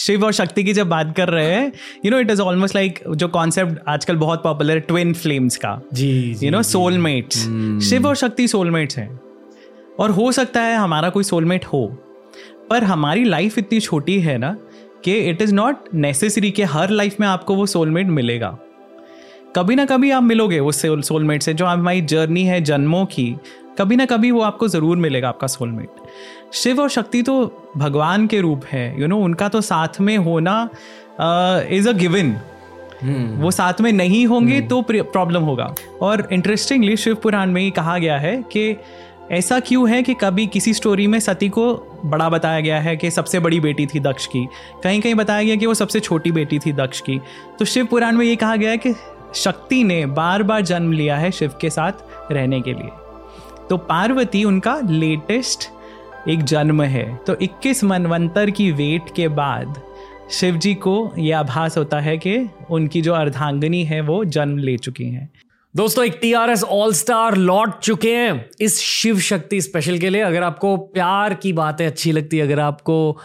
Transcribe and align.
शिव 0.00 0.24
और 0.24 0.32
शक्ति 0.32 0.64
की 0.64 0.72
जब 0.72 0.88
बात 0.88 1.14
कर 1.16 1.28
रहे 1.28 1.46
हैं 1.46 1.72
you 2.04 2.10
know 2.10 2.18
it 2.18 2.30
is 2.30 2.40
almost 2.42 2.74
like 2.74 2.98
जो 3.10 3.28
कॉन्सेप्ट 3.28 3.78
आजकल 3.88 4.16
बहुत 4.16 4.42
पॉपुलर 4.42 4.74
है 4.74 4.80
ट्विन 4.80 5.12
फ्लेम्स 5.14 5.56
का। 5.56 5.80
जी 5.94 6.36
यू 6.42 6.50
नो 6.50 6.62
सोलमेट्स 6.62 7.38
शिव 7.88 8.06
और 8.06 8.16
शक्ति 8.16 8.48
सोलमेट्स 8.48 8.98
हैं। 8.98 9.20
और 9.98 10.10
हो 10.10 10.30
सकता 10.32 10.62
है 10.62 10.76
हमारा 10.76 11.08
कोई 11.08 11.24
सोलमेट 11.24 11.64
हो 11.64 11.86
पर 12.70 12.84
हमारी 12.84 13.24
लाइफ 13.24 13.58
इतनी 13.58 13.80
छोटी 13.80 14.20
है 14.20 14.38
ना 14.38 14.56
कि 15.04 15.16
इट 15.20 15.42
इज़ 15.42 15.54
नॉट 15.54 15.94
नेसेसरी 15.94 16.50
कि 16.50 16.62
हर 16.62 16.90
लाइफ 16.90 17.20
में 17.20 17.26
आपको 17.28 17.54
वो 17.54 17.66
सोलमेट 17.66 18.06
मिलेगा। 18.06 18.58
कभी 19.56 19.74
ना 19.74 19.84
कभी 19.84 20.10
आप 20.10 20.22
मिलोगे 20.22 20.58
उस 20.58 20.82
सोलमेट 20.86 21.42
से 21.42 21.54
जो 21.54 21.66
हमारी 21.66 22.00
जर्नी 22.02 22.42
है 22.44 22.60
जन्मों 22.60 23.04
की 23.06 23.34
कभी 23.80 23.96
ना 23.96 24.04
कभी 24.06 24.30
वो 24.30 24.40
आपको 24.42 24.68
ज़रूर 24.68 24.96
मिलेगा 24.96 25.28
आपका 25.28 25.46
सोलमेट 25.46 26.52
शिव 26.54 26.80
और 26.80 26.88
शक्ति 26.90 27.22
तो 27.22 27.34
भगवान 27.76 28.26
के 28.26 28.40
रूप 28.40 28.64
है 28.64 28.86
यू 28.90 28.98
you 28.98 29.08
नो 29.08 29.14
know, 29.14 29.24
उनका 29.24 29.48
तो 29.48 29.60
साथ 29.60 30.00
में 30.00 30.16
होना 30.18 30.68
इज़ 31.72 31.88
अ 31.88 31.92
गिवन 31.92 32.36
वो 33.42 33.50
साथ 33.50 33.80
में 33.80 33.92
नहीं 33.92 34.26
होंगे 34.26 34.60
तो 34.60 34.80
प्रॉब्लम 34.90 35.42
होगा. 35.42 35.74
और 36.02 36.28
इंटरेस्टिंगली 36.32 36.96
शिव 36.96 37.14
पुराण 37.14 37.52
में 37.52 37.62
ये 37.62 37.70
कहा 37.70 37.96
गया 37.98 38.18
है 38.18 38.36
कि 38.52 38.76
ऐसा 39.32 39.58
क्यों 39.60 39.88
है 39.90 40.02
कि 40.02 40.14
कभी 40.14 40.46
किसी 40.46 40.74
स्टोरी 40.74 41.06
में 41.06 41.18
सती 41.20 41.48
को 41.48 41.72
बड़ा 42.04 42.28
बताया 42.28 42.60
गया 42.60 42.80
है 42.80 42.96
कि 42.96 43.10
सबसे 43.10 43.38
बड़ी 43.40 43.60
बेटी 43.60 43.86
थी 43.86 44.00
दक्ष 44.00 44.26
की. 44.26 44.46
कहीं 44.84 45.00
कहीं 45.00 45.14
बताया 45.14 45.42
गया 45.42 45.56
कि 45.56 45.66
वो 45.66 45.74
सबसे 45.74 46.00
छोटी 46.00 46.32
बेटी 46.32 46.58
थी 46.58 46.72
दक्ष 46.72 47.00
की. 47.00 47.20
तो 47.58 47.64
शिव 47.64 47.86
पुराण 47.86 48.16
में 48.16 48.26
ये 48.26 48.36
कहा 48.36 48.56
गया 48.56 48.70
है 48.70 48.78
कि 48.78 48.94
शक्ति 49.34 49.82
ने 49.84 50.04
बार 50.06 50.42
बार 50.42 50.62
जन्म 50.62 50.92
लिया 50.92 51.16
है 51.16 51.30
शिव 51.30 51.52
के 51.60 51.70
साथ 51.70 52.32
रहने 52.32 52.60
के 52.60 52.72
लिए. 52.72 52.90
तो 53.70 53.76
पार्वती 53.76 54.44
उनका 54.44 54.80
लेटेस्ट 54.90 55.68
एक 56.28 56.42
जन्म 56.42 56.82
है। 56.82 57.16
तो 57.26 57.34
21 57.34 57.84
मनवंतर 57.84 58.50
की 58.50 58.72
वेट 58.72 59.02
के 59.16 59.28
बाद 59.28 59.82
शिव 60.30 60.56
जी 60.56 60.74
को 60.74 61.12
यह 61.18 61.38
आभास 61.38 61.78
होता 61.78 62.00
है 62.00 62.18
कि 62.18 62.48
उनकी 62.70 63.02
जो 63.02 63.14
अर्धांगनी 63.14 63.84
है, 63.84 64.00
वो 64.00 64.24
जन्म 64.24 64.58
ले 64.58 64.76
चुकी 64.76 65.04
हैं। 65.04 65.32
दोस्तों, 65.76 66.04
एक 66.04 66.18
T 66.22 66.32
R 66.32 66.50
S 66.50 66.64
all 66.64 66.92
star 66.92 67.36
लौट 67.36 67.78
चुके 67.78 68.16
हैं 68.16 68.50
इस 68.60 68.80
शिव 68.80 69.18
शक्ति 69.18 69.60
स्पेशल 69.60 69.98
के 69.98 70.10
लिए। 70.10 70.22
अगर 70.22 70.42
आपको 70.42 70.76
प्यार 70.76 71.34
की 71.34 71.52
बातें 71.52 71.86
अच्छी 71.86 72.12
लगती 72.12 72.38
है, 72.38 72.42
अगर 72.42 72.60
आपको 72.60 73.18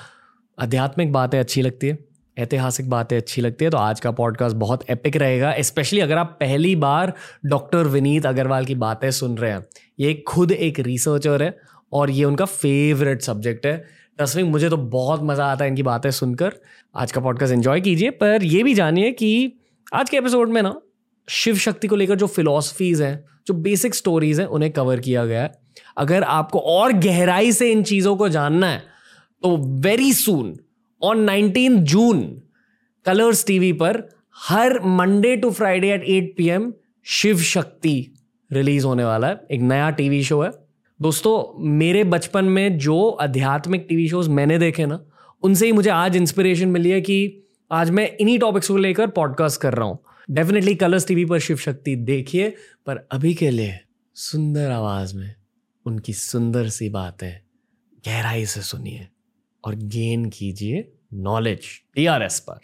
आध्यात्मिक 0.62 1.12
बातें 1.12 1.39
अच्छी 1.39 1.62
लगती 1.62 1.88
है, 1.88 2.00
ऐतिहासिक 2.38 2.89
बातें 2.89 3.17
अच्छी 3.17 3.41
लगती 3.41 3.66
है 3.66 3.72
तो 3.72 3.78
आज 3.78 4.00
का 4.00 4.12
पॉडकास्ट 4.12 4.56
बहुत 4.56 4.89
एपिक 4.89 5.17
रहेगा। 5.17 5.56
स्पेशली 5.59 6.00
अगर 6.00 6.17
आप 6.17 6.38
पहली 6.39 6.75
बार 6.75 7.14
डॉक्टर 7.45 7.78
विनीत 7.78 8.25
अग्रवाल 8.25 8.66
की 8.66 8.75
बातें 8.75 9.12
सुन 9.12 9.38
रहे 9.38 9.52
हैं। 9.52 9.66
ये 9.99 10.13
खुद 10.27 10.51
एक 10.51 10.79
रिसर्चर 10.79 11.43
है 11.43 11.57
और 11.93 12.09
ये 12.11 12.23
उनका 12.23 12.45
फेवरेट 12.45 13.21
सब्जेक्ट 13.21 13.65
है। 13.65 13.77
तस्वीर 14.19 14.45
मुझे 14.45 14.69
तो 14.69 14.77
बहुत 14.77 15.23
मज़ा 15.23 15.45
आता 15.45 15.63
है 15.63 15.69
इनकी 15.69 15.83
बातें 15.83 16.09
सुनकर। 16.11 16.53
आज 16.95 17.11
का 17.11 17.21
पॉडकास्ट 17.21 17.53
एंजॉय 17.53 17.81
कीजिए, 17.81 18.09
पर 18.09 18.43
ये 18.43 18.63
भी 18.63 18.73
जानिए 18.73 19.11
कि 19.11 19.53
आज 19.93 20.09
के 20.09 20.17
एपिसोड 20.17 20.49
में 20.49 20.61
ना, 20.61 20.75
शिव 21.27 21.55
शक्ति 21.57 21.88
को 21.88 21.95
लेकर 21.95 22.16
जो 22.16 22.27
फिलोसफीज 22.27 23.01
हैं, 23.01 23.23
जो 23.47 23.53
बेसिक 23.53 23.95
स्टोरीज 23.95 24.39
हैं, 24.39 24.47
उन्हें 24.47 24.71
कवर 24.71 24.99
किया 24.99 25.25
गया 25.25 25.41
है। 25.43 25.51
अगर 25.97 26.23
आपको 26.23 26.59
और 26.59 26.93
गहराई 26.93 27.51
से 27.51 27.71
इन 27.71 27.83
चीज़ों 27.83 28.16
को 28.17 28.29
जानना 28.29 28.67
है 28.67 28.83
तो 29.43 29.55
very 29.81 30.11
soon 30.13 30.55
on 31.01 31.19
nineteen 31.19 31.77
June 31.83 32.21
Colors 33.05 33.45
TV 33.47 33.71
पर 33.73 34.01
हर 34.47 34.79
Monday 34.81 35.35
to 35.35 35.51
Friday 35.51 35.91
at 35.93 36.03
eight 36.03 36.33
P 36.38 36.49
Shiv 37.05 37.39
Shakti. 37.39 37.95
Release 38.51 38.85
होने 38.85 39.03
वाला 39.03 39.27
है। 39.27 39.41
एक 39.51 39.61
नया 39.61 39.89
टीवी 39.89 40.23
शो 40.23 40.41
है। 40.41 40.51
दोस्तों, 41.01 41.63
मेरे 41.63 42.03
बचपन 42.03 42.45
में 42.45 42.77
जो 42.77 43.09
आध्यात्मिक 43.09 43.85
टीवी 43.89 44.09
शोज़ 44.09 44.29
मैंने 44.29 44.59
देखे 44.59 44.85
ना, 44.85 45.05
उनसे 45.43 45.65
ही 45.65 45.71
मुझे 45.71 45.89
आज 45.89 46.15
इंस्पिरेशन 46.15 46.67
मिली 46.67 46.89
है 46.89 47.01
कि 47.01 47.43
आज 47.71 47.89
मैं 47.89 48.17
इन्हीं 48.17 48.39
टॉपिक्स 48.39 48.67
को 48.67 48.77
लेकर 48.77 49.07
पॉडकास्ट 49.07 49.61
कर 49.61 49.73
रहा 49.73 49.88
हूँ। 49.88 49.99
डेफिनेटली 50.31 50.75
कलर्स 50.75 51.07
टीवी 51.07 51.25
पर 51.25 51.39
शिव 51.39 51.57
शक्ति 51.57 51.95
देखिए, 51.95 52.49
पर 52.85 53.07
अभी 53.11 53.33
के 53.33 53.49
लिए 53.49 53.79
सुंदर 54.16 54.72
आवाज़ 54.72 55.17
में 55.17 55.35
उनकी 55.85 56.13
सुंदर 56.13 56.69
सी 56.69 56.89
बातें 56.89 57.39
गहराई 58.07 58.45
से 58.45 58.61
सुनिए 58.61 59.07
और 59.66 59.75
गेन 59.75 60.25
कीजिए 60.25 60.91
नॉलेज 61.13 61.59
टीआरएस 61.95 62.45
पर। 62.50 62.59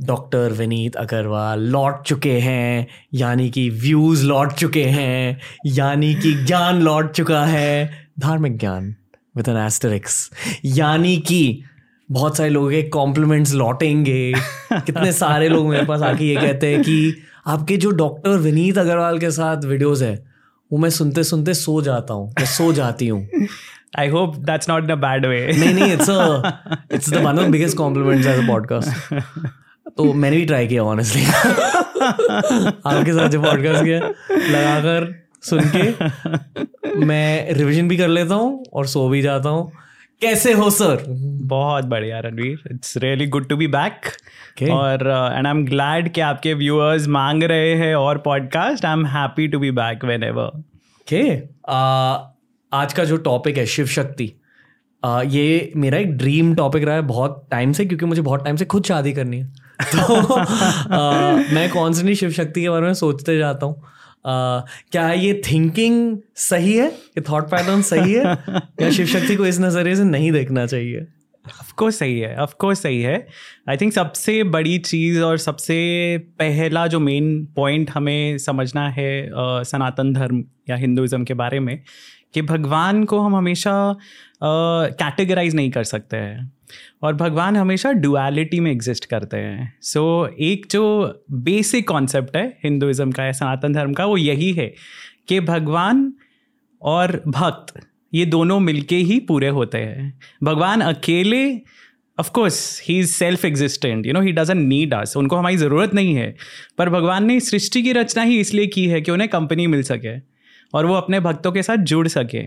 डॉक्टर 0.00 0.52
विनीत 0.52 0.96
अग्रवाल 0.96 1.60
लौट 1.66 2.02
चुके 2.02 2.32
हैं 2.40 2.86
यानी 3.14 3.48
कि 3.50 3.68
व्यूज़ 3.70 4.24
लौट 4.26 4.52
चुके 4.52 4.84
हैं 4.84 5.40
यानी 5.66 6.14
कि 6.14 6.32
ज्ञान 6.34 6.82
लौट 6.82 7.10
चुका 7.12 7.44
है। 7.44 7.90
धार्मिक 8.20 8.58
ज्ञान 8.58 8.94
विद 9.36 9.48
एन 9.48 9.56
एस्टरिक्स 9.56 10.30
यानी 10.64 11.16
कि 11.18 11.62
बहुत 12.10 12.36
सारे 12.36 12.50
लोगों 12.50 12.70
के 12.70 12.82
कॉम्प्लीमेंट्स 12.82 13.54
लौटेंगे। 13.54 14.32
कितने 14.72 15.12
सारे 15.12 15.48
लोग 15.48 15.68
मेरे 15.68 15.86
पास 15.86 16.02
आके 16.02 16.24
ये 16.24 16.36
कहते 16.36 16.66
हैं 16.66 16.82
कि 16.82 17.14
आपके 17.46 17.76
जो 17.76 17.90
डॉक्टर 17.90 18.36
विनीत 18.38 18.78
अग्रवाल 18.78 19.18
के 19.18 19.30
साथ 19.30 19.64
वीडियोस 19.64 20.02
है 20.02 20.14
वो 20.70 20.78
मैं 20.78 20.90
सुनते 20.90 21.24
सुनते 21.24 21.54
सो 21.54 21.80
जाता 21.82 22.14
हूँ 22.14 22.28
मैं 22.30 22.46
सो 22.46 22.72
जाती 22.72 23.08
हूँ। 23.08 23.46
I 23.98 24.08
hope 24.08 24.36
that's 24.46 24.68
not 24.68 24.84
in 24.84 24.90
a 24.90 24.96
bad 24.96 25.26
way 25.26 25.46
नहीं 25.52 25.74
नहीं 25.74 25.92
it's 25.92 26.10
it's 26.94 27.10
the 27.10 27.24
one 27.24 27.38
of 27.38 27.48
biggest 27.50 27.76
compliments 27.76 28.26
as 28.26 28.44
a 28.44 28.46
podcast 28.48 29.14
तो 29.96 30.12
मैंने 30.12 30.36
भी 30.36 30.44
ट्राई 30.44 30.66
किया 30.66 30.82
ऑनेस्टली 30.82 31.24
आपके 31.24 33.12
साथ 33.12 33.28
जो 33.28 33.42
पॉडकास्ट 33.42 33.84
किया 33.84 33.98
लगाकर 34.48 35.24
सुन 35.42 35.60
के 35.76 37.04
मैं 37.04 37.52
रिविजन 37.52 37.88
भी 37.88 37.96
कर 37.96 38.08
लेता 38.08 38.34
हूँ 38.34 38.64
और 38.72 38.86
सो 38.86 39.08
भी 39.08 39.22
जाता 39.22 39.48
हूँ। 39.48 39.72
कैसे 40.20 40.52
हो 40.52 40.70
सर 40.70 41.04
बहुत 41.42 41.84
बढ़िया 41.84 42.20
Ranveer. 42.20 42.58
It's 42.72 42.96
really 42.96 43.26
good 43.26 43.48
to 43.48 43.56
be 43.56 43.66
back 43.66 44.06
और 44.70 45.32
एंड 45.36 45.46
आई 45.46 45.50
एम 45.50 45.64
ग्लैड 45.64 46.12
कि 46.12 46.20
आपके 46.20 46.54
व्यूअर्स 46.54 47.08
मांग 47.08 47.42
रहे 47.42 47.74
हैं 47.74 47.94
और 47.94 48.18
podcast 48.18 48.84
I 48.84 48.92
am 48.92 49.06
happy 49.06 49.48
to 49.48 49.58
be 49.58 49.70
back 49.70 50.04
whenever 50.22 50.62
के 51.12 51.36
आज 52.76 52.92
का 52.92 53.04
जो 53.04 53.16
टॉपिक 53.16 53.56
है 53.56 53.66
शिव 53.66 53.86
शक्ति 53.86 54.32
uh, 55.04 55.22
ये 55.26 55.72
मेरा 55.76 55.98
एक 55.98 56.16
ड्रीम 56.16 56.54
टॉपिक 56.54 56.84
रहा 56.84 56.94
है 56.94 57.02
बहुत 57.02 57.48
टाइम 57.50 57.72
से 57.72 57.86
क्योंकि 57.86 58.06
मुझे 58.06 58.22
बहुत 58.22 58.44
टाइम 58.44 58.56
से 58.56 58.64
खुद 58.64 58.84
शादी 58.84 59.12
करनी 59.12 59.40
है। 59.40 59.67
तो 59.80 60.34
आ, 60.34 61.32
मैं 61.54 61.68
कॉन्स्टेंटली 61.70 62.14
शिव 62.14 62.30
शक्ति 62.30 62.62
के 62.62 62.70
बारे 62.70 62.86
में 62.86 62.94
सोचते 62.94 63.38
जाता 63.38 63.66
हूँ। 63.66 63.82
क्या 64.92 65.10
ये 65.12 65.40
थिंकिंग 65.46 66.16
सही 66.36 66.76
है? 66.76 66.86
ये 66.86 67.20
थॉट 67.30 67.50
पैटर्न 67.50 67.82
सही 67.82 68.12
है? 68.12 68.24
या 68.82 68.90
शिव 68.90 69.06
शक्ति 69.06 69.36
को 69.36 69.46
इस 69.46 69.60
नज़रिए 69.60 69.96
से 69.96 70.04
नहीं 70.04 70.32
देखना 70.32 70.66
चाहिए? 70.66 71.06
ऑफकोर्स 71.60 71.98
सही 71.98 72.18
है 72.18 72.34
ऑफकोर्स 72.36 72.82
सही 72.82 73.00
है। 73.02 73.26
आई 73.68 73.76
थिंक 73.76 73.92
सबसे 73.92 74.42
बड़ी 74.46 74.78
चीज़ 74.80 75.20
और 75.20 75.38
सबसे 75.38 75.76
पहला 76.38 76.86
जो 76.86 77.00
मेन 77.00 77.44
पॉइंट 77.56 77.90
हमें 77.90 78.38
समझना 78.38 78.88
है 78.90 79.10
सनातन 79.64 80.12
धर्म 80.12 80.44
या 80.70 80.76
हिंदुज़म 80.76 81.24
के 81.24 81.34
बारे 81.34 81.60
में 81.60 81.78
कि 82.34 82.42
भगवान 82.42 83.04
को 83.04 83.20
हम 83.20 83.36
हमेशा 83.36 83.96
कैटेगराइज 84.42 85.54
नहीं 85.54 85.70
कर 85.70 85.84
सकते 85.84 86.16
हैं। 86.16 86.50
और 87.02 87.14
भगवान 87.14 87.56
हमेशा 87.56 87.92
डुअलिटी 87.92 88.60
में 88.60 88.70
एग्जिस्ट 88.72 89.04
करते 89.04 89.36
हैं। 89.36 89.78
सो 89.82 90.26
so, 90.26 90.38
एक 90.40 90.66
जो 90.70 91.24
बेसिक 91.32 91.88
कॉन्सेप्ट 91.88 92.36
है 92.36 92.58
हिंदुज़म 92.64 93.12
का 93.12 93.24
या 93.24 93.32
सनातन 93.32 93.72
धर्म 93.72 93.92
का 93.92 94.04
वो 94.04 94.16
यही 94.16 94.52
है 94.52 94.74
कि 95.28 95.40
भगवान 95.40 96.12
और 96.82 97.22
भक्त 97.28 97.80
ये 98.14 98.26
दोनों 98.26 98.60
मिलके 98.60 98.96
ही 98.96 99.20
पूरे 99.20 99.48
होते 99.48 99.78
हैं। 99.78 100.18
भगवान 100.42 100.80
अकेले 100.80 101.60
of 102.20 102.30
course 102.30 102.82
he 102.88 102.98
is 102.98 103.12
self 103.12 103.44
existent 103.44 104.06
you 104.06 104.12
know 104.12 104.20
he 104.20 104.32
doesn't 104.32 104.58
need 104.58 104.94
us 104.94 105.16
उनको 105.16 105.36
हमारी 105.36 105.56
ज़रूरत 105.56 105.94
नहीं 105.94 106.14
है। 106.14 106.36
पर 106.78 106.90
भगवान 106.90 107.24
ने 107.24 107.40
सृष्टि 107.40 107.82
की 107.82 107.92
रचना 107.92 108.22
ही 108.22 108.40
इसलिए 108.40 108.66
की 108.66 108.86
है 108.86 109.00
कि 109.00 109.10
उन्हें 109.10 109.30
कंपनी 109.30 109.66
मिल 109.66 109.82
सके 109.82 110.18
और 110.74 110.86
वो 110.86 110.94
अपने 110.94 111.20
भक्तों 111.20 111.52
के 111.52 111.62
साथ 111.62 111.76
जुड़ 111.76 112.08
सके। 112.08 112.42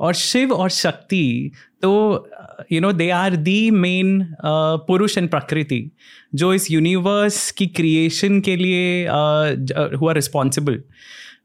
और 0.00 0.14
शिव 0.14 0.52
और 0.52 0.70
शक्ति 0.70 1.50
तो 1.82 2.28
you 2.72 2.80
know 2.80 2.92
they 2.92 3.10
are 3.10 3.36
the 3.36 3.70
main 3.70 4.34
Purush 4.44 5.18
and 5.18 5.30
Prakriti 5.30 5.90
जो 6.34 6.52
इस 6.54 6.70
यूनिवर्स 6.70 7.50
की 7.50 7.66
क्रिएशन 7.66 8.40
के 8.40 8.56
लिए 8.56 9.06
हुआ 9.96 10.12
रिस्पॉन्सिबल 10.12 10.82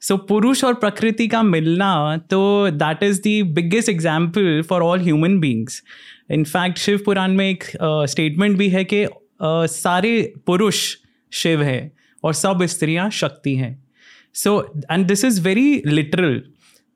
सो 0.02 0.18
पुरुष 0.18 0.64
और 0.64 0.74
प्रकृति 0.74 1.28
का 1.28 1.44
मिलना 1.44 2.18
तो 2.18 2.70
that 2.72 3.04
is 3.04 3.22
the 3.22 3.42
biggest 3.44 3.90
example 3.90 4.62
for 4.70 4.82
all 4.82 5.00
human 5.00 5.40
beings 5.40 5.84
in fact 6.32 6.78
Shiv 6.78 7.00
Puran 7.06 7.32
में 7.32 7.50
एक 7.50 7.64
स्टेटमेंट 7.82 8.52
uh, 8.52 8.60
भी 8.60 8.70
है 8.70 8.84
कि 8.84 9.06
uh, 9.06 9.68
सारे 9.68 10.34
पुरुष 10.46 10.98
शिव 11.32 11.62
हैं 11.64 11.92
और 12.24 12.34
सब 12.34 12.64
स्त्रियाँ 12.64 13.10
शक्ति 13.10 13.56
हैं. 13.56 13.84
So 14.34 14.74
and 14.92 15.06
this 15.08 15.26
is 15.26 15.42
very 15.42 15.82
literal 15.86 16.42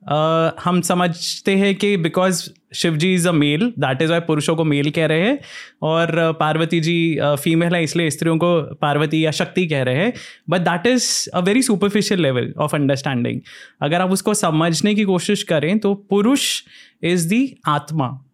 uh, 0.08 0.60
हम 0.64 0.80
समझते 0.80 1.54
हैं 1.56 1.74
कि 1.74 1.96
because 1.96 2.48
Shiv 2.74 2.96
ji 2.96 3.14
is 3.14 3.28
a 3.28 3.32
male 3.32 3.72
that 3.78 4.02
is 4.02 4.10
why 4.10 4.20
पुरुषों 4.20 4.56
को 4.56 4.64
मेल 4.64 4.90
कह 4.90 5.06
रहे 5.06 5.20
हैं 5.20 5.38
और 5.82 6.32
पार्वती 6.40 6.80
जी 6.80 7.18
फीमेल 7.22 7.74
है 7.74 7.82
इसलिए 7.84 8.10
स्त्रियों 8.10 8.36
को 8.38 8.60
पार्वती 8.74 9.24
या 9.24 9.30
शक्ति 9.30 9.66
कह 9.66 9.82
रहे 9.82 9.96
हैं। 9.96 10.12
But 10.50 10.60
that 10.60 10.86
is 10.86 11.28
a 11.34 11.40
very 11.40 11.62
superficial 11.62 12.20
level 12.20 12.52
of 12.58 12.74
understanding 12.76 13.40
अगर 13.82 14.00
आप 14.00 14.10
उसको 14.10 14.34
समझने 14.34 14.94
की 14.94 15.04
कोशिश 15.04 15.42
करें 15.42 15.78
तो 15.78 15.94
पुरुष 15.94 16.62
इज़ 17.02 17.28
दी 17.28 17.56
आत्मा। 17.66 18.24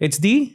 इट्स 0.00 0.20
दी 0.20 0.52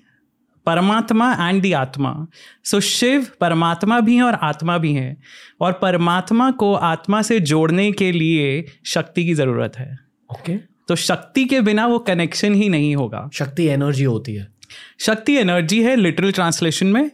परमात्मा 0.65 1.49
एंड 1.49 1.61
दी 1.61 1.71
आत्मा। 1.73 2.27
सो 2.63 2.79
शिव 2.79 3.27
परमात्मा 3.41 3.99
भी 3.99 4.15
हैं 4.15 4.23
और 4.23 4.33
आत्मा 4.33 4.77
भी 4.77 4.93
हैं। 4.93 5.17
और 5.61 5.71
परमात्मा 5.71 6.51
को 6.51 6.73
आत्मा 6.73 7.21
से 7.21 7.39
जोड़ने 7.39 7.91
के 7.91 8.11
लिए 8.11 8.65
शक्ति 8.85 9.25
की 9.25 9.33
ज़रूरत 9.33 9.77
है। 9.77 10.06
Okay 10.29 10.53
okay. 10.53 10.65
तो 10.87 10.95
शक्ति 10.95 11.43
के 11.45 11.61
बिना 11.61 11.85
वो 11.87 11.99
कनेक्शन 11.99 12.53
ही 12.53 12.69
नहीं 12.69 12.95
होगा। 12.95 13.29
शक्ति 13.33 13.65
एनर्जी 13.67 14.03
होती 14.03 14.33
है। 14.35 14.47
शक्ति 14.99 15.33
एनर्जी 15.33 15.81
है 15.83 15.95
लिटरल 15.95 16.31
ट्रांसलेशन 16.31 16.87
में 16.87 17.09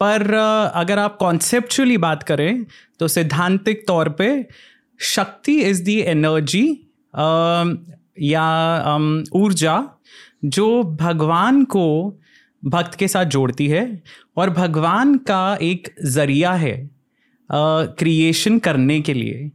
पर 0.00 0.32
अगर 0.74 0.98
आप 0.98 1.16
कॉन्सेप्चुअली 1.16 1.96
बात 1.98 2.22
करें 2.22 2.64
तो 3.00 3.08
सिद्धांतिक 3.08 3.86
तौर 3.86 4.08
पे 4.08 4.46
शक्ति 5.00 5.60
इज़ 5.60 5.82
दी 5.84 5.98
एनर्जी 6.00 6.66
या 8.22 8.96
ऊर्जा 9.34 9.82
जो 10.44 10.82
भगवान 11.00 11.64
को 11.64 11.86
भक्त 12.64 12.94
के 12.94 13.08
साथ 13.08 13.24
जोड़ती 13.24 13.66
है 13.68 14.02
और 14.36 14.50
भगवान 14.50 15.16
का 15.18 15.58
एक 15.62 15.94
ज़रिया 16.04 16.52
है 16.52 16.90
क्रिएशन 17.50 18.58
करने 18.58 19.00
के 19.00 19.14
लिए। 19.14 19.50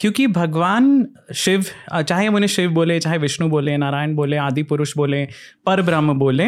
क्योंकि 0.00 0.26
भगवान 0.26 1.06
शिव, 1.36 1.64
चाहे 1.92 2.26
हम 2.26 2.34
उन्हें 2.34 2.48
शिव 2.48 2.70
बोले, 2.70 2.98
चाहे 3.00 3.18
विष्णु 3.18 3.48
बोले, 3.48 3.76
नारायण 3.76 4.14
बोले, 4.14 4.36
आदि 4.36 4.62
पुरुष 4.62 4.96
बोले, 4.96 5.24
पर 5.66 5.82
ब्रह्म 5.82 6.14
बोले, 6.14 6.46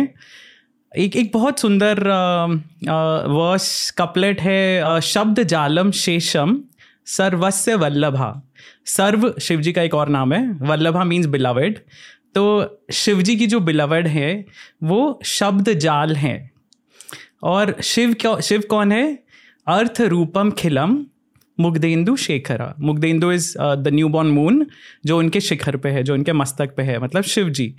एक 0.92 1.16
एक 1.16 1.30
बहुत 1.34 1.60
सुंदर 1.60 2.00
वर्स, 3.28 3.90
कपलेट 3.90 4.40
है 4.40 5.00
शब्द 5.02 5.42
जालम 5.42 5.90
शेषम 5.90 6.58
सर्वस्य 7.06 7.74
वल्लभा। 7.74 8.32
सर्व 8.86 9.32
शिव 9.42 9.60
जी 9.60 9.72
का 9.72 9.82
एक 9.82 9.94
और 9.94 10.08
नाम 10.08 10.32
है, 10.32 10.46
वल्लभा 10.62 11.04
मीन्स 11.04 11.26
बिलावेड 11.26 11.78
तो 12.34 12.42
शिव 12.92 13.22
जी 13.22 13.36
की 13.36 13.46
जो 13.46 13.60
बिलवड 13.60 14.06
है, 14.06 14.44
वो 14.82 15.20
शब्द 15.24 15.72
जाल 15.78 16.14
हैं। 16.16 16.50
और 17.42 17.74
शिव 17.82 18.14
क्यों, 18.20 18.40
शिव 18.40 18.62
कौन 18.70 18.92
है? 18.92 19.18
अर्थ 19.66 20.00
रूपम 20.00 20.50
खिलम 20.50 20.96
मुग्धेंदु 21.58 22.16
शेखरा। 22.16 22.74
Mugdhendu 22.80 23.32
is 23.32 23.54
the 23.58 23.88
new 23.88 24.08
born 24.08 24.28
moon 24.28 24.66
जो 25.06 25.18
उनके 25.18 25.40
शिखर 25.40 25.76
पे 25.76 25.88
है, 25.88 26.02
जो 26.02 26.14
उनके 26.14 26.32
मस्तक 26.34 26.74
पे 26.76 26.82
है 26.82 26.98
मतलब 26.98 27.22
शिव 27.24 27.48
जी 27.50 27.74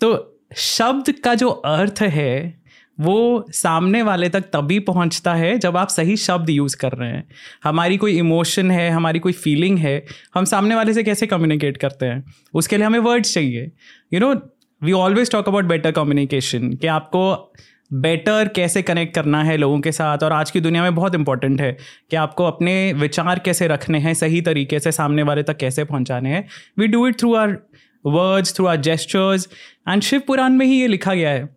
तो 0.00 0.40
शब्द 0.56 1.10
का 1.24 1.34
जो 1.34 1.48
अर्थ 1.48 2.02
है, 2.02 2.60
वो 2.98 3.46
सामने 3.52 4.02
वाले 4.02 4.28
तक 4.28 4.40
तभी 4.52 4.78
पहुँचता 4.80 5.34
है 5.34 5.56
जब 5.58 5.76
आप 5.76 5.88
सही 5.88 6.16
शब्द 6.16 6.50
यूज़ 6.50 6.76
कर 6.76 6.92
रहे 6.92 7.08
हैं। 7.08 7.24
हमारी 7.64 7.96
कोई 7.96 8.16
इमोशन 8.18 8.70
है, 8.70 8.90
हमारी 8.90 9.18
कोई 9.18 9.32
फीलिंग 9.34 9.78
है, 9.78 10.04
हम 10.34 10.44
सामने 10.44 10.74
वाले 10.74 10.94
से 10.94 11.02
कैसे 11.02 11.26
कम्युनिकेट 11.26 11.76
करते 11.76 12.06
हैं? 12.06 12.24
उसके 12.54 12.76
लिए 12.76 12.86
हमें 12.86 12.98
वर्ड्स 12.98 13.34
चाहिए। 13.34 13.70
You 14.14 14.20
know 14.20 14.34
we 14.82 14.92
always 14.94 15.30
talk 15.30 15.48
about 15.48 15.64
better 15.64 15.92
communication 15.92 16.72
कि 16.72 16.86
आपको 16.88 17.52
बेटर 17.90 18.48
कैसे 18.48 18.82
कनेक्ट 18.82 19.14
करना 19.14 19.42
है 19.44 19.56
लोगों 19.56 19.80
के 19.80 19.92
साथ? 19.92 20.18
और 20.18 20.32
आज 20.32 20.50
की 20.50 20.60
दुनिया 20.60 20.82
में 20.82 20.94
बहुत 20.94 21.14
इंपॉर्टेंट 21.14 21.60
है 21.60 21.76
कि 22.10 22.16
आपको 22.16 22.44
अपने 22.44 22.92
विचार 22.92 23.38
कैसे 23.38 23.68
रखने 23.68 23.98
हैं, 23.98 24.14
सही 24.14 24.40
तरीके 24.40 24.80
से 24.80 24.92
सामने 24.92 25.22
वाले 25.22 25.42
तक 25.42 25.56
कैसे 25.56 25.84
पहुँचाने 25.84 26.30
हैं। 26.30 26.46
We 26.78 26.86
do 26.86 27.06
it 27.08 27.18
through 27.18 27.34
our 27.34 27.58
words 28.06 28.54
through 28.54 28.66
our 28.66 28.76
gestures 28.76 29.48
and 29.88 30.02
Shiv 30.02 30.22
Puran 30.26 30.52
में 30.52 30.66
ही 30.66 30.80
ये 30.80 30.86
लिखा 30.86 31.14
गया 31.14 31.30
है 31.30 31.48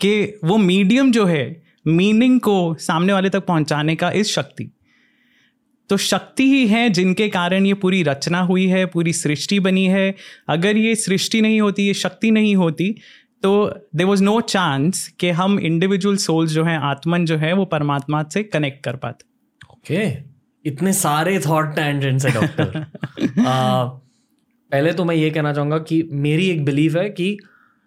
कि 0.00 0.40
वो 0.44 0.56
मीडियम 0.56 1.12
जो 1.12 1.26
है 1.26 1.62
मीनिंग 1.86 2.40
को 2.40 2.74
सामने 2.74 3.12
वाले 3.12 3.30
तक 3.30 3.46
पहुँचाने 3.46 3.94
का 3.96 4.10
इस 4.10 4.34
शक्ति। 4.34 4.70
तो 5.90 5.96
शक्ति 5.96 6.44
ही 6.44 6.66
है 6.66 6.88
जिनके 6.90 7.28
कारण 7.28 7.66
ये 7.66 7.74
पूरी 7.74 8.02
रचना 8.02 8.40
हुई 8.40 8.66
है, 8.66 8.86
पूरी 8.86 9.12
सृष्टि 9.12 9.60
बनी 9.60 9.84
है। 9.86 10.14
अगर 10.48 10.76
ये 10.76 10.94
सृष्टि 10.94 11.40
नहीं 11.40 11.60
होती, 11.60 11.82
ये 11.82 11.94
शक्ति 11.94 12.30
नहीं 12.30 12.56
होती 12.56 12.94
तो 13.42 13.50
दे 13.96 14.04
वॉज़ 14.04 14.22
नो 14.24 14.40
चांस 14.40 15.06
कि 15.20 15.30
हम 15.30 15.58
इंडिविजुअल 15.60 16.16
सोल्स 16.16 16.50
जो 16.50 16.64
हैं 16.64 16.78
आत्मन 16.84 17.24
जो 17.24 17.36
है 17.36 17.52
वो 17.52 17.64
परमात्मा 17.64 18.22
से 18.32 18.42
कनेक्ट 18.44 18.82
कर 18.84 18.96
पाते। 18.96 19.26
Okay 19.72 19.94
okay. 19.96 20.16
इतने 20.64 20.92
सारे 20.92 21.38
थॉट 21.40 21.74
टेंजेंट्स 21.74 22.26
है 22.26 22.32
डॉक्टर 22.34 22.86
पहले 24.72 24.92
तो 24.92 25.04
मैं 25.04 25.14
ये 25.14 25.30
कहना 25.30 25.52
चाहूँगा 25.52 25.78
कि 25.78 26.02
मेरी 26.12 26.48
एक 26.50 26.64
बिलीव 26.64 26.98
है 26.98 27.08
कि 27.10 27.36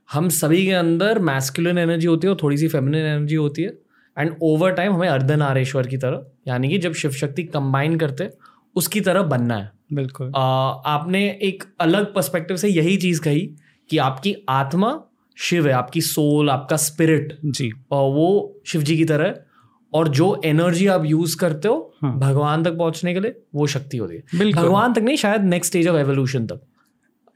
हम 0.10 0.30
सभी 0.30 0.66
के 0.66 0.72
अंदर 0.72 1.20
मैस्कुलिन 1.20 1.78
एनर्जी 1.78 2.08
होती 2.08 2.28
है 2.28 2.34
और 2.34 2.40
थोड़ी 2.44 2.58
सी 2.58 2.68
फेमिनिन 2.68 3.06
एनर्जी 3.06 3.36
होती 3.36 3.62
है। 3.62 3.74
एंड 4.18 4.36
ओवर 4.42 4.72
टाइम 4.72 4.94
हमें 4.94 5.08
अर्धनारेश्वर 5.10 5.88
की 5.88 5.98
तरह 5.98 6.26
यानी 6.48 6.70
कि 6.70 6.78
जब 6.78 6.94
शिव 6.94 7.12
शक्ति 7.12 7.44
कंबाइन 7.44 7.98
करते 7.98 8.30
उसकी 8.76 9.02
तरह 9.02 9.22
बनना 9.24 9.56
है। 9.56 9.70
बिल्कुल। 9.94 10.32
आपने 10.36 11.24
एक 11.44 11.64
अलग 11.80 12.14
पर्सपेक्टिव 12.14 12.58
से 12.58 12.70
यही 12.70 12.98
चीज़ 12.98 13.22
कही 13.22 13.42
कि 13.90 13.98
आपकी 14.00 14.36
आत्मा 14.50 14.92
शिव 15.42 15.68
है 15.68 15.74
आपकी 15.74 16.02
सोल 16.02 16.50
आपका 16.50 16.78
स्पिरिट 16.78 17.38
जी। 17.46 17.72
और 17.92 18.12
वो 18.14 18.62
शिव 18.66 18.82
जी 18.82 18.98
की 18.98 19.06
तरह 19.06 19.26
है। 19.26 19.46
और 19.94 20.08
जो 20.08 20.42
एनर्जी 20.46 20.88
आप 20.88 21.06
यूज़ 21.06 21.38
करते 21.38 21.68
हो 21.68 21.94
हाँ. 22.02 22.18
भगवान 22.20 22.64
तक 22.64 22.72
पहुँचने 22.72 23.14
के 23.14 23.20
लिए 23.20 23.36
वो 23.56 23.68
शक्ति 23.68 23.98
होती 23.98 24.16
है। 24.16 24.40
बिल्कुल। 24.40 24.64
भगवान 24.64 24.94
तक 24.94 25.02
नहीं 25.02 25.18
शायद 25.18 25.44
नेक्स्ट 25.44 25.72
स्टेज 25.72 25.88
ऑफ़ 25.88 25.98
एवोल्यूशन 25.98 26.46
तक। 26.48 26.62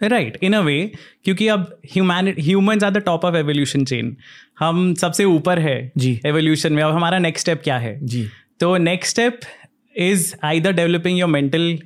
राइट 0.01 0.37
इन 0.43 0.53
अ 0.53 0.59
वे 0.59 0.91
क्योंकि 1.23 1.47
अब 1.47 1.79
human 1.93 2.83
are 2.83 2.91
the 2.91 2.97
top 2.97 3.25
of 3.25 3.35
evolution 3.35 3.85
chain 3.85 4.15
हम 4.59 4.93
सबसे 4.93 5.25
ऊपर 5.25 5.59
है 5.59 5.91
जी। 5.97 6.19
एवोल्यूशन 6.25 6.73
में। 6.73 6.83
अब 6.83 6.91
हमारा 6.91 7.19
नेक्स्ट 7.19 7.41
स्टेप 7.41 7.61
क्या 7.63 7.77
है? 7.77 7.99
जी। 8.03 8.27
तो 8.59 8.77
next 8.77 9.11
step 9.11 9.39
is 9.95 10.33
either 10.43 10.71
developing 10.71 11.19
your 11.19 11.29
mental 11.29 11.77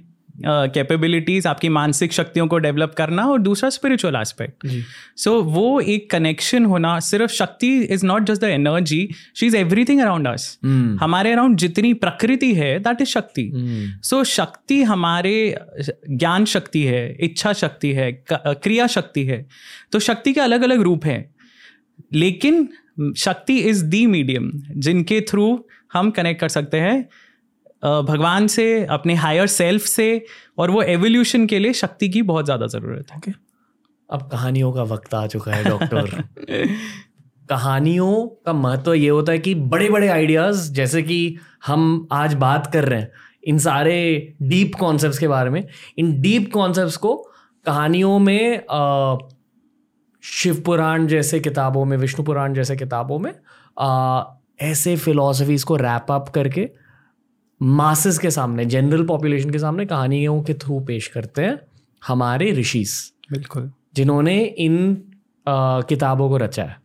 capabilities 0.45 1.43
uh, 1.43 1.49
आपकी 1.49 1.69
मानसिक 1.69 2.13
शक्तियों 2.13 2.47
को 2.47 2.57
डेवलप 2.57 2.93
करना 2.97 3.25
और 3.25 3.39
दूसरा 3.39 3.69
स्पिरिचुअल 3.69 4.15
एस्पेक्ट 4.15 4.67
सो 5.17 5.41
वो 5.41 5.79
एक 5.79 6.09
कनेक्शन 6.11 6.65
होना 6.65 6.99
सिर्फ़ 6.99 7.31
Shakti 7.31 7.69
is 7.79 8.05
not 8.05 8.23
just 8.23 8.41
the 8.41 8.43
energy 8.43 9.09
she 9.35 9.47
is 9.47 9.57
everything 9.57 10.01
around 10.01 10.27
us 10.27 10.57
हमारे 11.01 11.31
अराउंड 11.31 11.57
जितनी 11.57 11.93
प्रकृति 11.93 12.53
है 12.55 12.79
दैट 12.79 13.01
इज़ 13.01 13.09
शक्ति. 13.09 13.51
सो 14.03 14.17
so, 14.17 14.23
शक्ति 14.23 14.81
हमारे 14.83 15.57
ज्ञान 16.09 16.45
शक्ति 16.45 16.83
है 16.83 17.17
इच्छा 17.19 17.53
शक्ति 17.53 17.93
है 17.93 18.11
क्रिया 18.31 18.87
शक्ति 18.87 19.25
है 19.25 19.45
तो 19.91 19.99
शक्ति 19.99 20.33
के 20.33 20.41
अलग 20.41 20.61
अलग 20.61 20.81
रूप 20.81 21.05
हैं. 21.05 21.35
लेकिन 22.13 22.67
शक्ति 23.17 23.57
इज़ 23.59 23.83
दी 23.85 24.05
मीडियम 24.07 24.51
जिनके 24.77 25.19
थ्रू 25.21 25.65
हम 25.93 26.09
कनेक्ट 26.11 26.41
कर 26.41 26.49
सकते 26.49 26.77
हैं 26.77 27.07
भगवान 27.83 28.47
से 28.47 28.85
अपने 28.85 29.13
हायर 29.15 29.47
सेल्फ 29.47 29.83
से 29.83 30.25
और 30.57 30.71
वो 30.71 30.81
एवोल्यूशन 30.81 31.45
के 31.45 31.59
लिए 31.59 31.73
शक्ति 31.73 32.09
की 32.09 32.21
बहुत 32.21 32.45
ज़्यादा 32.45 32.67
ज़रूरत 32.67 33.11
है 33.11 33.19
okay. 33.19 33.33
अब 34.09 34.29
कहानियों 34.31 34.71
का 34.71 34.83
वक्त 34.83 35.13
आ 35.13 35.25
चुका 35.27 35.51
है 35.51 35.63
डॉक्टर 35.63 36.23
कहानियों 37.49 38.27
का 38.45 38.53
महत्व 38.53 38.93
ये 38.93 39.09
होता 39.09 39.31
है 39.31 39.39
कि 39.39 39.53
बड़े 39.55 39.89
बड़े 39.89 40.07
आइडियाज़ 40.07 40.71
जैसे 40.73 41.01
कि 41.01 41.37
हम 41.65 42.07
आज 42.11 42.33
बात 42.33 42.71
कर 42.73 42.85
रहे 42.85 42.99
हैं 42.99 43.11
इन 43.43 43.57
सारे 43.57 43.95
डीप 44.41 44.75
कॉन्सेप्ट्स 44.75 45.19
के 45.19 45.27
बारे 45.27 45.49
में 45.49 45.63
इन 45.97 46.19
डीप 46.21 46.51
कॉन्सेप्ट्स 46.53 46.97
को 46.97 47.15
कहानियों 47.65 48.19
में 48.19 48.65
आ, 48.71 49.17
शिव 50.23 50.61
पुराण 50.61 51.07
जैसे 51.07 51.39
किताबों 51.39 51.85
में 51.85 51.97
विष्णु 51.97 52.25
पुराण 52.25 52.53
जैसे 52.53 52.75
किताबों 52.75 53.19
में 53.19 53.33
आ, 53.79 54.23
ऐसे 54.61 54.95
फिलोसफीज 54.95 55.63
को 55.63 55.75
रैप 55.75 56.11
अप 56.11 56.29
करके 56.29 56.69
मासेस 57.61 58.17
के 58.17 58.31
सामने 58.31 58.65
जनरल 58.65 59.05
पॉपुलेशन 59.05 59.49
के 59.49 59.59
सामने 59.59 59.85
कहानियों 59.85 60.43
के 60.43 60.53
थ्रू 60.53 60.79
पेश 60.79 61.07
करते 61.07 61.41
हैं 61.41 61.59
हमारे 62.07 62.51
ऋषिस। 62.51 63.13
बिल्कुल। 63.31 63.71
जिन्होंने 63.95 64.43
इन 64.43 64.97
आ, 65.47 65.81
किताबों 65.81 66.29
को 66.29 66.37
रचा 66.37 66.63
है। 66.63 66.75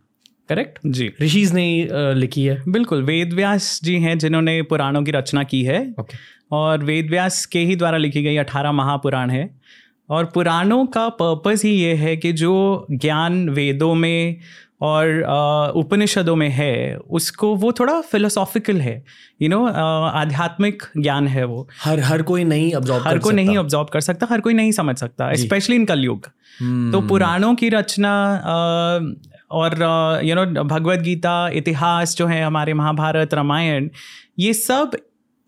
करेक्ट 0.48 0.78
जी। 0.86 1.12
ऋषिज 1.22 1.54
ने 1.54 1.88
लिखी 1.92 2.44
है। 2.44 2.62
बिल्कुल 2.68 3.02
वेद 3.02 3.32
व्यास 3.32 3.80
जी 3.84 3.98
हैं 3.98 4.18
जिन्होंने 4.18 4.62
पुराणों 4.62 5.02
की 5.02 5.10
रचना 5.10 5.42
की 5.42 5.62
है। 5.62 5.94
Okay. 5.94 6.16
और 6.50 6.84
वेद 6.84 7.10
व्यास 7.10 7.46
के 7.46 7.58
ही 7.58 7.76
द्वारा 7.76 7.98
लिखी 7.98 8.22
गई 8.22 8.36
अठारह 8.36 8.72
महापुराण 8.72 9.30
है। 9.30 9.60
और 10.08 10.24
पुराणों 10.24 10.86
का 10.86 11.08
पर्पस 11.08 11.64
ही 11.64 11.70
ये 11.70 11.94
है 11.94 12.16
कि 12.16 12.32
जो 12.32 12.86
ज्ञान 12.90 13.48
वेदों 13.48 13.94
में 13.94 14.36
और 14.84 15.72
उपनिषदों 15.76 16.36
में 16.36 16.48
है 16.50 16.74
उसको 16.96 17.54
वो 17.56 17.72
थोड़ा 17.72 18.00
फिलोसॉफिकल 18.02 18.80
है। 18.80 19.02
यू 19.42 19.48
नो 19.48 19.64
आध्यात्मिक 19.66 20.82
ज्ञान 20.98 21.28
है 21.28 21.44
वो। 21.44 21.68
हर 21.82 22.00
हर 22.00 22.22
कोई 22.22 22.44
नहीं 22.44 22.72
ऑब्जॉर्व 22.74 23.04
हर 23.04 23.18
कोई 23.18 23.34
नहीं 23.34 23.56
ऑब्जॉर्व 23.56 23.88
कर 23.92 24.00
सकता 24.00 24.26
हर 24.30 24.40
कोई 24.40 24.54
नहीं 24.54 24.72
समझ 24.72 24.96
सकता 24.98 25.32
स्पेशली 25.34 25.76
इन 25.76 25.84
कलयुग. 25.84 26.26
तो 26.92 27.00
पुराणों 27.08 27.54
की 27.54 27.68
रचना 27.68 28.12
और 29.50 29.74
यू 30.24 30.34
नो 30.34 30.64
भगवत 30.64 31.00
गीता 31.00 31.48
इतिहास 31.54 32.16
जो 32.16 32.26
है 32.26 32.42
हमारे 32.44 32.74
महाभारत 32.74 33.34
रामायण 33.34 33.88
ये 34.38 34.52
सब 34.54 34.96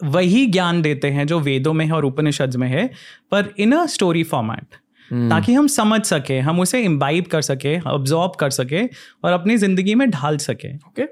वही 0.00 0.46
ज्ञान 0.46 0.82
देते 0.82 1.08
हैं 1.10 1.26
जो 1.26 1.38
वेदों 1.40 1.72
में 1.72 1.84
है 1.86 1.92
और 1.92 2.04
उपनिषद 2.04 2.56
में 2.56 2.68
है 2.68 2.86
पर 3.30 3.54
इन 3.58 3.72
अ 3.72 3.84
स्टोरी 3.86 4.22
फॉर्मेट 4.24 4.76
ताकि 5.12 5.54
हम 5.54 5.66
समझ 5.66 6.04
सके 6.04 6.38
हम 6.38 6.60
उसे 6.60 6.82
इम्बाइब 6.82 7.24
कर 7.24 7.42
सके 7.42 7.80
ऑब्जॉर्ब 7.80 8.32
कर 8.40 8.50
सके 8.50 8.86
और 9.24 9.32
अपनी 9.32 9.56
ज़िंदगी 9.56 9.94
में 9.94 10.10
ढाल 10.10 10.38
सके 10.38 10.76
ओके 10.76 11.06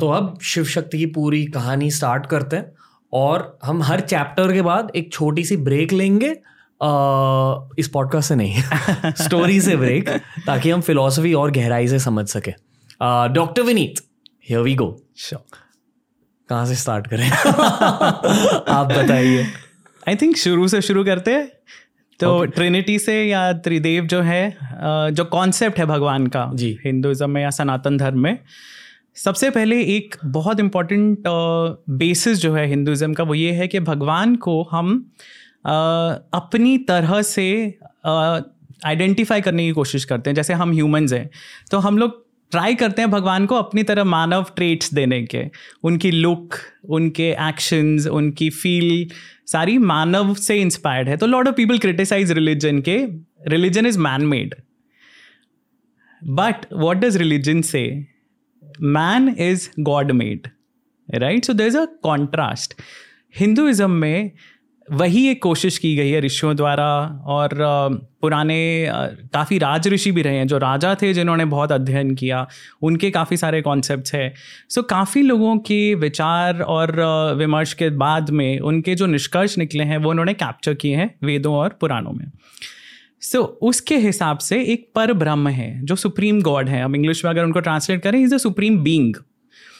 तो 0.00 0.10
अब 0.10 0.38
शिव 0.42 0.64
शक्ति 0.64 0.98
की 0.98 1.06
पूरी 1.06 1.46
कहानी 1.46 1.90
स्टार्ट 1.90 2.26
करते 2.26 2.56
हैं 2.56 2.72
और 3.12 3.58
हम 3.64 3.82
हर 3.82 4.00
चैप्टर 4.00 4.52
के 4.52 4.62
बाद 4.62 4.92
एक 4.96 5.12
छोटी 5.12 5.44
सी 5.44 5.56
ब्रेक 5.56 5.92
लेंगे। 5.92 6.30
uh, 6.30 7.78
इस 7.78 7.88
पॉडकास्ट 7.88 8.28
से 8.28 8.34
नहीं 8.34 8.62
स्टोरी 9.06 9.60
से 9.60 9.76
ब्रेक 9.76 10.08
ताकि 10.46 10.70
हम 10.70 10.80
फिलोसफी 10.80 11.34
और 11.34 11.50
गहराई 11.50 11.88
से 11.88 11.98
समझ 11.98 12.28
सके। 12.28 12.50
Doctor 13.34 13.62
Vineet 13.62 13.94
here 14.48 14.60
we 14.60 14.74
go 14.74 15.02
कहाँ 16.48 16.66
से 16.66 16.74
स्टार्ट 16.74 17.06
करें? 17.06 17.30
आप 18.68 18.86
बताइए। 18.86 19.46
आई 20.08 20.16
थिंक 20.16 20.36
शुरू 20.36 20.68
से 20.68 20.80
शुरू 20.82 21.04
करते 21.04 21.34
हैं। 21.34 21.57
तो 22.20 22.38
okay. 22.38 22.54
ट्रिनिटी 22.54 22.98
से 22.98 23.22
या 23.24 23.52
त्रिदेव 23.52 24.06
जो 24.06 24.20
है 24.20 24.56
जो 25.12 25.24
कॉन्सेप्ट 25.24 25.78
है 25.78 25.86
भगवान 25.86 26.26
का 26.26 26.50
जी 26.54 26.78
हिंदुज़म 26.84 27.30
में 27.30 27.42
या 27.42 27.50
सनातन 27.50 27.96
धर्म 27.96 28.18
में 28.18 28.38
सबसे 29.14 29.50
पहले 29.50 29.80
एक 29.82 30.16
बहुत 30.24 30.60
इंपॉर्टेंट 30.60 31.24
बेसिस 31.98 32.38
जो 32.38 32.54
है 32.54 32.66
हिंदुज़म 32.66 33.14
का 33.14 33.24
वो 33.24 33.34
ये 33.34 33.52
है 33.52 33.68
कि 33.68 33.80
भगवान 33.80 34.36
को 34.36 34.62
हम 34.62 34.94
अपनी 35.66 36.76
तरह 36.78 37.20
से 37.22 37.48
आइडेंटिफाई 38.86 39.40
करने 39.40 39.66
की 39.66 39.72
कोशिश 39.72 40.04
करते 40.04 40.30
हैं 40.30 40.34
जैसे 40.34 40.52
हम 40.52 40.72
ह्यूमंस 40.72 41.12
हैं 41.12 41.28
तो 41.70 41.78
हम 41.78 41.98
लोग 41.98 42.27
ट्राई 42.52 42.74
करते 42.74 43.02
हैं 43.02 43.10
भगवान 43.10 43.46
को 43.46 43.54
अपनी 43.54 43.82
तरह 43.82 44.04
मानव 44.04 44.46
ट्रेट्स 44.56 44.92
देने 44.94 45.22
के। 45.26 45.44
उनकी 45.84 46.10
लुक 46.10 46.54
उनके 46.88 47.30
एक्शंस 47.48 48.06
उनकी 48.06 48.50
फील 48.50 49.10
सारी 49.46 49.78
मानव 49.78 50.34
से 50.34 50.60
इंस्पायर्ड 50.60 51.08
है। 51.08 51.16
तो 51.16 51.26
lot 51.26 51.48
of 51.48 51.54
people 51.54 51.78
criticise 51.78 52.32
religion 52.32 52.80
के। 52.80 52.96
Religion 53.48 53.86
is 53.86 53.98
man 53.98 54.26
made 54.26 54.54
but 56.22 56.66
what 56.72 56.96
does 56.96 57.16
religion 57.16 57.60
से 57.62 57.82
man 58.80 59.28
is 59.38 59.68
God 59.80 60.10
made 60.12 60.48
right 61.08 61.44
so 61.44 61.52
there 61.52 61.66
is 61.66 61.78
a 61.78 61.84
contrast 62.02 62.74
Hinduism 63.34 63.90
में 63.90 64.30
वही 64.92 65.26
एक 65.28 65.42
कोशिश 65.42 65.78
की 65.78 65.94
गई 65.96 66.10
है 66.10 66.20
ऋषियों 66.20 66.54
द्वारा 66.56 66.86
और 67.26 67.50
पुराने 68.22 68.88
काफ़ी 69.34 69.58
राज 69.58 69.88
ऋषि 69.88 70.12
भी 70.12 70.22
रहे 70.22 70.36
हैं 70.36 70.46
जो 70.46 70.58
राजा 70.58 70.94
थे 70.94 71.12
जिन्होंने 71.14 71.44
बहुत 71.44 71.72
अध्ययन 71.72 72.14
किया 72.14 72.46
उनके 72.82 73.10
काफ़ी 73.10 73.36
सारे 73.36 73.60
कॉन्सेप्ट्स 73.62 74.14
हैं। 74.14 74.32
सो 74.68 74.82
काफ़ी 74.82 75.22
लोगों 75.22 75.56
के 75.58 75.94
विचार 75.94 76.60
और 76.60 76.94
विमर्श 77.38 77.72
के 77.72 77.90
बाद 77.90 78.30
में 78.30 78.58
उनके 78.60 78.94
जो 78.94 79.06
निष्कर्ष 79.06 79.58
निकले 79.58 79.84
हैं 79.84 79.98
वो 79.98 80.10
उन्होंने 80.10 80.34
कैप्चर 80.34 80.74
किए 80.74 80.96
हैं 80.96 81.14
वेदों 81.24 81.54
और 81.54 81.76
पुराणों 81.80 82.12
में। 82.12 82.24
सो 83.20 83.38
so, 83.38 83.44
उसके 83.44 83.96
हिसाब 83.96 84.38
से 84.38 84.62
एक 84.62 84.90
पर 84.94 85.12
ब्रह्म 85.12 85.48
है 85.48 85.84
जो 85.84 85.96
सुप्रीम 85.96 86.40
गॉड 86.42 86.68
है। 86.68 86.82
हम 86.82 86.96
इंग्लिश 86.96 87.24
में 87.24 87.30
अगर 87.30 87.44
उनको 87.44 87.60
ट्रांसलेट 87.60 88.02
करें 88.02 88.20
इज़ 88.20 88.34
अ 88.34 88.38
सुप्रीम 88.38 88.78
बींग 88.78 89.14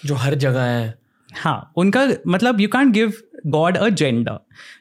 जो 0.07 0.15
हर 0.15 0.35
जगह 0.35 0.63
है। 0.63 0.99
हाँ 1.31 1.73
उनका 1.77 2.07
मतलब 2.29 2.61
you 2.61 2.69
can't 2.69 2.93
give 2.93 3.13
God 3.47 3.77
a 3.77 3.89
gender 3.89 4.39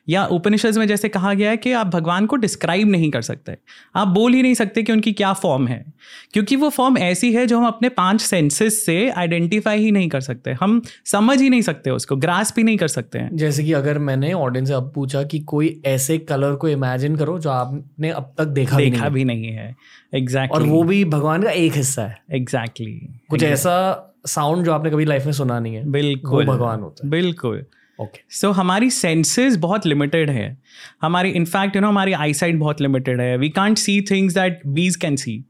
या 0.10 0.26
उपनिषद 0.26 0.78
में 0.78 0.88
जैसे 0.88 1.10
कहा 1.10 1.34
गया 1.34 1.50
है 1.50 1.58
कि 1.58 1.72
आप 1.72 1.88
भगवान 1.88 2.26
को 2.26 2.36
डिस्क्राइब 2.36 2.88
नहीं 2.88 3.12
कर 3.12 3.22
सकते। 3.22 3.58
आप 3.96 4.08
बोल 4.08 4.34
ही 4.34 4.42
नहीं 4.42 4.54
सकते 4.54 4.84
कि 4.84 4.92
उनकी 4.92 5.12
क्या 5.12 5.34
फॉर्म 5.34 5.68
है। 5.68 5.86
क्योंकि 6.34 6.56
वो 6.56 6.70
फॉर्म 6.70 6.98
ऐसी 6.98 7.34
है 7.34 7.46
जो 7.46 7.60
हम 7.60 7.68
अपने 7.68 7.90
पाँच 7.90 8.22
सेंसेस 8.22 8.86
से 8.86 9.10
आइडेंटिफाई 9.10 9.80
ही 9.80 9.92
नहीं 9.92 10.10
कर 10.10 10.22
सकते। 10.22 10.52
हम 10.52 10.82
समझ 11.06 11.42
ही 11.42 11.50
नहीं 11.50 11.62
सकते 11.62 11.90
उसको 11.90 12.16
ग्रास 12.16 12.54
भी 12.56 12.64
नहीं 12.64 12.78
कर 12.78 12.88
सकते 12.88 13.20
हैं। 13.20 13.30
जैसे 13.34 13.64
कि 13.64 13.74
अगर 13.74 14.00
मैंने 14.00 14.34
ऑडियंस 14.34 14.68
से 14.68 14.74
अब 14.74 14.92
पूछा 14.96 15.24
कि 15.24 15.40
कोई 15.40 15.82
ऐसे 15.86 16.18
कलर 16.18 16.56
को 16.56 16.68
इमेजिन 16.68 17.16
करो 17.16 17.40
जो 17.40 17.50
आपने 17.50 18.10
अब 18.10 18.34
तक 18.38 18.46
देखा 18.46 18.78
देखा 18.78 19.10
भी 19.10 19.24
नहीं, 19.24 19.38
भी 19.38 19.48
नहीं 19.48 19.58
है। 19.58 19.76
Exactly 20.14 20.48
exactly. 20.48 20.56
और 20.56 20.64
वो 20.64 20.84
भी 20.84 21.06
भगवान 21.06 21.44
का 21.44 21.50
एक 21.50 21.74
हिस्सा 21.74 22.02
है। 22.02 22.18
Exactly 22.32 22.92
exactly. 22.92 23.30
कुछ 23.30 23.40
exactly. 23.40 23.60
ऐसा 23.60 24.04
साउंड 24.28 24.66
जो 24.66 24.74
आपने 24.74 24.90
कभी 24.90 25.06
लाइफ 25.06 25.26
में 25.26 25.32
सुना 25.32 25.60
नहीं 25.60 25.76
है 25.76 25.92
बिल्कुल। 25.92 26.46
भगवान 26.46 26.80
होता 26.80 27.08
है। 27.08 27.12
बिल्कुल। 27.12 27.66
ओके 28.00 28.20
सो 28.30 28.52
हमारी 28.52 28.90
सेंसेस 28.90 29.56
बहुत 29.58 29.86
लिमिटेड 29.86 30.30
है। 30.30 30.58
हमारी 31.02 31.30
इनफैक्ट 31.32 31.76
यू 31.76 31.82
नो 31.82 31.88
हमारी 31.88 32.14
आई 32.14 32.34
साइट 32.34 32.56
बहुत 32.56 32.82
लिमिटेड 32.82 33.22
है। 33.22 33.38
We 33.38 33.50
can't 33.50 33.78
see 33.78 34.02
things 34.02 34.34
that 34.34 34.62
bees 34.68 34.96
can 34.96 35.16
see 35.16 35.44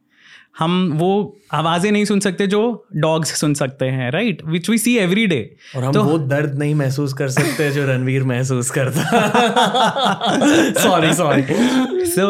हम 0.59 0.91
वो 0.95 1.37
आवाज़ें 1.53 1.91
नहीं 1.91 2.05
सुन 2.05 2.19
सकते 2.19 2.45
जो 2.47 2.61
डॉग्स 2.95 3.33
सुन 3.39 3.53
सकते 3.53 3.85
हैं 3.85 4.09
right 4.11 4.41
which 4.45 4.69
we 4.69 4.77
see 4.77 4.95
every 4.97 5.25
day 5.27 5.39
और 5.75 5.83
हम 5.83 5.93
तो 5.93 6.03
वो 6.03 6.17
दर्द 6.17 6.57
नहीं 6.59 6.75
महसूस 6.75 7.13
कर 7.13 7.29
सकते 7.29 7.69
जो 7.71 7.85
रणवीर 7.87 8.23
महसूस 8.23 8.69
करता। 8.77 9.01
सॉरी 10.83 11.13
सॉरी 11.13 11.43
सो 12.11 12.27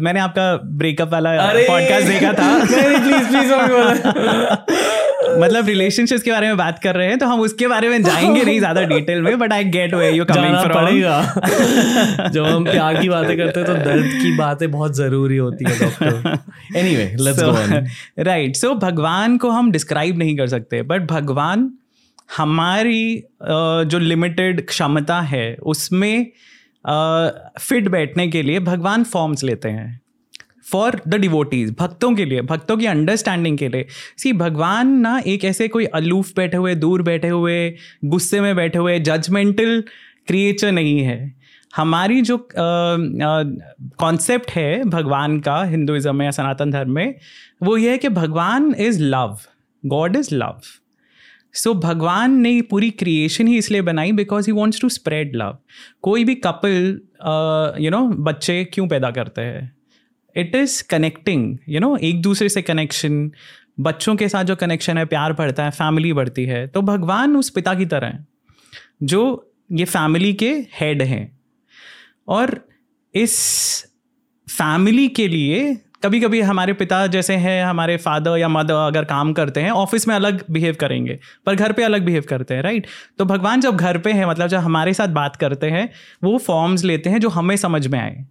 मैंने 0.00 0.20
आपका 0.20 0.56
ब्रेकअप 0.76 1.12
वाला 1.12 1.30
पॉडकास्ट 1.54 2.06
देखा 2.06 2.32
था। 2.32 2.64
प्लीज़ 2.64 3.28
प्लीज़ 3.28 3.52
मतलब 5.38 5.66
रिलेशनशिप्स 5.66 6.22
के 6.22 6.30
बारे 6.30 6.46
में 6.46 6.56
बात 6.56 6.78
कर 6.78 6.94
रहे 6.94 7.08
हैं 7.08 7.18
तो 7.18 7.26
हम 7.26 7.40
उसके 7.40 7.68
बारे 7.68 7.88
में 7.88 8.02
जाएँगे 8.02 8.44
नहीं 8.44 8.58
ज़्यादा 8.58 8.82
डिटेल 8.92 9.22
में 9.22 9.38
but 9.38 9.52
I 9.52 9.64
get 9.64 9.94
where 9.94 10.10
you 10.10 10.24
coming 10.24 10.56
from 10.56 10.74
पड़ेगा। 10.74 12.28
जब 12.28 12.44
हम 12.44 12.64
प्यार 12.64 13.00
की 13.00 13.08
बातें 13.08 13.36
करते 13.36 13.60
हैं 13.60 13.66
तो 13.68 13.74
दर्द 13.74 14.06
की 14.22 14.36
बातें 14.36 14.70
बहुत 14.70 14.96
ज़रूरी 14.96 15.36
होती 15.36 15.64
है 15.70 15.78
doctor 15.78 16.38
anyway 16.78 17.16
let's 17.20 17.42
go 17.42 17.50
on 17.50 17.86
right 18.18 18.56
so 18.56 18.74
भगवान 18.74 19.36
को 19.36 19.50
हम 19.50 19.72
डिस्क्राइब 19.72 20.18
नहीं 20.18 20.36
कर 20.36 20.46
सकते 20.46 20.82
बट 20.82 21.02
भगवान 21.02 21.70
हमारी 22.36 23.24
जो 23.42 23.98
लिमिटेड 23.98 24.66
क्षमता 24.66 25.20
है 25.20 25.56
उसमें 25.62 26.26
फिट 27.60 27.88
बैठने 27.88 28.28
के 28.28 28.42
लिए 28.42 28.60
भगवान 28.60 29.04
फॉर्म्स 29.04 29.44
लेते 29.44 29.68
हैं। 29.68 30.00
फॉर 30.64 31.00
द 31.08 31.14
डिवोटीज 31.16 31.74
भक्तों 31.78 32.14
के 32.14 32.24
लिए, 32.24 32.40
भक्तों 32.42 32.76
की 32.76 32.86
अंडरस्टैंडिंग 32.86 33.58
के 33.58 33.68
लिए। 33.68 33.86
सी 34.18 34.32
भगवान 34.34 34.96
ना 34.98 35.18
एक 35.26 35.44
ऐसे 35.44 35.68
कोई 35.68 35.84
अलूफ 35.94 36.32
बैठे 36.36 36.56
हुए, 36.56 36.74
दूर 36.74 37.02
बैठे 37.02 37.28
हुए, 37.28 37.74
गुस्से 38.04 38.40
में 38.40 38.54
बैठे 38.56 38.78
हुए 38.78 38.98
जजमेंटल 39.00 39.82
क्रिएचर 40.26 40.72
नहीं 40.72 40.98
है। 41.00 41.34
हमारी 41.76 42.20
जो 42.22 42.36
कॉन्सेप्ट 42.52 44.50
है 44.50 44.84
भगवान 44.84 45.38
का, 45.40 45.62
हिंदुइज्म 45.64 46.16
में 46.16 46.24
या 46.24 46.30
सनातन 46.30 46.70
धर्म 46.70 46.90
में, 46.90 47.14
वो 47.62 47.76
ये 47.76 47.90
है 47.90 47.98
कि 47.98 48.08
भगवान 48.10 48.74
is 48.78 49.02
love 49.02 49.38
God 49.84 50.16
is 50.16 50.34
love 50.34 50.60
so 51.54 51.72
भगवान 51.74 52.32
ने 52.40 52.60
पूरी 52.62 52.90
क्रिएशन 52.90 53.48
ही 53.48 53.56
इसलिए 53.58 53.82
बनाई 53.82 54.12
because 54.12 54.46
he 54.46 54.52
wants 54.52 54.80
to 54.80 54.88
spread 54.88 55.36
love 55.36 55.58
कोई 56.02 56.24
भी 56.24 56.34
कपल 56.46 57.00
यू 57.80 57.90
नो 57.90 58.00
बच्चे 58.20 58.64
क्यों 58.64 58.86
पैदा 58.88 59.10
करते 59.10 59.42
हैं? 59.42 59.72
It 60.36 60.54
is 60.56 60.82
connecting 60.90 61.56
you 61.68 61.80
know 61.80 61.96
एक 61.98 62.20
दूसरे 62.22 62.48
से 62.48 62.62
कनेक्शन 62.62 63.30
बच्चों 63.80 64.14
के 64.16 64.28
साथ 64.28 64.44
जो 64.44 64.56
कनेक्शन 64.56 64.98
है, 64.98 65.04
प्यार 65.04 65.32
बढ़ता 65.32 65.64
है 65.64 65.70
फैमिली 65.70 66.12
बढ़ती 66.12 66.44
है 66.44 66.66
तो 66.66 66.82
भगवान 66.82 67.36
उस 67.36 67.50
पिता 67.50 67.74
की 67.74 67.86
तरह 67.86 68.06
हैं, 68.06 68.26
जो 69.02 69.52
ये 69.72 69.84
फैमिली 69.86 70.32
के 70.34 70.50
हेड 70.74 71.02
हैं। 71.02 71.30
और 72.28 72.60
इस 73.14 73.34
फैमिली 74.48 75.08
के 75.08 75.26
लिए 75.28 75.74
कभी 76.02 76.20
कभी 76.20 76.40
हमारे 76.40 76.72
पिता 76.72 77.06
जैसे 77.06 77.34
हैं, 77.36 77.64
हमारे 77.64 77.96
फादर 77.96 78.36
या 78.38 78.48
मदर 78.48 78.74
अगर 78.76 79.04
काम 79.04 79.32
करते 79.32 79.60
हैं 79.60 79.70
ऑफ़िस 79.72 80.06
में 80.08 80.14
अलग 80.14 80.44
बिहेव 80.50 80.76
करेंगे, 80.80 81.18
पर 81.46 81.54
घर 81.54 81.72
पे 81.72 81.82
अलग 81.82 82.04
बिहेव 82.04 82.24
करते 82.28 82.54
हैं 82.54 82.62
राइट 82.62 82.86
तो 83.18 83.24
भगवान 83.24 83.60
जब 83.60 83.76
घर 83.76 83.98
पे 83.98 84.12
हैं 84.12 84.26
मतलब 84.26 84.46
जब 84.46 84.58
हमारे 84.60 84.94
साथ 84.94 85.08
बात 85.10 85.36
करते 85.36 85.70
हैं, 85.70 85.88
वो 86.24 86.36
फॉर्म्स 86.38 86.84
लेते 86.84 87.10
हैं 87.10 87.20
जो 87.20 87.28
हमें 87.30 87.56
समझ 87.56 87.86
में 87.86 87.98
आए। 87.98 88.24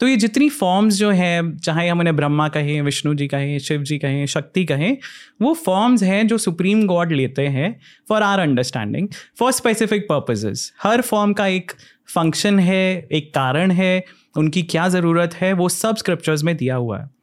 तो 0.00 0.08
ये 0.08 0.16
जितनी 0.16 0.48
फॉर्म्स 0.48 0.94
जो 0.94 1.10
हैं, 1.10 1.56
चाहे 1.56 1.88
हम 1.88 1.98
उन्हें 2.00 2.16
ब्रह्मा 2.16 2.48
कहें, 2.48 2.82
विष्णु 2.82 3.14
जी 3.14 3.26
कहें, 3.26 3.58
शिव 3.58 3.82
जी 3.82 3.98
कहें, 3.98 4.26
शक्ति 4.26 4.64
कहें, 4.64 4.96
वो 5.42 5.54
फॉर्म्स 5.54 6.02
हैं 6.02 6.26
जो 6.26 6.38
सुप्रीम 6.38 6.86
गॉड 6.86 7.12
लेते 7.12 7.46
हैं 7.46 7.80
for 8.08 8.22
our 8.22 8.38
understanding 8.38 9.08
for 9.38 9.52
specific 9.52 10.02
purposes 10.02 10.72
her 10.82 11.00
form 11.00 11.32
का 11.32 11.46
एक 11.46 11.72
फ़ंक्शन 12.14 12.58
है, 12.58 13.08
एक 13.12 13.34
कारण 13.34 13.70
है, 13.70 14.04
उनकी 14.36 14.62
क्या 14.62 14.88
ज़रूरत 14.88 15.34
है, 15.34 15.52
वो 15.52 15.68
सब 15.68 15.96
स्क्रिप्चर्स 15.96 16.42
में 16.42 16.56
दिया 16.56 16.76
हुआ 16.76 16.98
है। 16.98 17.19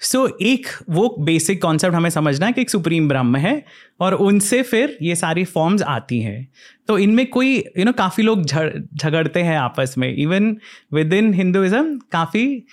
सो 0.00 0.28
so, 0.28 0.32
एक 0.42 0.66
वो 0.90 1.16
बेसिक 1.18 1.62
कॉन्सेप्ट 1.62 1.94
हमें 1.94 2.10
समझना 2.10 2.46
है 2.46 2.52
कि 2.52 2.60
एक 2.60 2.70
सुप्रीम 2.70 3.08
ब्रह्म 3.08 3.36
है 3.36 3.64
और 4.00 4.14
उनसे 4.14 4.62
फिर 4.62 4.98
ये 5.02 5.14
सारी 5.14 5.44
फॉर्म्स 5.44 5.82
आती 5.82 6.20
हैं। 6.20 6.48
तो 6.88 6.98
इनमें 6.98 7.26
कोई 7.26 7.56
यू 7.78 7.84
नो 7.84 7.92
काफ़ी 7.92 8.22
लोग 8.22 8.44
झगड़ते 8.96 9.42
हैं 9.42 9.58
आपस 9.58 9.94
में। 9.98 10.14
इवन 10.16 10.56
विद 10.92 11.12
इन 11.12 11.34
हिंदुज़म 11.34 11.98
काफ़ी 11.98 12.66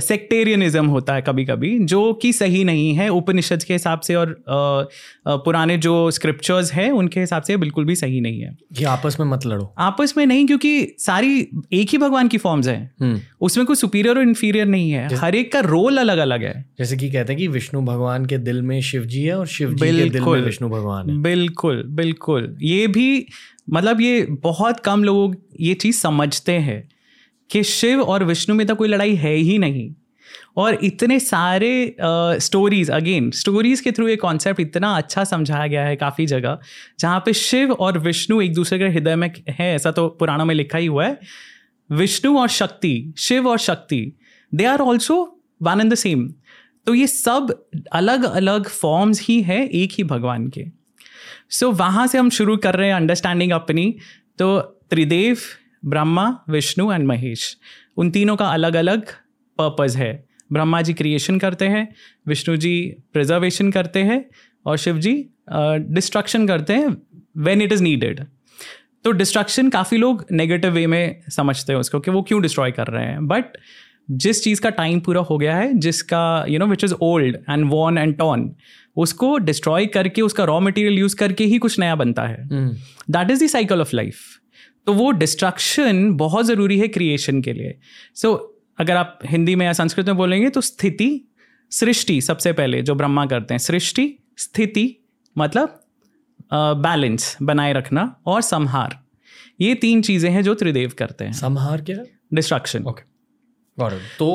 सेक्टेरियनिज्म 0.00 0.86
uh, 0.86 0.90
होता 0.90 1.14
है 1.14 1.22
कभी 1.22 1.44
कभी 1.44 1.78
जो 1.78 2.12
कि 2.12 2.32
सही 2.32 2.64
नहीं 2.64 2.94
है 2.94 3.08
उपनिषद 3.08 3.62
के 3.62 3.72
हिसाब 3.72 4.00
से 4.00 4.14
और 4.14 4.26
uh, 4.26 5.32
uh, 5.32 5.38
पुराने 5.38 5.78
जो 5.78 6.10
स्क्रिप्चर्स 6.10 6.72
हैं 6.72 6.90
उनके 6.90 7.20
हिसाब 7.20 7.42
से 7.42 7.56
बिल्कुल 7.56 7.84
भी 7.84 7.94
सही 7.94 8.20
नहीं 8.20 8.40
है। 8.40 8.56
कि 8.76 8.84
आपस 8.84 9.16
में 9.20 9.26
मत 9.26 9.46
लड़ो। 9.46 9.74
आपस 9.78 10.14
में 10.16 10.26
नहीं 10.26 10.46
क्योंकि 10.46 10.96
सारी 10.98 11.48
एक 11.72 11.90
ही 11.90 11.98
भगवान 11.98 12.28
की 12.28 12.38
फॉर्म्स 12.38 12.68
हैं। 12.68 12.94
हम्म। 13.00 13.20
उसमें 13.40 13.66
कोई 13.66 13.76
सुपीरियर 13.76 14.16
और 14.16 14.22
इन्फीरियर 14.22 14.66
नहीं 14.66 14.90
है। 14.90 15.14
हर 15.14 15.34
एक 15.34 15.52
का 15.52 15.60
रोल 15.60 15.98
अलग 15.98 16.18
अलग 16.18 16.42
है। 16.42 16.70
जैसे 16.78 16.96
कि 16.96 17.10
कहते 17.10 17.32
हैं 17.32 17.40
कि 17.40 17.48
विष्णु 17.48 17.80
भगवान 17.80 18.26
के 18.26 18.38
दिल 18.38 18.62
में 18.62 18.80
शिव 18.80 19.04
जी 19.04 19.22
है 19.22 19.38
और 19.38 19.46
शिव 19.46 19.74
जी 19.74 19.86
के 19.86 20.10
दिल 20.10 20.22
में 20.22 20.40
विष्णु 20.40 20.68
भगवान 20.68 21.10
है। 21.10 21.22
बिल्कुल 21.22 21.84
बिल्कुल। 21.86 22.56
ये 22.62 22.86
भी 22.86 23.26
मतलब 23.70 24.00
ये 24.00 24.26
बहुत 24.30 24.80
कम 24.80 25.04
लोग 25.04 25.36
ये 25.60 25.74
चीज़ 25.74 25.96
समझते 25.96 26.52
हैं। 26.52 26.88
कि 27.50 27.62
शिव 27.64 28.02
और 28.02 28.24
विष्णु 28.24 28.56
में 28.56 28.66
तो 28.66 28.74
कोई 28.74 28.88
लड़ाई 28.88 29.14
है 29.16 29.34
ही 29.34 29.58
नहीं। 29.58 29.90
और 30.56 30.78
इतने 30.84 31.18
सारे 31.20 31.96
स्टोरीज 32.02 32.90
अगेन 32.90 33.30
स्टोरीज 33.30 33.80
के 33.80 33.92
थ्रू 33.92 34.08
ये 34.08 34.16
कॉन्सेप्ट 34.16 34.60
इतना 34.60 34.90
अच्छा 34.96 35.24
समझाया 35.24 35.66
गया 35.66 35.82
है 35.84 35.96
काफ़ी 35.96 36.26
जगह 36.26 36.58
जहाँ 37.00 37.22
पे 37.26 37.32
शिव 37.32 37.72
और 37.72 37.98
विष्णु 37.98 38.40
एक 38.42 38.54
दूसरे 38.54 38.78
के 38.78 38.88
हृदय 38.88 39.16
में 39.16 39.30
है 39.48 39.74
ऐसा 39.74 39.90
तो 39.90 40.08
पुराणों 40.10 40.44
में 40.44 40.54
लिखा 40.54 40.78
ही 40.78 40.86
हुआ 40.86 41.06
है। 41.06 41.18
विष्णु 41.90 42.38
और 42.38 42.48
शक्ति 42.50 43.14
शिव 43.18 43.48
और 43.48 43.58
Shakti 43.58 44.00
they 44.52 44.64
are 44.64 44.80
also 44.80 45.16
one 45.62 45.80
and 45.80 45.92
the 45.92 45.94
same 45.94 46.26
तो 46.86 46.94
ये 46.94 47.06
सब 47.06 47.54
अलग 47.92 48.24
अलग 48.24 48.68
फॉर्म्स 48.70 49.22
ही 49.22 49.40
है 49.42 49.66
एक 49.68 49.92
ही 49.92 50.04
भगवान 50.04 50.48
के। 50.48 50.64
सो 51.50 51.66
so, 51.66 51.78
वहाँ 51.78 52.06
से 52.06 52.18
हम 52.18 52.30
शुरू 52.30 52.56
कर 52.56 52.74
रहे 52.74 52.88
हैं 52.88 52.94
अंडरस्टैंडिंग 52.94 53.52
अपनी। 53.52 53.94
तो 54.38 54.58
त्रिदेव 54.90 55.38
ब्रह्मा 55.82 56.28
विष्णु 56.48 56.92
एंड 56.92 57.06
महेश। 57.06 57.56
उन 57.96 58.10
तीनों 58.10 58.36
का 58.36 58.46
अलग 58.46 58.76
अलग 58.76 59.06
पर्पज़ 59.58 59.98
है। 59.98 60.12
ब्रह्मा 60.52 60.80
जी 60.82 60.94
क्रिएशन 60.94 61.38
करते 61.38 61.66
हैं 61.66 61.88
विष्णु 62.26 62.56
जी 62.56 62.74
प्रिजर्वेशन 63.12 63.70
करते 63.70 64.02
हैं 64.02 64.24
और 64.66 64.76
शिव 64.76 64.98
जी 64.98 65.14
डिस्ट्रक्शन 65.50 66.42
uh, 66.42 66.48
करते 66.48 66.72
हैं 66.72 66.96
वेन 67.36 67.62
इट 67.62 67.72
इज़ 67.72 67.82
नीडेड 67.82 68.24
तो 69.04 69.10
डिस्ट्रक्शन 69.12 69.68
काफ़ी 69.70 69.96
लोग 69.96 70.24
नेगेटिव 70.32 70.72
वे 70.72 70.86
में 70.86 71.20
समझते 71.30 71.72
हैं 71.72 71.80
उसको 71.80 72.00
कि 72.00 72.10
वो 72.10 72.22
क्यों 72.22 72.40
डिस्ट्रॉय 72.42 72.70
कर 72.70 72.86
रहे 72.86 73.04
हैं। 73.06 73.26
बट 73.28 73.56
जिस 74.10 74.42
चीज़ 74.44 74.60
का 74.60 74.70
टाइम 74.70 75.00
पूरा 75.00 75.20
हो 75.20 75.38
गया 75.38 75.56
है 75.56 75.72
जिसका 75.78 76.44
you 76.48 76.58
know 76.58 76.66
which 76.66 76.84
is 76.84 76.94
old 76.94 77.36
and 77.50 77.64
worn 77.70 77.98
and 77.98 78.16
torn 78.16 78.50
उसको 78.96 79.36
डिस्ट्रॉय 79.38 79.86
करके 79.86 80.22
उसका 80.22 80.44
रॉ 80.44 80.58
मटेरियल 80.60 80.98
यूज़ 80.98 81.16
करके 81.16 81.44
ही 81.44 81.58
कुछ 81.58 81.78
नया 81.78 81.94
बनता 81.94 82.22
है। 82.22 82.48
That 82.48 83.30
is 83.30 83.44
the 83.44 83.48
cycle 83.48 83.80
of 83.80 83.96
life 83.96 84.20
तो 84.88 84.92
वो 84.94 85.10
डिस्ट्रक्शन 85.12 85.98
बहुत 86.16 86.46
ज़रूरी 86.46 86.78
है 86.78 86.86
क्रिएशन 86.88 87.40
के 87.42 87.52
लिए। 87.52 87.78
सो 88.14 88.28
so, 88.28 88.38
अगर 88.78 88.96
आप 88.96 89.18
हिंदी 89.26 89.54
में 89.54 89.64
या 89.66 89.72
संस्कृत 89.72 90.06
में 90.06 90.16
बोलेंगे 90.16 90.48
तो 90.50 90.60
स्थिति 90.60 91.08
सृष्टि 91.72 92.20
सबसे 92.20 92.52
पहले 92.52 92.80
जो 92.82 92.94
ब्रह्मा 92.94 93.26
करते 93.26 93.54
हैं 93.54 93.58
सृष्टि 93.58 94.06
स्थिति 94.38 94.86
मतलब 95.36 95.84
बैलेंस 96.52 97.34
uh, 97.34 97.42
बनाए 97.42 97.72
रखना 97.72 98.04
और 98.26 98.40
संहार। 98.42 98.98
ये 99.60 99.74
तीन 99.76 100.02
चीज़ें 100.02 100.30
हैं 100.30 100.42
जो 100.42 100.54
त्रिदेव 100.54 100.92
करते 100.98 101.24
हैं। 101.24 101.32
संहार 101.34 101.80
क्या? 101.82 102.02
डिस्ट्रक्शन 102.34 102.84
ओके 102.84 103.02
तो 104.18 104.28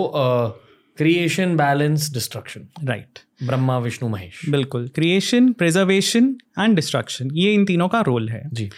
creation 0.97 1.55
balance 1.57 2.11
destruction 2.13 2.67
right 2.83 3.19
Brahma 3.43 3.77
Vishnu 3.79 4.09
Mahesh. 4.09 4.49
बिल्कुल। 4.49 4.87
क्रिएशन 4.87 5.51
प्रिजर्वेशन 5.53 6.35
एंड 6.59 6.75
डिस्ट्रक्शन 6.75 7.31
ये 7.35 7.53
इन 7.53 7.65
तीनों 7.65 7.87
का 7.87 8.01
रोल 8.01 8.29
है। 8.29 8.49
जी। 8.53 8.69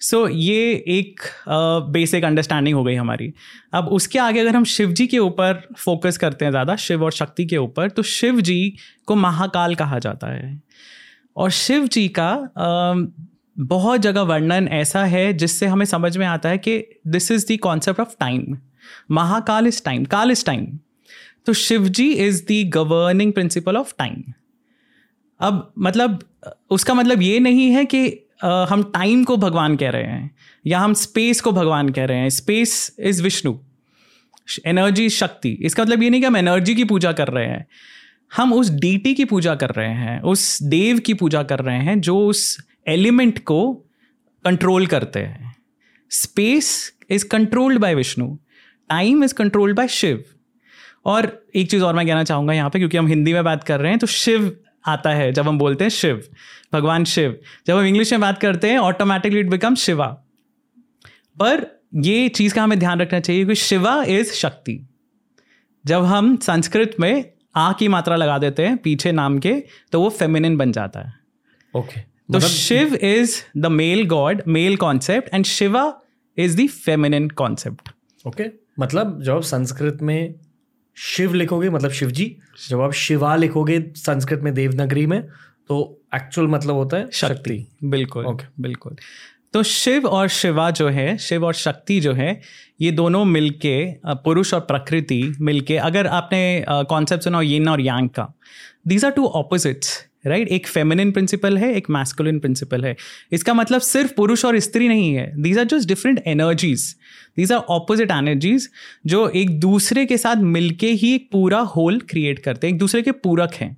सो 0.00 0.26
so, 0.26 0.32
ये 0.34 0.72
एक 0.88 1.20
बेसिक 1.92 2.24
अंडरस्टैंडिंग 2.24 2.76
हो 2.76 2.84
गई 2.84 2.94
हमारी। 2.94 3.32
अब 3.74 3.88
उसके 3.88 4.18
आगे 4.18 4.40
अगर 4.40 4.56
हम 4.56 4.64
शिव 4.64 4.92
जी 4.92 5.06
के 5.06 5.18
ऊपर 5.18 5.62
फोकस 5.78 6.18
करते 6.18 6.44
हैं 6.44 6.52
ज़्यादा 6.52 6.76
शिव 6.76 7.04
और 7.04 7.12
शक्ति 7.12 7.46
के 7.46 7.56
ऊपर 7.56 7.90
तो 7.90 8.02
शिव 8.02 8.40
जी 8.40 8.76
को 9.06 9.14
महाकाल 9.14 9.74
कहा 9.74 9.98
जाता 9.98 10.26
है। 10.26 10.62
और 11.36 11.50
शिव 11.50 11.86
जी 11.86 12.08
का 12.18 12.32
uh, 12.40 13.26
बहुत 13.58 14.00
जगह 14.00 14.20
वर्णन 14.20 14.68
ऐसा 14.68 15.04
है 15.04 15.32
जिससे 15.32 15.66
हमें 15.66 15.86
समझ 15.86 16.16
में 16.16 16.26
आता 16.26 16.48
है 16.48 16.58
कि 16.58 16.78
this 17.06 17.30
is 17.32 17.46
the 17.46 17.56
concept 17.56 18.00
of 18.00 18.14
time 18.20 18.56
Mahakal 19.10 19.66
is 19.66 19.82
time 19.84 20.04
kaal 20.04 20.30
is 20.30 20.44
time 20.44 20.66
तो 21.46 21.52
Shiv 21.52 21.88
ji 21.88 22.12
is 22.12 22.42
the 22.52 22.70
governing 22.74 23.32
principle 23.32 23.76
of 23.76 23.94
time 23.98 24.22
अब 25.40 25.72
मतलब 25.78 26.18
उसका 26.70 26.94
मतलब 26.94 27.22
ये 27.22 27.40
नहीं 27.40 27.70
है 27.70 27.84
कि 27.84 28.23
हम 28.44 28.82
टाइम 28.94 29.24
को 29.24 29.36
भगवान 29.36 29.76
कह 29.76 29.90
रहे 29.90 30.02
हैं, 30.02 30.30
या 30.64 30.78
हम 30.78 30.94
स्पेस 30.94 31.40
को 31.40 31.52
भगवान 31.52 31.88
कह 31.88 32.04
रहे 32.04 32.18
हैं। 32.18 32.28
स्पेस 32.30 32.96
इज़ 33.00 33.22
विष्णु 33.22 33.56
एनर्जी 34.66 35.08
शक्ति 35.10 35.50
इसका 35.62 35.82
मतलब 35.82 36.02
ये 36.02 36.10
नहीं 36.10 36.20
कि 36.20 36.26
हम 36.26 36.36
एनर्जी 36.36 36.74
की 36.74 36.84
पूजा 36.84 37.12
कर 37.12 37.28
रहे 37.28 37.46
हैं। 37.46 37.66
हम 38.32 38.52
उस 38.52 38.70
डीटी 38.70 39.14
की 39.14 39.24
पूजा 39.24 39.54
कर 39.54 39.70
रहे 39.70 39.92
हैं, 39.94 40.20
उस 40.22 40.62
देव 40.62 40.98
की 40.98 41.14
पूजा 41.14 41.42
कर 41.42 41.60
रहे 41.60 41.78
हैं, 41.78 42.00
जो 42.00 42.18
उस 42.18 42.58
एलिमेंट 42.88 43.38
को 43.38 43.72
कंट्रोल 44.44 44.86
करते 44.86 45.20
हैं। 45.20 45.54
Space 46.10 46.92
is 47.10 47.24
controlled 47.28 47.78
by 47.78 47.94
Vishnu 47.94 48.26
time 48.90 49.24
is 49.24 49.34
controlled 49.34 49.76
by 49.76 49.88
Shiv 49.90 50.24
और 51.06 51.32
एक 51.54 51.70
चीज़ 51.70 51.82
और 51.82 51.94
मैं 51.94 52.06
कहना 52.06 52.24
चाहूँगा 52.24 52.52
यहाँ 52.52 52.70
पे, 52.70 52.78
क्योंकि 52.78 52.96
हम 52.96 53.06
हिंदी 53.06 53.32
में 53.32 53.42
बात 53.44 53.64
कर 53.64 53.80
रहे 53.80 53.90
हैं 53.90 53.98
तो 53.98 54.06
शिव 54.06 54.56
आता 54.86 55.10
है 55.10 55.32
जब 55.32 55.48
हम 55.48 55.58
बोलते 55.58 55.84
हैं 55.84 55.90
शिव 55.90 56.22
भगवान 56.72 57.04
शिव। 57.04 57.38
जब 57.66 57.76
हम 57.76 57.84
इंग्लिश 57.84 58.12
में 58.12 58.20
बात 58.20 58.38
करते 58.38 58.70
हैं 58.70 58.78
ऑटोमेटिकली 58.78 59.40
इट 59.40 59.50
बिकम 59.50 59.74
शिवा। 59.74 60.06
पर 61.38 61.66
ये 61.94 62.28
चीज़ 62.28 62.54
का 62.54 62.62
हमें 62.62 62.78
ध्यान 62.78 63.00
रखना 63.00 63.20
चाहिए 63.20 63.44
कि 63.44 63.54
शिवा 63.54 64.02
इज़ 64.04 64.32
शक्ति। 64.32 64.80
जब 65.84 66.04
हम 66.04 66.36
संस्कृत 66.36 66.96
में 67.00 67.24
आ 67.56 67.72
की 67.72 67.88
मात्रा 67.88 68.16
लगा 68.16 68.38
देते 68.38 68.66
हैं 68.66 68.76
पीछे 68.76 69.12
नाम 69.12 69.38
के 69.38 69.54
तो 69.92 70.00
वो 70.00 70.08
फेमिनिन 70.08 70.56
बन 70.56 70.72
जाता 70.72 71.00
है। 71.00 71.12
Okay 71.74 71.88
okay. 71.88 72.02
तो 72.02 72.34
मतलब... 72.34 72.48
Shiv 72.48 72.94
is 72.94 73.40
the 73.56 73.66
male 73.66 74.06
God 74.06 74.42
male 74.48 74.76
concept 74.76 75.34
and 75.34 75.44
Shiva 75.44 76.00
is 76.36 76.62
the 76.62 76.66
feminine 76.66 77.28
concept 77.28 77.88
okay 78.26 78.44
मतलब 78.80 79.22
जब 79.22 79.40
संस्कृत 79.42 79.98
में 80.02 80.34
शिव 80.96 81.34
लिखोगे 81.34 81.70
मतलब 81.70 81.90
शिव 81.90 82.10
जी 82.10 82.36
जब 82.68 82.80
आप 82.80 82.92
शिवा 82.92 83.36
लिखोगे 83.36 83.92
संस्कृत 83.96 84.40
में 84.40 84.54
देवनगरी 84.54 85.06
में 85.06 85.22
तो 85.68 86.00
एक्चुअल 86.14 86.48
मतलब 86.48 86.74
होता 86.74 86.96
है 86.96 87.08
शक्ति 87.12 87.34
शक्ति। 87.34 87.66
बिल्कुल 87.84 88.26
ओके 88.26 88.44
okay. 88.44 88.60
बिल्कुल 88.60 88.96
तो 89.52 89.62
शिव 89.62 90.06
और 90.06 90.28
शिवा 90.28 90.70
जो 90.70 90.88
है 90.88 91.18
शिव 91.18 91.44
और 91.44 91.54
शक्ति 91.54 92.00
जो 92.00 92.12
है 92.12 92.40
ये 92.80 92.90
दोनों 92.90 93.24
मिलके 93.24 93.92
पुरुष 94.06 94.54
और 94.54 94.60
प्रकृति 94.60 95.34
मिलके 95.40 95.76
अगर 95.76 96.06
आपने 96.06 96.64
कॉन्सेप्ट 96.70 97.24
सुना 97.24 97.40
यिन 97.40 97.68
और 97.68 97.80
यांग 97.80 98.08
का 98.08 98.34
these 98.86 99.04
are 99.04 99.10
two 99.10 99.26
opposites 99.26 100.06
right 100.26 100.42
right? 100.42 100.60
एक 100.60 100.66
फेमिनिन 100.66 101.12
प्रिंसिपल 101.12 101.58
है, 101.58 101.74
एक 101.74 101.90
मैस्कुलिन 101.90 102.38
प्रिंसिपल 102.38 102.84
है। 102.84 102.96
इसका 103.32 103.54
मतलब 103.54 103.80
सिर्फ़ 103.80 104.14
पुरुष 104.14 104.44
और 104.44 104.58
स्त्री 104.58 104.88
नहीं 104.88 105.14
है। 105.14 105.42
These 105.42 105.58
are 105.58 105.64
just 105.64 105.88
different 105.88 106.22
energies 106.26 106.96
these 107.36 107.52
are 107.52 107.58
opposite 107.58 108.10
energies 108.10 108.70
जो 109.06 109.28
एक 109.28 109.60
दूसरे 109.60 110.06
के 110.06 110.18
साथ 110.18 110.36
मिलके 110.36 110.86
ही 110.86 111.14
एक 111.14 111.28
पूरा 111.32 111.58
होल 111.58 112.00
क्रिएट 112.00 112.38
करते 112.38 112.66
हैं। 112.66 112.74
एक 112.74 112.80
दूसरे 112.80 113.02
के 113.02 113.12
पूरक 113.12 113.54
हैं। 113.54 113.76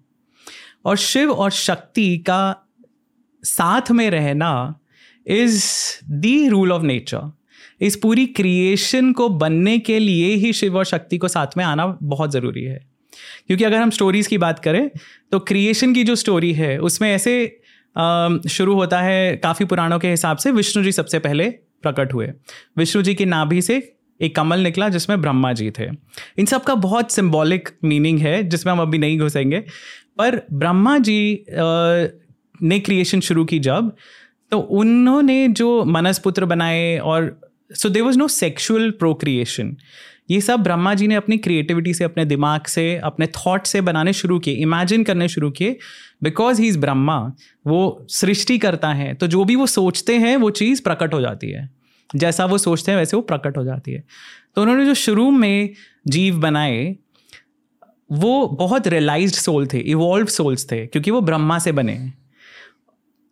और 0.84 0.96
शिव 0.96 1.32
और 1.32 1.50
शक्ति 1.50 2.18
का 2.18 2.56
साथ 3.42 3.90
में 3.90 4.10
रहना 4.10 4.80
is 5.26 5.64
the 6.10 6.46
rule 6.48 6.72
of 6.72 6.82
nature 6.82 7.32
इस 7.80 7.96
पूरी 7.96 8.26
क्रिएशन 8.26 9.12
को 9.12 9.28
बनने 9.28 9.78
के 9.78 9.98
लिए 9.98 10.34
ही 10.34 10.52
शिव 10.52 10.76
और 10.76 10.84
शक्ति 10.84 11.18
को 11.18 11.28
साथ 11.28 11.46
में 11.56 11.64
आना 11.64 11.98
बहुत 12.02 12.32
ज़रूरी 12.32 12.64
है। 12.64 12.95
क्योंकि 13.46 13.64
अगर 13.64 13.76
हम 13.76 13.90
स्टोरीज़ 13.90 14.28
की 14.28 14.38
बात 14.38 14.58
करें 14.58 14.88
तो 15.32 15.38
क्रिएशन 15.40 15.94
की 15.94 16.04
जो 16.04 16.14
स्टोरी 16.16 16.52
है, 16.52 16.78
उसमें 16.78 17.10
ऐसे 17.10 17.60
शुरू 18.48 18.74
होता 18.74 19.00
है, 19.00 19.36
काफ़ी 19.36 19.64
पुराणों 19.64 19.98
के 19.98 20.10
हिसाब 20.10 20.36
से 20.36 20.50
विष्णु 20.52 20.82
जी 20.84 20.92
सबसे 20.92 21.18
पहले 21.18 21.48
प्रकट 21.82 22.14
हुए। 22.14 22.32
विष्णु 22.78 23.02
जी 23.02 23.14
की 23.14 23.24
नाभि 23.24 23.60
से 23.62 23.76
एक 24.20 24.34
कमल 24.36 24.60
निकला 24.60 24.88
जिसमें 24.88 25.20
ब्रह्मा 25.22 25.52
जी 25.52 25.70
थे। 25.70 25.84
इन 26.38 26.46
सब 26.46 26.62
का 26.64 26.74
बहुत 26.76 27.12
सिंबॉलिक 27.12 27.68
मीनिंग 27.84 28.18
है, 28.18 28.42
जिसमें 28.42 28.72
हम 28.72 28.80
अभी 28.80 28.98
नहीं 28.98 29.18
घुसेंगे। 29.18 29.60
पर 30.18 30.40
ब्रह्मा 30.52 30.96
जी 30.98 31.44
ने 31.50 32.78
क्रिएशन 32.80 33.20
शुरू 33.20 33.44
की 33.44 33.58
जब 33.58 33.92
तो 34.52 34.58
उन्होंने 34.58 35.46
जो 35.48 35.84
मनस 35.84 36.18
पुत्र 36.18 36.44
बनाए 36.44 36.96
और 36.98 37.38
so 37.70 37.88
they 37.88 38.00
was 38.00 38.18
no 38.18 38.28
sexual 38.28 38.90
procreation 38.90 39.76
ये 40.30 40.40
सब 40.40 40.60
ब्रह्मा 40.60 40.94
जी 40.94 41.06
ने 41.06 41.14
अपनी 41.14 41.38
क्रिएटिविटी 41.38 41.94
से, 41.94 42.04
अपने 42.04 42.24
दिमाग 42.24 42.64
से, 42.64 42.96
अपने 42.96 43.26
थॉट 43.26 43.66
से 43.66 43.80
बनाने 43.80 44.12
शुरू 44.12 44.38
किए 44.38 44.54
इमेजिन 44.54 45.04
करने 45.04 45.28
शुरू 45.28 45.50
किए। 45.50 45.78
बिकॉज़ 46.22 46.60
ही 46.62 46.68
इज़ 46.68 46.78
ब्रह्मा 46.78 47.18
वो 47.66 48.06
सृष्टि 48.10 48.58
करता 48.58 48.92
है 48.92 49.12
तो 49.14 49.26
जो 49.26 49.44
भी 49.44 49.56
वो 49.56 49.66
सोचते 49.66 50.16
हैं, 50.16 50.36
वो 50.36 50.50
चीज़ 50.50 50.82
प्रकट 50.82 51.14
हो 51.14 51.20
जाती 51.20 51.50
है। 51.50 51.68
जैसा 52.10 52.44
वो 52.46 52.58
सोचते 52.58 52.92
हैं, 52.92 52.98
वैसे 52.98 53.16
वो 53.16 53.22
प्रकट 53.22 53.56
हो 53.56 53.64
जाती 53.64 53.92
है। 53.92 54.04
तो 54.56 54.62
उन्होंने 54.62 54.84
जो 54.84 54.94
शुरू 54.94 55.30
में 55.30 55.70
जीव 56.06 56.38
बनाए, 56.40 56.96
वो 58.10 58.46
बहुत 58.48 58.86
रियलाइज़ 58.88 59.34
सोल 59.34 59.66
थे 59.66 59.78
इवॉल्व 59.80 60.26
सोल्स 60.26 60.66
थे, 60.72 60.86
क्योंकि 60.86 61.10
वो 61.10 61.20
ब्रह्मा 61.20 61.58
से 61.58 61.72
बने। 61.72 61.98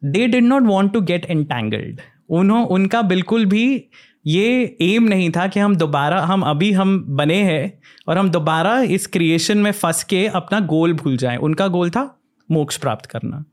They 0.02 0.26
did 0.26 0.44
not 0.44 0.62
want 0.62 0.92
to 0.92 1.00
get 1.00 1.24
entangled 1.24 2.00
उन्हों, 2.30 2.66
उनका 2.66 3.02
बिल्कुल 3.02 3.44
भी 3.44 3.84
ये 4.26 4.76
एम 4.80 5.02
नहीं 5.02 5.30
था 5.30 5.46
कि 5.46 5.60
हम 5.60 5.76
दोबारा 5.76 6.20
हम 6.20 6.42
अभी 6.42 6.72
हम 6.72 7.04
बने 7.08 7.42
हैं 7.42 7.78
और 8.08 8.18
हम 8.18 8.30
दोबारा 8.30 8.80
इस 8.80 9.06
क्रिएशन 9.06 9.58
में 9.58 9.72
फंस 9.72 10.04
के 10.04 10.26
अपना 10.26 10.60
गोल 10.60 10.92
भूल 10.92 11.16
जाएँ। 11.16 11.36
उनका 11.36 11.68
गोल 11.68 11.90
था 11.90 12.20
मोक्ष 12.50 12.76
प्राप्त 12.76 13.06
करना। 13.06 13.44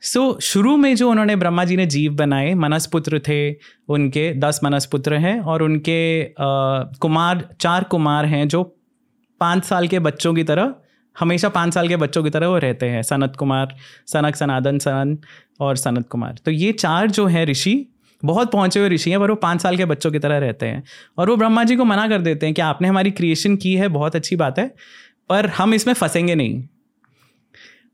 सो 0.00 0.32
so, 0.32 0.40
शुरू 0.40 0.76
में 0.76 0.96
जो 0.96 1.10
उन्होंने 1.10 1.36
ब्रह्मा 1.36 1.64
जी 1.64 1.76
ने 1.76 1.86
जीव 1.86 2.12
बनाए 2.12 2.54
मनसपुत्र 2.54 3.18
थे 3.18 3.52
उनके 3.88 4.34
दस 4.34 4.60
मनसपुत्र 4.64 5.14
हैं 5.14 5.40
और 5.40 5.62
उनके 5.62 6.24
आ, 6.24 6.82
कुमार 6.82 7.48
चार 7.60 7.84
कुमार 7.84 8.24
हैं 8.24 8.48
जो 8.48 8.62
पाँच 9.40 9.64
साल 9.64 9.88
के 9.88 9.98
बच्चों 9.98 10.34
की 10.34 10.44
तरह 10.44 10.74
हमेशा 11.18 11.48
पाँच 11.48 11.74
साल 11.74 11.88
के 11.88 11.96
बच्चों 11.96 12.24
की 12.24 12.30
तरह 12.30 12.48
वो 12.48 12.58
रहते 12.58 12.86
हैं। 12.86 13.02
सनत 13.02 13.36
कुमार 13.38 13.76
सनक 14.06 14.36
सनादन 14.36 14.78
सनन 14.78 15.18
और 15.60 15.76
सनत 15.76 16.08
कुमार। 16.08 16.36
तो 16.44 16.50
ये 16.50 16.72
चार 16.72 17.10
जो 17.10 17.26
हैं 17.26 17.46
ऋषि 17.46 17.86
बहुत 18.22 18.52
पहुँचे 18.52 18.80
हुए 18.80 18.88
ऋषि 18.88 19.10
हैं, 19.10 19.20
पर 19.20 19.30
वो 19.30 19.36
पाँच 19.36 19.60
साल 19.60 19.76
के 19.76 19.84
बच्चों 19.84 20.10
की 20.10 20.18
तरह 20.18 20.38
रहते 20.38 20.66
हैं। 20.66 20.82
और 21.18 21.30
वो 21.30 21.36
ब्रह्मा 21.36 21.64
जी 21.64 21.76
को 21.76 21.84
मना 21.84 22.08
कर 22.08 22.20
देते 22.20 22.46
हैं 22.46 22.54
कि 22.54 22.62
आपने 22.62 22.88
हमारी 22.88 23.10
क्रिएशन 23.10 23.56
की 23.56 23.74
है, 23.74 23.88
बहुत 23.88 24.16
अच्छी 24.16 24.36
बात 24.36 24.58
है, 24.58 24.66
पर 25.28 25.46
हम 25.46 25.74
इसमें 25.74 25.94
फंसेंगे 25.94 26.34
नहीं। 26.34 26.62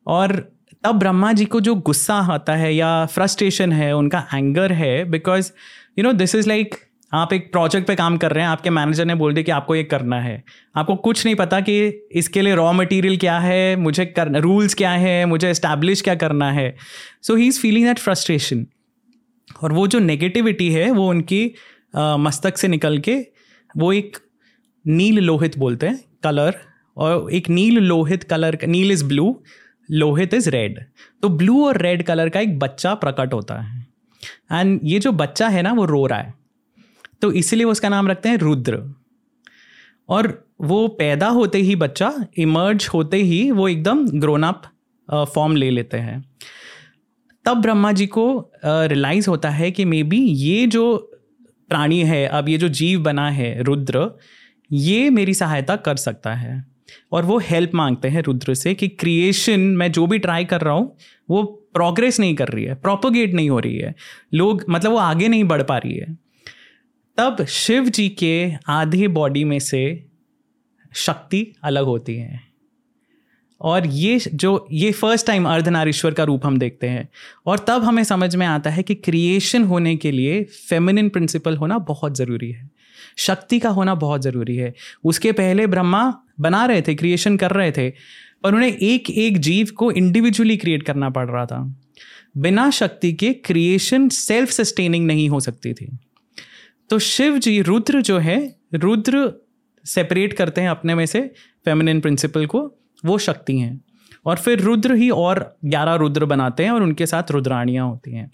और 0.06 0.32
तब 0.84 0.98
ब्रह्मा 0.98 1.32
जी 1.32 1.44
को 1.44 1.60
जो 1.60 1.74
गुस्सा 1.74 2.14
आता 2.14 2.54
है 2.54 2.74
या 2.74 3.06
फ्रस्ट्रेशन 3.06 3.72
है, 3.72 3.92
उनका 3.96 4.26
एंगर 4.34 4.72
है 4.72 5.04
because 5.04 5.52
you 5.98 6.04
know 6.04 6.12
this 6.12 6.34
is 6.34 6.48
like 6.48 6.74
आप 7.12 7.32
एक 7.32 7.50
प्रोजेक्ट 7.52 7.86
पे 7.86 7.94
काम 7.94 8.16
कर 8.16 8.32
रहे 8.32 8.44
हैं, 8.44 8.50
आपके 8.50 8.70
मैनेजर 8.70 9.04
ने 9.04 9.14
बोल 9.14 9.34
दिया 9.34 9.44
कि 9.44 9.50
आपको 9.52 9.74
ये 9.74 9.84
करना 9.84 10.20
है। 10.20 10.42
आपको 10.76 10.96
कुछ 10.96 11.24
नहीं 11.24 11.34
पता 11.34 11.60
कि 11.60 11.76
इसके 12.12 12.42
लिए 12.42 12.54
रॉ 12.54 12.72
मटेरियल 12.72 13.16
क्या 13.16 13.38
है, 13.38 13.76
मुझे 13.76 14.06
करना 14.06 14.38
रूल्स 14.38 14.74
क्या 14.74 14.90
है, 14.90 15.24
मुझे 15.26 15.50
इस्टेब्लिश 15.50 16.02
क्या 16.02 16.14
करना 16.14 16.50
है। 16.52 16.74
So 17.22 17.36
he 17.36 17.46
is 17.46 17.60
feeling 17.60 17.86
that 17.86 17.98
frustration 17.98 18.66
और 19.62 19.72
वो 19.72 19.86
जो 19.86 19.98
नेगेटिविटी 19.98 20.70
है, 20.70 20.90
वो 20.90 21.08
उनकी 21.08 21.44
मस्तक 21.96 22.58
से 22.58 22.68
निकल 22.68 22.98
के 22.98 23.16
वो 23.74 23.92
एक 23.92 24.16
नील 24.84 25.18
लोहित 25.18 25.58
बोलते 25.58 25.86
हैं 25.86 26.04
कलर 26.24 26.56
और 26.96 27.32
एक 27.32 27.48
Neel 27.48 27.78
Lohit 27.78 28.22
colour 28.22 28.58
Neel 28.66 28.92
is 28.92 29.04
blue 29.04 29.42
Lohit 29.90 30.34
is 30.34 30.48
red 30.50 30.78
तो 31.22 31.28
ब्लू 31.28 31.64
और 31.66 31.80
रेड 31.82 32.02
कलर 32.02 32.28
का 32.28 32.40
एक 32.40 32.58
बच्चा 32.58 32.94
प्रकट 32.94 33.32
होता 33.34 33.60
है। 33.60 33.86
एंड 34.52 34.80
ये 34.84 34.98
जो 34.98 35.12
बच्चा 35.12 35.48
है 35.48 35.62
ना, 35.62 35.72
वो 35.72 35.84
रो 35.84 36.06
रहा 36.06 36.18
है। 36.18 36.34
तो 37.22 37.32
इसीलिए 37.32 37.66
उसका 37.66 37.88
नाम 37.88 38.08
रखते 38.08 38.28
हैं 38.28 38.36
रुद्र। 38.36 38.82
और 40.08 40.46
वो 40.60 40.86
पैदा 40.88 41.28
होते 41.28 41.58
ही 41.58 41.76
बच्चा 41.76 42.12
इमर्ज 42.38 42.88
होते 42.94 43.16
ही 43.16 43.50
वो 43.50 43.68
एकदम 43.68 44.06
ग्रोन 44.20 44.42
अप 44.42 44.62
फॉर्म 45.34 45.56
ले 45.56 45.70
लेते 45.70 45.96
हैं। 45.96 46.22
तब 47.44 47.60
ब्रह्मा 47.62 47.92
जी 47.92 48.06
को 48.06 48.26
रियलाइज़ 48.64 49.28
होता 49.30 49.50
है 49.50 49.70
कि 49.70 49.84
मे 49.84 50.02
बी 50.02 50.18
ये 50.18 50.66
जो 50.66 50.96
प्राणी 51.68 52.00
है, 52.00 52.26
अब 52.26 52.48
ये 52.48 52.58
जो 52.58 52.68
जीव 52.68 53.02
बना 53.02 53.28
है 53.30 53.62
रुद्र, 53.62 54.08
ये 54.72 55.10
मेरी 55.10 55.34
सहायता 55.34 55.76
कर 55.76 55.96
सकता 55.96 56.34
है। 56.34 56.64
और 57.12 57.24
वो 57.24 57.38
हेल्प 57.38 57.70
मांगते 57.74 58.08
हैं 58.08 58.22
रुद्र 58.22 58.54
से 58.54 58.74
कि 58.74 58.88
क्रिएशन 58.88 59.60
मैं 59.60 59.90
जो 59.92 60.06
भी 60.06 60.18
ट्राई 60.18 60.44
कर 60.44 60.60
रहा 60.60 60.74
हूँ, 60.74 60.96
वो 61.30 61.42
प्रोग्रेस 61.74 62.20
नहीं 62.20 62.34
कर 62.34 62.48
रही 62.48 62.64
है 62.64 62.74
प्रोपोगेट 62.74 63.34
नहीं 63.34 63.50
हो 63.50 63.58
रही 63.58 63.78
है। 63.78 63.94
लोग 64.34 64.64
मतलब 64.70 64.90
वो 64.90 64.98
आगे 64.98 65.28
नहीं 65.28 65.44
बढ़ 65.44 65.62
पा 65.62 65.78
रही 65.78 65.96
है। 65.96 66.16
तब 67.18 67.44
शिव 67.44 67.88
जी 67.88 68.08
के 68.08 68.52
आधे 68.68 69.08
बॉडी 69.08 69.44
में 69.44 69.58
से 69.58 69.82
शक्ति 70.94 71.46
अलग 71.64 71.84
होती 71.84 72.16
है। 72.16 72.40
और 73.64 73.86
ये 73.86 74.20
जो, 74.34 74.66
ये 74.72 74.92
फ़र्स्ट 74.92 75.26
टाइम 75.26 75.48
अर्धनारीश्वर 75.48 76.14
का 76.14 76.24
रूप 76.24 76.46
हम 76.46 76.58
देखते 76.58 76.86
हैं। 76.86 77.08
और 77.46 77.58
तब 77.58 77.84
हमें 77.84 78.04
समझ 78.04 78.36
में 78.36 78.46
आता 78.46 78.70
है 78.70 78.82
कि 78.82 78.94
क्रिएशन 78.94 79.64
होने 79.64 79.96
के 79.96 80.10
लिए 80.10 80.44
फेमिनिन 80.44 81.08
प्रिंसिपल 81.08 81.56
होना 81.56 81.78
बहुत 81.78 82.16
ज़रूरी 82.16 82.50
है। 82.50 82.70
शक्ति 83.16 83.58
का 83.58 83.68
होना 83.68 83.94
बहुत 83.94 84.22
ज़रूरी 84.22 84.56
है। 84.56 84.74
उसके 85.04 85.32
पहले 85.32 85.66
ब्रह्मा 85.66 86.14
बना 86.40 86.66
रहे 86.66 86.82
थे 86.82 86.94
क्रिएशन 86.94 87.36
कर 87.36 87.50
रहे 87.50 87.72
थे, 87.72 87.90
पर 88.42 88.54
उन्हें 88.54 88.76
एक 88.76 89.10
एक 89.10 89.38
जीव 89.38 89.68
को 89.76 89.92
इंडिविजुअली 89.92 90.56
क्रिएट 90.56 90.82
करना 90.82 91.10
पड़ 91.10 91.30
रहा 91.30 91.46
था। 91.46 91.80
बिना 92.36 92.70
शक्ति 92.70 93.12
के 93.12 93.32
क्रिएशन 93.32 94.08
सेल्फ 94.08 94.50
सस्टेनिंग 94.50 95.06
नहीं 95.06 95.28
हो 95.28 95.40
सकती 95.40 95.74
थी। 95.74 95.98
तो 96.90 96.98
शिव 96.98 97.38
जी, 97.38 97.62
रुद्र 97.62 98.00
जो 98.00 98.18
है, 98.18 98.56
रुद्र 98.74 99.32
सेपरेट 99.84 100.32
करते 100.32 100.60
हैं 100.60 100.68
अपने 100.68 100.94
में 100.94 101.06
से 101.06 101.20
फेमिनिन 101.64 102.00
प्रिंसिपल 102.00 102.46
को। 102.46 102.78
वो 103.04 103.18
शक्ति 103.18 103.58
हैं। 103.58 103.84
और 104.26 104.36
फिर 104.36 104.60
रुद्र 104.60 104.94
ही 104.94 105.10
और 105.10 105.56
ग्यारह 105.64 105.94
रुद्र 105.94 106.24
बनाते 106.24 106.64
हैं 106.64 106.70
और 106.70 106.82
उनके 106.82 107.06
साथ 107.06 107.30
रुद्राणियाँ 107.30 107.86
होती 107.86 108.12
हैं। 108.12 108.30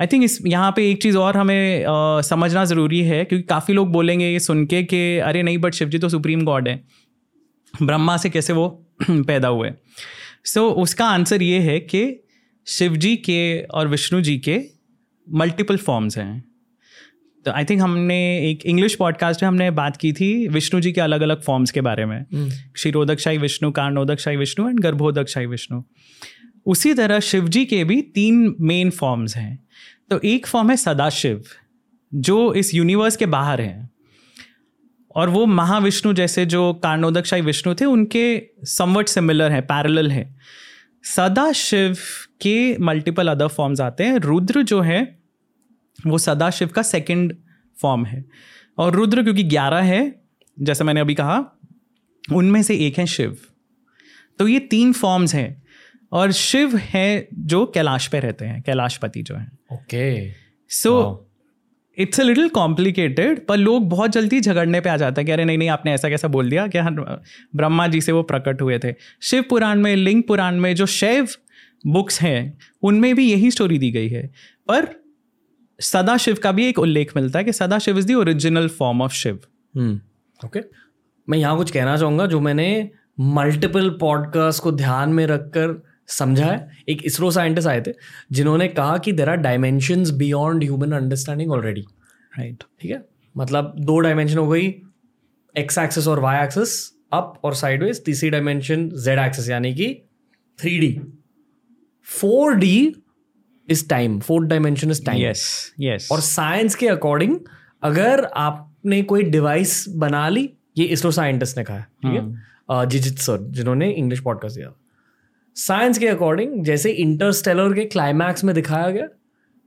आई 0.00 0.06
थिंक 0.06 0.24
इस 0.24 0.38
यहाँ 0.46 0.72
पे 0.76 0.90
एक 0.90 1.02
चीज़ 1.02 1.18
और 1.18 1.36
हमें 1.36 1.84
आ, 1.84 2.20
समझना 2.20 2.64
ज़रूरी 2.64 3.02
है 3.02 3.24
क्योंकि 3.24 3.46
काफ़ी 3.46 3.74
लोग 3.74 3.92
बोलेंगे 3.92 4.28
ये 4.28 4.40
सुन 4.40 4.66
के 4.66 4.82
कि 4.82 5.18
अरे 5.18 5.42
नहीं 5.42 5.58
बट 5.58 5.74
शिव 5.74 5.88
जी 5.88 5.98
तो 5.98 6.08
सुप्रीम 6.08 6.44
गॉड 6.44 6.68
है। 6.68 6.84
ब्रह्मा 7.82 8.16
से 8.16 8.30
कैसे 8.30 8.52
वो 8.52 8.86
पैदा 9.10 9.48
हुए। 9.48 9.72
सो 10.44 10.68
so, 10.68 10.76
उसका 10.76 11.06
आंसर 11.06 11.42
ये 11.42 11.58
है 11.58 11.80
कि 11.80 12.24
शिव 12.66 12.96
जी 12.96 13.16
के 13.16 13.62
और 13.62 13.88
विष्णु 13.88 14.20
जी 14.20 14.38
के 14.38 14.62
मल्टीपल 15.32 15.76
फॉर्म्स 15.76 16.18
हैं। 16.18 16.55
तो 17.46 17.52
आई 17.52 17.64
थिंक 17.64 17.82
हमने 17.82 18.50
एक 18.50 18.66
इंग्लिश 18.66 18.94
पॉडकास्ट 18.94 19.42
में 19.42 19.48
हमने 19.48 19.70
बात 19.70 19.96
की 19.96 20.12
थी 20.12 20.48
विष्णु 20.48 20.80
जी 20.80 20.92
के 20.92 21.00
अलग 21.00 21.20
अलग 21.20 21.42
फॉर्म्स 21.42 21.70
के 21.70 21.80
बारे 21.80 22.06
में। 22.06 22.26
hmm. 22.26 22.52
Kshirodaka 22.74 23.18
shahi 23.18 23.38
Vishnu 23.38 23.72
कार्णोदक 23.72 24.18
shahi 24.18 24.36
Vishnu 24.36 24.68
and 24.68 24.80
Garbhodaka 24.80 25.28
शाही 25.28 25.46
विष्णु। 25.46 25.82
उसी 26.66 26.94
तरह 26.94 27.20
शिव 27.20 27.48
जी 27.48 27.64
के 27.64 27.84
भी 27.84 28.02
तीन 28.02 28.56
मेन 28.60 28.90
फॉर्म्स 28.90 29.36
हैं। 29.36 29.64
तो 30.10 30.20
एक 30.24 30.46
फॉर्म 30.46 30.70
है 30.70 30.76
सदाशिव 30.76 31.44
जो 32.14 32.54
इस 32.54 32.74
यूनिवर्स 32.74 33.16
के 33.16 33.26
बाहर 33.26 33.60
हैं। 33.60 33.90
और 35.16 35.28
वो 35.28 35.46
महाविष्णु 35.46 36.12
जैसे 36.12 36.46
जो 36.46 36.74
कार्णोदक 36.74 37.24
शाही 37.24 37.42
विष्णु 37.42 37.74
थे 37.74 37.84
उनके 37.84 38.42
समवट 38.64 39.08
सिमिलर 39.08 39.52
हैं 39.52 39.62
पैरेलल 39.62 40.10
है। 40.10 40.36
सदा 41.04 41.52
शिव 41.52 41.96
के 42.40 42.78
मल्टीपल 42.78 43.28
अदर 43.28 43.46
फॉर्म्स 43.46 43.80
आते 43.80 44.04
हैं। 44.04 44.16
रुद्र 44.16 44.62
जो 44.62 44.80
है 44.80 45.25
वो 46.06 46.18
सदाशिव 46.18 46.68
का 46.68 46.82
सेकंड 46.82 47.36
फॉर्म 47.76 48.04
है। 48.06 48.24
और 48.78 48.94
रुद्र 48.94 49.22
क्योंकि 49.22 49.42
ग्यारह 49.42 49.82
है 49.82 50.20
जैसे 50.56 50.84
मैंने 50.84 51.00
अभी 51.00 51.14
कहा 51.14 51.38
उनमें 52.32 52.62
से 52.62 52.76
एक 52.76 52.98
है 52.98 53.06
शिव। 53.06 53.36
तो 54.38 54.48
ये 54.48 54.58
तीन 54.60 54.92
फॉर्म्स 54.92 55.34
हैं। 55.34 55.62
और 56.12 56.32
शिव 56.32 56.76
है 56.76 57.28
जो 57.34 57.64
कैलाश 57.66 58.06
पे 58.06 58.20
रहते 58.20 58.44
हैं 58.44 58.62
कैलाशपति 58.62 59.22
जो 59.22 59.34
है। 59.34 59.46
Okay. 59.72 60.30
So 60.68 61.22
it's 61.98 62.20
a 62.20 62.22
little 62.22 62.48
complicated 62.48 63.46
पर 63.46 63.56
लोग 63.56 63.88
बहुत 63.88 64.10
जल्दी 64.10 64.40
झगड़ने 64.40 64.80
पे 64.80 64.88
आ 64.90 64.96
जाते 64.96 65.20
हैं 65.20 65.26
कि 65.26 65.32
अरे 65.32 65.44
नहीं 65.44 65.58
नहीं 65.58 65.68
आपने 65.68 65.92
ऐसा 65.92 66.08
कैसा 66.08 66.28
बोल 66.28 66.50
दिया 66.50 66.66
क्या 66.66 66.88
ब्रह्मा 66.90 67.86
जी 67.86 68.00
से 68.00 68.12
वो 68.12 68.22
प्रकट 68.22 68.62
हुए 68.62 68.78
थे। 68.78 68.94
शिव 69.22 69.44
पुराण 69.50 69.80
में 69.80 69.94
लिंग 69.96 70.22
पुराण 70.22 70.56
में 70.56 70.74
जो 70.74 70.86
शैव 70.86 71.28
बुक्स 71.86 72.20
हैं 72.22 72.58
उनमें 72.82 73.14
भी 73.14 73.30
यही 73.30 73.50
स्टोरी 73.50 73.78
दी 73.78 73.90
गई 73.90 74.08
है। 74.08 74.26
पर 74.68 75.05
सदाशिव 75.80 76.36
का 76.42 76.52
भी 76.52 76.66
एक 76.66 76.78
उल्लेख 76.78 77.16
मिलता 77.16 77.38
है 77.38 77.44
कि 77.44 77.52
Sadashiv 77.52 77.98
is 77.98 78.06
the 78.06 78.14
original 78.14 78.68
form 78.68 79.02
of 79.02 79.12
Shiv 79.12 79.40
okay 80.46 80.60
मैं 81.28 81.38
यहाँ 81.38 81.56
कुछ 81.56 81.70
कहना 81.70 81.96
चाहूँगा 81.96 82.26
जो 82.26 82.40
मैंने 82.40 82.90
मल्टीपल 83.20 83.90
पॉडकास्ट 83.90 84.62
को 84.62 84.72
ध्यान 84.72 85.10
में 85.10 85.26
रखकर 85.26 85.82
समझा 86.06 86.46
है। 86.46 86.70
एक 86.88 87.02
इसरो 87.04 87.30
साइंटिस्ट 87.30 87.68
आए 87.68 87.82
थे 87.86 87.92
जिन्होंने 88.32 88.68
कहा 88.68 88.98
कि 88.98 89.12
there 89.12 89.28
are 89.28 89.36
dimension 89.36 90.16
beyond 90.16 90.64
human 90.64 90.92
understanding 90.92 91.52
already 91.52 91.80
right 92.38 92.64
ठीक 92.80 92.90
है? 92.90 93.08
मतलब 93.36 93.74
दो 93.78 93.98
डायमेंशन 93.98 94.38
हो 94.38 94.48
गई 94.48 94.82
एक्स 95.58 95.78
एक्सेस 95.78 96.06
और 96.08 96.18
वाई 96.20 96.44
एक्सेस 96.44 96.92
अप 97.12 97.40
और 97.44 97.54
साइडवेज 97.54 98.04
तीसरी 98.04 98.30
डायमेंशन 98.30 98.88
जेड 98.88 99.18
एक्सेस 99.18 99.48
यानी 99.48 99.74
कि 99.74 100.02
three 100.60 100.78
D 100.78 101.00
four 102.04 102.54
D 102.54 102.96
is 103.68 103.88
time 103.88 104.20
fourth 104.20 104.48
dimension 104.48 104.90
is 104.90 105.04
time 105.04 105.22
yes 105.22 105.72
yes 105.80 106.08
और 106.12 106.20
साइंस 106.20 106.74
के 106.74 106.88
अकॉर्डिंग 106.88 107.40
अगर 107.82 108.24
आपने 108.24 109.02
कोई 109.02 109.22
डिवाइस 109.22 109.84
बना 109.88 110.28
ली 110.28 110.50
ये 110.78 110.84
इसरो 110.84 111.10
साइंटिस्ट 111.10 111.58
ने 111.58 111.64
कहा 111.64 111.80
ठीक 111.80 112.12
है. 112.12 112.88
जिजित 112.88 113.18
सर 113.18 113.50
जिन्होंने 113.50 113.90
इंग्लिश 113.90 114.20
पॉडकास्ट 114.20 114.56
दिया 114.56 114.72
साइंस 115.54 115.98
के 115.98 116.08
अकॉर्डिंग 116.08 116.64
जैसे 116.64 116.90
इंटरस्टेलर 116.90 117.74
के 117.74 117.84
क्लाइमैक्स 117.84 118.44
में 118.44 118.54
दिखाया 118.54 118.90
गया 118.90 119.08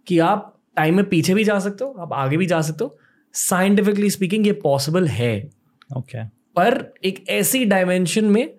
कि 0.08 0.20
आप 0.20 0.60
टाइम 0.76 0.96
में 0.96 1.06
पीछे 1.06 1.34
भी 1.34 1.44
जा 1.44 1.60
सकते 1.60 1.84
हो 1.84 1.92
आप 2.00 2.14
आगे 2.14 2.38
भी 2.38 2.46
जा 2.46 2.62
सकते 2.62 2.84
हो 2.84 3.00
साइंटिफिकली 3.34 4.10
स्पीकिंग 4.10 4.48
ये 4.48 4.54
पॉसिबल 4.54 5.08
है। 5.08 5.50
Okay 5.98 6.18
okay. 6.18 6.34
पर 6.56 6.94
एक 7.04 7.30
ऐसी 7.30 7.66
डायमेंशन 7.66 8.26
में 8.26 8.59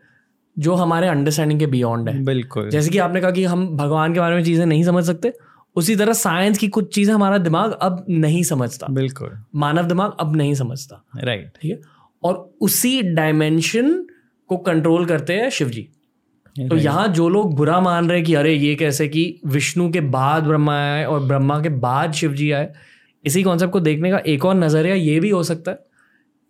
जो 0.61 0.75
हमारे 0.75 1.09
अंडरस्टैंडिंग 1.09 1.61
के 1.61 1.67
बियॉन्ड 1.67 2.09
है। 2.09 2.23
बिल्कुल। 2.25 2.69
जैसे 2.71 2.91
कि 2.91 2.99
आपने 2.99 3.21
कहा 3.21 3.31
कि 3.31 3.45
हम 3.45 3.67
भगवान 3.77 4.15
के 4.15 4.21
बारे 4.21 4.37
में 4.37 4.45
चीज़ें 4.45 4.67
नहीं 4.67 4.85
समझ 4.85 5.05
सकते 5.05 5.33
उसी 5.77 5.97
तरह 5.97 6.13
साइंस 6.13 6.59
की 6.59 6.69
कुछ 6.69 6.95
चीज़ें 6.95 7.13
हमारा 7.15 7.39
दिमाग 7.39 7.73
अब 7.73 8.05
नहीं 8.11 8.43
समझता। 8.43 8.87
बिल्कुल। 8.91 9.31
मानव 9.57 9.87
दिमाग 9.87 10.17
अब 10.21 10.37
नहीं 10.37 10.55
समझता। 10.55 11.05
Right 11.17 11.41
right. 11.41 11.61
ठीक 11.63 11.71
है? 11.71 11.81
और 12.23 12.53
उसी 12.61 13.01
डायमेंशन 13.03 13.93
को 14.51 14.57
कंट्रोल 14.57 15.07
करते 15.07 15.33
हैं 15.33 15.51
शिव 15.51 15.69
जी 15.69 15.89
तो 16.57 16.77
यहाँ 16.77 17.07
जो 17.09 17.29
लोग 17.29 17.55
बुरा 17.57 17.81
मान 17.81 18.09
रहे 18.11 18.23
कि 18.23 18.35
अरे 18.35 18.55
ये 18.55 18.75
कैसे 18.75 19.07
कि 19.09 19.41
विष्णु 19.47 19.91
के 19.91 20.01
बाद 20.01 20.45
ब्रह्मा 20.45 20.75
आए 20.77 21.05
और 21.05 21.21
ब्रह्मा 21.21 21.61
के 21.63 21.69
बाद 21.69 22.13
शिव 22.13 22.33
जी 22.33 22.51
आए 22.51 22.73
इसी 23.25 23.43
कॉन्सेप्ट 23.43 23.73
को 23.73 23.81
देखने 23.81 24.11
का 24.11 24.19
एक 24.27 24.45
और 24.45 24.55
नज़रिया 24.55 24.95
ये 24.95 25.19
भी 25.21 25.31
हो 25.31 25.43
सकता 25.43 25.71
है। 25.71 25.79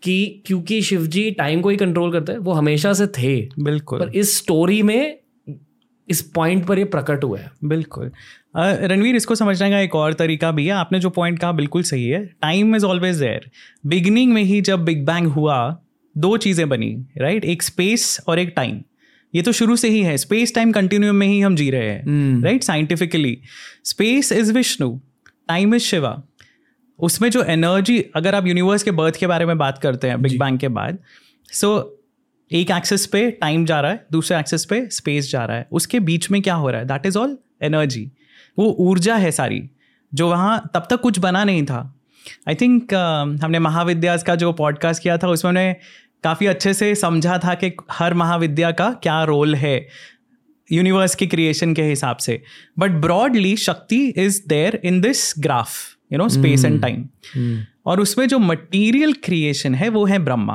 कि 0.02 0.42
क्योंकि 0.46 0.80
शिव 0.82 1.06
जी 1.06 1.30
टाइम 1.30 1.60
को 1.60 1.68
ही 1.68 1.76
कंट्रोल 1.76 2.12
करते 2.12 2.32
हैं 2.32 2.38
वो 2.38 2.52
हमेशा 2.52 2.92
से 2.92 3.06
थे। 3.18 3.40
बिल्कुल। 3.60 4.00
पर 4.00 4.08
इस 4.08 4.36
स्टोरी 4.38 4.82
में 4.82 5.18
इस 6.08 6.20
पॉइंट 6.34 6.64
पर 6.66 6.78
ये 6.78 6.84
प्रकट 6.86 7.24
हुआ 7.24 7.38
है। 7.38 7.50
बिल्कुल। 7.64 8.10
रणवीर 8.56 9.16
इसको 9.16 9.34
समझने 9.34 9.70
का 9.70 9.80
एक 9.80 9.94
और 9.94 10.12
तरीका 10.14 10.50
भी 10.52 10.66
है। 10.66 10.72
आपने 10.72 11.00
जो 11.00 11.10
पॉइंट 11.10 11.38
कहा 11.38 11.52
बिल्कुल 11.52 11.82
सही 11.82 12.06
है। 12.06 12.24
Time 12.42 12.76
is 12.76 12.84
always 12.84 13.16
there 13.16 13.50
beginning 13.86 14.32
में 14.32 14.42
ही 14.42 14.60
जब 14.60 14.84
बिग 14.84 15.04
बैंग 15.06 15.26
हुआ 15.26 15.58
दो 16.16 16.36
चीज़ें 16.36 16.68
बनी 16.68 16.90
राइट 17.18 17.44
एक 17.44 17.62
स्पेस 17.62 18.20
और 18.28 18.38
एक 18.38 18.52
टाइम 18.56 18.80
ये 19.34 19.42
तो 19.42 19.52
शुरू 19.52 19.76
से 19.76 19.88
ही 19.88 20.00
है। 20.02 20.16
स्पेस 20.16 20.54
टाइम 20.54 20.72
कंटिन्यूम 20.72 21.16
में 21.16 21.26
ही 21.26 21.40
हम 21.40 21.56
जी 21.56 21.70
रहे 21.70 21.88
हैं 21.88 22.42
right 22.42 22.62
scientifically 22.62 23.38
space 23.84 24.32
is 24.32 24.52
Vishnu 24.52 24.90
time 25.48 25.74
is 25.74 25.82
Shiva 25.82 26.22
उसमें 27.02 27.30
जो 27.30 27.42
एनर्जी 27.42 28.04
अगर 28.16 28.34
आप 28.34 28.46
यूनिवर्स 28.46 28.82
के 28.82 28.90
बर्थ 28.90 29.16
के 29.16 29.26
बारे 29.26 29.46
में 29.46 29.58
बात 29.58 29.78
करते 29.78 30.08
हैं 30.08 30.22
बिग 30.22 30.40
बैंग 30.40 30.58
के 30.58 30.68
बाद 30.68 30.98
सो 31.52 31.78
so, 31.78 32.54
एक 32.54 32.70
एक्सेस 32.70 33.06
पे 33.06 33.30
टाइम 33.30 33.64
जा 33.66 33.80
रहा 33.80 33.90
है 33.90 34.06
दूसरे 34.12 34.38
एक्सेस 34.38 34.64
पे 34.64 34.88
स्पेस 34.90 35.30
जा 35.30 35.44
रहा 35.44 35.56
है। 35.56 35.68
उसके 35.72 36.00
बीच 36.00 36.30
में 36.30 36.42
क्या 36.42 36.54
हो 36.54 36.70
रहा 36.70 36.80
है? 36.80 36.86
दैट 36.86 37.06
इज़ 37.06 37.18
ऑल 37.18 37.38
एनर्जी 37.62 38.12
वो 38.58 38.76
ऊर्जा 38.78 39.16
है 39.16 39.30
सारी 39.30 39.70
जो 40.14 40.28
वहाँ 40.28 40.70
तब 40.74 40.86
तक 40.90 41.00
कुछ 41.00 41.18
बना 41.18 41.44
नहीं 41.44 41.66
था। 41.66 42.00
आई 42.48 42.54
थिंक 42.54 42.84
uh, 42.84 43.44
हमने 43.44 43.58
महाविद्यास 43.58 44.22
का 44.22 44.34
जो 44.34 44.52
पॉडकास्ट 44.52 45.02
किया 45.02 45.18
था 45.18 45.28
उसमें 45.28 45.52
उन्हें 45.52 45.76
काफ़ी 46.24 46.46
अच्छे 46.46 46.74
से 46.74 46.94
समझा 46.94 47.38
था 47.38 47.54
कि 47.54 47.72
हर 47.90 48.14
महाविद्या 48.14 48.70
का 48.70 48.90
क्या 48.90 49.24
रोल 49.24 49.54
है 49.54 49.88
यूनिवर्स 50.72 51.14
की 51.14 51.26
क्रिएशन 51.26 51.74
के 51.74 51.82
हिसाब 51.82 52.16
से। 52.16 52.42
But 52.78 52.90
broadly 52.90 53.56
Shakti 53.56 54.08
is 54.08 54.42
there 54.48 54.80
in 54.84 55.00
this 55.00 55.34
graph 55.38 55.70
you 56.12 56.18
know 56.18 56.28
space 56.28 56.64
and 56.64 56.80
time 56.82 57.08
और 57.86 58.00
उसमें 58.00 58.28
जो 58.28 58.38
मटीरियल 58.38 59.12
क्रिएशन 59.12 59.74
है 59.74 59.88
वो 59.88 60.04
है 60.04 60.18
ब्रह्मा। 60.18 60.54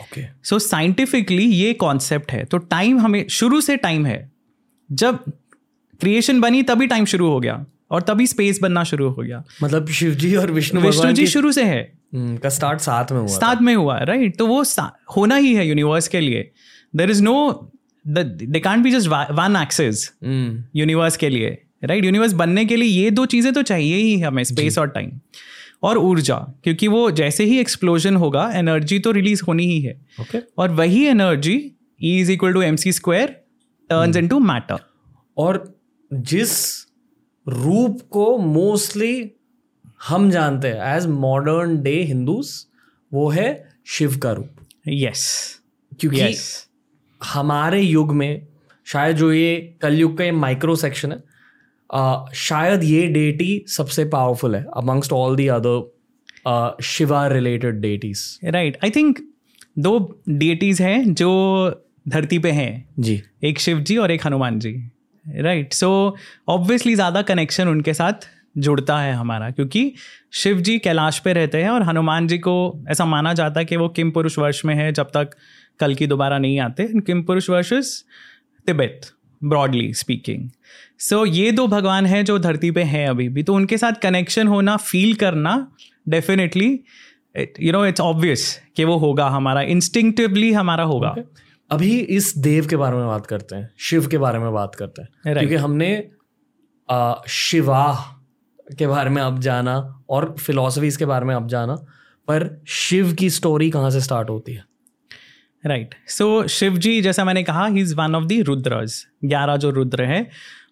ओके 0.00 0.24
सो 0.44 0.58
साइंटिफिकली 0.58 1.44
ये 1.44 1.72
कॉन्सेप्ट 1.72 2.32
है। 2.32 2.44
तो 2.44 2.58
टाइम 2.58 2.98
हमें 3.00 3.28
शुरू 3.28 3.60
से 3.60 3.76
टाइम 3.76 4.06
है। 4.06 4.32
जब 4.92 5.18
क्रिएशन 6.00 6.40
बनी 6.40 6.62
तभी 6.62 6.86
टाइम 6.86 7.04
शुरू 7.04 7.28
हो 7.28 7.40
गया। 7.40 7.66
और 7.90 8.02
तभी 8.02 8.26
स्पेस 8.26 8.58
बनना 8.62 8.84
शुरू 8.84 9.08
हो 9.08 9.22
गया। 9.22 9.44
मतलब 9.62 9.88
शिव 9.88 10.14
जी 10.14 10.34
और 10.36 10.50
विष्णु 10.50 10.80
विष्णु 10.80 11.12
जी 11.12 11.26
शुरू 11.26 11.52
से 11.52 11.64
है। 11.64 11.92
हम्म, 12.14 12.36
का 12.36 12.48
स्टार्ट 12.48 12.80
साथ 12.80 13.12
में 13.12 13.18
हुआ 13.18 13.26
साथ 13.26 13.56
में 13.56 13.74
हुआ 13.74 13.98
राइट 13.98 14.36
तो 14.36 14.46
वो 14.46 14.62
होना 15.16 15.36
ही 15.36 15.54
है 15.54 15.68
यूनिवर्स 15.68 16.08
के 16.08 16.20
लिए। 16.20 16.50
There 16.96 17.10
is 17.10 17.22
no 17.22 17.72
they 18.06 18.60
can't 18.60 18.82
be 18.82 18.90
just 18.90 19.08
one 19.08 19.58
axis 19.62 20.12
universe 20.76 21.16
के 21.16 21.28
लिए। 21.28 21.63
राइट 21.86 22.04
यूनिवर्स 22.04 22.32
बनने 22.32 22.64
के 22.64 22.76
लिए 22.76 22.88
ये 22.88 23.10
दो 23.10 23.26
चीज़ें 23.26 23.52
तो 23.52 23.62
चाहिए 23.62 23.96
ही 23.96 24.20
हमें 24.20 24.42
स्पेस 24.44 24.78
और 24.78 24.88
टाइम 24.88 25.10
और 25.82 25.98
ऊर्जा 25.98 26.36
क्योंकि 26.64 26.88
वो 26.88 27.10
जैसे 27.10 27.44
ही 27.44 27.58
एक्सप्लोजन 27.58 28.16
होगा 28.16 28.50
एनर्जी 28.54 28.98
तो 28.98 29.10
रिलीज़ 29.10 29.42
होनी 29.48 29.66
ही 29.66 29.80
है। 29.80 29.94
ओके 30.20 30.38
और 30.58 30.70
वही 30.70 31.04
energy 31.04 31.56
E 32.04 32.18
is 32.20 32.32
equal 32.32 32.52
to 32.52 32.62
M 32.62 32.76
C 32.76 32.92
square 32.92 33.26
turns 33.90 34.16
into 34.28 34.38
matter 34.38 34.78
और 35.36 35.78
जिस 36.12 36.52
रूप 37.48 38.00
को 38.10 38.38
मोस्टली 38.38 39.30
हम 40.08 40.30
जानते 40.30 40.68
हैं 40.68 40.96
एज 40.96 41.06
मॉडर्न 41.06 41.82
डे 41.82 42.02
हिंदूज 42.02 42.54
वो 43.12 43.28
है 43.28 43.48
शिव 43.86 44.16
का 44.18 44.32
रूप। 44.32 44.66
Yes 44.88 45.20
yes. 45.52 45.98
क्योंकि 46.00 46.20
यस 46.20 46.66
हमारे 47.24 47.80
युग 47.80 48.14
में 48.14 48.46
शायद 48.86 49.16
जो 49.16 49.32
ये 49.32 49.76
कलयुग 49.82 50.16
का 50.18 50.24
ये 50.24 50.30
माइक्रो 50.30 50.76
सेक्शन 50.76 51.12
है 51.12 51.33
शायद 51.90 52.84
ये 52.84 53.06
डेटी 53.06 53.64
सबसे 53.68 54.04
पावरफुल 54.04 54.54
है 54.56 54.64
amongst 54.76 55.12
all 55.12 55.36
the 55.36 55.46
other 55.48 56.82
Shiva 56.82 57.26
related 57.28 57.80
deities 57.80 58.40
right 58.44 58.78
I 58.84 58.90
think 58.90 59.18
दो 59.78 59.98
डेटीज 60.28 60.80
हैं 60.82 61.14
जो 61.14 61.30
धरती 62.08 62.38
पे 62.38 62.50
हैं। 62.50 62.88
जी। 62.98 63.22
एक 63.44 63.58
शिव 63.58 63.78
जी 63.80 63.96
और 63.96 64.10
एक 64.10 64.26
Hanuman 64.26 64.58
ji. 64.58 64.72
Right 65.24 65.72
so 65.72 65.90
obviously 66.48 66.94
ज़्यादा 66.94 67.22
कनेक्शन 67.22 67.68
उनके 67.68 67.94
साथ 67.94 68.28
जुड़ता 68.58 68.98
है 68.98 69.12
हमारा 69.12 69.50
क्योंकि 69.50 69.92
शिव 70.32 70.60
जी 70.60 70.78
कैलाश 70.78 71.18
पे 71.18 71.32
रहते 71.32 71.62
हैं 71.62 71.70
और 71.70 71.82
हनुमान 71.82 72.26
जी 72.26 72.38
को 72.38 72.54
ऐसा 72.90 73.04
माना 73.04 73.32
जाता 73.32 73.60
है 73.60 73.66
कि 73.66 73.76
वो 73.76 73.88
किम 73.88 74.10
पुरुष 74.10 74.38
वर्ष 74.38 74.64
में 74.64 74.74
है 74.74 74.92
जब 74.92 75.10
तक 75.14 75.30
कल 75.80 75.94
की 75.94 76.06
दोबारा 76.06 76.38
नहीं 76.38 76.58
आते। 76.60 76.88
Kimpurusha 77.22 77.50
Varsha 77.50 77.72
is 77.72 77.92
Tibet 78.66 79.10
broadly 79.44 79.94
speaking 79.94 80.50
so 80.98 81.26
ये 81.26 81.52
दो 81.52 81.66
भगवान 81.66 82.06
हैं 82.06 82.24
जो 82.24 82.38
धरती 82.38 82.70
पे 82.70 82.82
हैं 82.82 83.08
अभी 83.08 83.28
भी। 83.28 83.42
तो 83.42 83.54
उनके 83.54 83.78
साथ 83.78 83.92
कनेक्शन 83.92 84.46
होना 84.46 84.76
फील 84.76 85.14
करना 85.14 85.72
definitely 86.08 86.80
you 87.60 87.72
know 87.72 87.86
it's 87.86 88.00
obvious 88.00 88.60
कि 88.76 88.84
वो 88.84 88.96
होगा 88.96 89.28
हमारा। 89.28 89.60
इंस्टिंक्टिवली 89.60 90.52
हमारा 90.52 90.84
होगा। 90.84 91.14
Okay. 91.14 91.26
अभी 91.70 91.98
इस 91.98 92.38
देव 92.38 92.66
के 92.66 92.76
बारे 92.76 92.96
में 92.96 93.06
बात 93.06 93.26
करते 93.26 93.56
हैं 93.56 93.70
शिव 93.78 94.06
के 94.06 94.18
बारे 94.18 94.38
में 94.38 94.52
बात 94.52 94.74
करते 94.74 95.02
हैं। 95.02 95.08
Right. 95.08 95.38
क्योंकि 95.38 95.54
हमने 95.54 96.08
आ, 96.90 97.14
शिवाह 97.28 97.94
के 98.78 98.86
बारे 98.86 99.10
में 99.10 99.22
अब 99.22 99.40
जाना 99.40 100.02
और 100.08 100.36
फिलोसफीज 100.38 100.96
के 100.96 101.04
बारे 101.04 101.24
में 101.24 101.34
अब 101.34 101.48
जाना 101.48 101.74
पर 102.28 102.62
शिव 102.68 103.14
की 103.14 103.30
स्टोरी 103.30 103.70
कहाँ 103.70 103.90
से 103.90 104.00
स्टार्ट 104.00 104.30
होती 104.30 104.52
है? 104.52 104.64
राइट 105.66 105.94
सो 106.08 106.46
शिव 106.48 106.76
जी 106.76 107.00
जैसा 107.00 107.24
मैंने 107.24 107.42
कहा 107.42 107.66
ही 107.66 107.80
is 107.80 107.94
one 107.94 108.14
of 108.14 108.24
the 108.24 108.42
Rudras 108.46 108.94
ग्यारह 109.24 109.56
जो 109.56 109.70
रुद्र 109.70 110.04
हैं। 110.04 110.26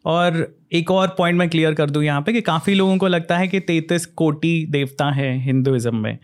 और 0.05 0.57
एक 0.73 0.91
और 0.91 1.09
पॉइंट 1.19 1.39
मैं 1.39 1.49
क्लियर 1.51 1.75
कर 1.75 1.91
दूँ 1.91 2.03
यहाँ 2.05 2.23
पे 2.23 2.33
कि 2.33 2.41
काफ़ी 2.41 2.75
लोगों 2.75 2.97
को 2.97 3.09
लगता 3.09 3.37
है 3.39 3.49
कि 3.49 3.61
तैतीस 3.61 4.07
कोटि 4.07 4.67
देवता 4.71 5.11
हैं 5.11 5.45
हिंदुज़म 5.45 5.97
में। 5.97 6.19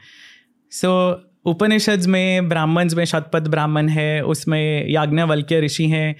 सो 0.73 0.89
so, 1.13 1.51
उपनिषद 1.51 2.07
में 2.07 2.49
ब्राह्मण्स 2.49 2.95
में 2.95 3.05
शतपथ 3.05 3.49
ब्राह्मण 3.49 3.89
है 3.89 4.21
उसमें 4.25 4.89
याज्ञवल्क्य 4.91 5.61
ऋषि 5.61 5.87
हैं। 5.89 6.15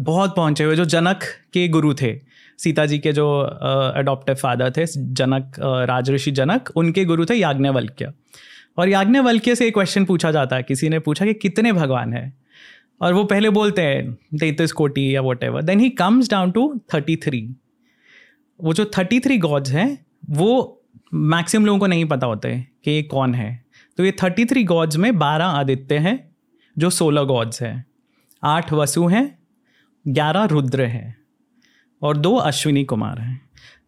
बहुत 0.00 0.34
पहुँचे 0.36 0.64
हुए 0.64 0.76
जो 0.76 0.84
जनक 0.84 1.22
के 1.52 1.66
गुरु 1.68 1.94
थे। 1.94 2.14
सीता 2.58 2.86
जी 2.86 2.98
के 2.98 3.12
जो 3.12 3.28
अडॉप्टिव 3.96 4.34
फादर 4.34 4.70
थे 4.70 4.86
जनक 4.86 5.56
राजऋषि 5.88 6.30
जनक 6.30 6.70
उनके 6.76 7.04
गुरु 7.04 7.24
थे 7.24 7.34
याज्ञवल्क्य। 7.34 8.12
और 8.78 8.88
याज्ञवल्क्य 8.88 9.54
से 9.54 9.66
एक 9.66 9.74
क्वेश्चन 9.74 10.04
पूछा 10.04 10.32
जाता 10.32 10.56
है। 10.56 10.62
किसी 10.62 10.88
ने 10.88 10.98
पूछा 10.98 11.24
कि 11.24 11.34
कितने 11.34 11.72
भगवान 11.72 12.12
हैं? 12.12 12.38
और 13.00 13.12
वो 13.12 13.24
पहले 13.24 13.50
बोलते 13.50 13.82
हैं 13.82 14.14
तैतीस 14.14 14.72
कोटि 14.72 15.16
या 15.16 15.22
whatever 15.44 15.62
then 15.62 15.80
he 15.80 15.90
comes 15.90 16.30
down 16.30 16.50
to 16.50 16.80
thirty 16.94 17.16
three 17.16 17.54
वो 18.60 18.72
जो 18.72 18.84
थर्टी 18.84 19.20
थ्री 19.20 19.38
गॉड्स 19.38 19.70
हैं, 19.70 20.06
वो 20.30 20.82
मैक्सिमम 21.14 21.66
लोगों 21.66 21.78
को 21.78 21.86
नहीं 21.86 22.04
पता 22.04 22.26
होते 22.26 22.66
कि 22.84 22.90
ये 22.90 23.02
कौन 23.02 23.34
है। 23.34 23.64
तो 23.96 24.04
ये 24.04 24.12
थर्टी 24.12 24.44
थ्री 24.44 24.64
गॉड्स 24.64 24.96
में 24.96 25.18
बारह 25.18 25.44
आदित्य 25.44 25.98
हैं, 25.98 26.36
जो 26.78 26.90
सोलह 26.90 27.22
गॉड्स 27.22 27.62
हैं। 27.62 27.84
आठ 28.42 28.72
वसु 28.72 29.06
हैं, 29.06 29.38
ग्यारह 30.08 30.44
रुद्र 30.44 30.82
हैं, 30.82 31.16
और 32.02 32.16
दो 32.16 32.36
अश्विनी 32.36 32.84
कुमार 32.84 33.18
हैं। 33.18 33.40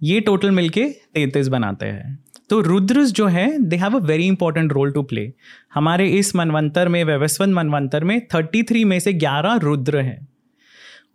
ये 0.03 0.20
टोटल 0.20 0.51
मिलके 0.51 0.85
तैतीस 0.85 1.49
बनाते 1.49 1.87
हैं। 1.87 2.25
तो 2.48 2.61
रुद्रस 2.61 3.12
जो 3.12 3.26
है 3.26 3.59
they 3.59 3.76
have 3.76 3.96
a 3.96 4.00
very 4.00 4.26
important 4.26 4.72
role 4.72 4.92
to 4.92 5.02
play 5.02 5.32
हमारे 5.74 6.09
इस 6.09 6.37
मनवंतर 6.37 6.88
में 6.88 7.04
वैवस्वन 7.04 7.52
मनवंतर 7.52 8.04
में 8.04 8.26
थर्टी 8.26 8.62
थ्री 8.62 8.85
में 8.85 9.00
से 9.00 9.12
ग्यारह 9.12 9.54
रुद्र 9.54 10.00
हैं। 10.00 10.28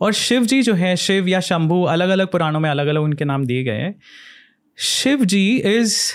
और 0.02 0.14
शिव 0.14 0.46
जी 0.46 0.62
जो 0.62 0.74
है, 0.74 0.96
शिव 0.96 1.28
या 1.28 1.40
शंभु 1.40 1.84
अलग 1.84 2.10
अलग 2.10 2.28
पुराणों 2.28 2.60
में 2.60 2.70
अलग 2.70 2.88
अलग 2.88 3.02
उनके 3.02 3.26
नाम 3.26 3.46
दिए 3.46 3.64
गए 3.64 3.78
हैं। 3.78 3.96
Shiv 4.78 5.26
ji 5.26 5.58
is 5.58 6.14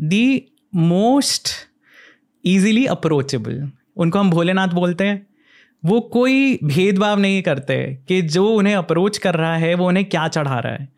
the 0.00 0.44
most 0.74 1.48
easily 2.46 2.86
approachable 2.86 3.70
उनको 3.96 4.18
हम 4.18 4.30
भोलेनाथ 4.30 4.68
बोलते 4.68 5.04
हैं। 5.04 5.26
वो 5.84 6.00
कोई 6.00 6.58
भेदभाव 6.64 7.18
नहीं 7.18 7.42
करते 7.42 7.98
कि 8.08 8.22
जो 8.22 8.48
उन्हें 8.48 8.74
अप्रोच 8.74 9.18
कर 9.18 9.34
रहा 9.34 9.56
है, 9.56 9.74
वो 9.74 9.88
उन्हें 9.88 10.08
क्या 10.08 10.28
चढ़ा 10.28 10.58
रहा 10.58 10.72
है। 10.72 10.88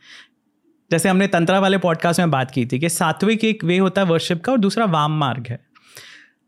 जैसे 0.90 1.08
हमने 1.08 1.26
तंत्रा 1.26 1.60
वाले 1.60 1.78
पॉडकास्ट 1.78 2.20
में 2.20 2.30
बात 2.30 2.50
की 2.50 2.66
थी 2.66 2.78
कि 2.78 2.88
सात्विक 2.88 3.44
एक 3.44 3.64
वे 3.64 3.78
होता 3.78 4.02
है 4.02 4.06
वर्शिप 4.06 4.40
का 4.44 4.52
और 4.52 4.58
दूसरा 4.58 4.84
वाम 4.84 5.18
मार्ग 5.18 5.46
है। 5.48 5.60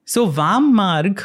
सो 0.06 0.24
so, 0.24 0.34
वाम 0.34 0.74
मार्ग 0.74 1.16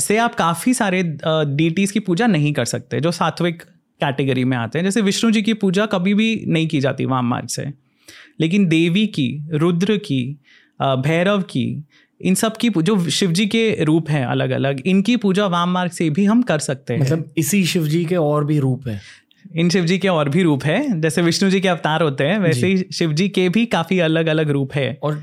से 0.00 0.16
आप 0.16 0.34
काफ़ी 0.34 0.74
सारे 0.74 1.02
डीटीज़ 1.26 1.92
की 1.92 2.00
पूजा 2.00 2.26
नहीं 2.26 2.52
कर 2.52 2.64
सकते 2.64 3.00
जो 3.00 3.12
सात्विक 3.12 3.62
कैटेगरी 4.00 4.44
में 4.44 4.56
आते 4.56 4.78
हैं। 4.78 4.84
जैसे 4.84 5.00
विष्णु 5.00 5.30
जी 5.30 5.42
की 5.42 5.54
पूजा 5.54 5.86
कभी 5.86 6.14
भी 6.14 6.44
नहीं 6.48 6.68
की 6.68 6.80
जाती 6.80 7.04
वाम 7.04 7.26
मार्ग 7.26 7.48
से। 7.48 7.72
लेकिन 8.40 8.66
देवी 8.66 9.06
की 9.06 9.48
रुद्र 9.52 9.96
की 9.96 10.40
भैरव 10.82 11.42
की 11.42 11.84
इन 12.20 12.34
सब 12.34 12.56
की 12.56 12.70
जो 12.78 13.10
शिव 13.10 13.32
जी 13.32 13.46
के 13.46 13.84
रूप 13.84 14.10
हैं 14.10 14.26
अलग 14.26 14.50
अलग 14.50 14.82
इनकी 14.86 15.16
पूजा 15.16 15.46
वाम 15.46 15.70
मार्ग 15.70 15.90
से 15.90 16.10
भी 16.10 16.24
हम 16.24 16.42
कर 16.42 16.58
सकते 16.58 16.94
हैं। 16.94 17.00
मतलब 17.00 17.30
इसी 17.36 17.64
शिव 17.64 17.86
जी 17.86 18.04
के 18.04 18.16
और 18.16 18.44
भी 18.44 18.58
रूप 18.58 18.88
हैं। 18.88 19.00
इन 19.56 19.68
शिव 19.68 19.84
जी 19.84 19.98
के 19.98 20.08
और 20.08 20.28
भी 20.28 20.42
रूप 20.42 20.64
है। 20.64 21.00
जैसे 21.00 21.22
विष्णु 21.22 21.50
जी 21.50 21.60
के 21.60 21.68
अवतार 21.68 22.02
होते 22.02 22.24
हैं 22.24 22.38
वैसे 22.38 22.66
ही 22.66 22.86
शिव 22.92 23.12
जी 23.12 23.28
के 23.28 23.48
भी 23.48 23.66
काफ़ी 23.66 23.98
अलग 23.98 24.26
अलग 24.26 24.50
रूप 24.50 24.72
है। 24.72 24.98
और 25.02 25.22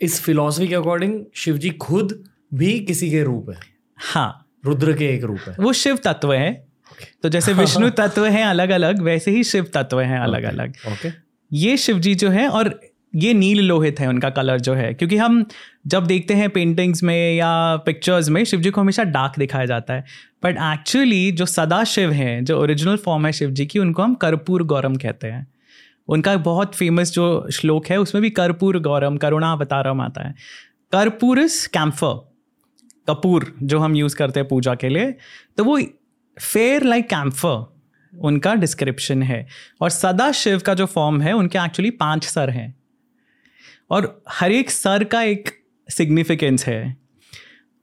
इस 0.00 0.20
फिलॉसफी 0.20 0.68
के 0.68 0.74
अकॉर्डिंग 0.74 1.20
शिव 1.34 1.56
जी 1.58 1.70
खुद 1.70 2.24
भी 2.54 2.80
किसी 2.80 3.10
के 3.10 3.22
रूप 3.22 3.50
है। 3.50 3.56
हाँ। 3.96 4.42
रुद्र 4.66 4.92
के 4.92 5.06
एक 5.06 5.24
रूप 5.24 5.38
है। 5.48 5.56
वो 5.60 5.72
शिव 5.72 5.96
तत्व 5.96 6.32
है। 6.32 6.66
तो 7.22 7.28
जैसे 7.28 7.52
विष्णु 7.52 7.90
तत्व 7.96 8.26
है 8.26 8.42
अलग 8.42 8.70
अलग 8.70 9.02
वैसे 9.02 9.30
ही 9.30 9.44
शिव 9.44 9.64
तत्व 9.74 10.00
है 10.00 10.20
अलग 10.20 10.42
अलग 10.42 10.74
ओके 10.88 11.08
ये 11.52 11.76
शिव 11.76 11.98
जी 11.98 12.14
जो 12.14 12.30
है 12.30 12.48
और 12.48 12.80
ये 13.14 13.34
नील 13.34 13.60
लोहित 13.60 14.00
है 14.00 14.08
उनका 14.08 14.30
कलर 14.30 14.60
जो 14.60 14.74
है। 14.74 14.94
क्योंकि 14.94 15.16
हम 15.16 15.46
जब 15.86 16.06
देखते 16.06 16.34
हैं 16.34 16.50
पेंटिंग्स 16.50 17.02
में 17.02 17.36
या 17.36 17.76
पिक्चर्स 17.76 18.28
में 18.28 18.44
शिव 18.44 18.60
जी 18.60 18.70
को 18.70 18.80
हमेशा 18.80 19.04
डार्क 19.04 19.32
दिखाया 19.38 19.64
जाता 19.64 19.94
है। 19.94 20.04
बट 20.46 20.56
एक्चुअली 20.56 21.32
जो 21.32 21.46
सदा 21.46 21.84
शिव 21.84 22.12
हैं, 22.12 22.44
जो 22.44 22.60
ओरिजिनल 22.60 22.96
फॉर्म 22.96 23.26
है 23.26 23.32
शिव 23.32 23.50
जी 23.50 23.66
की, 23.66 23.78
उनको 23.78 24.02
हम 24.02 24.14
कर्पूर 24.14 24.62
गौरम 24.62 24.96
कहते 24.96 25.26
हैं। 25.26 25.54
उनका 26.08 26.36
बहुत 26.36 26.74
फ़ेमस 26.74 27.12
जो 27.12 27.48
श्लोक 27.52 27.86
है, 27.86 28.00
उसमें 28.00 28.22
भी 28.22 28.30
कर्पूर 28.30 28.78
गौरम 28.78 29.16
करुणा 29.16 29.52
अवतारम 29.52 30.00
आता 30.00 30.28
है। 30.28 30.34
कर्पूरस 30.92 31.66
कैम्फर, 31.66 32.34
कपूर, 33.08 33.56
जो 33.62 33.78
हम 33.78 33.96
यूज़ 33.96 34.16
करते 34.16 34.40
हैं 34.40 34.48
पूजा 34.48 34.74
के 34.74 34.88
लिए। 34.88 35.14
तो 35.56 35.64
वो 35.64 35.80
फेयर 36.40 36.82
लाइक 36.82 37.06
कैम्फर 37.06 37.76
उनका 38.18 38.54
डिस्क्रिप्शन 38.54 39.22
है। 39.22 39.46
और 39.80 39.90
सदा 39.90 40.32
शिव 40.32 40.58
का 40.58 40.74
जो 40.74 40.86
फॉर्म 40.86 41.20
है, 41.20 41.32
उनके 41.32 41.58
एक्चुअली 41.58 41.90
पाँच 41.90 42.24
सर 42.24 42.50
हैं। 42.50 42.76
और 43.90 44.24
हर 44.28 44.52
एक 44.52 44.70
सर 44.70 45.04
का 45.04 45.22
एक 45.22 45.50
सिग्निफिकेंस 45.90 46.66
है। 46.66 46.96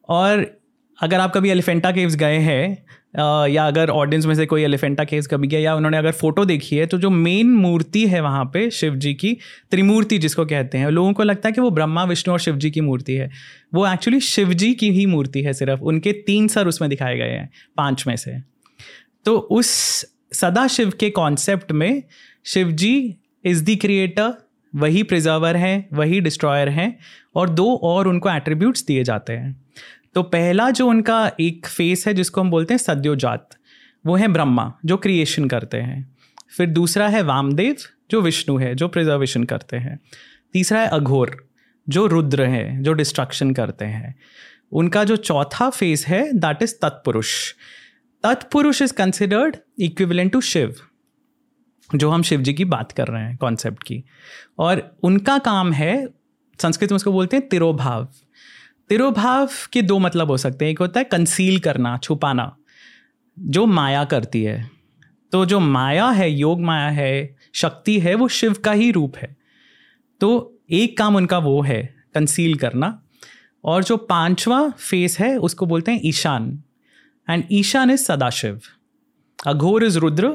और 0.10 0.63
अगर 0.98 1.20
आप 1.20 1.32
कभी 1.34 1.50
एलिफेंटा 1.50 1.92
केव्स 1.92 2.16
गए 2.16 2.38
हैं 2.40 3.48
या 3.48 3.66
अगर 3.68 3.90
ऑडियंस 3.90 4.26
में 4.26 4.34
से 4.36 4.46
कोई 4.46 4.64
एलिफेंटा 4.64 5.04
केव्स 5.04 5.28
कभी 5.28 5.48
गया, 5.48 5.60
या 5.60 5.76
उन्होंने 5.76 5.98
अगर 5.98 6.12
फ़ोटो 6.12 6.46
देखी 6.46 6.76
है 6.78 6.86
तो 6.86 6.98
जो 6.98 7.10
मेन 7.10 7.54
मूर्ति 7.54 8.06
है 8.08 8.22
वहाँ 8.22 8.44
पे 8.46 8.70
शिव 8.72 8.96
जी 8.96 9.14
की, 9.14 9.38
त्रिमूर्ति 9.72 10.18
जिसको 10.18 10.46
कहते 10.46 10.78
हैं, 10.78 10.90
लोगों 10.90 11.14
को 11.14 11.24
लगता 11.24 11.50
है 11.50 11.54
कि 11.54 11.62
वो 11.62 11.70
ब्रह्मा, 11.72 12.04
विष्णु 12.04 12.34
और 12.34 12.40
शिव 12.40 12.56
जी 12.56 12.72
की 12.72 12.82
मूर्ति 12.82 13.14
है। 13.14 13.30
वो 13.74 13.88
एक्चुअली 13.88 14.20
शिव 14.20 14.54
जी 14.54 14.74
की 14.74 14.92
ही 14.92 15.06
मूर्ति 15.06 15.42
है 15.42 15.54
सिर्फ़, 15.54 15.82
उनके 15.82 16.12
तीन 16.28 16.48
सर 16.48 16.68
उसमें 16.68 16.90
दिखाए 16.90 17.18
गए 17.18 17.30
हैं, 17.30 17.50
पाँच 17.78 18.08
में 18.08 18.16
से। 18.16 18.38
तो 19.26 19.38
उस 19.38 19.68
सदा 20.34 20.68
शिव 20.68 20.94
के 21.00 21.10
कॉन्सेप्ट 21.10 21.72
में 21.72 22.04
Shiv 22.46 22.72
ji 22.72 23.16
is 23.46 23.64
the 23.64 23.76
creator 23.76 24.34
वही 24.74 25.04
प्रिजर्वर 25.04 25.56
हैं, 25.56 25.88
वही 25.94 26.20
डिस्ट्रॉयर 26.22 26.70
हैं, 26.70 26.98
और 27.36 27.50
दो 27.50 27.76
और 27.76 28.08
उनको 28.08 28.30
एट्रीब्यूट्स 28.30 28.86
दिए 28.86 29.04
जाते 29.04 29.34
हैं। 29.34 29.63
तो 30.16 30.24
पहला 30.24 30.70
जो 30.70 30.88
उनका 30.88 31.32
एक 31.40 31.68
फेस 31.68 32.08
है, 32.08 32.14
जिसको 32.14 32.42
हम 32.42 32.50
बोलते 32.50 32.74
हैं 32.74 32.80
सद्योजात, 32.80 33.50
वो 34.06 34.16
है 34.16 34.28
ब्रह्मा, 34.28 34.74
जो 34.86 34.98
क्रिएशन 34.98 35.48
करते 35.48 35.78
हैं। 35.78 36.16
फिर 36.58 36.68
दूसरा 36.68 37.08
है 37.08 37.22
वामदेव, 37.22 37.76
जो 38.12 38.22
विष्णु 38.22 38.58
है, 38.58 38.76
जो 38.76 38.88
प्रिजर्वेशन 38.88 39.44
करते 39.44 39.78
हैं। 39.78 40.00
तीसरा 40.54 40.80
है 40.80 40.88
अघोर, 40.88 41.50
जो 41.90 42.06
रुद्र 42.06 42.44
है, 42.44 42.84
जो 42.84 42.94
डिस्ट्रक्शन 42.94 43.54
करते 43.54 43.86
हैं। 43.86 44.16
उनका 44.72 45.04
जो 45.04 45.16
चौथा 45.16 45.70
फेस 45.70 46.08
है 46.08 46.34
that 46.34 46.64
is 46.64 46.76
Tatpurush. 46.82 47.54
Tatpurush 48.24 48.82
is 48.82 48.94
considered 48.94 49.56
equivalent 49.80 50.32
to 50.32 50.42
Shiv, 50.42 50.76
जो 51.96 52.10
हम 52.10 52.22
शिव 52.22 52.42
जी 52.42 52.54
की 52.54 52.66
बात 52.66 52.92
कर 52.92 53.08
रहे 53.08 53.24
हैं 53.24 53.38
कॉन्सेप्ट 53.38 53.84
की। 53.84 54.04
और 54.60 54.98
उनका 55.04 55.38
काम 55.38 55.74
है, 55.74 56.08
संस्कृत 56.62 56.92
में 56.92 56.96
उसको 56.96 57.12
बोलते 57.12 57.38
हैं 57.38 57.50
तिरोभाव। 57.50 58.08
तिरोभाव 58.94 59.50
के 59.74 59.82
दो 59.82 60.00
मतलब 60.00 60.28
हो 60.28 60.38
सकते 60.38 60.66
हैं। 60.66 60.72
एक 60.72 60.80
होता 60.80 61.00
है 61.00 61.04
कंसील 61.04 61.60
करना, 61.60 61.98
छुपाना, 61.98 62.58
जो 63.40 63.66
माया 63.66 64.04
करती 64.04 64.44
है। 64.44 64.70
तो 65.32 65.46
जो 65.46 65.60
माया 65.60 66.10
है, 66.10 66.32
योग 66.32 66.62
माया 66.62 66.90
है, 66.90 67.36
शक्ति 67.54 68.00
है, 68.00 68.16
वो 68.16 68.28
शिव 68.28 68.54
का 68.54 68.72
ही 68.72 68.92
रूप 68.92 69.18
है। 69.18 69.38
तो 70.20 70.60
एक 70.72 70.98
काम 70.98 71.16
उनका 71.16 71.38
वो 71.38 71.62
है 71.62 71.96
कंसील 72.14 72.56
करना। 72.56 73.04
और 73.64 73.84
जो 73.84 73.98
पांचवा 73.98 74.70
फेस 74.70 75.20
है, 75.20 75.38
उसको 75.38 75.66
बोलते 75.66 75.92
हैं 75.92 76.02
Ishan. 76.04 76.64
And 77.30 77.44
Ishan 77.52 77.92
is 77.92 78.00
Sadashiv. 78.00 78.62
Aghor 79.48 79.84
is 79.84 80.00
Rudra, 80.00 80.30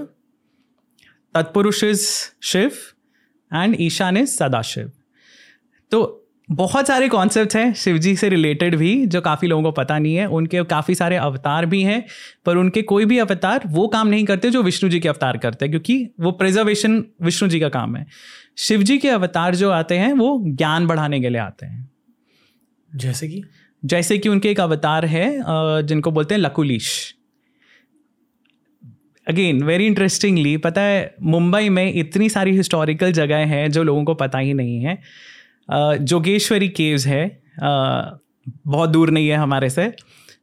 Tatpurush 1.34 1.84
is 1.84 2.10
Shiv 2.42 2.70
and 3.54 3.76
Ishan 3.80 4.16
is 4.16 4.28
Sadashiv. 4.28 4.92
तो 5.90 6.27
बहुत 6.50 6.86
सारे 6.86 7.08
कॉन्सेप्ट 7.08 7.54
हैं 7.56 7.72
शिव 7.74 7.98
जी 7.98 8.14
से 8.16 8.28
रिलेटेड 8.28 8.74
भी 8.76 9.06
जो 9.06 9.20
काफ़ी 9.20 9.48
लोगों 9.48 9.62
को 9.62 9.70
पता 9.70 9.98
नहीं 9.98 10.14
है। 10.14 10.26
उनके 10.26 10.62
काफ़ी 10.64 10.94
सारे 10.94 11.16
अवतार 11.16 11.66
भी 11.66 11.82
हैं 11.82 12.04
पर 12.46 12.56
उनके 12.56 12.82
कोई 12.82 13.04
भी 13.04 13.18
अवतार 13.18 13.62
वो 13.66 13.88
काम 13.88 14.08
नहीं 14.08 14.24
करते 14.24 14.50
जो 14.50 14.62
विष्णु 14.62 14.90
जी 14.90 15.00
के 15.00 15.08
अवतार 15.08 15.38
करते 15.38 15.64
हैं 15.64 15.70
क्योंकि 15.72 16.08
वो 16.20 16.30
प्रिजर्वेशन 16.32 17.04
विष्णु 17.22 17.48
जी 17.48 17.60
का 17.60 17.68
काम 17.68 17.96
है। 17.96 18.06
शिव 18.58 18.82
जी 18.82 18.98
के 18.98 19.08
अवतार 19.08 19.54
जो 19.54 19.70
आते 19.70 19.98
हैं 19.98 20.12
वो 20.12 20.42
ज्ञान 20.46 20.86
बढ़ाने 20.86 21.20
के 21.20 21.28
लिए 21.28 21.40
आते 21.40 21.66
हैं। 21.66 21.90
जैसे 22.96 23.28
कि? 23.28 23.42
जैसे 23.84 24.18
कि 24.18 24.28
उनके 24.28 24.50
एक 24.50 24.60
अवतार 24.60 25.04
है 25.04 25.38
जिनको 25.82 26.10
बोलते 26.10 26.34
हैं 26.34 26.40
लकुलीश। 26.40 27.14
अगेन 29.26 29.62
वेरी 29.62 29.86
इंटरेस्टिंगली 29.86 30.56
पता 30.56 30.80
है 30.80 31.14
मुंबई 31.22 31.68
में 31.68 31.92
इतनी 31.94 32.28
सारी 32.28 32.56
हिस्टोरिकल 32.56 33.12
जगह 33.12 33.36
हैं 33.36 33.70
जो 33.70 33.82
लोगों 33.82 34.04
को 34.04 34.14
पता 34.14 34.38
ही 34.38 34.54
नहीं 34.54 34.80
है। 34.80 34.98
जोगेश्वरी 35.70 36.68
केव्स 36.68 37.06
है। 37.06 37.42
बहुत 38.66 38.90
दूर 38.90 39.10
नहीं 39.10 39.28
है 39.28 39.36
हमारे 39.36 39.70
से। 39.70 39.92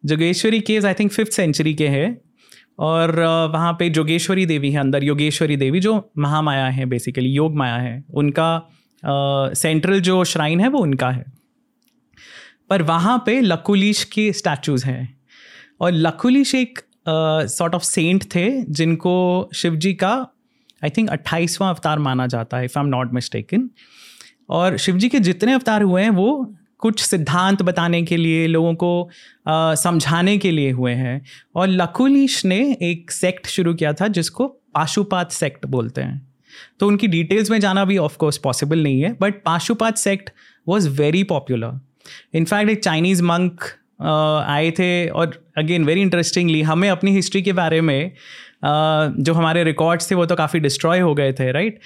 Jogeshwari 0.06 0.60
caves 0.60 0.86
I 0.86 0.94
think 0.94 1.12
fifth 1.12 1.32
century 1.32 1.74
के 1.74 1.88
हैं। 1.88 2.18
और 2.80 3.20
वहाँ 3.54 3.74
पे 3.74 3.90
जोगेश्वरी 3.90 4.46
देवी 4.46 4.72
है 4.72 4.80
अंदर, 4.80 5.04
योगेश्वरी 5.04 5.58
देवी, 5.58 5.80
जो 5.80 6.12
महामाया 6.18 6.66
है 6.66 6.86
बेसिकली 6.86 7.30
योग 7.30 7.56
माया 7.56 7.76
है। 7.76 8.04
उनका 8.14 8.70
सेंट्रल 9.54 10.02
जो 10.02 10.24
श्राइन 10.24 10.60
है, 10.60 10.68
वो 10.68 10.80
उनका 10.80 11.10
है। 11.12 11.26
पर 12.70 12.82
वहाँ 12.82 13.18
पे 13.26 13.40
लकुलीश 13.42 14.04
के 14.04 14.32
स्टैचूज़ 14.34 14.86
हैं। 14.86 15.18
और 15.82 15.92
लकुलीश 15.92 16.56
एक 16.56 16.80
सॉर्ट 17.50 17.76
ऑफ़ 17.76 17.84
सेंट 17.84 18.24
थे, 18.26 18.64
जिनको 18.64 19.50
शिव 19.56 19.76
जी 19.76 19.94
का 19.94 20.14
आई 20.84 20.90
थिंक 20.90 21.10
अट्ठाईसवां 21.10 21.70
अवतार 21.70 22.00
माना 22.00 22.28
जाता 22.28 22.58
है 22.58 22.66
if 22.66 22.80
I 22.80 22.84
am 22.84 22.90
not 22.90 23.14
mistaken 23.14 23.70
और 24.50 24.78
शिव 24.78 24.98
जी 24.98 25.10
के 25.10 25.20
जितने 25.20 25.54
अवतार 25.54 25.82
हुए 25.82 26.02
हैं 26.02 26.10
वो 26.10 26.56
कुछ 26.80 27.00
सिद्धांत 27.00 27.62
बताने 27.62 28.02
के 28.04 28.18
लिए 28.18 28.48
लोगों 28.48 28.74
को 28.74 29.10
आ, 29.48 29.76
समझाने 29.76 30.38
के 30.38 30.52
लिए 30.52 30.72
हुए 30.72 30.94
हैं। 30.94 31.22
और 31.56 31.68
लकुलीश 31.68 32.46
ने 32.46 32.78
एक 32.82 33.12
सेक्ट 33.12 33.48
शुरू 33.48 33.74
किया 33.74 33.94
था 33.94 34.08
जिसको 34.08 34.48
पाशुपात 34.48 35.32
सेक्ट 35.32 35.66
बोलते 35.66 36.02
हैं। 36.02 36.36
तो 36.80 36.88
उनकी 36.88 37.08
डिटेल्स 37.08 37.52
में 37.52 37.60
जाना 37.60 37.86
भी 37.86 37.98
ऑफ़ 37.98 38.18
कोर्स 38.18 38.38
पॉसिबल 38.38 38.84
नहीं 38.84 39.02
है 39.02 39.16
but 39.22 39.34
Pashupat 39.44 39.98
sect 39.98 40.30
was 40.68 40.90
very 40.90 41.24
popular 41.24 41.80
in fact 42.34 42.72
एक 42.72 42.84
चाइनीज़ 42.84 43.24
मंक 43.24 43.64
आए 44.48 44.72
थे 44.72 45.08
और 45.10 45.44
अगेन 45.58 45.86
वेरी 45.86 46.02
इंटरेस्टिंगली 46.02 46.62
हमें 46.62 46.90
अपनी 46.90 47.12
हिस्ट्री 47.12 47.42
के 47.42 47.54
बारे 47.54 47.82
में 47.82 48.12
जो 48.66 49.34
हमारे 49.34 49.64
रिकॉर्ड्स 49.64 50.12
थे 50.12 50.16
वो 50.16 50.26
तो 50.26 50.36
काफ़ी 50.36 50.60
डिस्ट्रॉय 50.60 51.00
हो 51.00 51.14
गए 51.16 51.34
थे 51.34 51.52
right 51.52 51.80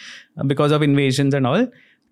because 0.45 0.73
of 0.73 0.83
invasion 0.83 1.31
and 1.35 1.45
all 1.45 1.67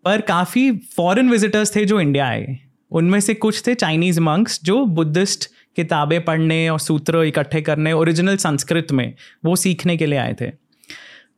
पर 0.07 0.21
काफ़ी 0.21 0.71
फॉरेन 0.71 1.29
विजिटर्स 1.29 1.75
थे 1.75 1.85
जो 1.85 1.99
इंडिया 2.01 2.27
आए। 2.27 2.57
उनमें 2.91 3.19
से 3.19 3.33
कुछ 3.33 3.61
थे 3.67 3.73
चाइनीज़ 3.75 4.19
मंक्स 4.19 4.59
जो 4.63 4.85
बुद्धिस्ट 4.85 5.49
किताबें 5.75 6.23
पढ़ने 6.25 6.69
और 6.69 6.79
सूत्र 6.79 7.23
इकट्ठे 7.23 7.61
करने 7.61 7.93
ओरिजिनल 7.93 8.37
संस्कृत 8.37 8.91
में 8.91 9.13
वो 9.45 9.55
सीखने 9.55 9.97
के 9.97 10.05
लिए 10.05 10.19
आए 10.19 10.35
थे। 10.41 10.51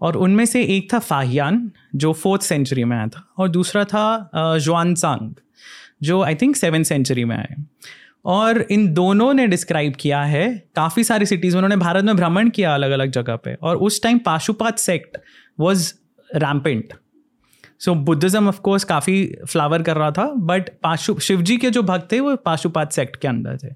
और 0.01 0.17
उनमें 0.17 0.45
से 0.45 0.63
एक 0.63 0.93
था 0.93 0.99
फाहियान 0.99 1.71
जो 1.95 2.13
फोर्थ 2.13 2.41
सेंचुरी 2.41 2.84
में 2.84 2.97
आया 2.97 3.08
था। 3.08 3.25
और 3.38 3.49
दूसरा 3.49 3.84
था 3.86 4.29
जुआनसांग 4.36 5.34
जो 6.03 6.21
आई 6.23 6.36
थिंक 6.36 6.55
सेवन 6.55 6.84
सेंचुरी 6.84 7.25
में 7.25 7.36
आए। 7.38 7.55
और 8.25 8.62
इन 8.62 8.93
दोनों 8.93 9.34
ने 9.34 9.47
डिस्क्राइब 9.47 9.93
किया 9.99 10.21
है, 10.23 10.47
काफ़ी 10.75 11.03
सारी 11.03 11.25
सिटीज़ 11.25 11.55
में, 11.55 11.63
उन्होंने 11.63 11.75
भारत 11.75 12.03
में 12.03 12.15
भ्रमण 12.15 12.49
किया 12.49 12.73
अलग 12.73 12.91
अलग 12.91 13.12
जगह 13.12 13.36
पे। 13.36 13.53
और 13.53 13.77
उस 13.77 14.01
time 14.03 14.17
Pashupat 14.17 14.79
sect 14.79 15.17
was 15.60 15.93
rampant 16.36 16.93
so 17.79 17.95
Buddhism 17.95 18.47
of 18.47 18.61
course 18.61 18.83
काफ़ी 18.83 19.35
फ्लावर 19.47 19.83
कर 19.83 19.97
रहा 19.97 20.11
था 20.11 20.33
बट 20.33 20.69
पाशु 20.69 21.19
शिव 21.19 21.41
जी 21.41 21.57
के 21.57 21.69
जो 21.69 21.83
भक्त 21.83 22.11
थे 22.11 22.19
वो 22.19 22.35
पाशुपात 22.35 22.91
सेक्ट 22.91 23.15
के 23.15 23.27
अंदर 23.27 23.57
थे। 23.57 23.67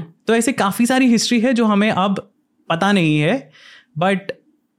तो 0.00 0.34
ऐसे 0.34 0.52
काफ़ी 0.52 0.86
सारी 0.86 1.06
हिस्ट्री 1.06 1.40
है 1.40 1.52
जो 1.52 1.64
हमें 1.64 1.90
अब 1.90 2.32
पता 2.68 2.92
नहीं 2.92 3.18
है 3.18 3.50
बट 3.98 4.20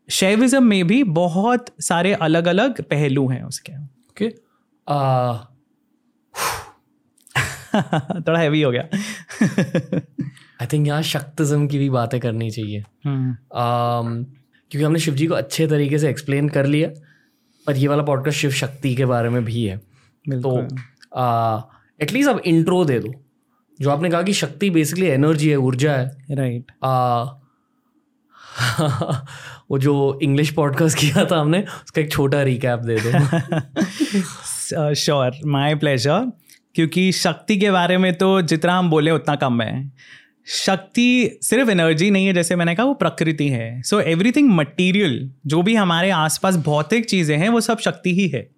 शैविज्म 0.09 0.63
में 0.63 0.87
भी 0.87 1.03
बहुत 1.03 1.65
सारे 1.79 2.13
अलग 2.13 2.47
अलग 2.47 2.81
पहलू 2.81 3.27
हैं 3.27 3.43
उसके। 3.43 3.77
ओके 3.83 4.29
थोड़ा 8.27 8.39
हैवी 8.39 8.61
हो 8.61 8.71
गया। 8.71 8.81
आई 10.61 10.67
थिंक 10.73 10.87
यहाँ 10.87 11.01
शक्तिज्म 11.01 11.67
की 11.67 11.77
भी 11.77 11.89
बातें 11.89 12.19
करनी 12.19 12.51
चाहिए। 12.51 12.81
um, 12.81 14.25
क्योंकि 14.71 14.83
हमने 14.83 14.99
शिव 14.99 15.15
जी 15.15 15.27
को 15.27 15.33
अच्छे 15.33 15.67
तरीके 15.67 15.99
से 15.99 16.09
एक्सप्लेन 16.09 16.49
कर 16.49 16.65
लिया। 16.65 17.06
पर 17.67 17.77
ये 17.77 17.87
वाला 17.87 18.03
पॉडकास्ट 18.03 18.37
शिव 18.37 18.51
शक्ति 18.51 18.95
के 18.95 19.05
बारे 19.05 19.29
में 19.29 19.45
भी 19.45 19.65
है। 19.65 19.77
तो 20.31 20.61
एटलीस्ट 22.01 22.29
अब 22.29 22.39
इंट्रो 22.39 22.85
दे 22.85 22.99
दो 22.99 23.13
जो 23.81 23.89
आपने 23.89 24.09
कहा 24.09 24.21
कि 24.21 24.33
शक्ति 24.33 24.69
बेसिकली 24.69 25.05
एनर्जी 25.05 25.49
है 25.49 25.55
ऊर्जा 25.55 25.91
है। 25.91 26.17
राइट 26.31 26.71
वो 29.71 29.79
जो 29.79 30.19
इंग्लिश 30.23 30.51
पॉडकास्ट 30.51 30.97
किया 31.01 31.25
था 31.25 31.39
हमने 31.39 31.61
उसका 31.61 32.01
एक 32.01 32.11
छोटा 32.11 32.43
रिकैप 32.43 32.79
दे 32.79 32.97
दो। 32.99 33.09
श्योर 34.93 35.31
माय 35.45 35.75
प्लेजर 35.75 36.31
क्योंकि 36.75 37.11
शक्ति 37.11 37.57
के 37.57 37.71
बारे 37.71 37.97
में 37.97 38.17
तो 38.17 38.41
जितना 38.41 38.77
हम 38.79 38.89
बोले 38.89 39.11
उतना 39.11 39.35
कम 39.35 39.61
है। 39.61 39.91
शक्ति 40.49 41.39
सिर्फ़ 41.41 41.69
एनर्जी 41.69 42.11
नहीं 42.11 42.27
है, 42.27 42.33
जैसे 42.33 42.55
मैंने 42.55 42.75
कहा, 42.75 42.85
वो 42.85 42.93
प्रकृति 42.93 43.49
है। 43.49 43.81
सो 43.81 43.99
एवरीथिंग 43.99 44.49
मटीरियल 44.49 45.31
जो 45.45 45.61
भी 45.61 45.75
हमारे 45.75 46.09
आसपास 46.09 46.55
भौतिक 46.55 47.05
चीज़ें 47.05 47.37
हैं, 47.37 47.49
वो 47.49 47.61
सब 47.61 47.79
शक्ति 47.79 48.15
ही 48.15 48.27
है। 48.27 48.49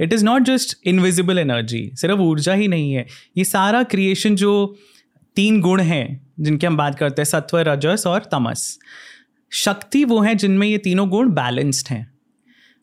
It 0.00 0.12
is 0.12 0.24
not 0.24 0.42
just 0.42 0.78
invisible 0.84 1.38
energy 1.38 1.90
सिर्फ़ 1.94 2.16
ऊर्जा 2.16 2.54
ही 2.54 2.68
नहीं 2.68 2.92
है। 2.92 3.06
ये 3.36 3.44
सारा 3.44 3.82
क्रिएशन 3.82 4.36
जो 4.36 4.78
तीन 5.36 5.60
गुण 5.60 5.80
हैं, 5.80 6.32
जिनकी 6.40 6.66
हम 6.66 6.76
बात 6.76 6.98
करते 6.98 7.22
हैं, 7.22 7.24
सत्व, 7.24 7.58
रजस 7.58 8.04
और 8.06 8.20
तमस। 8.20 8.78
शक्ति 9.50 10.04
वो 10.04 10.20
है 10.20 10.34
जिनमें 10.34 10.66
ये 10.66 10.78
तीनों 10.78 11.08
गुण 11.08 11.30
बैलेंस्ड 11.30 11.88
हैं। 11.88 12.12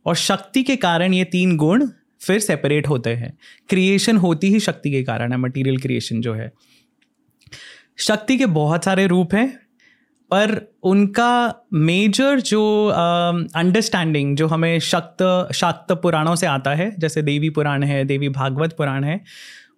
और 0.06 0.16
शक्ति 0.16 0.64
के 0.64 0.76
कारण 0.76 1.14
ये 1.14 1.24
तीन 1.24 1.58
गुण 1.58 1.88
फिर 2.22 2.40
सेपरेट 2.40 2.88
होते 2.88 3.10
हैं। 3.10 3.38
क्रिएशन 3.70 4.18
होती 4.18 4.48
ही 4.48 4.60
शक्ति 4.60 4.92
के 4.92 5.04
कारण 5.04 5.32
है 5.32 5.38
मटेरियल 5.38 5.78
क्रिएशन 5.78 6.22
जो 6.22 6.34
है। 6.34 6.52
शक्ति 8.02 8.38
के 8.38 8.46
बहुत 8.46 8.86
सारे 8.86 9.08
रूप 9.08 9.34
हैं 9.34 9.60
पर 10.32 10.74
उनका 10.84 11.56
मेजर 11.74 12.40
जो 12.40 12.88
अंडरस्टैंडिंग 13.56 14.32
uh, 14.32 14.38
जो 14.38 14.48
हमें 14.48 14.80
शक्त 14.80 15.48
शाक्त 15.54 15.92
पुराणों 15.92 16.36
से 16.36 16.46
आता 16.46 16.72
है 16.72 16.96
जैसे 17.00 17.22
देवी 17.22 17.50
पुराण 17.50 17.84
है 17.84 18.06
देवी 18.06 18.30
भागवत 18.30 18.74
पुराण 18.78 19.04
है 19.04 19.24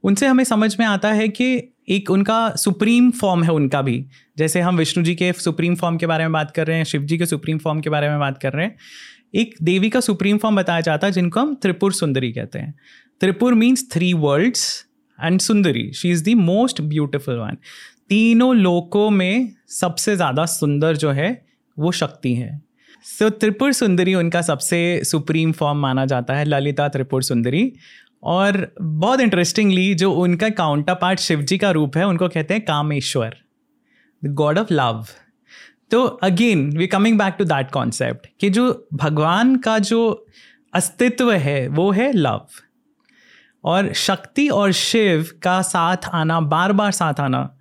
उनसे 0.03 0.27
हमें 0.27 0.43
समझ 0.43 0.79
में 0.79 0.85
आता 0.85 1.11
है 1.11 1.27
कि 1.27 1.73
एक 1.89 2.11
उनका 2.11 2.49
सुप्रीम 2.49 3.11
फॉर्म 3.11 3.43
है 3.43 3.51
उनका 3.51 3.81
भी। 3.81 4.05
जैसे 4.37 4.61
हम 4.61 4.77
विष्णु 4.77 5.03
जी 5.03 5.15
के 5.15 5.33
सुप्रीम 5.33 5.75
फॉर्म 5.75 5.97
के 5.97 6.05
बारे 6.05 6.23
में 6.23 6.31
बात 6.31 6.51
कर 6.51 6.67
रहे 6.67 6.77
हैं 6.77 6.83
शिव 6.83 7.01
जी 7.01 7.17
के 7.17 7.25
सुप्रीम 7.25 7.57
फॉर्म 7.57 7.79
के 7.79 7.89
बारे 7.89 8.09
में 8.09 8.19
बात 8.19 8.37
कर 8.37 8.53
रहे 8.53 8.65
हैं 8.65 8.75
एक 9.35 9.55
देवी 9.61 9.89
का 9.89 9.99
सुप्रीम 9.99 10.37
फॉर्म 10.37 10.55
बताया 10.55 10.81
जाता 10.81 11.07
है 11.07 11.13
जिनको 11.13 11.39
हम 11.39 11.55
त्रिपुर 11.55 11.93
सुंदरी 11.93 12.31
कहते 12.31 12.59
हैं। 12.59 12.75
Tripur 13.19 13.53
means 13.53 13.91
three 13.91 14.13
worlds 14.13 14.85
and 15.23 15.39
Sundari 15.39 15.91
she 15.93 16.09
is 16.09 16.23
the 16.23 16.33
most 16.35 16.81
beautiful 16.81 17.35
one 17.35 17.57
तीनों 18.13 18.55
लोकों 18.55 19.09
में 19.09 19.53
सबसे 19.67 20.15
ज़्यादा 20.15 20.45
सुंदर 20.45 20.95
जो 20.95 21.11
है 21.11 21.29
वो 21.77 21.91
शक्ति 21.91 22.33
है। 22.35 22.61
सो 23.05 23.29
so, 23.29 23.39
त्रिपुर 23.39 23.71
सुंदरी 23.73 24.13
उनका 24.15 24.41
सबसे 24.41 25.01
सुप्रीम 25.03 25.51
फॉर्म 25.51 25.77
माना 25.77 26.05
जाता 26.05 26.33
है 26.33 26.45
ललिता 26.45 26.87
त्रिपुर 26.87 27.23
सुंदरी। 27.23 27.71
और 28.23 28.75
बहुत 28.81 29.19
इंटरेस्टिंगली 29.19 29.93
जो 29.93 30.11
उनका 30.11 30.49
काउंटर 30.49 30.93
पार्ट 30.93 31.19
शिव 31.19 31.41
जी 31.41 31.57
का 31.57 31.71
रूप 31.71 31.97
है 31.97 32.05
उनको 32.07 32.27
कहते 32.27 32.53
हैं 32.53 32.65
Kameshwar 32.65 33.35
the 34.23 34.33
god 34.33 34.59
of 34.59 34.73
love 34.73 35.05
तो 35.91 36.03
again 36.03 36.77
we 36.77 36.87
coming 36.87 37.17
back 37.17 37.35
to 37.37 37.45
that 37.45 37.71
concept 37.71 38.27
कि 38.39 38.49
जो 38.49 38.87
भगवान 38.93 39.55
का 39.55 39.79
जो 39.79 40.27
अस्तित्व 40.73 41.31
है 41.31 41.67
वो 41.67 41.91
है 41.91 42.11
लव 42.13 42.45
और 43.63 43.93
शक्ति 43.93 44.47
और 44.49 44.71
शिव 44.71 45.27
का 45.43 45.61
साथ 45.61 45.97
आना 46.13 46.39
बार 46.39 46.71
बार 46.71 46.91
साथ 46.91 47.19
आना 47.19 47.57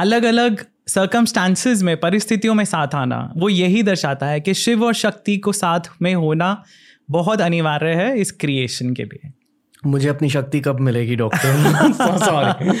अलग 0.00 0.22
अलग 0.22 0.66
सर्कमस्टांसिस 0.88 1.82
में, 1.82 2.00
परिस्थितियों 2.00 2.54
में 2.54 2.64
साथ 2.64 2.94
आना, 2.94 3.32
वो 3.36 3.48
यही 3.48 3.82
दर्शाता 3.82 4.26
है 4.26 4.40
कि 4.40 4.54
शिव 4.54 4.84
और 4.84 4.94
शक्ति 4.94 5.38
को 5.38 5.52
साथ 5.52 5.80
में 6.02 6.14
होना 6.14 6.64
बहुत 7.10 7.40
अनिवार्य 7.40 7.94
है 7.94 8.18
इस 8.18 8.32
क्रिएशन 8.32 8.94
के 8.94 9.02
लिए। 9.02 9.32
मुझे 9.86 10.08
अपनी 10.08 10.28
शक्ति 10.30 10.60
कब 10.60 10.80
मिलेगी 10.80 11.16
डॉक्टर 11.16 11.92
सॉरी 12.18 12.72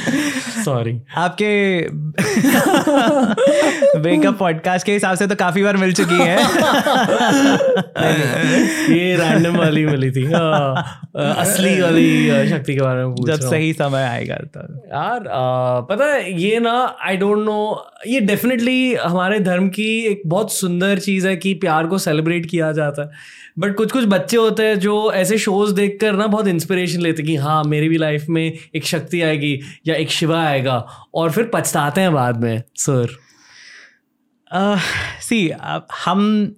सॉरी 0.64 1.00
आपके 1.16 1.78
वेकअप 4.00 4.38
पॉडकास्ट 4.38 4.86
के 4.86 4.92
हिसाब 4.92 5.16
से 5.16 5.26
तो 5.26 5.34
काफ़ी 5.34 5.62
बार 5.62 5.76
मिल 5.76 5.92
चुकी 5.92 6.18
है। 6.18 6.36
ये 8.94 9.16
रैंडम 9.16 9.56
वाली 9.56 9.86
मिली 9.86 10.10
थी। 10.10 10.24
हाँ, 10.24 11.00
असली 11.16 11.80
वाली 11.80 12.48
शक्ति 12.50 12.74
के 12.74 12.80
बारे 12.80 13.04
में 13.04 13.14
पूछ 13.14 13.26
जब 13.26 13.48
सही 13.50 13.72
समय 13.72 14.02
आएगा 14.02 14.34
तो। 14.34 14.60
यार 14.76 15.26
आ, 15.28 15.80
पता 15.80 16.04
है 16.04 16.40
ये 16.42 16.60
ना 16.60 16.96
आई 17.06 17.16
डोंट 17.16 17.38
नो 17.38 17.86
ये 18.06 18.20
डेफिनेटली 18.20 18.94
हमारे 18.94 19.40
धर्म 19.40 19.68
की 19.68 19.90
एक 20.06 20.22
बहुत 20.26 20.52
सुंदर 20.52 20.98
चीज़ 20.98 21.28
है 21.28 21.36
कि 21.36 21.54
प्यार 21.54 21.86
को 21.86 21.98
सेलिब्रेट 21.98 22.46
किया 22.46 22.72
जाता 22.72 23.02
है। 23.02 23.39
बट 23.58 23.76
कुछ 23.76 23.92
कुछ 23.92 24.04
बच्चे 24.04 24.36
होते 24.36 24.62
हैं 24.62 24.78
जो 24.78 25.12
ऐसे 25.12 25.38
शोज़ 25.38 25.74
देख 25.74 25.98
कर 26.00 26.12
ना 26.12 26.26
बहुत 26.26 26.46
इंस्पिरेशन 26.46 27.00
लेते 27.00 27.22
कि 27.22 27.36
हाँ 27.36 27.62
मेरी 27.64 27.88
भी 27.88 27.98
लाइफ 27.98 28.26
में 28.28 28.58
एक 28.74 28.84
शक्ति 28.84 29.22
आएगी 29.22 29.60
या 29.86 29.94
एक 29.94 30.10
शिवा 30.10 30.42
आएगा। 30.42 30.76
और 31.14 31.30
फिर 31.30 31.50
पछताते 31.54 32.00
हैं 32.00 32.12
बाद 32.12 32.42
में 32.44 32.62
सर 32.76 33.16
सी 35.22 35.48
uh, 35.48 35.80
हम 36.04 36.56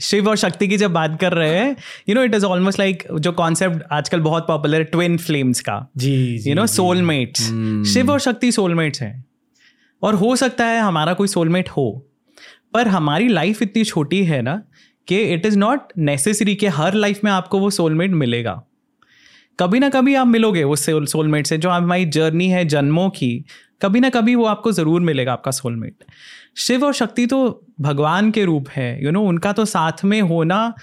शिव 0.00 0.28
और 0.28 0.36
शक्ति 0.36 0.68
की 0.68 0.76
जब 0.76 0.92
बात 0.92 1.18
कर 1.20 1.32
रहे 1.32 1.54
हैं 1.58 1.76
you 2.08 2.14
know 2.14 2.22
it 2.22 2.34
is 2.34 2.44
almost 2.44 2.78
like 2.78 3.04
जो 3.12 3.32
कॉन्सेप्ट 3.32 3.82
आजकल 3.92 4.20
बहुत 4.20 4.46
पॉपुलर 4.48 4.74
है 4.74 4.84
ट्विन 4.84 5.16
फ्लेम्स 5.18 5.60
का। 5.60 5.90
जी 5.96 6.42
यू 6.46 6.54
नो 6.54 6.66
सोलमेट्स 6.66 7.42
शिव 7.92 8.10
और 8.10 8.20
शक्ति 8.20 8.52
सोलमेट्स 8.52 9.02
हैं। 9.02 9.24
और 10.02 10.14
हो 10.14 10.36
सकता 10.36 10.66
है 10.66 10.80
हमारा 10.80 11.14
कोई 11.14 11.28
सोलमेट 11.28 11.68
हो 11.68 12.06
पर 12.72 12.88
हमारी 12.88 13.28
लाइफ 13.28 13.62
इतनी 13.62 13.84
छोटी 13.84 14.24
है 14.24 14.42
ना 14.42 14.62
कि 15.08 15.22
इट 15.22 15.46
इज़ 15.46 15.58
नॉट 15.58 15.92
नेसेसरी 15.98 16.54
कि 16.54 16.66
हर 16.66 16.94
लाइफ 16.94 17.20
में 17.24 17.30
आपको 17.32 17.58
वो 17.58 17.70
सोलमेट 17.70 18.10
मिलेगा। 18.10 18.62
कभी 19.60 19.78
ना 19.78 19.88
कभी 19.88 20.14
आप 20.14 20.26
मिलोगे 20.26 20.62
उस 20.62 20.86
सोलमेट 20.90 21.46
से 21.46 21.58
जो 21.58 21.70
हमारी 21.70 22.04
जर्नी 22.04 22.48
है 22.48 22.64
जन्मों 22.64 23.10
की 23.10 23.44
कभी 23.82 24.00
ना 24.00 24.08
कभी 24.10 24.34
वो 24.34 24.44
आपको 24.44 24.72
ज़रूर 24.72 25.00
मिलेगा 25.00 25.32
आपका 25.32 25.50
सोलमेट 25.50 26.04
शिव 26.56 26.84
और 26.84 26.92
शक्ति 26.92 27.26
तो 27.26 27.66
भगवान 27.80 28.30
के 28.30 28.44
रूप 28.44 28.68
है 28.68 28.98
यू 28.98 29.04
you 29.04 29.12
नो 29.12 29.18
know, 29.18 29.28
उनका 29.28 29.52
तो 29.52 29.64
साथ 29.64 30.04
में 30.04 30.20
होना 30.20 30.74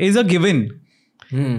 इज़ 0.00 0.18
अ 0.18 0.22
गिवन 0.22 0.68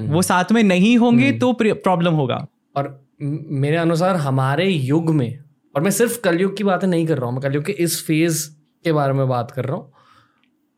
वो 0.08 0.22
साथ 0.22 0.52
में 0.52 0.64
नहीं 0.64 0.98
होंगे 0.98 1.32
hmm. 1.32 1.40
तो 1.40 1.54
प्रॉब्लम 1.64 2.14
होगा। 2.14 2.48
और 2.76 3.08
मेरे 3.22 3.78
अनुसार 3.78 4.16
हमारे 4.16 4.70
युग 4.70 5.14
में 5.16 5.40
और 5.76 5.82
मैं 5.82 5.92
सिर्फ़ 5.92 6.20
कलयुग 6.22 6.58
की 6.58 6.64
बातें 6.64 6.88
नहीं 6.88 7.08
कर 7.08 7.18
रहा 7.18 7.26
हूँ 7.26 7.34
मैं 7.34 7.42
कलयुग 7.42 7.66
के 7.66 7.72
इस 7.72 8.06
फ़ेज़ 8.08 8.50
के 8.84 8.92
बारे 8.92 9.14
में 9.14 9.28
बात 9.28 9.52
कर 9.52 9.66
रहा 9.66 9.76
हूँ 9.76 9.92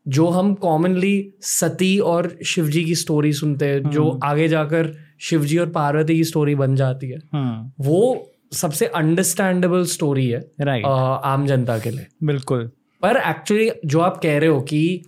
जो 0.08 0.26
हम 0.28 0.54
कॉमनली 0.54 1.32
सती 1.42 1.98
और 1.98 2.36
शिवजी 2.46 2.84
की 2.84 2.94
स्टोरी 2.94 3.32
सुनते 3.32 3.66
हैं 3.66 3.90
जो 3.90 4.10
हम्म। 4.10 4.20
आगे 4.24 4.48
जाकर 4.48 4.92
शिवजी 5.20 5.58
और 5.58 5.66
पार्वती 5.66 6.14
की 6.16 6.24
स्टोरी 6.24 6.54
बन 6.54 6.74
जाती 6.76 7.08
है 7.10 7.18
हम्म। 7.32 7.84
वो 7.84 8.30
सबसे 8.52 8.86
अंडरस्टैंडेबल 8.86 9.84
स्टोरी 9.84 10.26
है 10.28 10.40
राइट 10.60 10.84
आम 10.86 11.46
जनता 11.46 11.78
के 11.78 11.90
लिए। 11.90 12.06
बिल्कुल। 12.24 12.70
पर 13.02 13.16
एक्चुअली 13.16 13.70
जो 13.86 14.00
आप 14.00 14.20
कह 14.22 14.38
रहे 14.38 14.48
हो 14.48 14.60
कि 14.60 15.02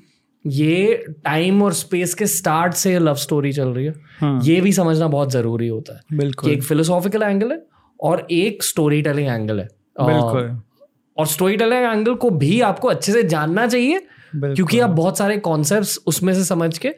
ये 0.47 1.05
टाइम 1.25 1.63
और 1.63 1.73
स्पेस 1.73 2.15
के 2.15 2.27
स्टार्ट 2.27 2.75
से 2.75 2.99
लव 2.99 3.15
स्टोरी 3.15 3.53
चल 3.53 3.69
रही 3.69 3.87
है 3.87 3.95
हम्म। 4.21 4.41
ये 4.43 4.61
भी 4.61 4.73
समझना 4.73 5.09
बहुत 5.09 5.33
ज़रूरी 5.33 5.69
होता 5.69 5.95
है। 5.95 6.19
बिल्कुल। 6.19 6.51
एक 6.51 6.63
फिलोसॉफिकल 6.63 7.23
एंगल 7.23 7.53
है 7.53 7.63
और 8.01 8.27
एक 8.31 8.63
स्टोरी 8.63 9.03
टेलिंग 9.03 9.29
एंगल 9.29 9.61
है 9.61 9.69
बिल्कुल। 10.01 10.61
और 11.17 11.27
स्टोरी 11.27 11.57
टेलिंग 11.57 11.85
एंगल 11.85 12.15
को 12.15 12.31
भी 12.31 12.61
आपको 12.61 12.89
अच्छे 12.89 13.13
से 13.13 13.23
जानना 13.23 13.67
चाहिए 13.67 14.07
क्योंकि 14.37 14.81
आप 14.81 14.91
बहुत 14.91 15.19
सारे 15.19 15.37
कॉन्सेप्ट 15.39 15.99
उसमें 16.07 16.35
से 16.35 16.45
समझ 16.45 16.79
के 16.79 16.89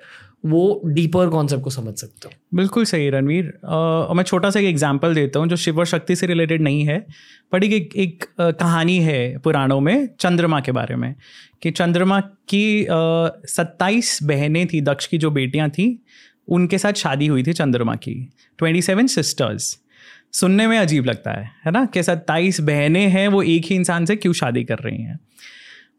वो 0.47 0.81
डीपर 0.87 1.29
कॉन्सेप्ट 1.29 1.65
को 1.65 1.71
समझ 1.71 1.95
सकते 1.95 2.29
हो। 2.29 2.57
बिल्कुल 2.57 2.85
सही 2.85 3.11
रणवीर। 3.11 3.59
और 3.65 4.15
मैं 4.15 4.25
छोटा 4.25 4.51
सा 4.51 4.61
एक 4.61 4.67
एग्जांपल 4.67 5.15
देता 5.15 5.39
हूँ 5.39 5.49
जो 5.49 5.57
शिव 5.57 5.79
और 5.79 5.87
शक्ति 5.87 6.17
से 6.17 6.27
रिलेटेड 6.27 6.63
नहीं 6.63 6.85
है 6.85 7.07
बट 7.53 7.65
एक 7.65 7.73
एक, 7.73 7.97
एक 7.97 8.25
कहानी 8.41 8.99
है 8.99 9.39
पुराणों 9.39 9.81
में 9.81 10.09
चंद्रमा 10.21 10.61
के 10.61 10.73
बारे 10.73 10.97
में 10.97 11.15
कि 11.63 11.71
चंद्रमा 11.71 12.21
की 12.21 12.87
सत्ताईस 13.49 14.19
बहनें 14.23 14.67
थी 14.67 14.81
दक्ष 14.81 15.07
की 15.07 15.19
जो 15.19 15.31
बेटियाँ 15.31 15.71
थी 15.71 16.05
उनके 16.49 16.79
साथ 16.79 16.93
शादी 16.93 17.27
हुई 17.27 17.43
थी 17.43 17.53
चंद्रमा 17.53 17.95
की 17.95 18.33
ट्वेंटी 18.59 18.83
सेवन 18.83 19.07
सिस्टर्स 19.07 19.79
सुनने 20.33 20.67
में 20.67 20.79
अजीब 20.79 21.05
लगता 21.05 21.31
है 21.31 21.51
है 21.67 21.73
ना 21.73 21.85
कि 21.85 22.03
सत्ताईस 22.03 22.61
बहनें 22.61 23.09
हैं 23.09 23.29
वो 23.29 23.43
एक 23.43 23.65
ही 23.65 23.77
इंसान 23.77 24.05
से 24.05 24.17
क्यों 24.17 24.33
शादी 24.33 24.65
कर 24.65 24.79
रही 24.79 25.03
हैं? 25.03 25.21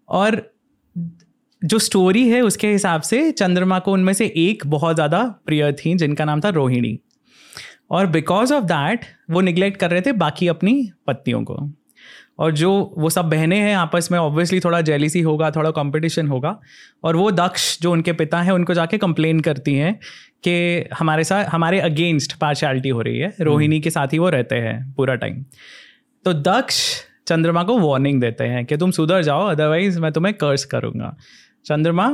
और 0.10 0.53
जो 1.64 1.80
स्टोरी 1.80 2.28
है 2.30 2.42
उसके 2.42 2.72
हिसाब 2.72 3.02
से 3.02 3.32
चंद्रमा 3.32 3.80
को 3.80 3.92
उनमें 3.92 4.14
से 4.14 4.26
एक 4.38 4.66
बहुत 4.68 4.96
ज़्यादा 4.96 5.24
प्रिय 5.46 5.72
थी 5.76 5.94
जिनका 5.96 6.26
नाम 6.26 6.42
था 6.42 6.50
रोहिणी। 6.50 6.98
और 7.92 8.08
बिकॉज़ 8.08 8.54
ऑफ़ 8.54 8.64
दैट 8.64 9.06
वो 9.32 9.42
निगलेक्ट 9.42 9.80
कर 9.80 9.92
रहे 9.92 10.02
थे 10.02 10.12
बाकी 10.14 10.48
अपनी 10.48 10.92
पत्नियों 11.08 11.44
को। 11.44 11.58
और 12.40 12.52
जो 12.52 12.72
वो 12.98 13.10
सब 13.10 13.30
बहनें 13.30 13.58
हैं 13.58 13.76
आपस 13.76 14.08
में 14.12 14.18
ऑब्वियसली 14.20 14.60
थोड़ा 14.60 14.82
जेलिसी 14.82 15.22
होगा 15.22 15.50
थोड़ा 15.52 15.72
कंपटीशन 15.72 16.28
होगा। 16.28 16.60
और 17.04 17.16
वो 17.16 17.30
दक्ष 17.32 17.78
जो 17.82 17.92
उनके 17.92 18.14
पिता 18.14 18.42
हैं 18.42 18.52
उनको 18.52 18.74
जाके 18.74 18.98
कंप्लेन 18.98 19.40
करती 19.40 19.76
हैं 19.76 19.94
कि 20.44 20.90
हमारे 21.00 21.24
साथ 21.24 21.46
हमारे 21.46 21.80
अगेंस्ट 21.82 22.34
पार्शलिटी 22.34 22.90
हो 22.90 23.02
रही 23.02 23.20
है। 23.20 23.34
रोहिणी 23.42 23.80
के 23.80 23.90
साथ 23.90 24.14
ही 24.14 24.20
वो 24.20 24.30
रहते 24.30 24.56
हैं 24.58 24.94
पूरा 24.94 25.16
टाइम 25.16 25.44
तो 26.26 26.34
दक्ष 26.34 26.82
चंद्रमा 27.28 27.64
को 27.64 27.78
वार्निंग 27.80 28.20
देते 28.22 28.44
हैं 28.44 28.66
कि 28.66 28.78
तुम 28.78 28.92
सुधर 28.92 29.22
जाओ 29.24 29.48
अदरवाइज़ 29.48 30.00
मैं 30.00 30.12
तुम्हें 30.12 30.34
कर्स 30.36 30.66
करूँगा। 30.66 31.16
चंद्रमा 31.66 32.08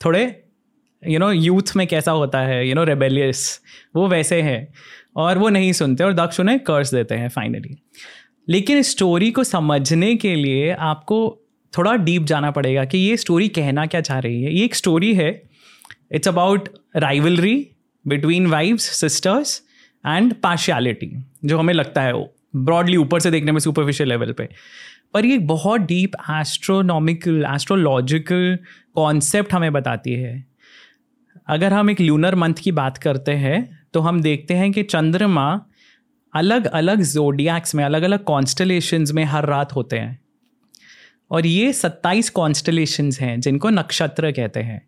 थोड़े 0.00 0.44
यू 1.02 1.18
नो 1.18 1.30
यूथ 1.32 1.74
में 1.76 1.86
कैसा 1.86 2.12
होता 2.12 2.38
है 2.40 2.68
यू 2.68 2.74
नो 2.74 2.84
रेबेलियस 2.84 3.60
वो 3.96 4.06
वैसे 4.08 4.40
हैं, 4.42 4.68
और 5.16 5.38
वो 5.38 5.48
नहीं 5.48 5.72
सुनते 5.72 6.04
और 6.04 6.12
दक्ष 6.12 6.40
उन्हें 6.40 6.58
कर्स 6.60 6.94
देते 6.94 7.14
हैं 7.14 7.28
फाइनली 7.28 7.76
लेकिन 8.48 8.82
स्टोरी 8.82 9.30
को 9.30 9.44
समझने 9.44 10.14
के 10.16 10.34
लिए 10.34 10.70
आपको 10.72 11.18
थोड़ा 11.78 11.94
डीप 11.94 12.22
जाना 12.22 12.50
पड़ेगा 12.50 12.84
कि 12.84 12.98
ये 12.98 13.16
स्टोरी 13.16 13.48
कहना 13.48 13.86
क्या 13.86 14.00
चाह 14.00 14.18
रही 14.18 14.42
है। 14.42 14.54
ये 14.54 14.64
एक 14.64 14.74
स्टोरी 14.74 15.14
है 15.14 15.30
it's 16.12 16.28
about 16.28 16.68
rivalry 16.96 17.56
between 18.06 18.46
wifes 18.46 18.84
sisters 19.00 19.62
and 20.06 20.34
partiality 20.34 21.12
जो 21.44 21.58
हमें 21.58 21.74
लगता 21.74 22.02
है 22.02 22.12
वो 22.12 22.34
ब्रॉडली 22.56 22.96
ऊपर 22.96 23.20
से 23.20 23.30
देखने 23.30 23.52
में 23.52 23.58
सुपरफिशियल 23.60 24.08
लेवल 24.08 24.32
पे। 24.32 24.48
पर 25.14 25.26
ये 25.26 25.38
बहुत 25.38 25.80
डीप 25.80 26.12
एस्ट्रोनॉमिकल 26.30 27.44
एस्ट्रोलॉजिकल 27.54 28.58
कॉन्सेप्ट 28.94 29.52
हमें 29.52 29.72
बताती 29.72 30.14
है। 30.14 30.44
अगर 31.48 31.72
हम 31.72 31.90
एक 31.90 32.00
लूनर 32.00 32.34
मंथ 32.34 32.54
की 32.54 32.72
बात 32.72 32.98
करते 32.98 33.32
हैं 33.32 33.86
तो 33.94 34.00
हम 34.00 34.20
देखते 34.22 34.54
हैं 34.54 34.72
कि 34.72 34.82
चंद्रमा 34.82 35.60
अलग 36.34 36.66
अलग 36.66 37.02
जोडियाक्स 37.02 37.74
में 37.74 37.84
अलग 37.84 38.02
अलग 38.02 38.24
कॉन्स्टलेशंस 38.24 39.12
में 39.12 39.24
हर 39.24 39.46
रात 39.46 39.72
होते 39.72 39.98
हैं। 39.98 40.18
और 41.30 41.46
ये 41.46 41.72
सत्ताईस 41.72 42.30
कॉन्स्टलेशंस 42.30 43.20
हैं, 43.20 43.40
जिनको 43.40 43.70
नक्षत्र 43.70 44.32
कहते 44.32 44.60
हैं। 44.60 44.80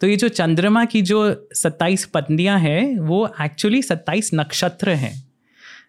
तो 0.00 0.06
ये 0.06 0.16
जो 0.16 0.28
चंद्रमा 0.28 0.84
की 0.84 1.02
जो 1.02 1.48
सत्ताईस 1.54 2.04
पत्नियाँ 2.04 2.58
हैं, 2.58 2.98
वो 2.98 3.34
एक्चुअली 3.40 3.82
सत्ताईस 3.82 4.30
नक्षत्र 4.34 4.90
हैं, 4.90 5.22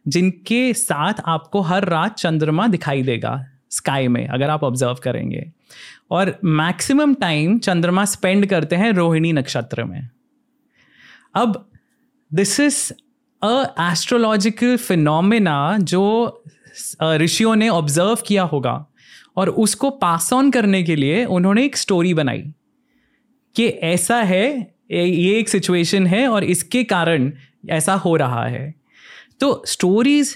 जिनके 0.08 0.74
साथ 0.74 1.14
आपको 1.26 1.62
हर 1.62 1.86
रात 1.86 2.18
चंद्रमा 2.18 2.68
दिखाई 2.68 3.04
देगा। 3.04 3.46
स्काई 3.74 4.08
में, 4.08 4.28
अगर 4.28 4.50
आप 4.50 4.64
ऑब्ज़र्व 4.64 4.96
करेंगे। 5.04 5.52
और 6.12 6.40
मैक्सिमम 6.44 7.14
टाइम 7.14 7.58
चंद्रमा 7.60 8.06
स्पेंड 8.06 8.46
करते 8.46 8.76
हैं 8.76 8.92
रोहिणी 8.92 9.34
नक्षत्र 9.34 9.84
में। 9.84 10.10
अब 11.36 11.70
this 12.34 12.60
is 12.60 12.92
a 13.44 13.76
astrological 13.92 14.78
phenomena 14.78 15.78
जो 15.82 16.44
ऋषियों 17.04 17.56
ने 17.56 17.70
ऑब्ज़र्व 17.70 18.18
किया 18.28 18.44
होगा। 18.44 18.86
और 19.38 19.50
उसको 19.50 19.90
पास 19.90 20.34
ऑन 20.34 20.52
करने 20.52 20.84
के 20.84 20.96
लिए 20.96 21.24
उन्होंने 21.26 21.64
एक 21.66 21.78
स्टोरी 21.78 22.14
बनाई 22.14 22.44
कि 23.56 23.68
ऐसा 23.68 24.22
है, 24.22 24.76
ये 24.92 25.40
एक 25.40 25.50
सिचुएशन 25.50 26.08
है 26.08 26.28
और 26.28 26.44
इसके 26.44 26.84
कारण 26.84 27.32
ऐसा 27.70 27.94
हो 27.94 28.16
रहा 28.16 28.46
है। 28.46 28.74
तो 29.40 29.64
स्टोरीज 29.68 30.36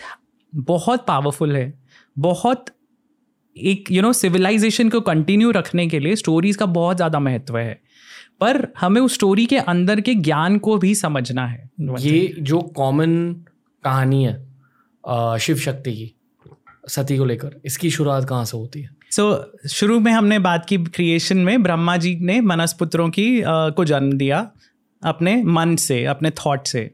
बहुत 0.56 1.06
पावरफुल 1.08 1.56
है, 1.56 1.74
बहुत 2.18 2.66
एक 3.64 3.92
यू 3.92 4.02
नो 4.02 4.12
सिविलाइजेशन 4.14 4.90
को 4.90 5.02
कंटिन्यू 5.02 5.52
रखने 5.52 5.88
के 5.88 6.00
लिए 6.00 6.16
स्टोरीज 6.16 6.56
का 6.56 6.66
बहुत 6.66 6.96
ज़्यादा 6.98 7.20
महत्व 7.20 7.58
है। 7.58 7.74
पर 8.42 8.68
हमें 8.80 9.02
उस 9.02 9.14
स्टोरी 9.14 9.46
के 9.46 9.58
अंदर 9.58 10.02
के 10.02 10.14
ज्ञान 10.16 10.58
को 10.58 10.78
भी 10.78 10.94
समझना 10.96 11.46
है 11.48 11.70
ये 12.00 12.36
जो 12.40 12.60
कॉमन 12.76 13.16
कहानी 13.84 14.24
है 14.24 15.38
शिव 15.40 15.58
शक्ति 15.58 15.92
की 15.92 16.14
सती 16.90 17.18
को 17.18 17.26
लेकर 17.26 17.56
इसकी 17.66 17.90
शुरुआत 17.92 18.28
कहाँ 18.30 18.46
से 18.46 18.58
होती 18.58 18.82
है? 18.82 18.90
सो 19.12 19.32
so, 19.64 19.70
शुरू 19.70 20.00
में 20.00 20.12
हमने 20.12 20.40
बात 20.40 20.66
की 20.66 20.78
क्रिएशन 20.78 21.38
में 21.38 21.64
ब्रह्मा 21.64 21.98
जी 21.98 22.16
ने 22.22 22.40
मनसपुत्रों 22.42 23.10
की 23.10 23.28
uh, 23.40 23.72
को 23.72 23.86
जन्म 23.86 24.12
दिया 24.14 24.40
अपने 25.02 25.36
मन 25.44 25.76
से 25.76 26.04
अपने 26.06 26.32
थॉट 26.32 26.68
से। 26.68 26.92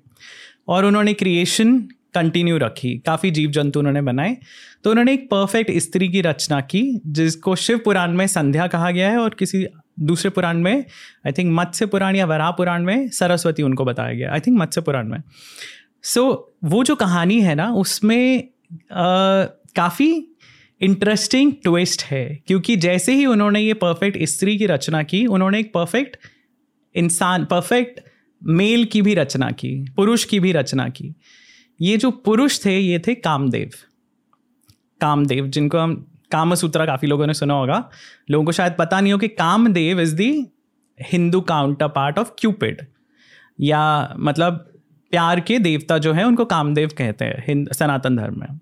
और 0.67 0.85
उन्होंने 0.85 1.13
क्रिएशन 1.13 1.87
कंटिन्यू 2.15 2.57
रखी। 2.57 2.97
काफ़ी 3.05 3.31
जीव 3.31 3.51
जंतु 3.51 3.79
उन्होंने 3.79 4.01
बनाए। 4.01 4.37
तो 4.83 4.89
उन्होंने 4.89 5.13
एक 5.13 5.25
परफेक्ट 5.25 5.71
स्त्री 5.77 6.09
की 6.09 6.21
रचना 6.21 6.61
की 6.61 7.01
जिसको 7.07 7.55
शिव 7.55 7.77
पुराण 7.77 8.11
में 8.11 8.27
संध्या 8.27 8.67
कहा 8.67 8.91
गया 8.91 9.11
है 9.11 9.17
और 9.17 9.35
किसी 9.39 9.65
दूसरे 9.99 10.29
पुराण 10.29 10.57
में 10.57 10.73
आई 11.27 11.31
थिंक 11.31 11.53
मत्स्य 11.53 11.85
पुराण 11.85 12.15
या 12.15 12.25
वरा 12.25 12.51
पुराण 12.51 12.83
में 12.83 13.09
सरस्वती 13.09 13.63
उनको 13.63 13.85
बताया 13.85 14.13
गया। 14.13 14.31
आई 14.31 14.39
थिंक 14.39 14.59
मत्स्य 14.59 14.81
पुराण 14.81 15.07
में। 15.07 15.19
सो 16.03 16.21
so, 16.21 16.71
वो 16.71 16.83
जो 16.83 16.95
कहानी 16.95 17.41
है 17.41 17.55
ना 17.55 17.71
उसमें 17.73 18.43
काफ़ी 19.75 20.27
इंटरेस्टिंग 20.81 21.53
ट्विस्ट 21.63 22.03
है 22.03 22.39
क्योंकि 22.47 22.75
जैसे 22.75 23.13
ही 23.13 23.25
उन्होंने 23.25 23.61
ये 23.61 23.73
परफेक्ट 23.73 24.17
स्त्री 24.21 24.57
की 24.57 24.65
रचना 24.65 25.03
की 25.03 25.25
उन्होंने 25.25 25.59
एक 25.59 25.73
परफेक्ट 25.73 26.17
इंसान 26.95 27.45
परफेक्ट 27.45 27.99
मेल 28.43 28.85
की 28.85 29.01
भी 29.01 29.13
रचना 29.13 29.51
की 29.51 29.89
पुरुष 29.95 30.23
की 30.23 30.39
भी 30.39 30.51
रचना 30.51 30.89
की। 30.89 31.13
ये 31.81 31.97
जो 31.97 32.11
पुरुष 32.11 32.65
थे 32.65 32.79
ये 32.79 32.99
थे 32.99 33.15
कामदेव। 33.15 33.69
कामदेव 35.01 35.47
जिनको 35.47 35.77
हम 35.77 36.07
काम 36.31 36.55
सूत्रा 36.55 36.85
काफ़ी 36.85 37.07
लोगों 37.07 37.27
ने 37.27 37.33
सुना 37.33 37.53
होगा। 37.53 37.89
लोगों 38.31 38.45
को 38.45 38.51
शायद 38.51 38.75
पता 38.79 39.01
नहीं 39.01 39.13
हो 39.13 39.19
कि 39.19 39.27
Kamdev 39.27 40.01
is 40.01 40.15
the 40.15 40.47
Hindu 41.01 41.41
counterpart 41.87 42.19
of 42.19 42.31
Cupid 42.39 42.81
या 43.61 44.13
मतलब 44.19 44.69
प्यार 45.11 45.39
के 45.39 45.59
देवता 45.59 45.97
जो 45.97 46.13
है 46.13 46.23
उनको 46.23 46.45
कामदेव 46.45 46.89
कहते 46.97 47.25
हैं 47.25 47.43
हिंद 47.47 47.71
सनातन 47.71 48.17
धर्म 48.17 48.39
में। 48.39 48.59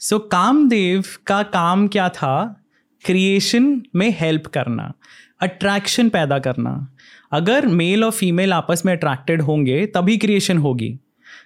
सो 0.00 0.16
so, 0.16 0.22
कामदेव 0.22 1.04
का 1.26 1.42
काम 1.42 1.88
क्या 1.88 2.08
था? 2.08 2.64
क्रिएशन 3.04 3.82
में 3.96 4.14
हेल्प 4.20 4.46
करना 4.46 4.92
अट्रैक्शन 5.40 6.08
पैदा 6.08 6.38
करना। 6.38 6.88
अगर 7.32 7.66
मेल 7.66 8.04
और 8.04 8.10
फीमेल 8.10 8.52
आपस 8.52 8.82
में 8.86 8.92
अट्रैक्टेड 8.92 9.42
होंगे 9.42 9.86
तभी 9.86 10.16
क्रिएशन 10.18 10.58
होगी। 10.58 10.98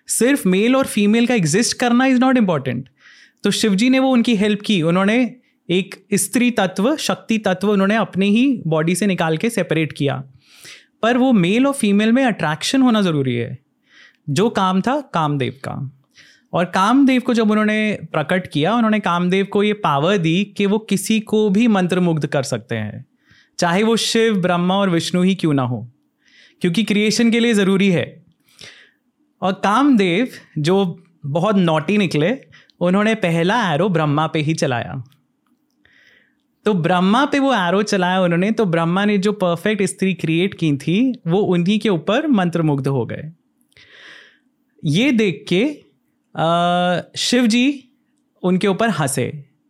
सिर्फ़ 0.07 0.49
मेल 0.49 0.77
और 0.77 0.87
फीमेल 0.87 1.27
का 1.27 1.35
एग्जिस्ट 1.35 1.79
करना 1.79 2.07
इज़ 2.07 2.19
नॉट 2.19 2.37
इंपॉर्टेंट 2.37 2.89
तो 3.45 3.51
शिवजी 3.51 3.91
ने 3.91 3.99
वो 3.99 4.11
उनकी 4.11 4.37
हेल्प 4.37 4.61
की। 4.61 4.83
उन्होंने 4.83 5.37
एक 5.71 6.07
स्त्री 6.15 6.51
तत्व, 6.51 6.97
शक्ति 6.97 7.39
तत्व 7.39 7.71
उन्होंने 7.71 7.97
अपने 7.97 8.27
ही 8.27 8.63
बॉडी 8.67 8.95
से 8.95 9.07
निकाल 9.07 9.37
के 9.37 9.51
सेपरेट 9.51 9.93
किया। 9.93 10.25
पर 11.03 11.17
वो 11.17 11.33
मेल 11.33 11.67
और 11.67 11.73
फीमेल 11.73 12.13
में 12.13 12.25
अट्रैक्शन 12.25 12.83
होना 12.83 13.03
ज़रूरी 13.03 13.35
है। 13.35 13.59
जो 14.31 14.51
काम 14.51 14.81
था, 14.81 15.01
कामदेव 15.01 15.53
का। 15.53 15.99
और 16.53 16.65
कामदेव 16.65 17.21
को 17.21 17.35
जब 17.35 17.51
उन्होंने 17.51 17.99
प्रकट 18.13 18.47
किया, 18.47 18.75
उन्होंने 18.75 19.01
कामदेव 19.01 19.45
को 19.45 19.63
ये 19.63 19.73
पावर 19.73 20.19
दी 20.19 20.55
कि 20.57 20.67
वो 20.67 20.79
किसी 20.79 21.21
को 21.21 21.51
भी 21.51 21.67
मंत्रमुग्ध 21.67 22.27
कर 22.27 22.43
सकते 22.43 22.75
हैं। 22.75 23.07
चाहे 23.59 23.83
वो 23.83 23.97
शिव, 23.97 24.37
ब्रह्मा 24.37 24.75
और 24.75 24.91
विष्णु 24.91 25.23
ही 25.23 25.35
क्यों 25.35 25.55
ना 25.55 25.63
हो। 25.63 25.93
क्योंकि 26.61 26.85
क्रिएशन 26.85 27.31
के 27.31 27.41
लिए 27.41 27.55
ज़रूरी 27.55 27.91
है। 27.91 28.26
और 29.43 29.53
कामदेव, 29.65 30.29
जो 30.59 31.03
बहुत 31.27 31.57
नोटी 31.57 31.97
निकले, 31.99 32.37
उन्होंने 32.81 33.15
पहला 33.17 33.61
एरो 33.73 33.89
ब्रह्मा 33.89 34.27
पे 34.27 34.41
ही 34.41 34.55
चलाया। 34.55 35.03
तो 36.67 36.75
ब्रह्मा 36.75 37.25
पे 37.25 37.39
वो 37.39 37.53
एरो 37.55 37.83
चलाया 37.83 38.21
उन्होंने 38.21 38.51
तो 38.51 38.65
ब्रह्मा 38.65 39.05
ने 39.05 39.17
जो 39.19 39.33
परफेक्ट 39.35 39.83
स्त्री 39.85 40.13
क्रिएट 40.15 40.55
की 40.55 40.77
थी, 40.77 41.13
वो 41.27 41.39
उन्हीं 41.39 41.79
के 41.79 41.89
ऊपर 41.89 42.27
मंत्रमुग्ध 42.29 42.89
हो 42.89 43.05
गए। 43.07 43.31
ये 44.83 45.11
देख 45.13 45.45
के 45.49 45.65
शिव 47.19 47.47
जी 47.47 47.83
उनके 48.43 48.69
ऊपर 48.69 48.89
हंसे 48.91 49.27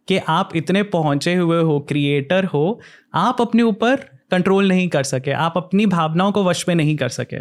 कि 0.09 0.19
आप 0.19 0.57
इतने 0.57 0.83
पहुँचे 0.85 1.35
हुए 1.35 1.61
हो 1.61 1.79
क्रिएटर 1.81 2.45
हो, 2.45 2.81
आप 3.15 3.41
अपने 3.41 3.63
ऊपर 3.63 3.97
कंट्रोल 4.31 4.69
नहीं 4.69 4.89
कर 4.89 5.03
सके, 5.03 5.31
आप 5.31 5.55
अपनी 5.57 5.87
भावनाओं 5.87 6.33
को 6.33 6.45
वश 6.45 6.65
में 6.69 6.75
नहीं 6.75 6.97
कर 6.97 7.09
सके। 7.11 7.41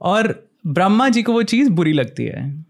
और 0.00 0.48
ब्रह्मा 0.66 1.08
जी 1.08 1.22
को 1.22 1.32
वो 1.32 1.42
चीज़ 1.42 1.70
बुरी 1.70 1.92
लगती 1.92 2.24
है। 2.24 2.64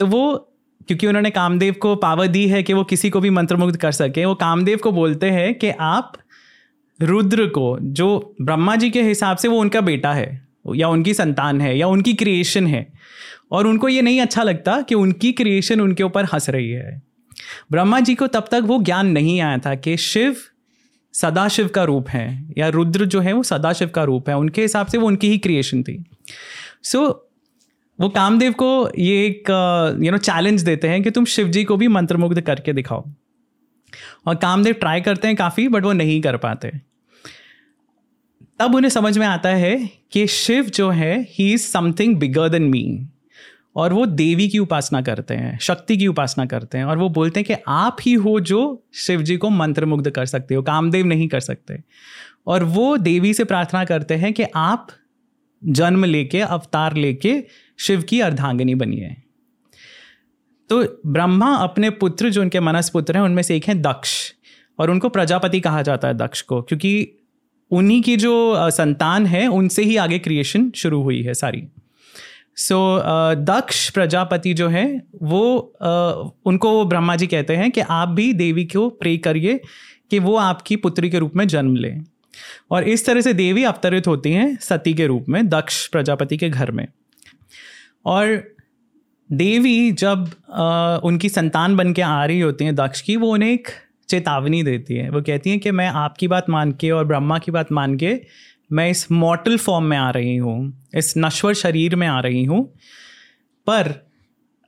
तो 0.00 0.06
वो, 0.06 0.52
क्योंकि 0.88 1.06
उन्होंने 1.06 1.30
कामदेव 1.30 1.74
को 1.74 1.96
पावर 1.96 2.26
दी 2.26 2.48
है 2.48 2.62
कि 2.62 2.72
वो 2.72 2.84
किसी 2.84 3.10
को 3.10 3.20
भी 3.20 3.30
मंत्रमुग्ध 3.30 3.76
कर 3.76 3.92
सके, 3.92 4.24
वो 4.24 4.34
कामदेव 4.34 4.78
को 4.78 4.92
बोलते 4.92 5.30
हैं 5.30 5.54
कि 5.54 5.70
आप 5.70 6.12
रुद्र 7.02 7.46
को, 7.46 7.78
जो 7.82 8.36
ब्रह्मा 8.42 8.76
जी 8.76 8.90
के 8.90 9.02
हिसाब 9.02 9.36
से 9.36 9.48
वो 9.48 9.60
उनका 9.60 9.80
बेटा 9.80 10.12
है, 10.12 10.46
या 10.74 10.88
उनकी 10.88 11.14
संतान 11.14 11.60
है, 11.60 11.78
या 11.78 11.86
उनकी 11.86 12.14
क्रिएशन 12.14 12.66
है, 12.66 12.92
और 13.52 13.66
उनको 13.66 13.88
ये 13.88 14.02
नहीं 14.02 14.20
अच्छा 14.20 14.42
लगता 14.42 14.82
कि 14.82 14.94
उनकी 14.94 15.32
क्रिएशन 15.32 15.80
उनके 15.80 16.02
ऊपर 16.02 16.24
हंस 16.24 16.50
रही 16.50 16.70
है। 16.70 17.02
ब्रह्मा 17.72 18.00
जी 18.00 18.14
को 18.14 18.26
तब 18.26 18.48
तक 18.50 18.62
वो 18.64 18.82
ज्ञान 18.82 19.06
नहीं 19.06 19.40
आया 19.40 19.58
था 19.58 19.74
कि 19.74 19.96
शिव 19.96 20.36
सदाशिव 21.12 21.68
का 21.68 21.84
रूप 21.84 22.08
है, 22.08 22.48
या 22.58 22.68
रुद्र 22.68 23.04
जो 23.04 23.20
है 23.20 23.32
वो 23.32 23.42
सदाशिव 23.42 23.88
का 23.88 24.04
रूप 24.04 24.28
है, 24.28 24.36
उनके 24.36 24.62
हिसाब 24.62 24.86
से 24.86 24.98
वो 24.98 25.06
उनकी 25.06 25.28
ही 25.28 25.38
क्रिएशन 25.38 25.82
थी। 25.82 26.04
सो 26.82 26.98
so, 26.98 27.14
वो 28.00 28.08
कामदेव 28.08 28.52
को 28.52 28.90
ये 28.98 29.26
एक 29.26 29.50
यू 30.02 30.12
नो 30.12 30.18
चैलेंज 30.18 30.62
देते 30.62 30.88
हैं 30.88 31.02
कि 31.02 31.10
तुम 31.10 31.24
शिव 31.24 31.48
जी 31.48 31.64
को 31.64 31.76
भी 31.76 31.88
मंत्रमुग्ध 31.88 32.40
करके 32.40 32.72
दिखाओ। 32.72 33.04
और 34.26 34.34
कामदेव 34.34 34.74
ट्राई 34.74 35.00
करते 35.00 35.28
हैं 35.28 35.36
काफ़ी 35.36 35.68
बट 35.68 35.84
वो 35.84 35.92
नहीं 35.92 36.20
कर 36.20 36.36
पाते। 36.36 36.72
तब 38.58 38.74
उन्हें 38.74 38.90
समझ 38.90 39.18
में 39.18 39.26
आता 39.26 39.48
है 39.48 39.90
कि 40.12 40.26
शिव 40.26 40.64
जो 40.64 40.90
है 40.90 41.26
he 41.30 41.52
is 41.52 41.62
something 41.62 42.16
bigger 42.16 42.48
than 42.48 42.62
me 42.62 43.08
और 43.76 43.92
वो 43.92 44.06
देवी 44.06 44.48
की 44.48 44.58
उपासना 44.58 45.02
करते 45.02 45.34
हैं 45.34 45.58
शक्ति 45.58 45.96
की 45.96 46.06
उपासना 46.06 46.46
करते 46.46 46.78
हैं 46.78 46.84
और 46.84 46.98
वो 46.98 47.08
बोलते 47.08 47.40
हैं 47.40 47.46
कि 47.46 47.64
आप 47.68 47.96
ही 48.02 48.12
हो 48.14 48.40
जो 48.40 48.84
शिव 48.94 49.22
जी 49.22 49.36
को 49.36 49.50
मंत्रमुग्ध 49.50 50.10
कर 50.10 50.26
सकते 50.26 50.54
हो 50.54 50.62
कामदेव 50.62 51.06
नहीं 51.06 51.28
कर 51.28 51.40
सकते। 51.40 51.82
और 52.46 52.64
वो 52.64 52.96
देवी 52.96 53.34
से 53.34 53.44
प्रार्थना 53.44 53.84
करते 53.84 54.14
हैं 54.14 54.32
कि 54.32 54.44
आप 54.54 54.88
जन्म 55.62 56.04
लेके 56.04 56.40
अवतार 56.40 56.96
लेके 56.96 57.42
शिव 57.78 58.02
की 58.02 58.20
अर्धांगिनी 58.20 58.74
बनी 58.74 58.96
है। 58.96 59.16
तो 60.70 60.82
ब्रह्मा 61.06 61.54
अपने 61.54 61.90
पुत्र 61.90 62.30
जो 62.30 62.40
उनके 62.40 62.60
मनस 62.60 62.90
पुत्र 62.90 63.16
हैं 63.16 63.22
उनमें 63.22 63.42
से 63.42 63.56
एक 63.56 63.64
हैं 63.64 63.80
दक्ष। 63.82 64.32
और 64.78 64.90
उनको 64.90 65.08
प्रजापति 65.08 65.60
कहा 65.60 65.82
जाता 65.82 66.08
है 66.08 66.14
दक्ष 66.14 66.40
को 66.40 66.62
क्योंकि 66.62 67.10
उन्हीं 67.70 68.02
की 68.02 68.16
जो 68.16 68.70
संतान 68.70 69.26
है 69.26 69.46
उनसे 69.46 69.82
ही 69.82 69.96
आगे 69.96 70.18
क्रिएशन 70.18 70.70
शुरू 70.70 71.02
हुई 71.02 71.22
है 71.22 71.34
सारी। 71.34 71.62
सो 72.56 72.98
so, 72.98 73.04
दक्ष 73.38 73.90
प्रजापति 73.90 74.54
जो 74.54 74.68
है 74.68 75.02
वो 75.22 75.42
उनको 76.46 76.84
ब्रह्मा 76.84 77.16
जी 77.16 77.26
कहते 77.26 77.56
हैं 77.56 77.70
कि 77.70 77.80
आप 77.80 78.08
भी 78.08 78.32
देवी 78.32 78.64
को 78.64 78.88
प्रे 78.90 79.16
करिए 79.16 79.60
कि 80.10 80.18
वो 80.18 80.36
आपकी 80.36 80.76
पुत्री 80.76 81.10
के 81.10 81.18
रूप 81.18 81.36
में 81.36 81.46
जन्म 81.48 81.76
ले। 81.76 81.94
और 82.70 82.84
इस 82.84 83.06
तरह 83.06 83.20
से 83.20 83.32
देवी 83.34 83.64
अवतरित 83.64 84.06
होती 84.06 84.32
हैं 84.32 84.56
सती 84.56 84.94
के 84.94 85.06
रूप 85.06 85.26
में 85.28 85.48
दक्ष 85.48 85.86
प्रजापति 85.86 86.36
के 86.36 86.48
घर 86.48 86.70
में। 86.70 86.86
और 88.06 88.56
देवी 89.30 89.92
जब 89.92 90.30
आ, 90.50 90.96
उनकी 90.96 91.28
संतान 91.28 91.76
बन 91.76 91.92
के 91.92 92.02
आ 92.02 92.24
रही 92.24 92.40
होती 92.40 92.64
हैं 92.64 92.74
दक्ष 92.74 93.00
की 93.00 93.16
वो 93.16 93.32
उन्हें 93.32 93.52
एक 93.52 93.68
चेतावनी 94.08 94.62
देती 94.62 94.94
है। 94.94 95.10
वो 95.10 95.22
कहती 95.22 95.50
हैं 95.50 95.60
कि 95.60 95.70
मैं 95.70 95.88
आपकी 95.88 96.28
बात 96.28 96.50
मान 96.50 96.72
के 96.72 96.90
और 96.90 97.04
ब्रह्मा 97.04 97.38
की 97.38 97.50
बात 97.50 97.72
मान 97.72 97.96
के 97.96 98.20
मैं 98.72 98.90
इस 98.90 99.10
मॉटल 99.12 99.56
फॉर्म 99.58 99.84
में 99.84 99.96
आ 99.96 100.10
रही 100.10 100.36
हूँ 100.36 100.86
इस 100.96 101.14
नश्वर 101.18 101.54
शरीर 101.54 101.96
में 101.96 102.06
आ 102.06 102.20
रही 102.20 102.44
हूँ 102.44 102.64
पर 103.66 103.92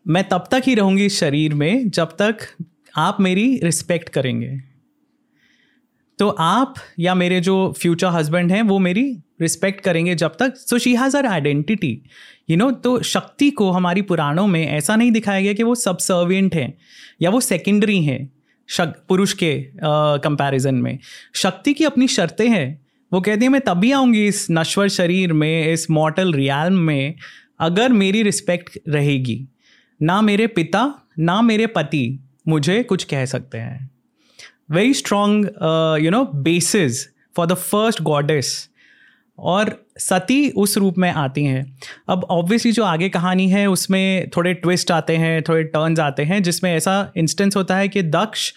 मैं 0.07 0.29
तब 0.29 0.45
तक 0.51 0.63
ही 0.67 0.75
रहूँगी 0.75 1.07
इस 1.07 1.19
शरीर 1.21 1.55
में 1.55 1.91
जब 1.91 2.17
तक 2.21 2.37
आप 2.97 3.21
मेरी 3.21 3.61
रिस्पेक्ट 3.65 4.09
करेंगे। 4.09 4.72
तो 6.23 6.29
आप 6.29 6.75
या 6.99 7.15
मेरे 7.15 7.41
जो 7.41 7.55
फ्यूचर 7.79 8.07
हस्बैंड 8.07 8.53
हैं, 8.53 8.63
वो 8.63 8.79
मेरी 8.79 9.03
रिस्पेक्ट 9.41 9.81
करेंगे 9.81 10.15
जब 10.15 10.37
तक। 10.39 10.57
So 10.57 10.79
she 10.79 10.95
has 10.97 11.17
her 11.17 11.27
identity 11.27 11.91
you 12.51 12.57
know 12.57 12.71
तो 12.71 13.03
शक्ति 13.03 13.51
को 13.51 13.71
हमारी 13.71 14.03
पुराणों 14.03 14.47
में 14.47 14.67
ऐसा 14.69 14.97
नहीं 14.97 15.11
दिखाया 15.13 15.41
गया 15.41 15.53
कि 15.53 15.63
वो 15.63 15.75
सबसर्वियंट 15.75 16.55
हैं 16.55 16.73
या 17.23 17.31
वो 17.31 17.41
सेकेंडरी 17.41 18.03
हैं 18.05 18.31
पुरुष 19.09 19.33
के 19.33 19.53
कंपैरिजन 19.79 20.75
में। 20.75 20.99
शक्ति 21.35 21.75
की 21.75 21.85
अपनी 21.85 22.09
शर्तें 22.09 22.49
हैं। 22.49 22.81
वो 23.13 23.21
कहती 23.21 23.45
है 23.45 23.49
मैं 23.49 23.61
तभी 23.61 23.93
आऊँगी 23.93 24.27
इस 24.27 24.47
नश्वर 24.51 24.89
शरीर 24.91 25.33
में, 25.33 25.73
इस 25.73 25.91
मॉटल 25.91 26.33
रियाल 26.33 26.73
में, 26.73 27.15
अगर 27.61 27.93
मेरी 27.93 28.23
रिस्पेक्ट 28.23 28.79
रहेगी। 28.89 29.47
ना 30.01 30.21
मेरे 30.23 30.47
पिता, 30.47 30.93
ना 31.19 31.43
मेरे 31.43 31.67
पति 31.67 32.19
मुझे 32.49 32.83
कुछ 32.83 33.05
कह 33.05 33.25
सकते 33.25 33.59
हैं। 33.59 33.91
Very 34.73 34.95
strong 34.95 35.47
you 36.03 36.11
know 36.11 36.25
basis 36.43 37.07
for 37.37 37.47
the 37.47 37.55
first 37.55 38.03
goddess 38.03 38.69
और 39.39 39.75
सती 39.99 40.49
उस 40.57 40.77
रूप 40.79 40.99
में 40.99 41.11
आती 41.11 41.45
हैं। 41.45 41.65
अब 42.09 42.25
ऑब्वियसली 42.31 42.73
जो 42.73 42.85
आगे 42.85 43.09
कहानी 43.09 43.49
है, 43.51 43.67
उसमें 43.67 44.29
थोड़े 44.37 44.53
ट्विस्ट 44.55 44.91
आते 44.91 45.17
हैं, 45.17 45.43
थोड़े 45.43 45.63
टर्न्स 45.65 46.01
आते 46.01 46.23
हैं, 46.23 46.43
जिसमें 46.43 46.75
ऐसा 46.75 47.13
इंस्टेंस 47.17 47.57
होता 47.57 47.77
है 47.77 47.89
कि 47.89 48.03
दक्ष 48.03 48.53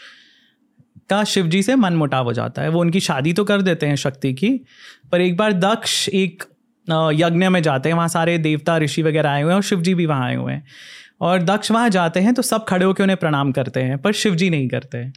का 1.10 1.24
शिव 1.24 1.48
जी 1.48 1.62
से 1.64 1.76
मन 1.76 1.94
मुटाव 1.94 2.26
हो 2.26 2.34
जाता 2.34 2.62
है। 2.62 2.70
वो 2.70 2.82
उनकी 2.82 3.00
शादी 3.00 3.34
तो 3.34 3.44
कर 3.46 3.62
देते 3.62 3.86
हैं 3.86 3.96
शक्ति 3.96 4.34
की, 4.34 4.50
पर 5.12 5.22
एक 5.22 5.38
बार 5.38 5.54
दक्ष 5.54 6.08
एक 6.10 6.44
यज्ञ 7.14 7.48
में 7.50 7.62
जाते 7.64 7.90
हैं, 7.90 7.96
वहाँ 7.96 8.08
सारे 8.08 8.38
देवता, 8.38 8.78
ऋषि 8.78 9.02
वगैरह 9.02 9.30
आए 9.30 9.42
हुए 9.42 9.52
हैं 9.52 9.56
और 9.56 9.64
शिव 9.64 9.82
जी 9.82 9.94
भी 9.96 10.06
वहाँ 10.06 10.26
आए 10.26 10.36
हुए 10.36 10.54
हैं। 10.54 10.64
और 11.22 11.42
दक्ष 11.44 11.72
वहाँ 11.72 11.90
जाते 11.90 12.20
हैं 12.20 12.34
तो 12.34 12.42
सब 12.42 12.66
खड़े 12.66 12.86
होकर 12.86 13.04
उन्हें 13.04 13.18
प्रणाम 13.18 13.52
करते 13.52 13.80
हैं, 13.80 13.98
पर 13.98 14.12
शिव 14.14 14.36
जी 14.36 14.50
नहीं 14.50 14.68
करते। 14.68 15.08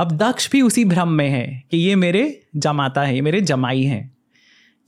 अब 0.00 0.12
दक्ष 0.12 0.50
भी 0.50 0.62
उसी 0.62 0.84
भ्रम 0.84 1.08
में 1.08 1.28
है 1.28 1.62
कि 1.70 1.76
ये 1.76 1.94
मेरे 1.94 2.42
जमाता 2.56 3.02
है, 3.02 3.14
ये 3.14 3.20
मेरे 3.20 3.40
जमाई 3.40 3.82
हैं। 3.82 4.16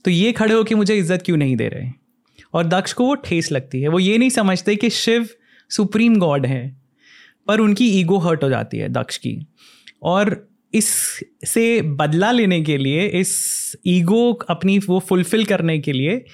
तो 0.05 0.11
ये 0.11 0.31
खड़े 0.31 0.53
होकर 0.53 0.75
मुझे 0.75 0.95
इज़्ज़त 0.95 1.21
क्यों 1.21 1.37
नहीं 1.37 1.55
दे 1.55 1.67
रहे? 1.67 1.89
और 2.53 2.65
दक्ष 2.65 2.93
को 2.93 3.05
वो 3.05 3.15
ठेस 3.15 3.51
लगती 3.51 3.81
है। 3.81 3.87
वो 3.87 3.99
ये 3.99 4.17
नहीं 4.17 4.29
समझते 4.29 4.75
कि 4.75 4.89
शिव 4.89 5.29
सुप्रीम 5.69 6.19
गॉड 6.19 6.45
है, 6.45 6.81
पर 7.47 7.59
उनकी 7.59 7.99
ईगो 7.99 8.17
हर्ट 8.17 8.43
हो 8.43 8.49
जाती 8.49 8.77
है 8.77 8.89
दक्ष 8.89 9.17
की। 9.17 9.47
और 10.03 10.49
इस 10.73 11.19
से 11.45 11.81
बदला 11.81 12.31
लेने 12.31 12.61
के 12.61 12.77
लिए, 12.77 13.07
इस 13.07 13.77
ईगो 13.87 14.33
अपनी 14.33 14.79
वो 14.79 14.99
फुलफिल 14.99 15.45
करने 15.45 15.79
के 15.79 15.93
लिए 15.93 16.25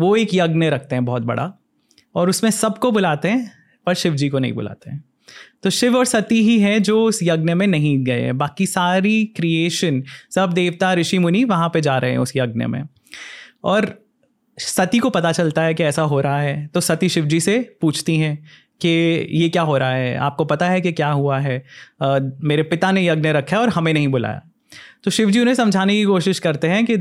वो 0.00 0.16
एक 0.16 0.28
यज्ञ 0.34 0.66
रखते 0.66 0.94
हैं 0.94 1.04
बहुत 1.04 1.22
बड़ा। 1.22 1.52
और 2.14 2.28
उसमें 2.28 2.50
सबको 2.50 2.92
बुलाते 2.92 3.28
हैं, 3.28 3.52
पर 3.86 3.94
शिव 3.94 4.14
जी 4.14 4.28
को 4.28 4.38
नहीं 4.38 4.52
बुलाते 4.52 4.90
हैं। 4.90 5.04
तो 5.62 5.70
शिव 5.70 5.96
और 5.96 6.04
सती 6.04 6.42
ही 6.42 6.60
हैं 6.60 6.82
जो 6.82 7.04
उस 7.04 7.20
यज्ञ 7.22 7.54
में 7.54 7.66
नहीं 7.66 8.04
गए 8.04 8.20
हैं। 8.20 8.38
बाकी 8.38 8.66
सारी 8.66 9.24
क्रिएशन 9.24 10.02
सब 10.34 10.52
देवता 10.52 10.94
ऋषि 10.94 11.18
मुनि 11.18 11.44
वहाँ 11.44 11.68
पे 11.68 11.80
जा 11.80 11.98
रहे 11.98 12.10
हैं 12.10 12.18
उस 12.18 12.32
यज्ञ 12.36 12.66
में। 12.66 12.82
और 13.64 14.04
सती 14.58 14.98
को 14.98 15.10
पता 15.10 15.32
चलता 15.32 15.62
है 15.62 15.74
कि 15.74 15.82
ऐसा 15.82 16.02
हो 16.02 16.20
रहा 16.20 16.40
है। 16.40 16.66
तो 16.66 16.80
सती 16.80 17.08
शिव 17.08 17.24
जी 17.24 17.40
से 17.40 17.76
पूछती 17.80 18.16
हैं 18.16 18.46
कि 18.80 18.88
ये 19.30 19.48
क्या 19.48 19.62
हो 19.62 19.78
रहा 19.78 19.90
है? 19.90 20.16
आपको 20.16 20.44
पता 20.44 20.68
है 20.68 20.80
कि 20.80 20.92
क्या 20.92 21.08
हुआ 21.08 21.38
है? 21.38 21.64
आ, 22.02 22.18
मेरे 22.40 22.62
पिता 22.62 22.92
ने 22.92 23.08
यज्ञ 23.08 23.28
रखा 23.28 23.56
है 23.56 23.62
और 23.62 23.68
हमें 23.68 23.92
नहीं 23.92 24.08
बुलाया। 24.08 24.42
तो 25.04 25.10
शिव 25.10 25.30
जी 25.30 25.40
उन्हें 25.40 25.54
समझाने 25.54 25.94
की 25.94 26.04
कोशिश 26.04 26.38
करते 26.38 26.66
हैं 26.66 26.86
कि 26.86 26.96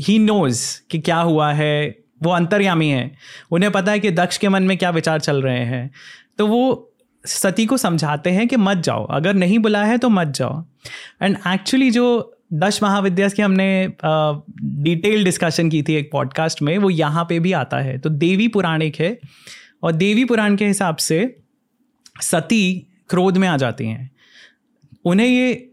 ही 0.00 0.18
नोज़ 0.18 0.80
कि 0.90 0.98
क्या 0.98 1.16
हुआ 1.16 1.52
है। 1.52 1.98
वो 2.22 2.30
अंतर्यामी 2.30 2.88
है। 2.88 3.12
उन्हें 3.50 3.72
पता 3.72 3.92
है 3.92 4.00
कि 4.00 4.10
दक्ष 4.10 4.38
के 4.38 4.48
मन 4.48 4.62
में 4.62 4.78
क्या 4.78 4.90
विचार 4.90 5.20
चल 5.20 5.42
रहे 5.42 5.64
हैं। 5.64 5.90
तो 6.38 6.46
वो 6.46 6.92
सती 7.26 7.66
को 7.66 7.76
समझाते 7.76 8.30
हैं 8.30 8.48
कि 8.48 8.56
मत 8.56 8.76
जाओ। 8.76 9.06
अगर 9.06 9.34
नहीं 9.34 9.58
बुलाया 9.58 9.84
है 9.84 9.98
तो 9.98 10.08
मत 10.08 10.26
जाओ। 10.26 10.64
एंड 11.22 11.36
एक्चुअली 11.48 11.90
जो 11.90 12.32
दश 12.52 12.82
महाविद्यास 12.82 13.32
की 13.32 13.42
हमने 13.42 13.92
डिटेल 14.84 15.24
डिस्कशन 15.24 15.70
की 15.70 15.82
थी 15.82 15.94
एक 15.94 16.10
पॉडकास्ट 16.12 16.62
में, 16.62 16.78
वो 16.78 16.90
यहाँ 16.90 17.26
पे 17.28 17.40
भी 17.40 17.52
आता 17.52 17.78
है। 17.78 17.98
तो 17.98 18.10
देवी 18.10 18.48
पुराणिक 18.48 18.96
है 18.96 19.18
और 19.82 19.92
देवी 19.92 20.24
पुराण 20.24 20.56
के 20.56 20.66
हिसाब 20.66 20.96
से 20.96 21.36
सती 22.20 22.86
क्रोध 23.08 23.36
में 23.36 23.48
आ 23.48 23.56
जाती 23.56 23.86
हैं। 23.86 24.10
उन्हें 25.04 25.26
ये, 25.26 25.72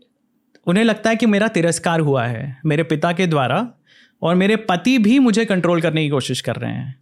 उन्हें 0.68 0.84
लगता 0.84 1.10
है 1.10 1.16
कि 1.16 1.26
मेरा 1.26 1.48
तिरस्कार 1.48 2.00
हुआ 2.00 2.26
है 2.26 2.58
मेरे 2.66 2.84
पिता 2.84 3.12
के 3.12 3.28
द्वारा 3.28 3.74
और 4.22 4.36
मेरे 4.36 4.56
पति 4.56 4.98
भी 4.98 5.20
मुझे 5.20 5.46
कंट्रोल 5.46 5.82
करने 5.82 6.04
की 6.04 6.10
कोशिश 6.10 6.42
कर 6.42 6.56
रहे 6.56 6.72
हैं। 6.72 7.00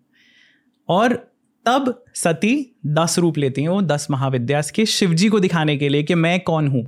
और 0.90 1.31
तब 1.66 2.04
सती 2.14 2.76
दस 2.86 3.20
रूप 3.20 3.38
लेती 3.38 3.62
हैं 3.62 3.70
वो 3.70 3.82
दस 3.82 4.08
महाविद्यास 4.12 4.72
के 4.72 4.86
शिव 4.86 5.14
जी 5.14 5.30
को 5.30 5.40
दिखाने 5.40 5.78
के 5.78 5.90
लिए 5.90 6.04
कि 6.04 6.16
मैं 6.16 6.40
कौन 6.40 6.68
हूँ। 6.68 6.86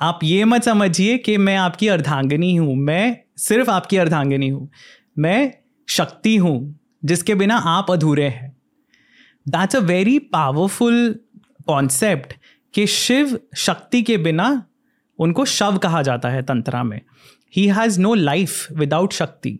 आप 0.00 0.20
ये 0.22 0.44
मत 0.44 0.62
समझिए 0.62 1.18
कि 1.18 1.36
मैं 1.36 1.56
आपकी 1.56 1.88
अर्धांगिनी 1.88 2.56
हूँ, 2.56 2.76
मैं 2.76 3.16
सिर्फ़ 3.36 3.70
आपकी 3.70 3.96
अर्धांगिनी 3.96 4.48
हूँ, 4.48 4.70
मैं 5.18 5.54
शक्ति 5.88 6.36
हूँ, 6.36 6.80
जिसके 7.04 7.34
बिना 7.34 7.56
आप 7.56 7.90
अधूरे 7.90 8.28
हैं। 8.28 8.56
That's 9.48 9.76
a 9.76 9.78
very 9.78 10.18
powerful 10.18 11.20
concept 11.66 12.34
कि 12.74 12.86
शिव 12.86 13.38
शक्ति 13.56 14.02
के 14.02 14.16
बिना 14.16 14.66
उनको 15.18 15.44
शव 15.44 15.78
कहा 15.78 16.02
जाता 16.02 16.28
है 16.28 16.42
तंत्रा 16.42 16.82
में। 16.82 17.00
He 17.56 17.66
has 17.66 18.00
no 18.00 18.14
life 18.14 18.66
without 18.72 19.12
Shakti. 19.12 19.58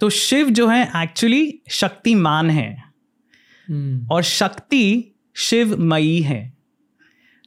तो 0.00 0.10
शिव 0.10 0.50
जो 0.50 0.68
है 0.68 0.82
एक्चुअली 0.96 1.62
शक्तिमान 1.70 2.50
है। 2.50 2.85
Hmm. 3.72 4.10
और 4.10 4.22
शक्ति 4.22 5.14
शिवमयी 5.36 6.20
है। 6.20 6.52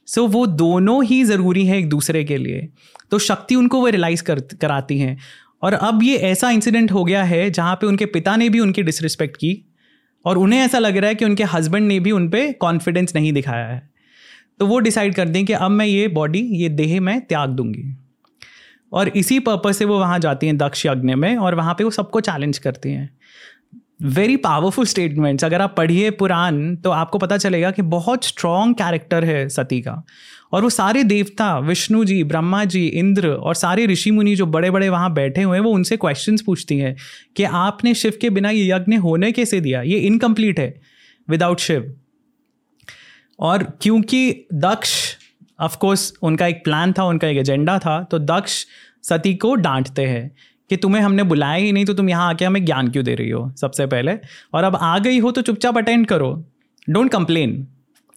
सो 0.06 0.22
so, 0.22 0.32
वो 0.32 0.46
दोनों 0.46 1.04
ही 1.04 1.24
ज़रूरी 1.24 1.66
हैं 1.66 1.78
एक 1.78 1.88
दूसरे 1.88 2.24
के 2.24 2.36
लिए। 2.36 2.68
तो 3.10 3.18
शक्ति 3.18 3.54
उनको 3.54 3.80
वो 3.80 3.86
रियलाइज़ 3.88 4.22
कर 4.22 4.40
कराती 4.40 4.98
हैं। 4.98 5.18
और 5.62 5.72
अब 5.72 6.02
ये 6.02 6.16
ऐसा 6.16 6.50
इंसिडेंट 6.50 6.92
हो 6.92 7.04
गया 7.04 7.22
है 7.22 7.50
जहाँ 7.50 7.74
पे 7.74 7.86
उनके 7.86 8.06
पिता 8.06 8.36
ने 8.36 8.48
भी 8.48 8.60
उनकी 8.60 8.82
डिसरिस्पेक्ट 8.82 9.36
की 9.36 9.64
और 10.24 10.38
उन्हें 10.38 10.60
ऐसा 10.60 10.78
लग 10.78 10.96
रहा 10.96 11.08
है 11.08 11.14
कि 11.14 11.24
उनके 11.24 11.44
हस्बैंड 11.44 11.86
ने 11.86 12.00
भी 12.00 12.10
उन 12.10 12.28
पर 12.28 12.52
कॉन्फिडेंस 12.52 13.14
नहीं 13.14 13.32
दिखाया 13.32 13.66
है। 13.66 13.90
तो 14.58 14.66
वो 14.66 14.78
डिसाइड 14.78 15.14
कर 15.14 15.28
दें 15.28 15.46
कि 15.46 15.52
अब 15.52 15.70
मैं 15.70 15.86
ये 15.86 16.08
बॉडी 16.08 16.38
ये 16.38 16.68
देह 16.68 17.00
मैं 17.00 17.20
त्याग 17.20 17.50
दूँगी। 17.50 17.96
और 18.92 19.08
इसी 19.08 19.38
पर्पज 19.38 19.74
से 19.74 19.84
वो 19.84 19.98
वहाँ 19.98 20.18
जाती 20.18 20.46
हैं 20.46 20.56
दक्ष 20.56 20.86
यज्ञ 20.86 21.14
में 21.14 21.36
और 21.36 21.54
वहाँ 21.54 21.74
पे 21.74 21.84
वो 21.84 21.90
सबको 21.90 22.20
चैलेंज 22.20 22.58
करती 22.58 22.90
हैं। 22.90 23.10
वेरी 24.02 24.36
पावरफुल 24.36 24.84
स्टेटमेंट्स 24.84 25.44
अगर 25.44 25.60
आप 25.60 25.74
पढ़िए 25.76 26.10
पुराण 26.10 26.76
तो 26.76 26.90
आपको 26.90 27.18
पता 27.18 27.36
चलेगा 27.36 27.70
कि 27.70 27.82
बहुत 27.82 28.24
स्ट्रॉन्ग 28.24 28.74
कैरेक्टर 28.74 29.24
है 29.24 29.48
सती 29.48 29.80
का। 29.80 30.02
और 30.52 30.62
वो 30.62 30.70
सारे 30.70 31.02
देवता, 31.04 31.58
विष्णु 31.58 32.04
जी, 32.04 32.22
ब्रह्मा 32.24 32.64
जी, 32.64 32.86
इंद्र 32.86 33.28
और 33.28 33.54
सारे 33.54 33.86
ऋषि 33.86 34.10
मुनि 34.10 34.34
जो 34.36 34.46
बड़े 34.46 34.70
बड़े 34.70 34.88
वहाँ 34.88 35.12
बैठे 35.12 35.42
हुए 35.42 35.56
हैं, 35.56 35.64
वो 35.64 35.70
उनसे 35.70 35.96
क्वेश्चंस 35.96 36.42
पूछती 36.42 36.78
हैं 36.78 36.96
कि 37.36 37.44
आपने 37.44 37.94
शिव 37.94 38.18
के 38.20 38.30
बिना 38.30 38.50
ये 38.50 38.70
यज्ञ 38.70 38.96
होने 38.96 39.32
कैसे 39.32 39.60
दिया? 39.60 39.82
ये 39.82 39.98
इनकम्प्लीट 39.98 40.60
है 40.60 40.80
विदाउट 41.28 41.60
शिव। 41.60 41.94
और 43.38 43.62
क्योंकि 43.82 44.46
दक्ष 44.54 45.16
ऑफकोर्स 45.60 46.12
उनका 46.22 46.46
एक 46.46 46.64
प्लान 46.64 46.92
था, 46.92 47.04
उनका 47.04 47.28
एक 47.28 47.38
एजेंडा 47.38 47.78
था 47.78 48.02
तो 48.02 48.18
दक्ष 48.18 48.64
सती 49.02 49.34
को 49.34 49.54
डांटते 49.54 50.02
हैं। 50.02 50.30
कि 50.70 50.76
तुम्हें 50.76 51.02
हमने 51.02 51.22
बुलाया 51.22 51.54
ही 51.54 51.72
नहीं 51.72 51.84
तो 51.84 51.94
तुम 51.94 52.08
यहाँ 52.10 52.28
आके 52.30 52.44
हमें 52.44 52.64
ज्ञान 52.64 52.88
क्यों 52.88 53.04
दे 53.04 53.14
रही 53.14 53.30
हो 53.30 53.50
सबसे 53.50 53.86
पहले? 53.86 54.12
और 54.54 54.64
अब 54.64 54.76
आ 54.76 54.98
गई 54.98 55.18
हो 55.18 55.30
तो 55.30 55.42
चुपचाप 55.42 55.78
अटेंड 55.78 56.06
करो। 56.06 56.44
डोंट 56.90 57.10
कंप्लेन 57.10 57.66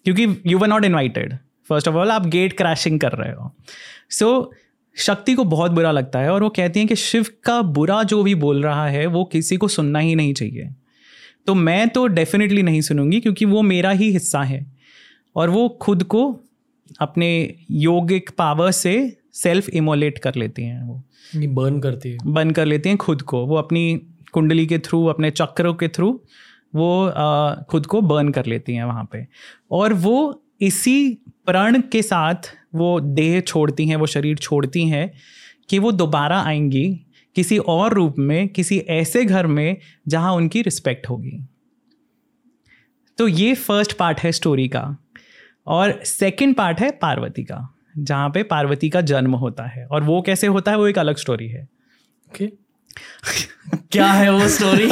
क्योंकि 0.04 0.26
you 0.46 0.58
were 0.58 0.68
not 0.68 0.84
invited 0.84 1.34
first 1.68 1.88
of 1.88 1.96
all 1.96 2.10
आप 2.10 2.26
गेट 2.26 2.56
क्रैशिंग 2.56 3.00
कर 3.00 3.12
रहे 3.12 3.32
हो। 3.32 3.54
सो 4.10 4.50
so, 4.52 5.00
शक्ति 5.00 5.34
को 5.34 5.44
बहुत 5.44 5.70
बुरा 5.70 5.90
लगता 5.90 6.18
है 6.18 6.30
और 6.30 6.42
वो 6.42 6.48
कहती 6.48 6.80
हैं 6.80 6.88
कि 6.88 6.96
शिव 6.96 7.26
का 7.44 7.62
बुरा 7.62 8.02
जो 8.02 8.22
भी 8.22 8.34
बोल 8.34 8.62
रहा 8.62 8.86
है 8.86 9.06
वो 9.06 9.24
किसी 9.24 9.56
को 9.56 9.68
सुनना 9.68 9.98
ही 9.98 10.14
नहीं 10.14 10.34
चाहिए। 10.34 10.70
तो 11.46 11.54
मैं 11.54 11.88
तो 11.88 12.06
डेफिनेटली 12.06 12.62
नहीं 12.62 12.80
सुनूँगी 12.80 13.20
क्योंकि 13.20 13.44
वो 13.44 13.62
मेरा 13.62 13.90
ही 13.90 14.10
हिस्सा 14.10 14.42
है। 14.42 14.66
और 15.36 15.50
वो 15.50 15.68
खुद 15.68 16.02
को 16.02 16.40
अपने 17.00 17.54
योगिक 17.70 18.30
पावर 18.38 18.70
से 18.70 19.16
सेल्फ 19.34 19.68
इमोलेट 19.68 20.18
कर 20.18 20.34
लेती 20.34 20.62
हैं 20.62 20.84
वो। 20.84 21.02
बर्न 21.36 21.80
करती 21.80 22.10
है। 22.10 22.18
बर्न 22.26 22.50
कर 22.50 22.66
लेती 22.66 22.88
हैं 22.88 22.98
खुद 22.98 23.22
को। 23.22 23.46
वो 23.46 23.56
अपनी 23.56 24.02
कुंडली 24.32 24.66
के 24.66 24.78
थ्रू 24.78 25.06
अपने 25.06 25.30
चक्रों 25.30 25.74
के 25.74 25.88
थ्रू 25.88 26.20
वो 26.74 27.06
आ, 27.06 27.54
खुद 27.54 27.86
को 27.86 28.00
बर्न 28.00 28.28
कर 28.28 28.46
लेती 28.46 28.74
हैं 28.74 28.84
वहाँ 28.84 29.08
पे। 29.12 29.26
और 29.70 29.92
वो 29.92 30.42
इसी 30.60 31.18
प्रण 31.46 31.80
के 31.80 32.02
साथ 32.02 32.34
वो 32.74 33.00
देह 33.00 33.40
छोड़ती 33.40 33.86
हैं 33.86 33.96
वो 33.96 34.06
शरीर 34.06 34.36
छोड़ती 34.36 34.88
हैं 34.88 35.12
कि 35.68 35.78
वो 35.78 35.92
दोबारा 35.92 36.42
आएँगी 36.42 37.06
किसी 37.36 37.58
और 37.58 37.92
रूप 37.92 38.14
में 38.18 38.48
किसी 38.48 38.78
ऐसे 38.78 39.24
घर 39.24 39.46
में 39.46 39.76
जहाँ 40.08 40.32
उनकी 40.32 40.62
रिस्पेक्ट 40.62 41.08
होगी। 41.08 41.46
तो 43.18 43.28
ये 43.28 43.54
फ़र्स्ट 43.54 43.92
पार्ट 43.92 44.20
है 44.20 44.32
स्टोरी 44.32 44.68
का। 44.68 44.96
और 45.66 46.00
सेकंड 46.04 46.54
पार्ट 46.54 46.80
है 46.80 46.90
पार्वती 46.90 47.44
का। 47.44 47.73
जहाँ 47.98 48.30
पे 48.30 48.42
पार्वती 48.42 48.90
का 48.90 49.00
जन्म 49.00 49.34
होता 49.34 49.64
है। 49.64 49.86
और 49.86 50.02
वो 50.02 50.22
कैसे 50.22 50.46
होता 50.46 50.70
है 50.70 50.78
वो 50.78 50.88
एक 50.88 50.98
अलग 50.98 51.16
स्टोरी 51.16 51.48
है। 51.48 51.68
Okay. 52.32 52.48
क्या 53.92 54.06
है 54.06 54.32
वो 54.32 54.48
स्टोरी 54.48 54.88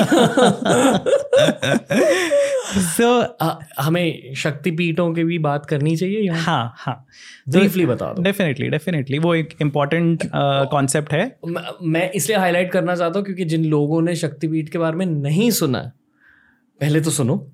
सो 2.82 3.22
so, 3.22 3.54
हमें 3.78 4.34
शक्तिपीठों 4.34 5.14
की 5.14 5.24
भी 5.24 5.38
बात 5.38 5.66
करनी 5.66 5.96
चाहिए 5.96 6.28
हाँ 6.28 6.74
हाँ। 6.76 7.06
ब्रीफली 7.48 7.86
बता 7.86 8.12
दो। 8.12 8.22
डेफिनेटली 8.22 8.68
डेफिनेटली 8.68 9.18
वो 9.18 9.34
एक 9.34 9.54
इंपॉर्टेंट 9.62 10.22
कॉन्सेप्ट 10.70 11.08
uh, 11.08 11.14
है। 11.14 11.38
मैं 11.82 12.10
इसलिए 12.10 12.38
हाईलाइट 12.38 12.72
करना 12.72 12.96
चाहता 12.96 13.18
हूँ 13.18 13.24
क्योंकि 13.24 13.44
जिन 13.44 13.64
लोगों 13.64 14.02
ने 14.02 14.16
शक्तिपीठ 14.16 14.68
के 14.68 14.78
बारे 14.78 14.96
में 14.96 15.06
नहीं 15.06 15.50
सुना 15.50 15.92
पहले 16.80 17.00
तो 17.00 17.10
सुनो। 17.10 17.52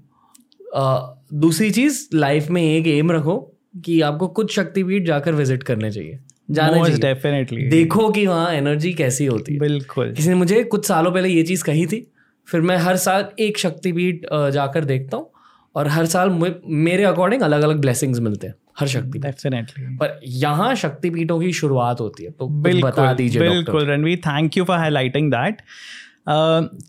Uh, 0.76 1.00
दूसरी 1.34 1.70
चीज़ 1.70 2.08
लाइफ 2.14 2.48
में 2.48 2.62
एक 2.62 2.86
एम 2.86 3.12
रखो। 3.12 3.57
कि 3.84 4.00
आपको 4.02 4.28
कुछ 4.30 4.54
शक्तिपीठ 4.56 5.06
जाकर 5.06 5.32
विज़िट 5.34 5.62
करने 5.62 5.90
चाहिए। 5.90 6.18
जाना 6.50 6.76
मोस्ट 6.76 6.90
चाहिए। 6.90 7.02
डेफिनेटली 7.04 7.66
देखो 7.68 8.08
कि 8.10 8.26
वहाँ 8.26 8.52
एनर्जी 8.52 8.92
कैसी 8.94 9.26
होती 9.26 9.54
है। 9.54 9.58
बिल्कुल। 9.60 10.12
किसी 10.12 10.28
ने 10.28 10.34
मुझे 10.34 10.62
कुछ 10.66 10.86
सालों 10.86 11.12
पहले 11.12 11.28
ये 11.28 11.42
चीज़ 11.42 11.64
कही 11.64 11.86
थी 11.86 12.06
फिर 12.48 12.60
मैं 12.60 12.76
हर 12.78 12.96
साल 12.98 13.26
एक 13.38 13.58
शक्तिपीठ 13.58 14.26
जाकर 14.52 14.84
देखता 14.84 15.16
हूँ 15.16 15.30
और 15.74 15.88
हर 15.88 16.06
साल 16.06 16.30
मेरे 16.66 17.04
अकॉर्डिंग 17.04 17.42
अलग 17.42 17.62
अलग 17.62 17.80
ब्लेसिंग्स 17.80 18.20
मिलते 18.20 18.46
हैं 18.46 18.54
हर 18.78 18.88
शक्ति 18.88 19.18
डेफिनेटली 19.18 19.84
पर 19.96 20.18
यहाँ 20.38 20.74
शक्तिपीठों 20.74 21.38
की 21.40 21.52
शुरुआत 21.52 22.00
होती 22.00 22.24
है 22.24 22.30
तो 22.30 22.46
बिल्कुल 22.62 22.90
बता 22.90 23.12
दीजिए 23.12 23.42
बिल्कुल 23.42 23.86
Ranveer 23.86 24.18
thank 24.18 24.56
you 24.56 24.64
for 24.64 24.78
highlighting 24.78 25.30
that 25.30 25.62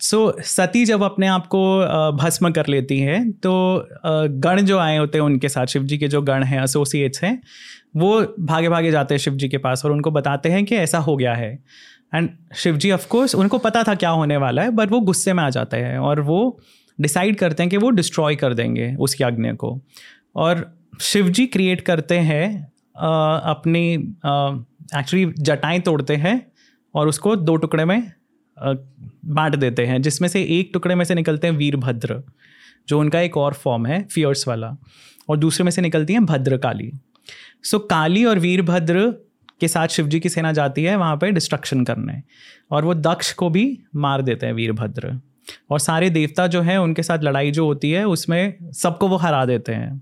so 0.01 0.41
Sati 0.41 0.85
जब 0.85 1.03
अपने 1.03 1.27
आप 1.27 1.47
को 1.47 1.81
uh, 1.83 2.17
भस्म 2.17 2.51
कर 2.51 2.67
लेती 2.67 2.99
है 2.99 3.31
तो 3.31 3.85
uh, 3.95 4.29
गण 4.29 4.61
जो 4.61 4.77
आए 4.77 4.97
होते 4.97 5.17
हैं 5.17 5.25
उनके 5.25 5.49
साथ 5.49 5.65
शिव 5.65 5.83
जी 5.83 5.97
के 5.97 6.07
जो 6.07 6.21
गण 6.21 6.43
हैं 6.43 6.63
एसोसिएट्स 6.63 7.23
हैं 7.23 7.41
वो 7.95 8.35
भागे 8.39 8.69
भागे 8.69 8.91
जाते 8.91 9.13
हैं 9.13 9.19
शिव 9.19 9.33
जी 9.33 9.49
के 9.49 9.57
पास 9.57 9.85
और 9.85 9.91
उनको 9.91 10.11
बताते 10.11 10.49
हैं 10.49 10.65
कि 10.65 10.75
ऐसा 10.75 10.97
हो 10.97 11.17
गया 11.17 11.35
है। 11.35 11.63
एंड 12.15 12.29
शिव 12.55 12.77
जी 12.77 12.91
ऑफकोर्स 12.91 13.35
उनको 13.35 13.57
पता 13.57 13.83
था 13.83 13.95
क्या 13.95 14.09
होने 14.09 14.37
वाला 14.37 14.61
है 14.61 14.71
बट 14.71 14.91
वो 14.91 14.99
गुस्से 14.99 15.33
में 15.33 15.43
आ 15.43 15.49
जाते 15.49 15.77
हैं 15.77 15.99
और 15.99 16.21
वो 16.21 16.59
डिसाइड 17.01 17.35
करते 17.35 17.63
हैं 17.63 17.69
कि 17.69 17.77
वो 17.77 17.89
डिस्ट्रॉय 17.89 18.35
कर 18.35 18.53
देंगे 18.53 18.95
उस 18.99 19.17
यज्ञ 19.21 19.51
को। 19.51 19.81
और 20.35 20.77
शिव 21.01 21.29
जी 21.29 21.45
क्रिएट 21.45 21.81
करते 21.81 22.17
हैं 22.17 22.71
अपनी 23.45 23.93
एक्चुअली 24.99 25.33
जटाएँ 25.39 25.79
तोड़ते 25.79 26.15
हैं 26.15 26.51
और 26.95 27.07
उसको 27.07 27.35
दो 27.35 27.55
टुकड़े 27.55 27.85
में 27.85 28.11
बांट 29.25 29.55
देते 29.55 29.85
हैं 29.85 30.01
जिसमें 30.01 30.29
से 30.29 30.41
एक 30.59 30.69
टुकड़े 30.73 30.95
में 30.95 31.05
से 31.05 31.15
निकलते 31.15 31.47
हैं 31.47 31.53
वीरभद्र 31.53 32.21
जो 32.87 32.99
उनका 32.99 33.19
एक 33.19 33.37
और 33.37 33.53
फॉर्म 33.53 33.85
है 33.85 34.03
फियर्स 34.03 34.47
वाला 34.47 34.75
और 35.29 35.37
दूसरे 35.37 35.63
में 35.63 35.71
से 35.71 35.81
निकलती 35.81 36.13
है 36.13 36.19
भद्रकाली। 36.19 36.91
सो 37.63 37.77
so, 37.77 37.83
काली 37.89 38.25
और 38.25 38.39
वीरभद्र 38.39 39.11
के 39.59 39.67
साथ 39.67 39.87
शिवजी 39.87 40.19
की 40.19 40.29
सेना 40.29 40.51
जाती 40.51 40.83
है 40.83 40.95
वहाँ 40.95 41.15
पे 41.17 41.31
डिस्ट्रक्शन 41.31 41.83
करने 41.83 42.21
और 42.71 42.85
वो 42.85 42.93
दक्ष 42.93 43.33
को 43.33 43.49
भी 43.49 43.79
मार 43.95 44.21
देते 44.21 44.45
हैं 44.45 44.53
वीरभद्र। 44.53 45.19
और 45.69 45.79
सारे 45.79 46.09
देवता 46.09 46.47
जो 46.47 46.61
हैं 46.61 46.77
उनके 46.77 47.03
साथ 47.03 47.19
लड़ाई 47.23 47.51
जो 47.51 47.65
होती 47.65 47.91
है 47.91 48.03
उसमें 48.07 48.71
सबको 48.71 49.07
वो 49.07 49.15
हरा 49.15 49.45
देते 49.45 49.73
हैं। 49.73 50.01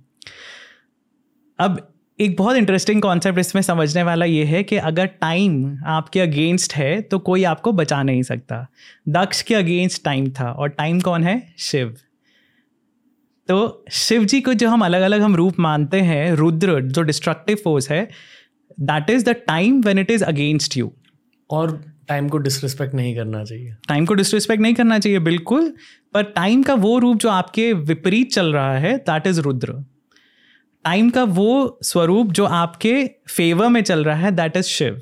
अब 1.59 1.93
एक 2.19 2.35
बहुत 2.37 2.55
इंटरेस्टिंग 2.57 3.01
कॉन्सेप्ट 3.01 3.39
इसमें 3.39 3.61
समझने 3.61 4.03
वाला 4.03 4.25
ये 4.25 4.43
है 4.43 4.61
कि 4.63 4.77
अगर 4.77 5.05
टाइम 5.05 5.77
आपके 5.85 6.19
अगेंस्ट 6.19 6.73
है 6.73 7.01
तो 7.01 7.17
कोई 7.19 7.43
आपको 7.43 7.71
बचा 7.71 8.01
नहीं 8.03 8.21
सकता। 8.23 8.65
दक्ष 9.09 9.41
के 9.41 9.55
अगेंस्ट 9.55 10.03
टाइम 10.03 10.29
था 10.29 10.51
और 10.51 10.69
टाइम 10.69 11.01
कौन 11.01 11.23
है? 11.23 11.53
शिव। 11.57 11.95
तो 13.49 13.85
शिव 13.91 14.23
जी 14.23 14.39
को 14.41 14.53
जो 14.53 14.69
हम 14.69 14.85
अलग 14.85 15.01
अलग 15.01 15.21
हम 15.21 15.35
रूप 15.35 15.59
मानते 15.59 15.99
हैं 16.01 16.31
रुद्र 16.33 16.79
जो 16.81 17.01
डिस्ट्रक्टिव 17.01 17.57
फोर्स 17.63 17.89
है 17.89 18.07
that 18.79 19.09
is 19.09 19.25
the 19.25 19.35
time 19.47 19.81
when 19.81 19.99
it 19.99 20.11
is 20.11 20.23
against 20.23 20.77
you 20.77 20.91
और 21.49 21.81
टाइम 22.07 22.29
को 22.29 22.37
डिसरिस्पेक्ट 22.37 22.93
नहीं 22.93 23.15
करना 23.15 23.43
चाहिए। 23.43 23.75
टाइम 23.87 24.05
को 24.05 24.13
डिसरिस्पेक्ट 24.13 24.61
नहीं 24.61 24.73
करना 24.73 24.99
चाहिए 24.99 25.19
बिल्कुल। 25.19 25.73
पर 26.13 26.23
टाइम 26.23 26.63
का 26.63 26.73
वो 26.73 26.97
रूप 26.99 27.17
जो 27.17 27.29
आपके 27.29 27.71
विपरीत 27.73 28.31
चल 28.31 28.53
रहा 28.53 28.77
है 28.77 28.97
दैट 28.97 29.27
इज़ 29.27 29.41
रुद्र। 29.41 29.83
टाइम 30.87 31.09
का 31.09 31.23
वो 31.23 31.79
स्वरूप 31.83 32.31
जो 32.31 32.45
आपके 32.45 33.11
फेवर 33.29 33.67
में 33.67 33.83
चल 33.83 34.03
रहा 34.03 34.15
है 34.15 34.31
that 34.31 34.57
is 34.57 34.65
Shiv 34.65 35.01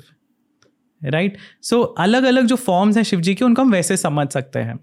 right 1.04 1.36
so 1.62 1.82
अलग 1.82 2.24
अलग 2.24 2.46
जो 2.46 2.56
फॉर्म्स 2.56 2.96
हैं 2.96 3.04
शिव 3.04 3.20
जी 3.20 3.34
के 3.34 3.44
उनको 3.44 3.62
हम 3.62 3.72
वैसे 3.72 3.96
समझ 3.96 4.28
सकते 4.28 4.58
हैं। 4.58 4.80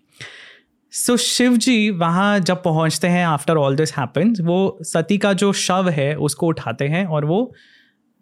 सो 0.92 1.14
so, 1.14 1.20
शिव 1.20 1.58
जी 1.58 1.90
वहाँ 1.90 2.40
जब 2.40 2.64
पहुँचते 2.64 3.08
हैं 3.08 3.26
आफ्टर 3.26 3.58
ऑल 3.58 3.76
दिस 3.76 3.98
हैपन्स 3.98 4.42
वो 4.42 4.78
सती 4.82 5.18
का 5.18 5.34
जो 5.34 5.54
शव 5.54 5.90
है 5.90 6.16
उसको 6.16 6.48
उठाते 6.48 6.88
हैं 6.88 7.06
और 7.06 7.26
वो 7.26 7.56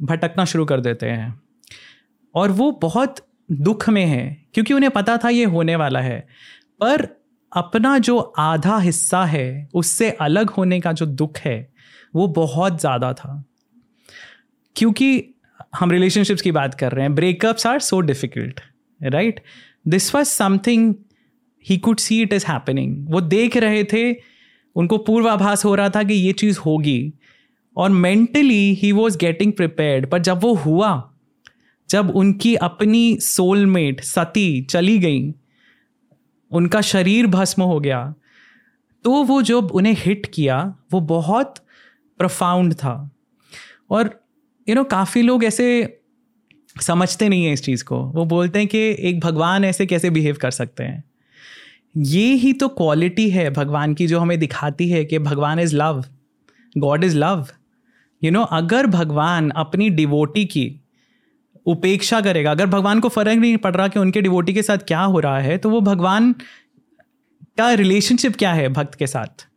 भटकना 0.01 0.45
शुरू 0.45 0.65
कर 0.65 0.79
देते 0.79 1.05
हैं। 1.05 1.41
और 2.35 2.51
वो 2.51 2.71
बहुत 2.71 3.15
दुख 3.51 3.89
में 3.89 4.05
है 4.05 4.45
क्योंकि 4.53 4.73
उन्हें 4.73 4.91
पता 4.91 5.17
था 5.17 5.29
ये 5.29 5.45
होने 5.45 5.75
वाला 5.75 5.99
है। 5.99 6.27
पर 6.79 7.20
अपना 7.53 7.97
जो 7.97 8.17
आधा 8.17 8.77
हिस्सा 8.79 9.25
है, 9.25 9.69
उससे 9.73 10.09
अलग 10.11 10.49
होने 10.49 10.79
का 10.79 10.91
जो 10.91 11.05
दुख 11.05 11.37
है, 11.37 11.73
वो 12.15 12.27
बहुत 12.27 12.79
ज़्यादा 12.79 13.13
था। 13.13 13.43
क्योंकि 14.75 15.35
हम 15.79 15.91
रिलेशनशिप्स 15.91 16.41
की 16.41 16.51
बात 16.51 16.73
कर 16.73 16.91
रहे 16.91 17.05
हैं 17.05 17.15
breakups 17.15 17.67
are 17.67 17.79
so 17.79 17.99
difficult 18.01 18.59
right 19.03 19.39
this 19.87 20.15
was 20.15 20.27
something 20.27 20.95
he 21.69 21.77
could 21.77 21.99
see 21.99 22.21
it 22.21 22.33
is 22.33 22.45
happening 22.47 23.07
वो 23.09 23.21
देख 23.21 23.57
रहे 23.57 23.83
थे, 23.83 24.13
उनको 24.75 24.97
पूर्वाभास 24.97 25.65
हो 25.65 25.75
रहा 25.75 25.89
था 25.89 26.03
कि 26.03 26.13
ये 26.13 26.33
चीज़ 26.33 26.59
होगी। 26.59 27.13
और 27.77 27.89
mentally 27.89 28.73
he 28.73 28.91
was 28.91 29.17
getting 29.17 29.53
prepared 29.53 30.09
पर 30.09 30.19
जब 30.19 30.39
वो 30.41 30.53
हुआ, 30.53 31.11
जब 31.89 32.09
उनकी 32.09 32.55
अपनी 32.55 33.17
सोलमेट 33.19 34.01
सती 34.01 34.61
चली 34.61 34.97
गई 34.99 35.31
उनका 36.51 36.81
शरीर 36.81 37.27
भस्म 37.27 37.63
हो 37.63 37.79
गया 37.79 38.13
तो 39.03 39.11
वो 39.11 39.41
जो 39.41 39.61
उन्हें 39.61 39.95
हिट 39.99 40.25
किया, 40.33 40.75
वो 40.91 40.99
बहुत 40.99 41.55
प्रफाउंड 42.17 42.73
था। 42.73 43.11
और 43.89 44.23
यू 44.69 44.75
नो 44.75 44.83
काफ़ी 44.83 45.21
लोग 45.21 45.43
ऐसे 45.43 45.99
समझते 46.81 47.29
नहीं 47.29 47.45
हैं 47.45 47.53
इस 47.53 47.63
चीज़ 47.63 47.83
को। 47.83 48.05
वो 48.05 48.25
बोलते 48.25 48.59
हैं 48.59 48.67
कि 48.67 48.77
एक 48.99 49.19
भगवान 49.19 49.65
ऐसे 49.65 49.85
कैसे 49.85 50.09
बिहेव 50.09 50.37
कर 50.41 50.51
सकते 50.51 50.83
हैं? 50.83 51.03
ये 51.97 52.33
ही 52.33 52.53
तो 52.53 52.67
क्वालिटी 52.67 53.29
है 53.29 53.49
भगवान 53.49 53.93
की 53.93 54.07
जो 54.07 54.19
हमें 54.19 54.39
दिखाती 54.39 54.89
है 54.89 55.05
कि 55.05 55.19
भगवान 55.19 55.59
is 55.59 55.75
love 55.75 56.05
god 56.77 57.03
is 57.03 57.17
love 57.17 57.47
you 58.23 58.31
know 58.31 58.43
अगर 58.43 58.87
भगवान 58.87 59.49
अपनी 59.49 59.89
डिवोटी 59.89 60.45
की 60.45 60.80
उपेक्षा 61.65 62.21
करेगा। 62.21 62.51
अगर 62.51 62.65
भगवान 62.65 62.99
को 62.99 63.09
फ़र्क 63.09 63.37
नहीं 63.39 63.57
पड़ 63.57 63.75
रहा 63.75 63.87
कि 63.87 63.99
उनके 63.99 64.21
डिवोटी 64.21 64.53
के 64.53 64.63
साथ 64.63 64.77
क्या 64.77 65.01
हो 65.01 65.19
रहा 65.19 65.39
है 65.39 65.57
तो 65.57 65.69
वो 65.69 65.81
भगवान 65.81 66.33
का 67.57 67.71
रिलेशनशिप 67.73 68.35
क्या 68.35 68.53
है 68.53 68.67
भक्त 68.69 68.95
के 68.95 69.07
साथ? 69.07 69.47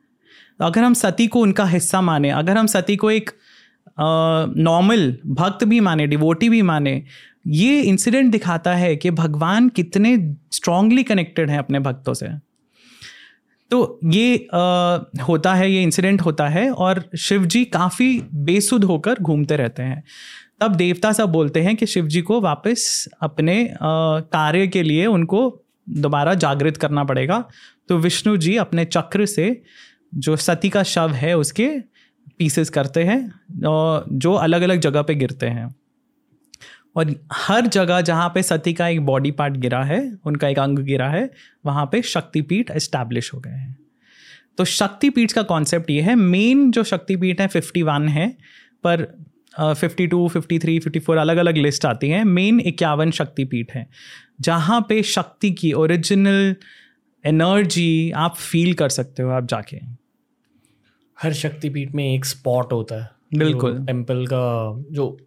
अगर 0.60 0.82
हम 0.82 0.94
सती 0.94 1.26
को 1.26 1.40
उनका 1.40 1.64
हिस्सा 1.64 2.00
माने 2.00 2.30
अगर 2.30 2.56
हम 2.58 2.66
सती 2.66 2.96
को 2.96 3.10
एक 3.10 3.30
नॉर्मल 3.98 5.16
भक्त 5.26 5.64
भी 5.64 5.80
माने 5.80 6.06
डिवोटी 6.06 6.48
भी 6.48 6.62
माने 6.62 7.02
ये 7.46 7.80
इंसिडेंट 7.82 8.30
दिखाता 8.32 8.74
है 8.74 8.94
कि 8.96 9.10
भगवान 9.10 9.68
कितने 9.68 10.16
स्ट्रांगली 10.52 11.02
कनेक्टेड 11.02 11.50
हैं 11.50 11.58
अपने 11.58 11.78
भक्तों 11.80 12.14
से। 12.14 12.28
तो 13.70 13.98
ये 14.04 14.36
आ, 14.54 14.58
होता 15.28 15.54
है 15.54 15.70
ये 15.72 15.82
इंसिडेंट 15.82 16.20
होता 16.20 16.48
है 16.48 16.70
और 16.70 17.02
शिव 17.18 17.44
जी 17.44 17.64
काफ़ी 17.64 18.22
बेसुध 18.34 18.84
होकर 18.84 19.18
घूमते 19.20 19.56
रहते 19.56 19.82
हैं। 19.82 20.02
तब 20.60 20.74
देवता 20.74 21.12
सब 21.12 21.28
बोलते 21.28 21.60
हैं 21.62 21.74
कि 21.76 21.86
शिव 21.86 22.06
जी 22.06 22.20
को 22.22 22.40
वापस 22.40 23.08
अपने 23.22 23.56
कार्य 23.82 24.66
के 24.66 24.82
लिए 24.82 25.06
उनको 25.06 25.40
दोबारा 25.86 26.34
जागृत 26.34 26.76
करना 26.76 27.04
पड़ेगा। 27.04 27.44
तो 27.88 27.98
विष्णु 27.98 28.36
जी 28.36 28.56
अपने 28.56 28.84
चक्र 28.84 29.26
से 29.26 29.62
जो 30.14 30.36
सती 30.36 30.68
का 30.68 30.82
शव 30.82 31.12
है 31.12 31.36
उसके 31.38 31.68
पीसेस 32.38 32.70
करते 32.70 33.02
हैं 33.04 33.20
जो 33.50 34.32
अलग 34.32 34.62
अलग 34.62 34.80
जगह 34.80 35.02
पे 35.02 35.14
गिरते 35.14 35.46
हैं। 35.46 35.74
और 36.96 37.14
हर 37.32 37.66
जगह 37.66 38.00
जहाँ 38.00 38.28
पे 38.28 38.42
सती 38.42 38.72
का 38.72 38.88
एक 38.88 39.00
बॉडी 39.00 39.30
पार्ट 39.30 39.56
गिरा 39.56 39.82
है, 39.84 40.00
उनका 40.24 40.48
एक 40.48 40.58
अंग 40.58 40.78
गिरा 40.78 41.08
है, 41.08 41.30
वहाँ 41.66 41.88
पे 41.92 42.02
शक्तिपीठ 42.02 42.70
एस्टैब्लिश 42.70 43.32
हो 43.34 43.38
गए 43.40 43.50
हैं। 43.50 43.76
तो 44.58 44.64
शक्तिपीठ 44.64 45.32
का 45.32 45.42
कॉन्सेप्ट 45.42 45.90
ये 45.90 46.00
है 46.00 46.14
मेन 46.14 46.70
जो 46.70 46.84
शक्तिपीठ 46.84 47.40
है 47.40 47.46
फिफ्टी 47.48 47.82
वन 47.82 48.08
है, 48.08 48.28
पर 48.84 49.06
fifty 49.60 50.06
two 50.06 50.28
fifty 50.28 50.58
three 50.58 50.78
fifty 50.78 50.98
four 50.98 51.16
अलग 51.16 51.36
अलग 51.36 51.56
लिस्ट 51.56 51.86
आती 51.86 52.08
हैं। 52.08 52.24
मेन 52.24 52.60
इक्यावन 52.60 53.10
शक्तिपीठ 53.10 53.72
है। 53.72 53.86
जहाँ 54.40 54.86
पे 54.88 55.02
शक्ति 55.02 55.50
की 55.50 55.72
ओरिजिनल 55.72 56.56
एनर्जी 57.26 58.10
आप 58.10 58.34
फील 58.34 58.74
कर 58.74 58.88
सकते 58.88 59.22
हो 59.22 59.30
आप 59.30 59.46
जाके। 59.46 59.76
हर 61.22 61.32
शक्तिपीठ 61.32 61.92
में 61.92 62.14
एक 62.14 62.24
स्पॉट 62.24 62.72
होता 62.72 63.02
है। 63.02 63.10
बिल्कुल। 63.34 63.84
टेंपल 63.86 64.26
का 64.26 64.84
जो 64.90 65.18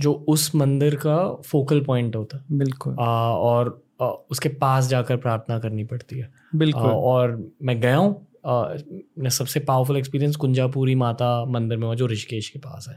जो 0.00 0.12
उस 0.12 0.54
मंदिर 0.54 0.94
का 0.94 1.34
फोकल 1.34 1.80
पॉइंट 1.80 2.16
होता 2.16 2.36
है। 2.36 2.44
बिल्कुल। 2.52 2.96
आ, 3.00 3.30
और 3.30 3.84
आ, 4.02 4.06
उसके 4.06 4.48
पास 4.48 4.88
जाकर 4.88 5.16
प्रार्थना 5.16 5.58
करनी 5.58 5.84
पड़ती 5.84 6.18
है। 6.18 6.32
बिल्कुल। 6.54 6.82
आ, 6.82 6.86
और 6.86 7.52
मैं 7.62 7.80
गया 7.80 7.96
हूँ 7.96 8.25
मेरा 8.46 9.28
सबसे 9.28 9.60
पावरफुल 9.60 9.96
एक्सपीरियंस 9.96 10.36
कुंजापुरी 10.36 10.94
माता 10.94 11.44
मंदिर 11.44 11.78
में 11.78 11.86
हुआ 11.86 11.94
जो 11.94 12.06
ऋषिकेश 12.06 12.48
के 12.48 12.58
पास 12.58 12.86
है। 12.88 12.94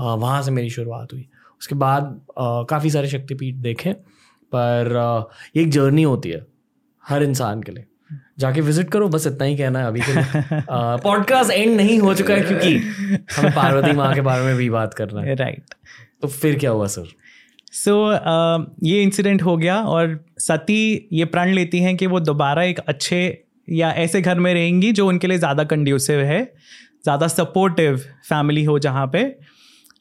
आ, 0.00 0.14
वहाँ 0.14 0.42
से 0.42 0.50
मेरी 0.50 0.70
शुरुआत 0.70 1.12
हुई। 1.12 1.28
उसके 1.60 1.74
बाद 1.74 2.20
काफ़ी 2.38 2.90
सारे 2.90 3.08
शक्तिपीठ 3.08 3.54
देखे 3.54 3.92
पर 4.52 4.96
आ, 4.96 5.22
एक 5.56 5.70
जर्नी 5.70 6.02
होती 6.02 6.30
है 6.30 6.46
हर 7.08 7.22
इंसान 7.22 7.62
के 7.62 7.72
लिए। 7.72 7.84
जाके 8.38 8.60
विज़िट 8.60 8.90
करो 8.90 9.08
बस 9.08 9.26
इतना 9.26 9.44
ही 9.44 9.56
कहना 9.56 9.78
है 9.78 9.86
अभी 9.86 10.00
के 10.00 10.12
लिए। 10.12 10.26
पॉडकास्ट 11.02 11.50
एंड 11.50 11.76
नहीं 11.76 11.98
हो 11.98 12.14
चुका 12.14 12.34
है 12.34 12.40
क्योंकि 12.40 12.76
हमें 13.36 13.52
पार्वती 13.52 13.92
माँ 13.92 14.14
के 14.14 14.20
बारे 14.20 14.44
में 14.44 14.56
भी 14.56 14.70
बात 14.70 14.94
करना 14.94 15.20
है। 15.20 15.34
राइट 15.34 15.64
तो 16.22 16.28
फिर 16.28 16.58
क्या 16.58 16.70
हुआ 16.70 16.86
सर 16.86 17.04
सो 17.72 18.14
so, 18.14 18.20
uh, 18.20 18.80
ये 18.82 19.02
इंसिडेंट 19.02 19.42
हो 19.42 19.56
गया 19.56 19.80
और 19.82 20.24
सती 20.38 21.08
ये 21.12 21.24
प्रण 21.24 21.48
लेती 21.48 21.78
हैं 21.78 21.96
कि 21.96 22.06
वो 22.06 22.20
दोबारा 22.20 22.62
एक 22.62 22.78
अच्छे 22.78 23.45
या 23.68 23.90
ऐसे 23.94 24.20
घर 24.20 24.38
में 24.38 24.52
रहेंगी 24.54 24.92
जो 24.92 25.06
उनके 25.08 25.26
लिए 25.26 25.38
ज़्यादा 25.38 25.64
कंड्यूसिव 25.64 26.20
है, 26.20 26.42
ज़्यादा 27.04 27.26
सपोर्टिव 27.28 27.96
फैमिली 28.28 28.64
हो 28.64 28.78
जहाँ 28.78 29.06
पे। 29.06 29.24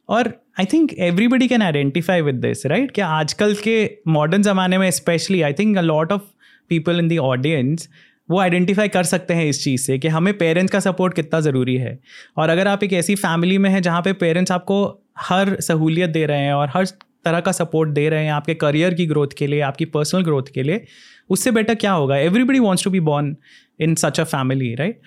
और 0.09 0.28
I 0.59 0.66
think 0.66 0.93
everybody 0.93 1.47
can 1.47 1.61
identify 1.61 2.22
with 2.22 2.36
this 2.38 2.66
right 2.66 2.91
क्या 2.91 3.07
आजकल 3.09 3.53
के 3.63 3.86
मॉडर्न 4.07 4.41
ज़माने 4.43 4.78
में 4.78 4.89
specially 4.91 5.41
I 5.41 5.53
think 5.53 5.78
a 5.78 5.82
lot 5.82 6.11
of 6.11 6.22
people 6.72 6.99
in 6.99 7.07
the 7.07 7.18
audience 7.22 7.88
वो 8.30 8.39
आइडेंटिफाई 8.39 8.88
कर 8.88 9.03
सकते 9.03 9.34
हैं 9.34 9.45
इस 9.45 9.63
चीज़ 9.63 9.82
से 9.82 9.97
कि 9.99 10.07
हमें 10.07 10.38
पेरेंट्स 10.38 10.72
का 10.72 10.80
सपोर्ट 10.80 11.13
कितना 11.13 11.39
ज़रूरी 11.39 11.76
है। 11.78 11.97
और 12.38 12.49
अगर 12.49 12.68
आप 12.68 12.84
एक 12.84 12.93
ऐसी 12.93 13.16
फैमिली 13.16 13.57
में 13.57 13.70
हैं 13.70 13.82
जहाँ 13.82 14.01
पे 14.01 14.13
पेरेंट्स 14.16 14.51
आपको 14.51 14.78
हर 15.20 15.55
सहूलियत 15.61 16.09
दे 16.09 16.26
रहे 16.26 16.41
हैं 16.41 16.53
और 16.53 16.70
हर 16.74 16.86
तरह 17.26 17.39
का 17.39 17.51
सपोर्ट 17.51 17.89
दे 17.89 18.07
रहे 18.09 18.24
हैं 18.26 18.32
आपके 18.32 18.53
करियर 18.55 18.93
की 18.93 19.05
ग्रोथ 19.05 19.28
के 19.38 19.47
लिए, 19.47 19.61
आपकी 19.61 19.86
पर्सनल 19.88 20.24
ग्रोथ 20.24 20.53
के 20.53 20.63
लिए 20.63 20.86
उससे 21.30 21.51
बेटर 21.51 21.76
क्या 21.76 21.91
होगा? 21.91 22.17
Everybody 22.17 22.59
wants 22.59 22.84
to 22.84 22.89
be 22.89 22.99
born 22.99 23.36
in 23.80 23.95
such 23.95 24.19
a 24.19 24.23
family 24.23 24.73
right 24.76 24.99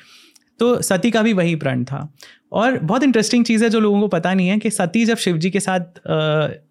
तो 0.60 0.80
सती 0.82 1.10
का 1.10 1.22
भी 1.22 1.32
वही 1.32 1.54
प्रण 1.56 1.84
था। 1.84 2.12
और 2.52 2.78
बहुत 2.78 3.02
इंटरेस्टिंग 3.02 3.44
चीज़ 3.44 3.64
है 3.64 3.70
जो 3.70 3.80
लोगों 3.80 4.00
को 4.00 4.08
पता 4.08 4.34
नहीं 4.34 4.48
है 4.48 4.58
कि 4.58 4.70
सती 4.70 5.04
जब 5.04 5.16
शिव 5.16 5.38
जी 5.38 5.50
के 5.50 5.60
साथ 5.60 6.00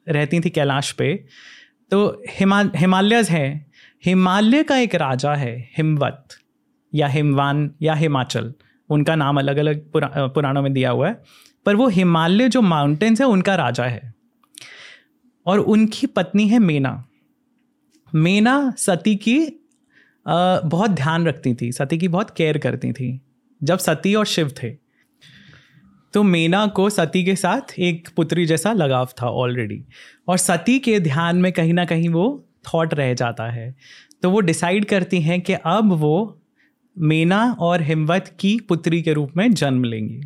रहती 0.09 0.39
थी 0.39 0.49
कैलाश 0.49 0.91
पे 0.91 1.13
तो 1.91 2.23
हिमा 2.29 2.63
हिमालयज 2.75 3.29
है। 3.29 3.65
हिमालय 4.05 4.63
का 4.63 4.77
एक 4.77 4.95
राजा 4.95 5.33
है 5.33 5.69
हिमवत 5.77 6.27
या 6.93 7.07
हिमवान 7.07 7.71
या 7.81 7.93
हिमाचल। 7.93 8.53
उनका 8.89 9.15
नाम 9.15 9.39
अलग 9.39 9.57
अलग 9.57 9.91
पुरा, 9.91 10.07
पुराणों 10.27 10.61
में 10.61 10.73
दिया 10.73 10.89
हुआ 10.89 11.07
है। 11.07 11.21
पर 11.65 11.75
वो 11.75 11.87
हिमालय 11.87 12.49
जो 12.49 12.61
माउंटेन्स 12.61 13.21
है 13.21 13.27
उनका 13.27 13.55
राजा 13.55 13.83
है। 13.83 14.13
और 15.45 15.59
उनकी 15.59 16.07
पत्नी 16.07 16.47
है 16.47 16.59
मीना। 16.59 17.03
मीना 18.13 18.73
सती 18.77 19.15
की 19.15 19.39
बहुत 20.25 20.91
ध्यान 20.91 21.25
रखती 21.27 21.53
थी, 21.53 21.71
सती 21.71 21.97
की 21.97 22.07
बहुत 22.07 22.29
केयर 22.29 22.57
करती 22.57 22.91
थी, 22.91 23.19
जब 23.61 23.77
सती 23.77 24.13
और 24.15 24.25
शिव 24.25 24.51
थे। 24.53 24.69
तो 26.13 26.23
मीना 26.23 26.65
को 26.67 26.89
सती 26.89 27.23
के 27.25 27.35
साथ 27.35 27.73
एक 27.79 28.09
पुत्री 28.15 28.45
जैसा 28.45 28.71
लगाव 28.73 29.09
था 29.21 29.29
ऑलरेडी 29.31 29.83
और 30.27 30.37
सती 30.37 30.77
के 30.79 30.99
ध्यान 30.99 31.37
में 31.37 31.51
कहीं 31.51 31.73
ना 31.73 31.85
कहीं 31.85 32.09
वो 32.09 32.43
थॉट 32.65 32.93
रह 32.93 33.13
जाता 33.13 33.49
है। 33.51 33.75
तो 34.21 34.29
वो 34.31 34.39
डिसाइड 34.39 34.85
करती 34.85 35.21
हैं 35.21 35.39
कि 35.41 35.53
अब 35.53 35.91
वो 35.93 36.41
मीना 36.97 37.41
और 37.59 37.81
हिमवत 37.81 38.35
की 38.39 38.59
पुत्री 38.59 39.01
के 39.01 39.13
रूप 39.13 39.37
में 39.37 39.51
जन्म 39.53 39.83
लेंगी। 39.83 40.21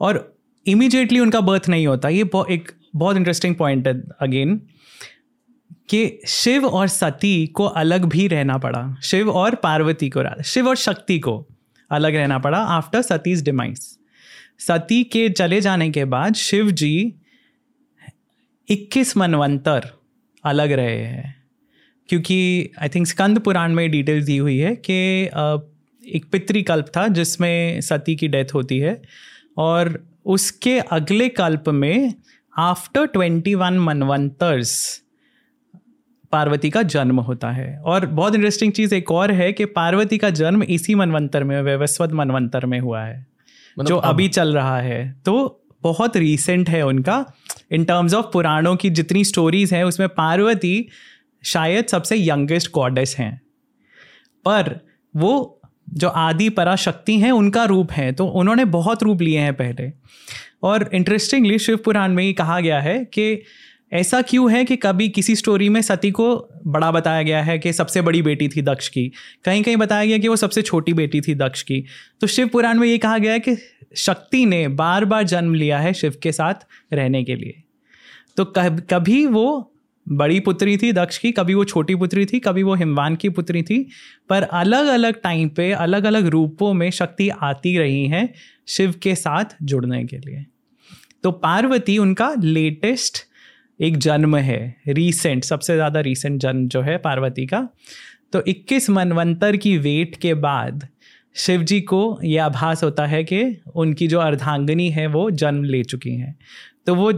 और 0.00 0.36
इमीडिएटली 0.66 1.20
उनका 1.20 1.40
बर्थ 1.40 1.68
नहीं 1.68 1.86
होता, 1.86 2.08
ये 2.08 2.30
एक 2.50 2.70
बहुत 2.96 3.16
इंटरेस्टिंग 3.16 3.54
पॉइंट 3.54 3.86
है 3.88 4.00
अगेन 4.20 4.60
कि 5.88 6.20
शिव 6.26 6.66
और 6.66 6.88
सती 6.88 7.46
को 7.46 7.64
अलग 7.64 8.04
भी 8.04 8.28
रहना 8.28 8.58
पड़ा। 8.58 8.96
शिव 9.02 9.30
और 9.30 9.54
पार्वती 9.54 10.08
को 10.08 10.42
शिव 10.42 10.68
और 10.68 10.76
शक्ति 10.76 11.18
को 11.18 11.46
अलग 11.90 12.14
रहना 12.14 12.38
पड़ा 12.38 12.58
आफ्टर 12.58 13.02
सतीज 13.02 13.42
डिमाइस 13.42 13.98
सती 14.58 15.04
के 15.04 15.28
चले 15.28 15.60
जाने 15.60 15.90
के 15.90 16.04
बाद 16.04 16.34
शिव 16.34 16.70
जी 16.70 17.14
21 18.70 19.16
मनवंतर 19.16 19.90
अलग 20.44 20.72
रहे 20.72 21.04
हैं। 21.04 21.44
क्योंकि 22.08 22.70
आई 22.82 22.88
थिंक 22.88 23.06
स्कंद 23.06 23.38
पुराण 23.38 23.72
में 23.72 23.90
डिटेल्स 23.90 24.24
दी 24.24 24.36
हुई 24.36 24.58
है 24.58 24.76
कि 24.76 25.24
एक 26.16 26.24
पितृकल्प 26.32 26.86
था 26.96 27.08
जिसमें 27.08 27.80
सती 27.80 28.16
की 28.16 28.28
डेथ 28.28 28.54
होती 28.54 28.78
है 28.78 29.02
और 29.58 30.08
उसके 30.24 30.78
अगले 30.78 31.28
कल्प 31.28 31.68
में 31.68 32.14
after 32.58 33.06
twenty 33.06 33.54
one 33.54 33.78
manvantars 33.78 35.03
Parvati 36.34 36.70
का 36.70 36.82
जन्म 36.82 37.20
होता 37.20 37.50
है। 37.50 37.80
और 37.84 38.06
बहुत 38.06 38.34
इंटरेस्टिंग 38.34 38.72
चीज़ 38.72 38.94
एक 38.94 39.10
और 39.10 39.32
है 39.32 39.52
कि 39.52 39.64
पार्वती 39.64 40.18
का 40.18 40.30
जन्म 40.30 40.62
इसी 40.62 40.94
मनवंतर 40.94 41.44
में 41.44 41.62
वैवस्वत 41.62 42.12
मनवंतर 42.12 42.66
में 42.66 42.80
हुआ 42.80 43.02
है। 43.02 43.26
मतलब 43.78 43.88
जो 43.88 43.96
अभी 43.96 44.28
चल 44.28 44.54
रहा 44.54 44.80
है। 44.80 45.16
तो 45.24 45.60
बहुत 45.82 46.16
रीसेंट 46.16 46.70
है 46.70 46.82
उनका। 46.86 47.26
इन 47.72 47.84
टर्म्स 47.84 48.14
ऑफ़ 48.14 48.26
पुराणों 48.32 48.76
की 48.76 48.90
जितनी 48.90 49.24
स्टोरीज 49.24 49.74
हैं 49.74 49.84
उसमें 49.84 50.08
पार्वती 50.08 50.88
शायद 51.44 51.86
सबसे 51.86 52.16
यंगेस्ट 52.16 52.72
गॉडेस 52.72 53.16
हैं। 53.18 53.40
पर 54.44 54.80
वो 55.16 55.60
जो 55.94 56.08
आदि 56.08 56.48
पराशक्ति 56.48 57.18
हैं 57.18 57.32
उनका 57.32 57.64
रूप 57.64 57.92
है। 57.92 58.12
तो 58.12 58.26
उन्होंने 58.26 58.64
बहुत 58.64 59.02
रूप 59.02 59.22
लिए 59.22 59.38
हैं 59.38 59.54
पहले। 59.54 59.92
और 60.62 60.90
इंटरेस्टिंगली 60.94 61.58
शिव 61.58 61.76
पुराण 61.76 62.12
में 62.12 62.24
ही 62.24 62.32
कहा 62.32 62.60
गया 62.60 62.80
है 62.80 63.04
कि 63.04 63.42
ऐसा 63.94 64.22
क्यों 64.22 64.50
है 64.52 64.64
कि 64.64 64.76
कभी 64.76 65.08
किसी 65.08 65.36
स्टोरी 65.36 65.68
में 65.68 65.82
सती 65.82 66.10
को 66.10 66.48
बड़ा 66.66 66.90
बताया 66.90 67.22
गया 67.22 67.42
है 67.42 67.58
कि 67.58 67.72
सबसे 67.72 68.00
बड़ी 68.02 68.22
बेटी 68.22 68.48
थी 68.48 68.62
दक्ष 68.62 68.88
की? 68.88 69.12
कहीं 69.44 69.62
कहीं 69.62 69.76
बताया 69.76 70.04
गया 70.04 70.18
कि 70.18 70.28
वो 70.28 70.36
सबसे 70.36 70.62
छोटी 70.62 70.92
बेटी 70.92 71.20
थी 71.20 71.34
दक्ष 71.34 71.62
की। 71.62 71.84
तो 72.20 72.26
शिव 72.26 72.48
पुराण 72.48 72.78
में 72.78 72.88
ये 72.88 72.98
कहा 72.98 73.18
गया 73.18 73.32
है 73.32 73.40
कि 73.40 73.56
शक्ति 73.96 74.46
ने 74.46 74.68
बार 74.68 75.04
बार 75.04 75.22
जन्म 75.22 75.54
लिया 75.54 75.78
है 75.78 75.92
शिव 75.94 76.14
के 76.22 76.32
साथ 76.32 76.54
रहने 76.92 77.24
के 77.24 77.34
लिए। 77.34 77.62
तो 78.36 78.44
कभी 78.90 79.26
वो 79.26 79.72
बड़ी 80.08 80.40
पुत्री 80.40 80.76
थी 80.76 80.92
दक्ष 80.92 81.18
की, 81.18 81.32
कभी 81.32 81.54
वो 81.54 81.64
छोटी 81.64 81.94
पुत्री 81.94 82.26
थी, 82.26 82.40
कभी 82.40 82.62
वो 82.62 82.74
हिमवान 82.74 83.16
की 83.16 83.28
पुत्री 83.28 83.62
थी, 83.62 83.88
पर 84.28 84.42
अलग 84.42 84.86
अलग 84.86 85.20
टाइम 85.22 85.48
पे 85.48 85.70
अलग 85.72 86.04
अलग 86.04 86.26
रूपों 86.26 86.72
में 86.72 86.90
शक्ति 86.90 87.28
आती 87.28 87.78
रही 87.78 88.06
है 88.06 88.32
शिव 88.68 88.94
के 89.02 89.14
साथ 89.14 89.56
जुड़ने 89.62 90.04
के 90.04 90.16
लिए। 90.16 90.44
तो 91.22 91.30
पार्वती 91.30 91.98
उनका 91.98 92.34
लेटेस्ट 92.38 93.18
एक 93.80 93.96
जन्म 93.96 94.36
है 94.36 94.76
रीसेंट 94.88 95.44
सबसे 95.44 95.74
ज़्यादा 95.74 96.00
रीसेंट 96.00 96.40
जन्म 96.40 96.66
जो 96.68 96.80
है 96.80 96.96
पार्वती 96.98 97.46
का। 97.46 97.68
तो 98.32 98.42
21 98.48 98.90
मनवंतर 98.90 99.56
की 99.56 99.76
वेट 99.78 100.16
के 100.16 100.34
बाद 100.34 100.86
शिव 101.36 101.62
जी 101.62 101.80
को 101.80 102.18
यह 102.24 102.44
आभास 102.44 102.84
होता 102.84 103.06
है 103.06 103.22
कि 103.24 103.42
उनकी 103.74 104.08
जो 104.08 104.20
अर्धांगनी 104.20 104.88
है, 104.90 105.06
वो 105.06 105.30
जन्म 105.30 105.64
ले 105.64 105.82
चुकी 105.82 106.14
हैं। 106.16 106.38
तो 106.86 106.94
वो 106.94 107.12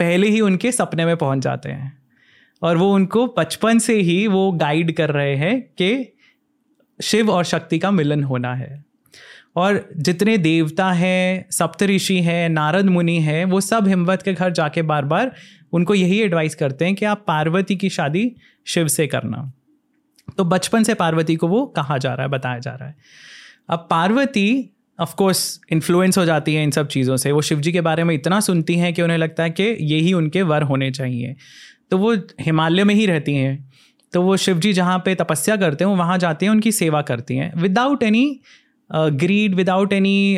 पहले 0.00 0.28
ही 0.28 0.40
उनके 0.40 0.72
सपने 0.72 1.04
में 1.06 1.16
पहुँच 1.16 1.38
जाते 1.38 1.68
हैं 1.68 1.92
और 2.62 2.76
वो 2.76 2.92
उनको 2.94 3.26
बचपन 3.38 3.78
से 3.78 4.00
ही 4.00 4.26
वो 4.26 4.50
गाइड 4.52 4.96
कर 4.96 5.10
रहे 5.10 5.34
हैं 5.36 5.60
कि 5.78 6.12
शिव 7.00 7.30
और 7.30 7.44
शक्ति 7.44 7.78
का 7.78 7.90
मिलन 7.90 8.24
होना 8.24 8.54
है। 8.54 8.84
और 9.56 9.88
जितने 9.96 10.38
देवता 10.38 10.92
हैं, 10.92 11.46
सप्तऋषि 11.50 12.20
हैं, 12.20 12.48
नारद 12.48 12.84
मुनि 12.84 13.16
हैं, 13.16 13.44
वो 13.44 13.60
सब 13.60 13.88
हिमवत 13.88 14.22
के 14.22 14.32
घर 14.32 14.50
जाके 14.50 14.82
बार 14.82 15.04
बार 15.04 15.32
उनको 15.72 15.94
यही 15.94 16.20
एडवाइस 16.20 16.54
करते 16.54 16.84
हैं 16.84 16.94
कि 16.94 17.04
आप 17.04 17.24
पार्वती 17.26 17.76
की 17.76 17.88
शादी 17.88 18.36
शिव 18.66 18.88
से 18.88 19.06
करना। 19.06 19.52
तो 20.38 20.44
बचपन 20.44 20.82
से 20.82 20.94
पार्वती 20.94 21.36
को 21.36 21.48
वो 21.48 21.66
कहा 21.66 21.98
जा 21.98 22.14
रहा 22.14 22.22
है, 22.22 22.28
बताया 22.28 22.58
जा 22.58 22.70
रहा 22.70 22.88
है। 22.88 22.96
अब 23.70 23.86
पार्वती 23.90 24.70
ऑफ़ 25.00 25.14
कोर्स 25.14 25.60
इन्फ्लुएंस 25.72 26.18
हो 26.18 26.24
जाती 26.24 26.54
है 26.54 26.62
इन 26.62 26.70
सब 26.70 26.88
चीज़ों 26.88 27.16
से। 27.16 27.32
वो 27.32 27.42
शिव 27.42 27.60
जी 27.60 27.72
के 27.72 27.80
बारे 27.80 28.04
में 28.04 28.14
इतना 28.14 28.40
सुनती 28.40 28.74
हैं 28.74 28.94
कि 28.94 29.02
उन्हें 29.02 29.18
लगता 29.18 29.42
है 29.42 29.50
कि 29.50 29.62
यही 29.80 30.12
उनके 30.12 30.42
वर 30.42 30.62
होने 30.62 30.90
चाहिए। 30.90 31.36
तो 31.90 31.98
वो 31.98 32.16
हिमालय 32.40 32.84
में 32.84 32.94
ही 32.94 33.06
रहती 33.06 33.34
हैं। 33.34 33.72
तो 34.12 34.22
वो 34.22 34.36
शिव 34.36 34.58
जी 34.58 34.72
जहाँ 34.72 34.98
पे 34.98 35.14
तपस्या 35.14 35.56
करते 35.56 35.84
हैं 35.84 35.96
वहाँ 35.96 36.18
जाती 36.18 36.46
हैं, 36.46 36.50
उनकी 36.50 36.72
सेवा 36.72 37.02
करती 37.02 37.36
हैं। 37.36 37.60
Without 37.60 38.02
any 38.02 38.40
greed 38.94 39.54
without 39.54 39.92
any 39.92 40.34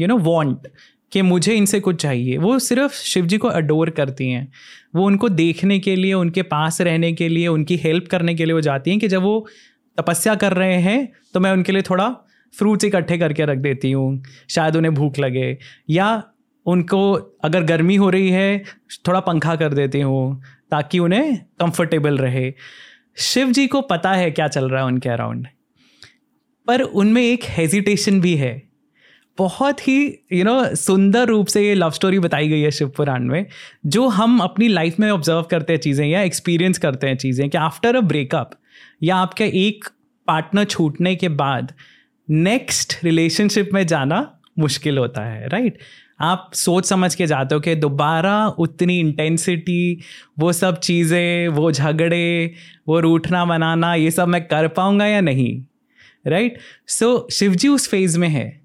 you 0.00 0.06
know 0.06 0.16
want 0.20 0.68
कि 1.12 1.22
मुझे 1.22 1.54
इनसे 1.54 1.80
कुछ 1.80 2.00
चाहिए। 2.02 2.36
वो 2.36 2.58
सिर्फ़ 2.58 2.94
शिव 2.94 3.26
जी 3.26 3.38
को 3.38 3.48
अडोर 3.48 3.90
करती 3.90 4.28
हैं। 4.30 4.50
वो 4.94 5.06
उनको 5.06 5.28
देखने 5.28 5.78
के 5.78 5.94
लिए, 5.96 6.12
उनके 6.14 6.42
पास 6.42 6.80
रहने 6.80 7.12
के 7.12 7.28
लिए, 7.28 7.46
उनकी 7.48 7.76
हेल्प 7.76 8.08
करने 8.10 8.34
के 8.34 8.44
लिए 8.44 8.54
वो 8.54 8.60
जाती 8.60 8.90
हैं 8.90 9.00
कि 9.00 9.08
जब 9.08 9.22
वो 9.22 9.46
तपस्या 9.98 10.34
कर 10.34 10.52
रहे 10.52 10.80
हैं 10.80 11.08
तो 11.34 11.40
मैं 11.40 11.50
उनके 11.52 11.72
लिए 11.72 11.82
थोड़ा 11.82 12.08
फ्रूट्स 12.54 12.84
इकट्ठे 12.84 13.18
करके 13.18 13.44
रख 13.44 13.58
देती 13.58 13.90
हूँ। 13.92 14.22
शायद 14.50 14.76
उन्हें 14.76 14.94
भूख 14.94 15.18
लगे। 15.18 15.56
या 15.90 16.22
उनको 16.66 17.12
अगर 17.44 17.62
गर्मी 17.64 17.96
हो 17.96 18.10
रही 18.10 18.30
है, 18.30 18.62
थोड़ा 19.08 19.20
पंखा 19.20 19.54
कर 19.56 19.74
देती 19.74 20.00
हूँ, 20.00 20.42
ताकि 20.70 20.98
उन्हें 20.98 21.36
कंफर्टेबल 21.60 22.18
रहे। 22.18 22.52
शिव 23.16 23.50
जी 23.50 23.66
को 23.66 23.80
पता 23.82 24.12
है 24.12 24.30
क्या 24.30 24.48
चल 24.48 24.68
रहा 24.68 24.80
है 24.80 24.86
उनके 24.86 25.08
अराउंड 25.08 25.46
पर 26.66 26.82
उनमें 26.82 27.22
एक 27.22 27.44
हेजिटेशन 27.48 28.20
भी 28.20 28.34
है। 28.36 28.62
बहुत 29.38 29.88
ही 29.88 29.96
यू 30.04 30.38
you 30.38 30.44
नो 30.44 30.60
know, 30.62 30.74
सुंदर 30.74 31.26
रूप 31.26 31.46
से 31.46 31.66
ये 31.66 31.74
लव 31.74 31.90
स्टोरी 31.90 32.18
बताई 32.18 32.48
गई 32.48 32.60
है 32.60 32.70
शिव 32.70 32.88
पुराण 32.88 33.24
में 33.24 33.46
जो 33.86 34.06
हम 34.08 34.38
अपनी 34.40 34.68
लाइफ 34.68 35.00
में 35.00 35.10
ऑब्ज़र्व 35.10 35.42
करते 35.42 35.72
हैं 35.72 35.80
चीज़ें 35.80 36.06
या 36.06 36.22
एक्सपीरियंस 36.22 36.78
करते 36.78 37.06
हैं 37.06 37.16
चीज़ें 37.16 37.48
कि 37.50 37.58
आफ्टर 37.58 37.96
अ 37.96 38.00
ब्रेकअप 38.00 38.50
या 39.02 39.16
आपका 39.16 39.44
एक 39.44 39.84
पार्टनर 40.28 40.64
छूटने 40.64 41.14
के 41.16 41.28
बाद 41.28 41.72
नेक्स्ट 42.30 42.94
रिलेशनशिप 43.04 43.70
में 43.74 43.86
जाना 43.86 44.20
मुश्किल 44.58 44.98
होता 44.98 45.24
है 45.24 45.48
राइट 45.48 45.78
आप 46.20 46.50
सोच 46.54 46.86
समझ 46.86 47.14
के 47.14 47.26
जाते 47.26 47.54
हो 47.54 47.60
कि 47.60 47.74
दोबारा 47.74 48.46
उतनी 48.48 48.98
इंटेंसिटी 49.00 50.00
वो 50.38 50.52
सब 50.52 50.78
चीज़ें 50.80 51.48
वो 51.48 51.70
झगड़े 51.72 52.54
वो 52.88 53.00
रूठना 53.00 53.44
बनाना 53.44 53.94
ये 53.94 54.10
सब 54.10 54.28
मैं 54.28 54.44
कर 54.48 54.68
पाऊँगा 54.68 55.06
या 55.06 55.20
नहीं? 55.20 55.62
राइट 56.26 56.58
सो 56.86 57.28
शिवजी 57.32 57.68
उस 57.68 57.88
फ़ेज़ 57.88 58.18
में 58.18 58.28
है. 58.28 58.60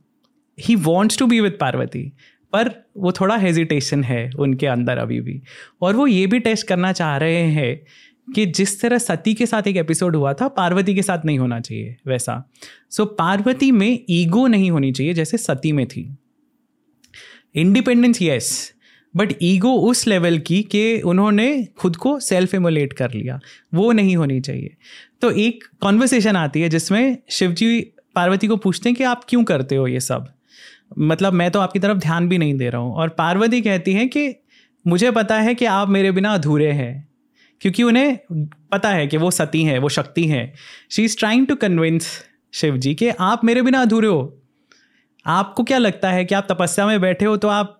He 0.60 0.76
wants 0.76 1.18
to 1.18 1.26
be 1.28 1.40
with 1.40 1.58
Parvati 1.62 2.14
पर 2.54 2.90
वो 2.98 3.12
थोड़ा 3.12 3.38
हेजिटेशन 3.38 4.04
है 4.04 4.32
उनके 4.40 4.68
अंदर 4.68 4.98
अभी 4.98 5.22
भी. 5.22 5.42
और 5.82 5.96
वो 5.96 6.08
ये 6.08 6.28
भी 6.28 6.40
टेस्ट 6.40 6.68
करना 6.68 6.92
चाह 6.92 7.18
रहे 7.18 7.44
हैं 7.44 7.86
कि 8.34 8.46
जिस 8.46 8.82
तरह 8.82 8.98
सती 8.98 9.34
के 9.34 9.46
साथ 9.46 9.68
एक 9.68 9.76
एपिसोड 9.76 10.16
हुआ 10.16 10.34
था 10.34 10.48
पार्वती 10.48 10.96
के 10.96 11.02
साथ 11.02 11.26
नहीं 11.26 11.40
होना 11.40 11.60
चाहिए 11.60 11.98
वैसा. 12.08 12.52
सो 12.90 13.04
so, 13.04 13.10
पार्वती 13.10 13.72
में 13.72 14.06
ईगो 14.10 14.48
नहीं 14.48 14.72
होनी 14.72 14.92
चाहिए 14.92 15.14
जैसे 15.14 15.38
सती 15.38 15.72
में 15.72 15.88
थी. 15.88 16.18
इंडिपेंडेंस 17.56 18.22
यस 18.22 18.74
बट 19.16 19.34
ईगो 19.42 19.74
उस 19.74 20.08
लेवल 20.08 20.40
की 20.40 20.64
कि 20.64 21.02
उन्होंने 21.02 21.68
खुद 21.78 21.96
को 21.96 22.20
सेल्फ 22.20 22.54
इमोलेट 22.54 22.94
कर 22.94 23.14
लिया। 23.14 23.40
वो 23.74 23.92
नहीं 23.92 24.16
होनी 24.16 24.42
चाहिए। 24.42 24.76
तो 25.22 25.32
एक 25.32 25.64
कॉन्वर्सेशन 25.82 26.36
आती 26.36 26.62
है 26.62 26.70
जिसमें 26.70 27.18
शिवजी 27.30 27.82
पार्वती 28.16 28.48
को 28.48 28.58
पूछते 28.58 28.90
हैं 28.90 28.96
कि 28.96 29.04
आप 29.04 29.22
क्यों 29.30 29.44
करते 29.44 29.76
हो 29.76 29.88
ये 29.88 30.00
सब? 30.00 30.34
मतलब 31.00 31.34
मैं 31.34 31.52
तो 31.52 31.60
आपकी 31.60 31.80
तरफ़ 31.80 31.98
ध्यान 31.98 32.30
भी 32.30 32.38
नहीं 32.38 32.58
दे 32.58 32.70
रहा 32.70 32.82
हूँ। 32.82 32.94
और 32.94 33.10
पार्वती 33.10 33.62
कहती 33.62 33.94
हैं 33.94 34.10
कि 34.10 34.36
मुझे 34.88 35.12
पता 35.12 35.40
है 35.40 35.56
कि 35.56 35.66
आप 35.66 35.90
मेरे 35.90 36.12
बिना 36.12 36.34
अधूरे 36.34 36.72
हैं। 36.72 37.10
क्योंकि 37.62 37.84
उन्हें 37.84 38.20
पता 38.72 38.90
है 38.90 39.08
कि 39.08 39.18
वो 39.18 39.32
सती 39.32 39.64
हैं, 39.64 39.80
वो 39.80 39.90
शक्ति 39.90 40.26
हैं। 40.26 40.54
She 40.92 41.04
is 41.04 41.18
trying 41.18 41.48
to 41.48 41.56
convince 41.56 42.26
Shiv 42.54 42.78
ji 42.78 42.96
कि 42.96 43.10
आप 43.10 43.44
मेरे 43.44 43.62
बिना 43.62 43.82
अधूरे 43.82 44.08
हो। 44.08 44.42
आपको 45.26 45.64
क्या 45.64 45.78
लगता 45.78 46.12
है 46.12 46.26
कि 46.26 46.36
आप 46.36 46.48
तपस्या 46.52 46.88
में 46.88 47.02
बैठे 47.02 47.26
हो 47.26 47.38
तो 47.38 47.48
आप 47.48 47.79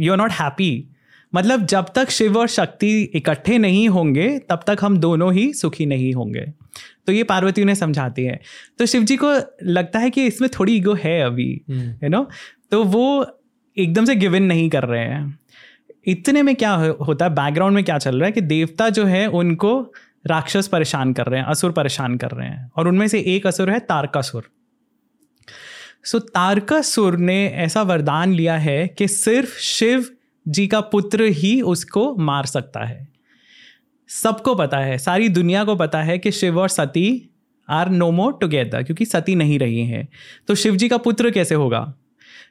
यू 0.00 0.12
आर 0.12 0.18
नॉट 0.18 0.32
हैप्पी 0.32 0.88
मतलब 1.32 1.66
जब 1.66 1.86
तक 1.94 2.10
शिव 2.10 2.38
और 2.38 2.46
शक्ति 2.48 3.02
इकट्ठे 3.02 3.58
नहीं 3.58 3.88
होंगे 3.88 4.28
तब 4.38 4.60
तक 4.66 4.78
हम 4.80 4.96
दोनों 4.98 5.32
ही 5.32 5.52
सुखी 5.52 5.86
नहीं 5.86 6.12
होंगे। 6.14 6.40
तो 7.06 7.12
ये 7.12 7.22
पार्वती 7.24 7.62
उन्हें 7.62 7.74
समझाती 7.74 8.24
है। 8.24 8.40
तो 8.78 8.86
शिव 8.86 9.02
जी 9.02 9.16
को 9.16 9.32
लगता 9.62 9.98
है 9.98 10.10
कि 10.10 10.26
इसमें 10.26 10.50
थोड़ी 10.58 10.76
ईगो 10.76 10.94
है 10.94 11.20
अभी 11.20 11.50
यू 11.70 11.76
हम्म। 11.76 12.08
नो 12.08 12.28
तो 12.70 12.82
वो 12.84 13.26
एकदम 13.76 14.04
से 14.04 14.14
गिवन 14.14 14.42
नहीं 14.42 14.68
कर 14.70 14.84
रहे 14.84 15.04
हैं। 15.04 15.38
इतने 16.06 16.42
में 16.42 16.54
क्या 16.56 16.72
होता 17.00 17.24
है 17.24 17.30
बैकग्राउंड 17.30 17.74
में 17.74 17.84
क्या 17.84 17.98
चल 17.98 18.16
रहा 18.16 18.26
है 18.26 18.32
कि 18.32 18.40
देवता 18.40 18.88
जो 18.88 19.04
है 19.04 19.26
उनको 19.26 19.80
राक्षस 20.26 20.68
परेशान 20.68 21.12
कर 21.12 21.26
रहे 21.26 21.40
हैं 21.40 21.46
असुर 21.46 21.72
परेशान 21.72 22.16
कर 22.16 22.30
रहे 22.30 22.48
हैं। 22.48 22.70
और 22.76 22.88
उनमें 22.88 23.08
से 23.08 23.20
एक 23.26 23.46
असुर 23.46 23.70
है 23.70 23.78
तारकासुर। 23.80 24.50
सो 26.04 26.18
तारकासुर 26.18 27.16
ने 27.16 27.46
ऐसा 27.46 27.82
वरदान 27.82 28.32
लिया 28.32 28.56
है 28.56 28.88
कि 28.88 29.08
सिर्फ़ 29.08 29.58
शिव 29.58 30.06
जी 30.48 30.66
का 30.66 30.80
पुत्र 30.80 31.22
ही 31.22 31.60
उसको 31.60 32.14
मार 32.16 32.46
सकता 32.46 32.84
है। 32.84 33.08
सबको 34.08 34.54
पता 34.54 34.78
है, 34.78 34.98
सारी 34.98 35.28
दुनिया 35.28 35.64
को 35.64 35.76
पता 35.76 36.02
है 36.02 36.18
कि 36.18 36.30
शिव 36.30 36.58
और 36.58 36.68
Sati 36.68 37.30
are 37.68 37.88
no 37.88 38.10
more 38.10 38.38
together 38.40 38.82
क्योंकि 38.82 39.04
सती 39.04 39.34
नहीं 39.34 39.58
रही 39.58 39.86
हैं। 39.86 40.08
तो 40.48 40.54
शिव 40.54 40.76
जी 40.76 40.88
का 40.88 40.96
पुत्र 40.96 41.30
कैसे 41.30 41.54
होगा? 41.54 41.94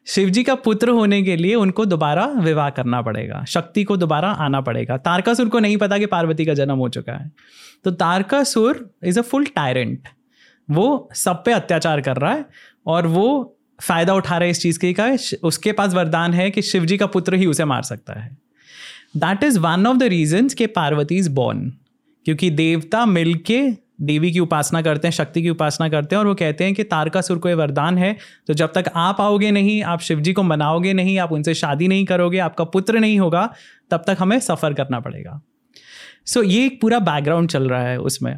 शिव 0.08 0.30
जी 0.30 0.44
का 0.44 0.56
पुत्र 0.56 0.90
होने 0.90 1.22
के 1.24 1.36
लिए 1.36 1.56
उनको 1.56 1.86
दोबारा 1.86 2.26
विवाह 2.26 2.70
करना 2.70 3.02
पड़ेगा, 3.02 3.44
शक्ति 3.46 3.84
को 3.84 3.98
दोबारा 3.98 4.30
आना 4.30 4.62
पड़ेगा। 4.62 4.98
तारकासुर 4.98 5.50
को 5.50 5.60
नहीं 5.60 5.78
पता 5.78 5.98
कि 5.98 6.06
पार्वती 6.06 6.46
का 6.46 6.54
जन्म 6.54 6.78
हो 6.78 6.90
चुका 6.90 7.14
है। 7.14 7.32
तो 7.84 7.92
Tarakasur 7.92 8.90
is 9.04 9.20
a 9.20 9.22
full 9.22 9.46
tyrant 9.46 10.08
वो 10.70 11.10
सब 11.14 11.44
पे 11.46 11.52
अत्याचार 11.52 12.02
कर 12.02 12.18
रहा 12.18 12.34
है। 12.34 12.46
और 12.90 13.08
वो 13.08 13.56
फ़ायदा 13.82 14.14
उठा 14.14 14.38
रहा 14.38 14.44
है 14.44 14.50
इस 14.50 14.62
चीज़ 14.62 14.80
के 14.80 14.94
का 14.94 15.18
उसके 15.44 15.72
पास 15.72 15.94
वरदान 15.94 16.34
है 16.34 16.50
कि 16.52 16.62
शिव 16.62 16.86
जी 16.86 16.98
का 16.98 17.06
पुत्र 17.06 17.36
ही 17.36 17.46
उसे 17.46 17.66
मार 17.66 17.84
सकता 17.84 18.20
है। 18.20 18.38
That 19.18 19.44
is 19.44 19.60
one 19.60 19.88
of 19.88 19.98
the 19.98 20.04
reasons 20.04 20.54
के 20.54 20.68
पार्वती 20.68 21.18
इज़ 21.18 21.30
बॉर्न 21.30 21.70
क्योंकि 22.26 22.50
देवता 22.50 23.06
मिलके 23.06 23.90
देवी 24.02 24.32
की 24.32 24.40
उपासना 24.40 24.82
करते 24.82 25.08
हैं 25.08 25.12
शक्ति 25.12 25.42
की 25.42 25.50
उपासना 25.50 25.90
करते 25.90 26.16
हैं 26.16 26.20
और 26.20 26.28
वो 26.28 26.36
कहते 26.36 26.64
हैं 26.64 26.74
कि 26.74 26.84
तारकासुर 26.84 27.38
को 27.38 27.50
ये 27.50 27.56
वरदान 27.56 27.98
है 27.98 28.18
तो 28.48 28.54
जब 28.54 28.72
तक 28.76 28.92
आप 28.96 29.22
आओगे 29.22 29.52
नहीं 29.52 29.84
आप 29.84 30.00
शिव 30.00 30.20
जी 30.20 30.34
को 30.34 30.44
मनाओगे 30.44 30.94
नहीं 30.94 31.20
आप 31.20 31.32
उनसे 31.32 31.54
शादी 31.54 31.88
नहीं 31.88 32.06
करोगे 32.06 32.38
आपका 32.38 32.64
पुत्र 32.64 33.00
नहीं 33.00 33.20
होगा 33.20 33.54
तब 33.92 34.04
तक 34.08 34.18
हमें 34.20 34.40
सफ़र 34.40 34.74
करना 34.74 35.00
पड़ेगा। 35.00 35.42
सो 36.26 36.40
so, 36.40 36.48
ये 36.48 36.66
एक 36.66 36.82
पूरा 36.82 37.00
बैकग्राउंड 37.00 37.50
चल 37.50 37.70
रहा 37.70 37.82
है 37.82 37.98
उसमें। 38.00 38.38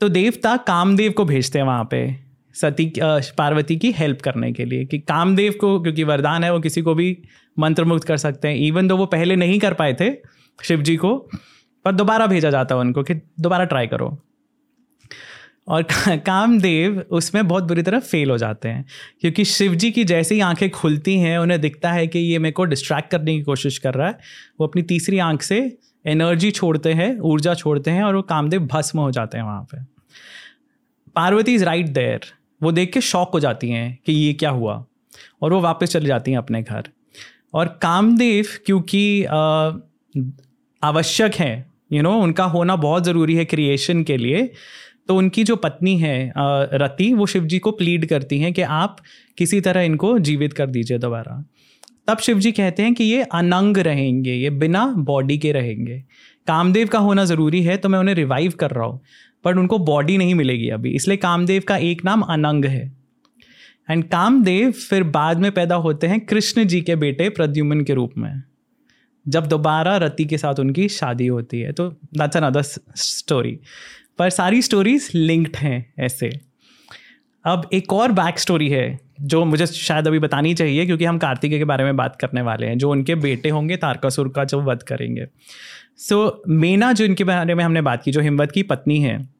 तो 0.00 0.08
देवता 0.08 0.56
कामदेव 0.56 1.12
को 1.12 1.24
भेजते 1.24 1.58
हैं 1.58 1.66
वहाँ 1.66 1.88
पे। 1.90 2.23
सती 2.54 2.92
पार्वती 3.38 3.76
की 3.76 3.90
हेल्प 3.92 4.20
करने 4.20 4.52
के 4.52 4.64
लिए 4.64 4.84
कि 4.84 4.98
कामदेव 4.98 5.54
को, 5.60 5.80
क्योंकि 5.80 6.04
वरदान 6.04 6.44
है, 6.44 6.52
वो 6.52 6.60
किसी 6.60 6.82
को 6.82 6.94
भी 6.94 7.16
मंत्र 7.58 7.84
मुक्त 7.84 8.06
कर 8.06 8.16
सकते 8.16 8.48
हैं 8.48 8.56
इवन 8.56 8.88
दो 8.88 8.96
वो 8.96 9.06
पहले 9.06 9.36
नहीं 9.36 9.58
कर 9.58 9.74
पाए 9.74 9.96
थे 10.00 10.10
शिव 10.64 10.82
जी 10.82 10.96
को, 10.96 11.16
पर 11.84 11.92
दोबारा 11.92 12.26
भेजा 12.26 12.50
जाता 12.50 12.74
है 12.74 12.80
उनको 12.80 13.02
कि 13.02 13.14
दोबारा 13.14 13.64
ट्राई 13.64 13.86
करो। 13.86 14.18
और 15.68 15.82
कामदेव 16.08 16.98
उसमें 17.10 17.46
बहुत 17.48 17.64
बुरी 17.64 17.82
तरह 17.82 17.98
फेल 17.98 18.30
हो 18.30 18.38
जाते 18.38 18.68
हैं, 18.68 18.84
क्योंकि 19.20 19.44
शिव 19.44 19.74
जी 19.74 19.90
की 19.90 20.04
जैसे 20.04 20.34
ही 20.34 20.40
आँखें 20.40 20.68
खुलती 20.70 21.18
हैं, 21.18 21.38
उन्हें 21.38 21.60
दिखता 21.60 21.92
है 21.92 22.06
कि 22.06 22.18
ये 22.18 22.38
मेरे 22.38 22.52
को 22.52 22.64
डिस्ट्रैक्ट 22.64 23.10
करने 23.10 23.36
की 23.36 23.42
कोशिश 23.42 23.78
कर 23.78 23.94
रहा 23.94 24.08
है, 24.08 24.18
वो 24.60 24.66
अपनी 24.66 24.82
तीसरी 24.82 25.18
आँख 25.18 25.42
से 25.42 25.78
एनर्जी 26.06 26.50
छोड़ते 26.50 26.92
हैं, 26.92 27.18
ऊर्जा 27.18 27.54
छोड़ते 27.54 27.90
हैं 27.90 28.02
और 28.02 28.16
वो 28.16 28.22
कामदेव 28.22 28.66
भस्म 28.66 28.98
हो 28.98 29.10
जाते 29.10 29.38
हैं 29.38 29.44
वहाँ 29.44 29.62
पे। 29.62 29.82
पार्वती 31.16 31.54
इज़ 31.54 31.64
राइट 31.64 31.86
देयर 31.86 32.20
वो 32.64 32.72
देख 32.72 32.92
के 32.92 33.00
शौक 33.02 33.30
हो 33.34 33.40
जाती 33.40 33.68
हैं 33.70 33.98
कि 34.06 34.12
ये 34.12 34.32
क्या 34.32 34.50
हुआ। 34.50 34.84
और 35.42 35.52
वो 35.52 35.60
वापस 35.60 35.92
चली 35.92 36.06
जाती 36.06 36.30
हैं 36.30 36.38
अपने 36.38 36.62
घर। 36.62 36.88
और 37.54 37.66
कामदेव, 37.82 38.46
क्योंकि 38.66 39.24
आवश्यक 40.82 41.34
हैं 41.34 41.72
यू 41.92 42.02
नो 42.02 42.12
उनका 42.20 42.44
होना 42.44 42.76
बहुत 42.76 43.04
ज़रूरी 43.04 43.34
है 43.34 43.44
क्रिएशन 43.44 44.02
के 44.02 44.16
लिए। 44.16 44.50
तो 45.08 45.16
उनकी 45.16 45.44
जो 45.44 45.56
पत्नी 45.56 45.96
है 45.98 46.32
रति, 46.36 47.12
वो 47.14 47.26
शिव 47.26 47.44
जी 47.44 47.58
को 47.58 47.70
प्लीड 47.70 48.06
करती 48.06 48.38
हैं 48.40 48.52
कि 48.52 48.62
आप 48.62 48.96
किसी 49.38 49.60
तरह 49.60 49.80
इनको 49.80 50.18
जीवित 50.18 50.52
कर 50.52 50.66
दीजिए 50.66 50.98
दोबारा। 50.98 51.44
तब 52.08 52.18
शिव 52.18 52.38
जी 52.38 52.52
कहते 52.52 52.82
हैं 52.82 52.94
कि 52.94 53.04
ये 53.04 53.22
अनंग 53.22 53.78
रहेंगे, 53.78 54.32
ये 54.32 54.50
बिना 54.50 54.86
बॉडी 54.98 55.38
के 55.38 55.52
रहेंगे। 55.52 56.02
कामदेव 56.46 56.88
का 56.88 56.98
होना 56.98 57.24
ज़रूरी 57.24 57.62
है 57.62 57.76
तो 57.76 57.88
मैं 57.88 57.98
उन्हें 57.98 58.14
रिवाइव 58.14 58.52
कर 58.52 58.70
रहा 58.70 58.86
हूँ। 58.86 59.00
पर 59.44 59.56
उनको 59.56 59.78
बॉडी 59.78 60.18
नहीं 60.18 60.34
मिलेगी 60.34 60.68
अभी। 60.68 60.90
इसलिए 60.90 61.16
कामदेव 61.16 61.62
का 61.68 61.76
एक 61.76 62.04
नाम 62.04 62.20
अनंग 62.22 62.64
है। 62.64 62.92
एंड 63.90 64.04
कामदेव 64.04 64.70
फिर 64.70 65.02
बाद 65.02 65.38
में 65.38 65.50
पैदा 65.52 65.74
होते 65.74 66.06
हैं 66.06 66.20
कृष्ण 66.20 66.64
जी 66.64 66.80
के 66.80 66.96
बेटे 66.96 67.28
प्रद्युमन 67.28 67.80
के 67.80 67.94
रूप 67.94 68.12
में। 68.18 68.42
जब 69.26 69.46
दोबारा 69.46 69.96
रति 69.96 70.24
के 70.24 70.38
साथ 70.38 70.54
उनकी 70.54 70.88
शादी 70.88 71.26
होती 71.26 71.60
है 71.60 71.72
तो 71.72 71.88
दैट्स 71.90 72.36
अनदर 72.36 72.62
स्टोरी 72.62 73.58
पर 74.18 74.30
सारी 74.30 74.62
स्टोरीज 74.62 75.10
लिंक्ड 75.14 75.56
हैं 75.56 75.92
ऐसे। 75.98 76.30
अब 77.44 77.68
एक 77.72 77.92
और 77.92 78.12
बैक 78.12 78.38
स्टोरी 78.38 78.68
है। 78.68 79.03
जो 79.20 79.44
मुझे 79.44 79.66
शायद 79.66 80.06
अभी 80.06 80.18
बतानी 80.18 80.54
चाहिए 80.54 80.86
क्योंकि 80.86 81.04
हम 81.04 81.18
कार्तिकेय 81.18 81.58
के 81.58 81.64
बारे 81.64 81.84
में 81.84 81.96
बात 81.96 82.16
करने 82.16 82.42
वाले 82.42 82.66
हैं 82.66 82.78
जो 82.78 82.90
उनके 82.90 83.14
बेटे 83.14 83.48
होंगे 83.48 83.76
तारकासुर 83.76 84.28
का 84.28 84.44
जो 84.44 84.60
वध 84.60 84.82
करेंगे। 84.82 85.26
सो 85.96 86.28
so, 86.28 86.32
मेना 86.48 86.92
जो 86.92 87.04
इनके 87.04 87.24
बारे 87.24 87.54
में 87.54 87.64
हमने 87.64 87.82
बात 87.82 88.02
की 88.02 88.12
जो 88.12 88.20
हिम्मत 88.20 88.52
की 88.52 88.62
पत्नी 88.62 89.00
है 89.00 89.34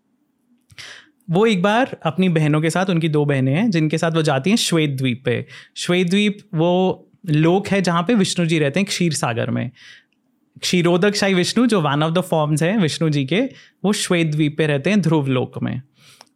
वो 1.31 1.47
एक 1.47 1.63
बार 1.63 1.97
अपनी 2.03 2.29
बहनों 2.29 2.61
के 2.61 2.71
साथ 2.71 2.87
उनकी 2.87 3.09
दो 3.09 3.25
बहनें 3.25 3.55
हैं 3.55 3.71
जिनके 3.71 3.99
साथ 3.99 4.11
वो 4.11 4.23
जाती 4.23 4.51
हैं 4.51 4.57
श्वेत 4.57 4.91
द्वीप 4.91 5.23
पे। 5.25 5.47
श्वेत 5.77 6.11
द्वीप 6.11 6.39
वो 6.55 7.09
लोक 7.27 7.69
है 7.69 7.83
जहाँ 7.83 8.03
पे 8.03 8.15
विष्णु 8.15 8.47
जी 8.47 8.59
रहते 8.59 8.81
हैं 8.81 8.87
क्षीर 8.87 9.13
सागर 9.13 9.51
में। 9.51 9.71
क्षीरोदक 10.63 11.15
शाही 11.15 11.35
विष्णु 11.35 11.67
जो 11.67 11.81
वन 11.81 12.03
ऑफ़ 12.03 12.13
द 12.15 12.21
फॉर्म्स 12.21 12.63
हैं 12.63 12.79
विष्णु 12.79 13.11
जी 13.11 13.25
के 13.25 13.41
वो 13.85 13.93
श्वेत 13.93 14.27
द्वीप 14.27 14.59
पे 14.59 14.67
रहते 14.67 14.91
हैं 14.91 15.01
ध्रुव 15.01 15.27
लोक 15.27 15.63
में। 15.63 15.83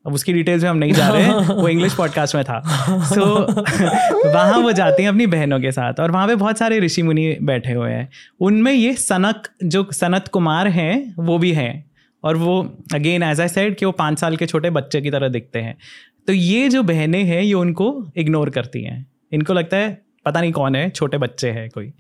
अब 0.09 0.15
उसकी 0.15 0.33
डिटेल्स 0.33 0.63
में 0.63 0.71
हम 0.71 0.77
नहीं 0.77 0.93
जा 0.93 1.09
रहे 1.09 1.23
हैं 1.23 1.35
वो 1.35 1.69
इंग्लिश 1.69 1.95
पॉडकास्ट 1.95 2.35
में 2.35 2.45
था। 2.45 2.63
सो 3.01 3.53
so, 3.53 3.59
वहाँ 4.35 4.59
वो 4.59 4.73
जाते 4.73 5.03
हैं 5.03 5.09
अपनी 5.09 5.27
बहनों 5.27 5.61
के 5.61 5.73
साथ 5.73 5.95
और 6.01 6.11
वहाँ 6.11 6.27
पे 6.27 6.35
बहुत 6.35 6.59
सारे 6.59 6.81
ऋषि 6.81 7.03
मुनि 7.03 7.37
बैठे 7.43 7.73
हुए 7.73 7.91
हैं। 7.91 8.09
उनमें 8.41 8.73
ये 8.73 8.95
सनक 8.95 9.49
जो 9.65 9.89
सनत 9.93 10.29
कुमार 10.29 10.69
हैं 10.69 11.15
वो 11.19 11.39
भी 11.39 11.53
हैं। 11.53 11.91
और 12.25 12.37
वो 12.37 12.77
अगेन 12.95 13.23
एज 13.23 13.41
आई 13.41 13.49
सेड 13.49 13.77
कि 13.77 13.87
वो 13.87 13.93
पाँच 13.93 14.19
साल 14.19 14.37
के 14.37 14.47
छोटे 14.47 14.71
बच्चे 14.71 15.01
की 15.01 15.11
तरह 15.11 15.29
दिखते 15.29 15.59
हैं। 15.59 15.79
तो 16.27 16.33
ये 16.33 16.69
जो 16.69 16.83
बहनें 16.83 17.25
हैं 17.25 17.43
ये 17.43 17.55
उनको 17.55 18.11
इग्नोर 18.17 18.51
करती 18.51 18.83
हैं। 18.85 19.07
इनको 19.33 19.55
लगता 19.55 19.77
है 19.77 20.03
पता 20.25 20.41
नहीं 20.41 20.53
कौन 20.53 20.77
है 20.77 20.91
छोटे 20.91 21.19
बच्चे 21.19 21.51
हैं 21.51 21.71
कोई। 21.71 21.93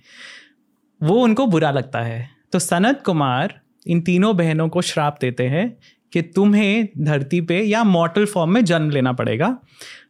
वो 1.02 1.14
उनको 1.14 1.46
बुरा 1.46 1.70
लगता 1.70 2.00
है। 2.00 2.28
तो 2.52 2.58
सनत 2.58 3.02
कुमार 3.06 3.60
इन 3.86 4.00
तीनों 4.00 4.36
बहनों 4.36 4.68
को 4.68 4.82
श्राप 4.82 5.18
देते 5.20 5.46
हैं। 5.46 5.76
कि 6.12 6.22
तुम्हें 6.22 6.88
धरती 6.98 7.40
पे 7.40 7.60
या 7.60 7.84
मॉटल 7.84 8.26
फॉर्म 8.26 8.50
में 8.50 8.64
जन्म 8.64 8.90
लेना 8.90 9.12
पड़ेगा 9.12 9.56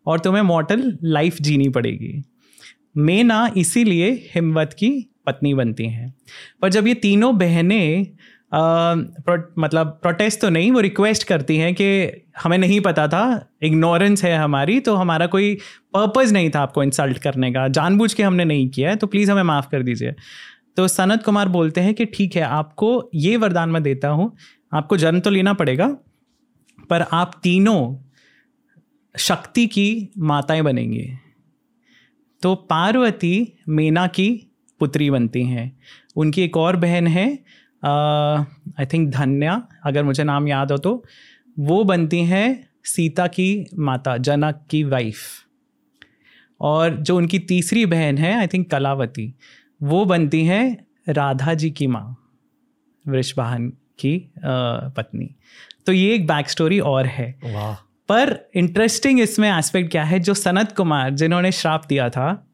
और 0.07 0.19
तुम्हें 0.19 0.43
मॉटल 0.43 0.99
लाइफ 1.03 1.37
जीनी 1.41 1.69
पड़ेगी। 1.69 2.23
मेना 2.97 3.51
इसीलिए 3.57 4.11
हिम्मत 4.35 4.73
की 4.73 4.91
पत्नी 5.27 5.55
बनती 5.55 5.87
हैं। 5.87 6.15
पर 6.63 6.69
जब 6.69 6.87
ये 6.87 6.95
तीनों 6.95 7.37
बहनें 7.39 8.07
प्रो, 8.55 9.37
मतलब 9.59 9.87
प्रोटेस्ट 10.03 10.41
तो 10.41 10.49
नहीं 10.51 10.71
वो 10.73 10.81
रिक्वेस्ट 10.81 11.25
करती 11.25 11.57
हैं 11.57 11.75
कि 11.75 11.89
हमें 12.43 12.57
नहीं 12.59 12.81
पता 12.81 13.07
था 13.09 13.53
इग्नोरेंस 13.63 14.25
है 14.25 14.37
हमारी 14.37 14.79
तो 14.81 14.95
हमारा 14.95 15.27
कोई 15.27 15.55
पर्पज़ 15.95 16.33
नहीं 16.33 16.51
था 16.51 16.61
आपको 16.61 16.83
इंसल्ट 16.83 17.19
करने 17.19 17.51
का। 17.53 17.67
जानबूझ 17.69 18.13
के 18.13 18.23
हमने 18.23 18.45
नहीं 18.45 18.69
किया 18.69 18.91
है 18.91 18.97
तो 18.97 19.07
प्लीज़ 19.07 19.31
हमें 19.31 19.43
माफ़ 19.43 19.69
कर 19.69 19.83
दीजिए। 19.83 20.15
तो 20.79 20.87
सनत 20.89 21.23
कुमार 21.23 21.49
बोलते 21.49 21.81
हैं 21.81 21.93
कि 21.95 22.05
ठीक 22.07 22.35
है, 22.37 22.43
आपको 22.43 23.11
ये 23.15 23.37
वरदान 23.37 23.71
मैं 23.71 23.83
देता 23.83 24.09
हूँ। 24.09 24.37
आपको 24.73 24.97
जन्म 24.97 25.21
तो 25.21 25.31
लेना 25.31 25.53
पड़ेगा, 25.53 25.87
पर 26.91 27.03
आप 27.03 27.33
तीनों 27.43 27.97
शक्ति 29.15 29.67
की 29.67 30.09
माताएँ 30.19 30.63
बनेंगी। 30.63 31.09
तो 32.43 32.55
पार्वती 32.55 33.53
मेना 33.69 34.07
की 34.09 34.29
पुत्री 34.81 35.11
बनती 35.11 35.43
हैं। 35.45 35.67
उनकी 36.17 36.43
एक 36.43 36.57
और 36.57 36.77
बहन 36.77 37.07
है 37.07 37.27
आई 37.83 38.87
थिंक 38.87 39.11
धन्या, 39.11 39.63
अगर 39.85 40.05
मुझे 40.05 40.25
नाम 40.25 40.49
याद 40.49 40.73
हो 40.73 40.79
तो। 40.79 41.03
वो 41.57 41.83
बनती 41.85 42.25
हैं 42.25 42.69
सीता 42.87 43.27
की 43.29 43.67
माता, 43.79 44.17
जनक 44.19 44.67
की 44.71 44.85
वाइफ 44.85 45.19
और 46.61 46.97
जो 46.97 47.17
उनकी 47.17 47.39
तीसरी 47.41 47.87
बहन 47.87 48.19
है 48.19 48.35
आई 48.39 48.47
थिंक 48.47 48.71
कलावती। 48.71 49.33
वो 49.81 50.05
बनती 50.05 50.45
हैं 50.45 50.87
राधा 51.09 51.55
जी 51.55 51.71
की 51.71 51.87
माँ 51.87 52.17
वृषभान 53.09 53.69
की 53.99 54.33
पत्नी। 54.39 55.35
तो 55.87 55.93
ये 55.93 56.15
एक 56.15 56.27
बैक 56.27 56.51
स्टोरी 56.51 56.81
और 56.81 57.07
है। 57.07 57.31
पर 58.09 58.51
इंटरेस्टिंग 58.55 59.21
इसमें 59.21 59.51
एस्पेक्ट 59.51 59.91
क्या 59.91 60.05
है 60.05 60.21
जो 60.21 60.35
सनत 60.35 60.73
कुमार 60.73 61.11
जिन्होंने 61.11 61.53
श्राप 61.53 61.87
दिया 61.89 62.09
था 62.11 62.47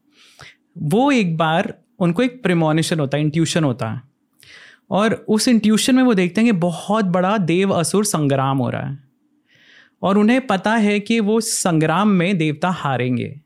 वो 0.79 1.11
एक 1.13 1.37
बार 1.37 1.75
उनको 1.99 2.23
एक 2.23 2.43
प्रिमोनिशन 2.43 3.01
होता 3.01 3.17
है 3.17 3.23
इंट्यूशन 3.23 3.65
होता। 3.65 3.91
है 3.91 4.01
और 4.91 5.15
उस 5.29 5.49
इंट्यूशन 5.49 5.95
में 5.95 6.03
वो 6.03 6.15
देखते 6.15 6.41
हैं 6.41 6.53
कि 6.53 6.59
बहुत 6.59 7.05
बड़ा 7.05 7.37
देव 7.39 7.71
असुर 7.71 8.05
संग्राम 8.05 8.59
हो 8.59 8.71
रहा 8.71 8.89
है। 8.89 8.99
और 10.03 10.19
उन्हें 10.19 10.47
पता 10.47 10.75
है 10.77 11.01
कि 11.01 11.21
वो 11.21 11.41
संग्राम 11.41 12.09
में 12.09 12.37
देवता 12.39 12.71
हारेंगे। 12.71 13.41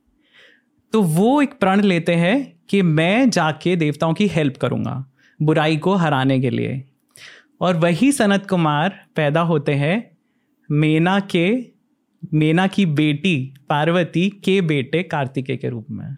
तो 0.93 1.03
वो 1.03 1.41
एक 1.43 1.59
प्रण 1.61 1.81
लेते 1.81 2.15
हैं 2.15 2.58
कि 2.71 2.83
मैं 2.83 3.31
जाके 3.31 3.77
देवताओं 3.77 4.15
की 4.15 4.27
हेल्प 4.27 4.57
करूँगा 4.57 5.13
बुराई 5.43 5.77
को 5.77 5.95
हराने 5.95 6.41
के 6.41 6.51
लिए। 6.51 6.85
और 7.61 7.77
वही 7.77 8.13
सनत 8.13 8.47
कुमार 8.51 9.07
पैदा 9.17 9.41
होते 9.41 9.75
हैं 9.75 10.19
मेना 10.71 11.21
के 11.21 11.79
मेना 12.35 12.67
की 12.67 12.87
बेटी 12.87 13.55
पार्वती 13.69 14.31
के 14.45 14.61
बेटे 14.61 15.03
कार्तिकेय 15.03 15.57
के 15.57 15.69
रूप 15.69 15.87
में। 15.91 16.17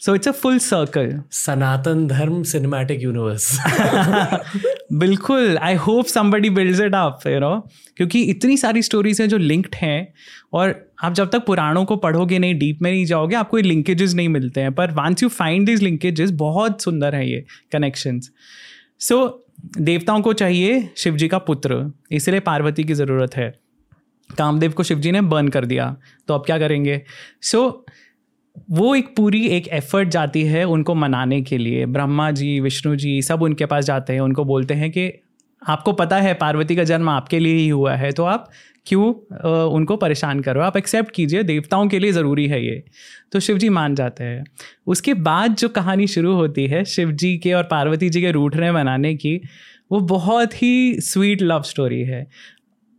So 0.00 0.14
it's 0.14 0.28
a 0.28 0.30
full 0.30 0.58
circle 0.58 1.22
Sanatan 1.30 2.06
Dharma 2.06 2.42
cinematic 2.42 3.02
universe 3.02 3.58
बिल्कुल 4.92 5.58
I 5.58 5.74
hope 5.74 6.06
somebody 6.06 6.50
builds 6.50 6.80
it 6.80 6.94
up 6.94 7.20
you 7.26 7.40
know 7.40 7.68
क्योंकि 7.96 8.22
इतनी 8.22 8.56
सारी 8.56 8.82
स्टोरीज 8.82 9.20
हैं 9.20 9.28
जो 9.28 9.38
लिंक्ड 9.38 9.74
हैं 9.74 10.14
और 10.52 10.87
आप 10.98 11.12
जब 11.12 11.30
तक 11.30 11.44
पुराणों 11.46 11.84
को 11.84 11.96
पढ़ोगे 11.96 12.38
नहीं 12.38 12.58
डीप 12.58 12.78
में 12.82 12.90
नहीं 12.90 13.04
जाओगे 13.04 13.36
आपको 13.36 13.58
ये 13.58 13.62
लिंकेजेस 13.62 14.14
नहीं 14.14 14.28
मिलते 14.28 14.60
हैं। 14.60 14.72
पर 14.74 14.90
once 14.90 15.22
you 15.22 15.28
find 15.28 15.66
this 15.66 15.82
linkages 15.82 16.30
बहुत 16.30 16.82
सुंदर 16.82 17.14
है 17.14 17.30
ये 17.30 17.44
कनेक्शंस 17.72 18.30
सो 19.00 19.14
so, 19.16 19.80
देवताओं 19.80 20.20
को 20.20 20.32
चाहिए 20.32 20.88
शिव 20.96 21.16
जी 21.16 21.28
का 21.28 21.38
पुत्र 21.38 21.92
इसलिए 22.12 22.40
पार्वती 22.40 22.84
की 22.84 22.94
ज़रूरत 22.94 23.36
है। 23.36 23.50
कामदेव 24.38 24.72
को 24.72 24.82
शिव 24.82 24.98
जी 24.98 25.12
ने 25.12 25.20
बर्न 25.20 25.48
कर 25.48 25.64
दिया 25.64 25.96
तो 26.28 26.34
अब 26.34 26.44
क्या 26.46 26.58
करेंगे? 26.58 27.00
सो 27.42 27.58
so, 27.58 27.92
वो 28.70 28.94
एक 28.94 29.14
पूरी 29.16 29.46
एक 29.48 29.68
एफर्ट 29.68 30.08
जाती 30.08 30.42
है 30.42 30.64
उनको 30.64 30.94
मनाने 30.94 31.40
के 31.42 31.58
लिए। 31.58 31.86
ब्रह्मा 31.86 32.30
जी 32.30 32.58
विष्णु 32.60 32.96
जी 32.96 33.20
सब 33.22 33.42
उनके 33.42 33.66
पास 33.66 33.84
जाते 33.84 34.12
हैं 34.12 34.20
उनको 34.20 34.44
बोलते 34.44 34.74
हैं 34.74 34.90
कि 34.90 35.12
आपको 35.62 35.92
पता 35.92 36.16
है 36.16 36.34
पार्वती 36.34 36.76
का 36.76 36.84
जन्म 36.84 37.08
आपके 37.08 37.38
लिए 37.38 37.54
ही 37.54 37.68
हुआ 37.68 37.94
है 37.94 38.10
तो 38.12 38.24
आप 38.24 38.50
क्यों 38.88 39.06
उनको 39.68 39.96
परेशान 39.96 40.40
करो। 40.40 40.60
आप 40.60 40.76
एक्सेप्ट 40.76 41.10
कीजिए, 41.10 41.42
देवताओं 41.42 41.88
के 41.88 41.98
लिए 41.98 42.12
ज़रूरी 42.12 42.46
है 42.46 42.64
ये। 42.66 42.82
तो 43.32 43.40
शिव 43.40 43.58
जी 43.58 43.68
मान 43.68 43.94
जाते 43.94 44.24
हैं। 44.24 44.44
उसके 44.86 45.14
बाद 45.14 45.54
जो 45.54 45.68
कहानी 45.68 46.06
शुरू 46.06 46.34
होती 46.34 46.66
है, 46.66 46.84
शिव 46.84 47.12
जी 47.12 47.36
के 47.38 47.52
और 47.52 47.62
पार्वती 47.62 48.08
जी 48.08 48.20
के 48.20 48.30
रूठने 48.30 48.72
मनाने 48.72 49.14
की, 49.14 49.40
वो 49.92 50.00
बहुत 50.00 50.62
ही 50.62 51.00
स्वीट 51.00 51.42
लव 51.42 51.62
स्टोरी 51.62 52.00
है। 52.02 52.26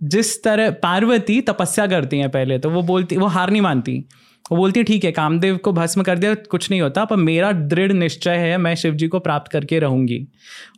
जिस 0.01 0.43
तरह 0.43 0.69
पार्वती 0.71 1.39
तपस्या 1.41 1.85
करती 1.87 2.19
हैं 2.19 2.29
पहले 2.29 2.59
तो 2.59 2.69
वो 2.69 2.81
बोलती, 2.83 3.17
वो 3.17 3.27
हार 3.27 3.49
नहीं 3.49 3.61
मानती। 3.61 4.03
वो 4.51 4.57
बोलती 4.57 4.79
है, 4.79 4.83
ठीक 4.83 5.03
है, 5.03 5.11
कामदेव 5.11 5.57
को 5.57 5.71
भस्म 5.71 6.01
कर 6.01 6.17
दिया, 6.17 6.33
कुछ 6.33 6.71
नहीं 6.71 6.81
होता, 6.81 7.05
पर 7.05 7.15
मेरा 7.15 7.51
दृढ़ 7.51 7.91
निश्चय 7.91 8.31
है, 8.31 8.57
मैं 8.57 8.75
शिव 8.75 8.93
जी 8.93 9.07
को 9.07 9.19
प्राप्त 9.19 9.51
करके 9.51 9.79
रहूँगी। 9.79 10.27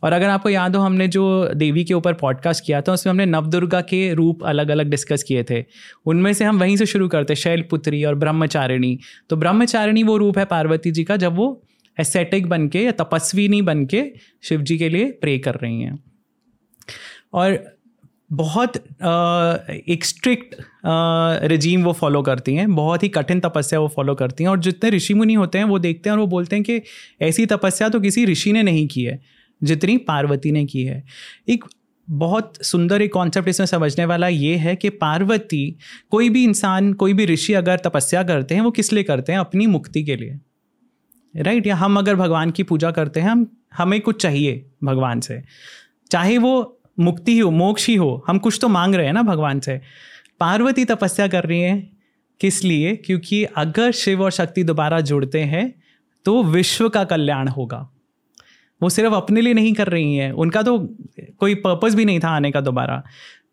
और 0.04 0.12
अगर 0.12 0.28
आपको 0.28 0.48
याद 0.48 0.76
हो, 0.76 0.82
हमने 0.82 1.08
जो 1.08 1.50
देवी 1.54 1.84
के 1.84 1.94
ऊपर 1.94 2.12
पॉडकास्ट 2.12 2.64
किया 2.66 2.80
था, 2.80 2.92
उसमें 2.92 3.10
हमने 3.10 3.26
नवदुर्गा 3.26 3.80
के 3.80 4.14
रूप 4.14 4.44
अलग 4.44 4.68
अलग 4.68 4.90
डिस्कस 4.90 5.22
किए 5.22 5.44
थे। 5.50 5.64
उनमें 6.06 6.32
से 6.32 6.44
हम 6.44 6.58
वहीं 6.58 6.76
से 6.76 6.86
शुरू 6.86 7.08
करते, 7.08 7.34
शैलपुत्री 7.34 8.04
और 8.04 8.14
ब्रह्मचारिणी। 8.14 8.98
तो 9.30 9.36
ब्रह्मचारिणी 9.36 10.02
वो 10.02 10.16
रूप 10.16 10.38
है 10.38 10.44
पार्वती 10.44 10.90
जी 10.90 11.04
का, 11.04 11.16
जब 11.16 11.34
वो 11.34 11.62
एसेटिक 12.00 12.46
बन 12.46 12.68
के 12.68 12.82
या 12.82 12.92
तपस्विनी 12.92 13.62
बन 13.62 13.86
के 13.86 14.04
शिव 14.42 14.62
जी 14.62 14.78
के 14.78 14.88
लिए 14.88 15.10
प्रे 15.10 15.38
कर 15.38 15.54
रही 15.54 15.82
हैं। 15.82 16.04
और 17.32 17.64
बहुत 18.32 18.76
एक 19.88 20.04
स्ट्रिक्ट 20.04 20.54
रजीम 21.44 21.82
वो 21.84 21.92
फॉलो 21.92 22.22
करती 22.22 22.54
हैं, 22.54 22.74
बहुत 22.74 23.02
ही 23.02 23.08
कठिन 23.08 23.40
तपस्या 23.40 23.80
वो 23.80 23.88
फॉलो 23.88 24.14
करती 24.14 24.44
हैं 24.44 24.50
और 24.50 24.60
जितने 24.60 24.90
ऋषि 24.90 25.14
मुनि 25.14 25.34
होते 25.34 25.58
हैं 25.58 25.64
वो 25.64 25.78
देखते 25.78 26.10
हैं 26.10 26.14
और 26.14 26.20
वो 26.20 26.26
बोलते 26.26 26.56
हैं 26.56 26.64
कि 26.64 26.80
ऐसी 27.22 27.46
तपस्या 27.46 27.88
तो 27.88 28.00
किसी 28.00 28.24
ऋषि 28.26 28.52
ने 28.52 28.62
नहीं 28.62 28.86
की 28.88 29.04
है, 29.04 29.20
जितनी 29.62 29.96
पार्वती 29.98 30.52
ने 30.52 30.64
की 30.64 30.84
है। 30.84 31.02
एक 31.48 31.64
बहुत 32.08 32.52
सुंदर 32.62 33.02
एक 33.02 33.12
कॉन्सेप्ट 33.12 33.48
इसमें 33.48 33.66
समझने 33.66 34.04
वाला 34.04 34.28
ये 34.28 34.56
है 34.56 34.74
कि 34.76 34.88
पार्वती 34.90 35.76
कोई 36.10 36.28
भी 36.30 36.44
इंसान, 36.44 36.92
कोई 36.92 37.12
भी 37.12 37.26
ऋषि 37.26 37.52
अगर 37.52 37.76
तपस्या 37.76 38.22
करते 38.22 38.54
हैं, 38.54 38.62
वो 38.62 38.70
किस 38.70 38.92
लिए 38.92 39.02
करते 39.02 39.32
हैं? 39.32 39.38
अपनी 39.38 39.66
मुक्ति 39.66 40.04
के 40.04 40.16
लिए। 40.16 40.38
राइट 41.34 41.66
या 41.66 41.76
हम 41.76 41.98
अगर 41.98 42.14
भगवान 42.14 42.50
की 42.50 42.62
पूजा 42.62 42.90
करते 42.90 43.20
हैं, 43.20 43.28
हम, 43.28 43.46
हमें 43.76 44.00
कुछ 44.00 44.22
चाहिए 44.22 44.64
भगवान 44.84 45.20
से। 45.20 45.42
चाहे 46.10 46.38
वो 46.38 46.78
मुक्ति 47.00 47.32
ही 47.32 47.38
हो, 47.38 47.50
मोक्ष 47.50 47.88
ही 47.88 47.94
हो। 47.94 48.24
हम 48.26 48.38
कुछ 48.38 48.58
तो 48.60 48.68
मांग 48.68 48.94
रहे 48.94 49.06
हैं 49.06 49.12
ना 49.12 49.22
भगवान 49.22 49.60
से। 49.60 49.80
पार्वती 50.40 50.84
तपस्या 50.84 51.28
कर 51.28 51.44
रही 51.44 51.60
हैं। 51.60 51.96
किस 52.40 52.64
लिए? 52.64 52.96
क्योंकि 52.96 53.44
अगर 53.44 53.92
शिव 53.92 54.22
और 54.22 54.30
शक्ति 54.30 54.64
दोबारा 54.64 55.00
जुड़ते 55.00 55.40
हैं 55.40 55.82
तो 56.24 56.42
विश्व 56.42 56.88
का 56.88 57.04
कल्याण 57.04 57.48
होगा। 57.48 57.90
वो 58.82 58.88
सिर्फ़ 58.88 59.14
अपने 59.14 59.40
लिए 59.40 59.54
नहीं 59.54 59.72
कर 59.72 59.88
रही 59.88 60.16
हैं। 60.16 60.32
उनका 60.32 60.62
तो 60.62 60.96
कोई 61.38 61.54
पर्पज़ 61.54 61.96
भी 61.96 62.04
नहीं 62.04 62.20
था 62.20 62.28
आने 62.28 62.50
का 62.50 62.60
दोबारा। 62.60 63.02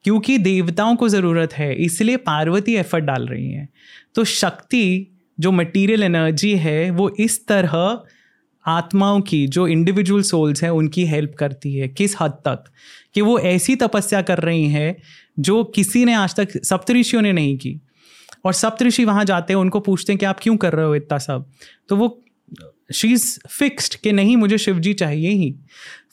क्योंकि 0.03 0.37
देवताओं 0.37 0.95
को 0.95 1.09
ज़रूरत 1.09 1.53
है, 1.53 1.75
इसलिए 1.75 2.17
पार्वती 2.17 2.75
एफर्ट 2.75 3.03
डाल 3.03 3.27
रही 3.27 3.51
हैं। 3.51 3.69
तो 4.15 4.23
शक्ति, 4.23 5.07
जो 5.39 5.51
मटेरियल 5.51 6.03
एनर्जी 6.03 6.55
है, 6.55 6.91
वो 6.91 7.09
इस 7.09 7.47
तरह 7.47 8.03
आत्माओं 8.65 9.21
की, 9.21 9.47
जो 9.47 9.67
इंडिविजुअल 9.67 10.21
सोल्स 10.21 10.63
हैं, 10.63 10.69
उनकी 10.69 11.05
हेल्प 11.05 11.35
करती 11.35 11.75
है। 11.75 11.87
किस 11.87 12.15
हद 12.21 12.31
तक? 12.31 12.63
कि 13.13 13.21
वो 13.21 13.39
ऐसी 13.39 13.75
तपस्या 13.75 14.21
कर 14.21 14.37
रही 14.37 14.67
हैं, 14.67 15.01
जो 15.39 15.63
किसी 15.63 16.05
ने 16.05 16.13
आज 16.13 16.35
तक 16.35 16.63
सप्तऋषियों 16.63 17.21
ने 17.21 17.33
नहीं 17.33 17.57
की। 17.57 17.81
और 18.45 18.53
सप्तऋषि 18.53 19.05
वहाँ 19.05 19.25
जाते 19.25 19.53
हैं, 19.53 19.59
उनको 19.59 19.79
पूछते 19.79 20.13
हैं 20.13 20.17
कि 20.19 20.25
आप 20.25 20.39
क्यों 20.41 20.57
कर 20.57 20.73
रहे 20.73 20.85
हो 20.85 20.95
इतना 20.95 21.17
सब? 21.17 21.45
तो 21.89 21.95
वो 21.95 22.23
शी 22.93 23.13
इज़ 23.13 23.39
फिक्स्ड 23.49 23.95
कि 23.95 24.11
नहीं, 24.11 24.37
मुझे 24.37 24.57
शिव 24.57 24.79
जी 24.79 24.93
चाहिए 24.93 25.29
ही। 25.29 25.55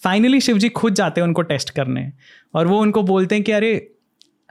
फाइनली 0.05 0.41
शिव 0.41 0.59
जी 0.59 0.69
खुद 0.69 0.95
जाते 0.95 1.21
हैं 1.21 1.29
उनको 1.29 1.43
टेस्ट 1.43 1.71
करने। 1.71 2.13
और 2.55 2.67
वो 2.67 2.81
उनको 2.81 3.03
बोलते 3.03 3.35
हैं 3.35 3.45
कि 3.45 3.53
अरे 3.53 3.96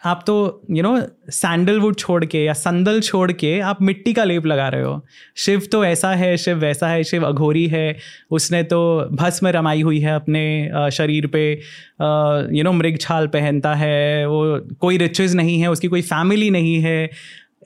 आप 0.06 0.24
तो 0.28 0.62
यू 0.72 0.84
नो 0.84 1.00
सैंडलवुड 1.30 1.96
छोड़ 1.96 2.26
के 2.26 2.44
या 2.44 2.54
संदल 2.54 3.00
छोड़ 3.02 3.32
के 3.32 3.60
आप 3.60 3.82
मिट्टी 3.82 4.14
का 4.14 4.24
लेप 4.24 4.46
लगा 4.46 4.68
रहे 4.70 4.84
हो। 4.84 5.06
शिव 5.38 5.68
तो 5.72 5.84
ऐसा 5.86 6.12
है, 6.12 6.36
शिव 6.38 6.58
वैसा 6.58 6.88
है, 6.88 7.04
शिव 7.04 7.26
अघोरी 7.28 7.66
है। 7.68 7.96
उसने 8.32 8.64
तो 8.64 8.82
भस्म 9.12 9.48
रमाई 9.48 9.82
हुई 9.82 10.00
है 10.00 10.16
अपने 10.16 10.90
शरीर 10.94 11.28
पे। 11.28 11.52
यू 12.58 12.64
नो 12.64 12.72
मृग 12.72 12.98
छाल 13.02 13.28
पहनता 13.28 13.74
है, 13.74 14.28
वो 14.28 14.60
कोई 14.80 14.98
रिचेज 14.98 15.36
नहीं 15.36 15.60
है, 15.62 15.72
उसकी 15.72 15.88
कोई 15.88 16.02
फैमिली 16.02 16.50
नहीं 16.50 16.80
है। 16.82 17.10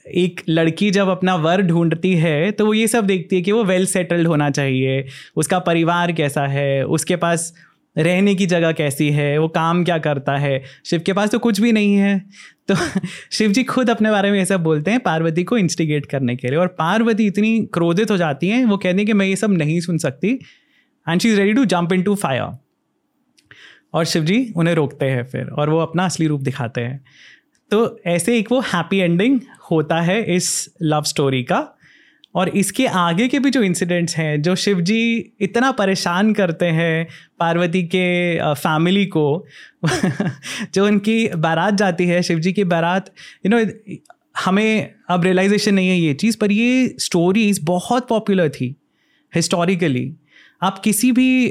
एक 0.08 0.42
लड़की 0.50 0.89
जब 0.92 1.09
अपना 1.09 1.36
वर 1.36 1.62
ढूंढती 1.62 2.13
है 2.16 2.51
तो 2.51 2.66
वो 2.66 2.74
ये 2.74 2.88
सब 2.88 3.05
देखती 3.05 3.36
है 3.36 3.42
कि 3.42 3.51
वो 3.51 3.63
वेल 3.63 3.86
सेटल्ड 3.86 4.28
होना 4.28 4.50
चाहिए। 4.50 5.05
उसका 5.36 5.59
परिवार 5.59 6.12
कैसा 6.12 6.46
है? 6.47 6.86
उसके 6.86 7.16
पास 7.16 7.54
रहने 8.00 8.36
की 8.36 8.46
जगह 8.46 8.71
कैसी 8.71 9.09
है, 9.09 9.38
वो 9.38 9.47
काम 9.47 9.84
क्या 9.84 9.97
करता 9.97 10.38
है? 10.38 10.63
शिव 10.86 11.01
के 11.05 11.13
पास 11.13 11.30
तो 11.30 11.39
कुछ 11.39 11.62
भी 11.62 11.71
नहीं 11.71 11.96
है। 11.96 12.26
तो 12.67 12.76
शिव 13.32 13.51
जी 13.51 13.63
खुद 13.63 13.89
अपने 13.89 14.12
बारे 14.12 14.32
में 14.32 14.39
ये 14.39 14.46
सब 14.46 14.63
बोलते 14.63 14.92
हैं 14.92 15.00
पार्वती 15.00 15.43
को 15.43 15.58
इंस्टिगेट 15.58 16.05
करने 16.05 16.36
के 16.36 16.47
लिए। 16.47 16.58
और 16.58 16.67
पार्वती 16.67 17.26
इतनी 17.26 17.62
क्रोधित 17.74 18.12
हो 18.12 18.17
जाती 18.17 18.50
हैं, 18.50 18.66
वो 18.66 18.78
कहती 18.78 18.97
हैं 18.97 19.05
कि 19.05 19.13
मैं 19.13 19.26
ये 19.26 19.36
सब 19.36 19.51
नहीं 19.51 19.80
सुन 19.80 19.97
सकती। 19.97 20.39
And 21.09 21.21
she 21.21 21.30
is 21.30 21.38
ready 21.38 21.54
to 21.54 21.66
jump 21.66 21.93
into 22.04 22.16
fire 22.16 22.58
और 23.93 24.05
शिव 24.05 24.24
जी 24.24 24.54
उन्हें 24.55 24.76
रोकते 24.76 25.05
हैं 25.05 25.24
फिर, 25.24 25.46
और 25.46 25.70
वो 25.70 25.80
अपना 25.80 26.05
असली 26.05 26.28
रूप 26.28 26.42
दिखाते 26.42 26.82
हैं। 26.82 27.05
तो 27.71 28.01
ऐसे 28.05 28.38
एक 28.38 28.51
वो 28.51 28.59
हैप्पी 28.59 28.97
एंडिंग 28.97 29.39
होता 29.71 30.01
है 30.01 30.36
इस 30.36 30.74
लव 30.82 31.01
स्टोरी 31.01 31.43
का। 31.43 31.79
और 32.36 32.50
इसके 32.50 32.86
आगे 32.88 33.28
के 33.28 33.39
भी 33.39 33.50
जो 33.50 33.62
इंसिडेंट्स 33.64 34.16
हैं, 34.18 34.42
जो 34.42 34.56
शिव 34.56 34.82
जी 34.82 35.34
इतना 35.42 35.72
परेशान 35.72 36.34
करते 36.34 36.66
हैं 36.66 37.08
पार्वती 37.39 37.84
के 37.84 38.54
फैमिली 38.54 39.06
को, 39.06 39.46
जो 40.74 40.86
उनकी 40.86 41.28
बारात 41.28 41.74
जाती 41.74 42.06
है 42.06 42.22
शिव 42.24 42.39
जी 42.39 42.54
की 42.54 42.64
बारात 42.64 43.12
यू 43.46 43.50
नो 43.50 43.66
हमें 44.46 44.93
अब 45.10 45.24
रियलाइजेशन 45.24 45.74
नहीं 45.74 45.89
है 45.89 46.00
ये 46.00 46.14
चीज़, 46.14 46.38
पर 46.38 46.51
ये 46.51 46.96
स्टोरीज 47.00 47.60
बहुत 47.64 48.08
पॉपुलर 48.08 48.50
थी 48.50 48.76
हिस्टोरिकली 49.36 50.14
आप 50.64 50.80
किसी 50.80 51.12
भी 51.12 51.47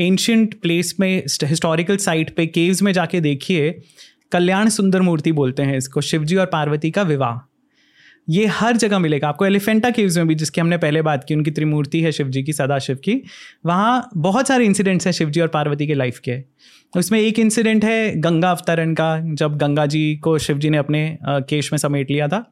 एंशंट 0.00 0.54
प्लेस 0.60 0.94
में 1.00 1.24
हिस्टोरिकल 1.44 1.96
साइट 1.96 2.34
पे 2.36 2.46
केव्स 2.46 2.82
में 2.82 2.92
जाके 2.92 3.20
देखिए, 3.20 3.70
कल्याण 4.32 4.68
सुंदर 4.68 5.00
मूर्ति 5.00 5.32
बोलते 5.32 5.62
हैं 5.62 5.76
इसको, 5.76 6.00
शिवजी 6.00 6.36
और 6.36 6.46
पार्वती 6.46 6.90
का 6.90 7.02
विवाह। 7.02 7.49
ये 8.30 8.46
हर 8.46 8.76
जगह 8.76 8.98
मिलेगा। 8.98 9.28
आपको 9.28 9.46
एलिफेंटा 9.46 9.90
केव्स 9.90 10.16
में 10.16 10.28
भी, 10.28 10.34
जिसकी 10.34 10.60
हमने 10.60 10.76
पहले 10.78 11.02
बात 11.02 11.24
की, 11.24 11.34
उनकी 11.34 11.50
त्रिमूर्ति 11.50 12.00
है 12.00 12.12
शिव 12.12 12.28
जी 12.28 12.42
की, 12.42 12.52
सदाशिव 12.52 12.96
की, 12.96 13.22
वहाँ 13.66 14.08
बहुत 14.16 14.48
सारे 14.48 14.64
इंसिडेंट्स 14.64 15.06
हैं 15.06 15.12
शिव 15.12 15.30
जी 15.30 15.40
और 15.40 15.48
पार्वती 15.48 15.86
के 15.86 15.94
लाइफ 15.94 16.18
के। 16.18 16.42
उसमें 16.96 17.20
एक 17.20 17.38
इंसिडेंट 17.38 17.84
है 17.84 18.20
गंगा 18.20 18.50
अवतरण 18.50 18.94
का, 18.94 19.34
जब 19.34 19.56
गंगा 19.56 19.86
जी 19.86 20.16
को 20.16 20.38
शिव 20.38 20.58
जी 20.58 20.70
ने 20.70 20.76
अपने 20.76 21.18
केश 21.24 21.72
में 21.72 21.78
समेट 21.78 22.10
लिया 22.10 22.28
था। 22.28 22.50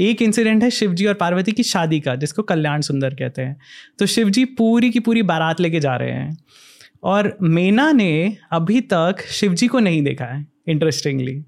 एक 0.00 0.22
इंसिडेंट 0.22 0.62
है 0.62 0.70
शिव 0.70 0.94
जी 0.94 1.06
और 1.06 1.14
पार्वती 1.14 1.52
की 1.52 1.62
शादी 1.62 2.00
का, 2.00 2.14
जिसको 2.14 2.42
कल्याण 2.42 2.80
सुंदर 2.80 3.14
कहते 3.14 3.42
हैं। 3.42 3.56
तो 3.98 4.06
शिव 4.06 4.30
जी 4.30 4.44
पूरी 4.44 4.90
की 4.90 5.00
पूरी 5.00 5.22
बारात 5.22 5.60
लेके 5.60 5.80
जा 5.80 5.96
रहे 5.96 6.10
हैं। 6.10 6.38
और 7.02 7.36
मेना 7.42 7.92
ने 7.92 8.36
अभी 8.52 8.80
तक 8.80 9.16
शिव 9.30 9.54
जी 9.54 9.66
को 9.66 9.78
नहीं 9.78 10.02
देखा 10.02 10.24
है 10.24 10.46
इंटरेस्टिंगली 10.68 11.42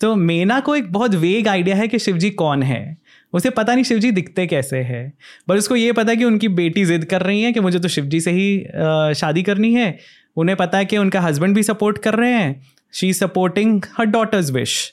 तो 0.00 0.14
मेना 0.14 0.58
को 0.60 0.74
एक 0.76 0.92
बहुत 0.92 1.14
वेग 1.14 1.48
आइडिया 1.48 1.76
है 1.76 1.88
कि 1.88 1.98
शिव 1.98 2.16
जी 2.16 2.30
कौन 2.32 2.62
है। 2.62 2.96
उसे 3.32 3.50
पता 3.50 3.74
नहीं 3.74 3.84
शिवजी 3.84 4.10
दिखते 4.10 4.46
कैसे 4.46 4.78
है। 4.78 5.12
पर 5.48 5.56
उसको 5.56 5.76
ये 5.76 5.92
पता 5.92 6.10
है 6.10 6.16
कि 6.16 6.24
उनकी 6.24 6.48
बेटी 6.48 6.84
जिद 6.84 7.04
कर 7.04 7.22
रही 7.22 7.42
है 7.42 7.52
कि 7.52 7.60
मुझे 7.60 7.78
तो 7.78 7.88
शिव 7.88 8.04
जी 8.04 8.20
से 8.20 8.30
ही 8.30 9.14
शादी 9.14 9.42
करनी 9.42 9.72
है। 9.74 9.96
उन्हें 10.36 10.56
पता 10.56 10.78
है 10.78 10.84
कि 10.84 10.98
उनका 10.98 11.20
हस्बैंड 11.20 11.54
भी 11.54 11.62
सपोर्ट 11.62 11.98
कर 11.98 12.14
रहे 12.14 12.32
हैं। 12.32 12.60
She 12.94 13.12
supporting 13.12 13.82
her 13.98 14.06
daughters 14.06 14.50
wish 14.50 14.92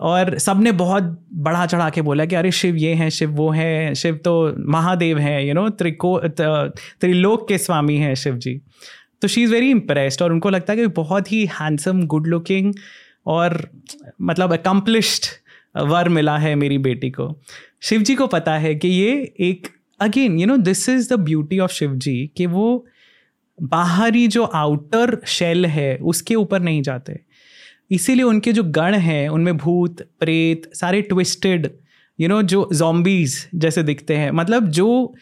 और 0.00 0.38
सबने 0.38 0.72
बहुत 0.72 1.02
बढ़ा 1.34 1.66
चढ़ा 1.66 1.88
के 1.90 2.02
बोला 2.02 2.24
कि 2.24 2.34
अरे 2.34 2.50
शिव 2.52 2.76
ये 2.76 2.94
हैं, 2.94 3.08
शिव 3.10 3.30
वो 3.30 3.50
हैं, 3.50 3.94
शिव 3.94 4.14
तो 4.14 4.54
महादेव 4.72 5.18
हैं 5.18 5.42
यू 5.42 5.54
नो 5.54 5.68
त्रिको 5.68 6.18
त्रिलोक 6.28 7.48
के 7.48 7.58
स्वामी 7.58 7.96
हैं 7.96 8.14
शिव 8.14 8.36
जी 8.36 8.60
तो 9.22 9.28
शी 9.28 9.42
इज़ 9.42 9.52
वेरी 9.52 9.70
इम्प्रेस्ड 9.70 10.22
और 10.22 10.32
उनको 10.32 10.50
लगता 10.50 10.72
है 10.72 10.78
कि 10.78 10.86
बहुत 10.86 11.32
ही 11.32 11.44
हैंडसम 11.46 12.02
गुड 12.06 12.26
लुकिंग 12.26 12.72
और 13.26 13.70
मतलब 14.22 14.52
अकम्पलिश्ड 14.52 15.24
वर 15.76 16.08
मिला 16.08 16.38
है 16.38 16.54
मेरी 16.54 16.78
बेटी 16.78 17.10
को। 17.10 17.40
शिव 17.82 18.02
जी 18.02 18.14
को 18.14 18.26
पता 18.26 18.54
है 18.54 18.74
कि 18.74 18.88
ये 18.88 19.34
एक 19.40 19.68
again 20.00 20.38
you 20.38 20.46
know 20.46 20.56
this 20.56 20.88
is 20.88 21.14
the 21.14 21.16
beauty 21.16 21.58
of 21.58 21.72
Shiv 21.72 21.94
ji 21.94 22.30
कि 22.36 22.46
वो 22.46 22.86
बाहरी 23.62 24.28
जो 24.28 24.44
आउटर 24.44 25.20
शेल 25.26 25.66
है, 25.66 25.96
उसके 25.96 26.34
ऊपर 26.34 26.60
नहीं 26.60 26.82
जाते। 26.82 27.20
इसीलिए 27.90 28.24
उनके 28.24 28.52
जो 28.52 28.62
गण 28.62 28.94
हैं, 28.94 29.28
उनमें 29.28 29.56
भूत, 29.56 30.02
प्रेत, 30.20 30.70
सारे 30.74 31.02
ट्विस्टेड 31.02 31.70
यू 32.20 32.28
नो 32.28 32.42
जो 32.42 32.68
जॉम्बीज 32.72 33.48
जैसे 33.54 33.82
दिखते 33.82 34.16
हैं 34.16 34.30
मतलब 34.30 34.68
जो 34.68 35.14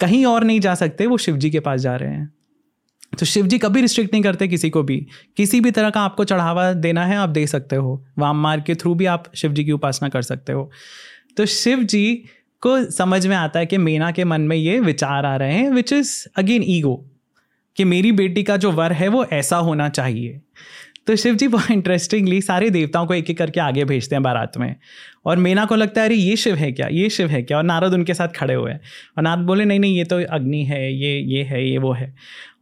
कहीं 0.00 0.26
और 0.26 0.44
नहीं 0.44 0.60
जा 0.60 0.74
सकते, 0.74 1.06
वो 1.06 1.18
शिव 1.18 1.36
जी 1.36 1.50
के 1.50 1.60
पास 1.60 1.80
जा 1.80 1.96
रहे 1.96 2.10
हैं। 2.10 2.37
तो 3.18 3.26
शिव 3.26 3.46
जी 3.46 3.58
कभी 3.58 3.80
रिस्ट्रिक्ट 3.80 4.12
नहीं 4.12 4.22
करते 4.22 4.48
किसी 4.48 4.70
को 4.70 4.82
भी। 4.82 5.06
किसी 5.36 5.60
भी 5.60 5.70
तरह 5.70 5.90
का 5.90 6.00
आपको 6.00 6.24
चढ़ावा 6.24 6.72
देना 6.72 7.06
है, 7.06 7.16
आप 7.16 7.28
दे 7.28 7.46
सकते 7.46 7.76
हो। 7.76 8.06
वाम 8.18 8.40
मार्ग 8.40 8.62
के 8.62 8.74
थ्रू 8.74 8.94
भी 8.94 9.06
आप 9.06 9.24
शिव 9.34 9.52
जी 9.52 9.64
की 9.64 9.72
उपासना 9.72 10.08
कर 10.08 10.22
सकते 10.22 10.52
हो। 10.52 10.70
तो 11.36 11.46
शिव 11.46 11.82
जी 11.82 12.24
को 12.60 12.90
समझ 12.90 13.26
में 13.26 13.36
आता 13.36 13.60
है 13.60 13.66
कि 13.66 13.78
मीना 13.78 14.10
के 14.10 14.24
मन 14.24 14.40
में 14.40 14.56
ये 14.56 14.80
विचार 14.80 15.26
आ 15.26 15.36
रहे 15.36 15.54
हैं 15.54 15.70
विच 15.70 15.92
इज़ 15.92 16.26
अगेन 16.36 16.62
ईगो 16.66 17.04
कि 17.76 17.84
मेरी 17.84 18.12
बेटी 18.12 18.42
का 18.42 18.56
जो 18.56 18.70
वर 18.70 18.92
है 18.92 19.08
वो 19.08 19.24
ऐसा 19.24 19.56
होना 19.56 19.88
चाहिए। 19.88 20.40
तो 21.08 21.16
शिव 21.16 21.34
जी 21.34 21.48
बहुत 21.48 21.70
इंटरेस्टिंगली 21.70 22.40
सारे 22.40 22.70
देवताओं 22.70 23.06
को 23.06 23.14
एक 23.14 23.30
एक 23.30 23.38
करके 23.38 23.60
आगे 23.60 23.84
भेजते 23.84 24.14
हैं 24.14 24.22
बारात 24.22 24.58
में। 24.58 24.76
और 25.26 25.36
मीना 25.36 25.64
को 25.64 25.76
लगता 25.76 26.00
है, 26.00 26.06
अरे, 26.06 26.16
ये 26.16 26.36
शिव 26.36 26.54
है 26.54 26.72
क्या? 26.72 26.88
ये 26.88 27.10
शिव 27.10 27.28
है 27.28 27.42
क्या? 27.42 27.58
और 27.58 27.64
नारद 27.64 27.92
उनके 27.92 28.14
साथ 28.14 28.28
खड़े 28.28 28.54
हुए 28.54 28.70
हैं। 28.70 28.80
और 29.16 29.22
नारद 29.22 29.40
बोले, 29.40 29.64
नहीं 29.64 29.80
नहीं, 29.80 29.96
ये 29.96 30.04
तो 30.04 30.24
अग्नि 30.24 30.64
है, 30.64 30.94
ये 30.94 31.18
ये 31.20 31.42
है, 31.42 31.70
ये 31.70 31.78
वो 31.78 31.92
है। 31.92 32.14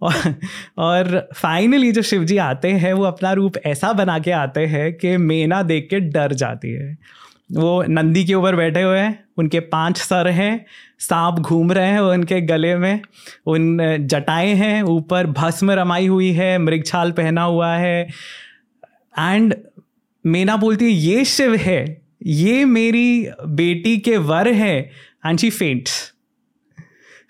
और 0.03 0.35
और 0.79 1.29
फाइनली 1.35 1.93
जो 1.93 2.03
शिव 2.03 2.25
जी 2.25 2.37
आते 2.37 2.69
हैं, 2.69 2.93
वो 2.93 3.05
अपना 3.05 3.33
रूप 3.33 3.53
ऐसा 3.67 3.93
बना 3.93 4.19
के 4.19 4.31
आते 4.31 4.67
हैं 4.67 4.93
कि 4.93 5.17
मेना 5.17 5.63
देख 5.63 5.87
के 5.91 6.01
डर 6.01 6.33
जाती 6.33 6.71
है। 6.71 6.99
वो 7.53 7.85
नंदी 7.89 8.25
के 8.25 8.35
ऊपर 8.35 8.57
बैठे 8.57 8.83
हुए 8.83 8.99
हैं, 8.99 9.25
उनके 9.37 9.61
पाँच 9.61 9.97
सर 9.97 10.29
हैं 10.29 10.67
सांप 10.99 11.35
घूम 11.35 11.73
रहे 11.73 11.87
हैं 11.87 12.01
उनके 12.01 12.41
गले 12.41 12.77
में। 12.77 13.01
उन 13.47 13.97
जटाएँ 14.01 14.55
हैं, 14.55 14.83
ऊपर 14.83 15.27
भस्म 15.27 15.71
रमाई 15.71 16.07
हुई 16.07 16.33
है, 16.33 16.59
मृगछाल 16.59 17.13
पहना 17.13 17.43
हुआ 17.43 17.75
है। 17.77 18.09
एंड 19.19 19.55
मीना 20.27 20.57
बोलती 20.57 20.85
है, 20.85 20.91
ये 20.91 21.25
शिव 21.25 21.55
है, 21.55 22.03
ये 22.23 22.65
मेरी 22.65 23.29
बेटी 23.47 23.99
के 23.99 24.17
वर 24.17 24.49
है। 24.49 24.91
And 25.27 25.39
she 25.39 25.51
faints 25.51 26.13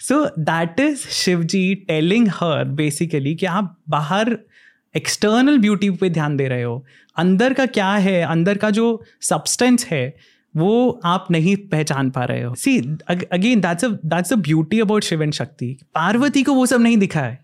so 0.01 0.24
that 0.38 0.80
is 0.80 0.97
Shiv 0.97 1.43
ji 1.43 1.74
telling 1.74 2.28
her 2.28 2.64
basically 2.64 3.34
कि 3.34 3.47
आप 3.47 3.78
बाहर 3.88 4.38
एक्सटर्नल 4.97 5.59
ब्यूटी 5.59 5.90
पे 5.90 6.10
ध्यान 6.10 6.36
दे 6.36 6.48
रहे 6.48 6.62
हो। 6.62 6.84
अंदर 7.16 7.52
का 7.52 7.66
क्या 7.66 7.93
है? 7.93 8.22
अंदर 8.22 8.59
का 8.59 8.70
जो 8.70 9.05
सब्सटेंस 9.20 9.86
है 9.86 10.16
वो 10.56 11.00
आप 11.04 11.26
नहीं 11.30 11.56
पहचान 11.56 12.10
पा 12.10 12.24
रहे 12.24 12.42
हो। 12.42 12.54
See 12.54 12.78
again 13.08 13.60
that's 13.60 13.84
that's 13.84 14.32
a 14.32 14.36
beauty 14.36 14.80
about 14.80 15.04
Shiv 15.04 15.22
and 15.22 15.32
Shakti 15.32 15.76
Parvati 15.94 16.42
को 16.42 16.54
वो 16.54 16.66
सब 16.66 16.80
नहीं 16.80 16.96
दिखा 16.96 17.20
है। 17.20 17.38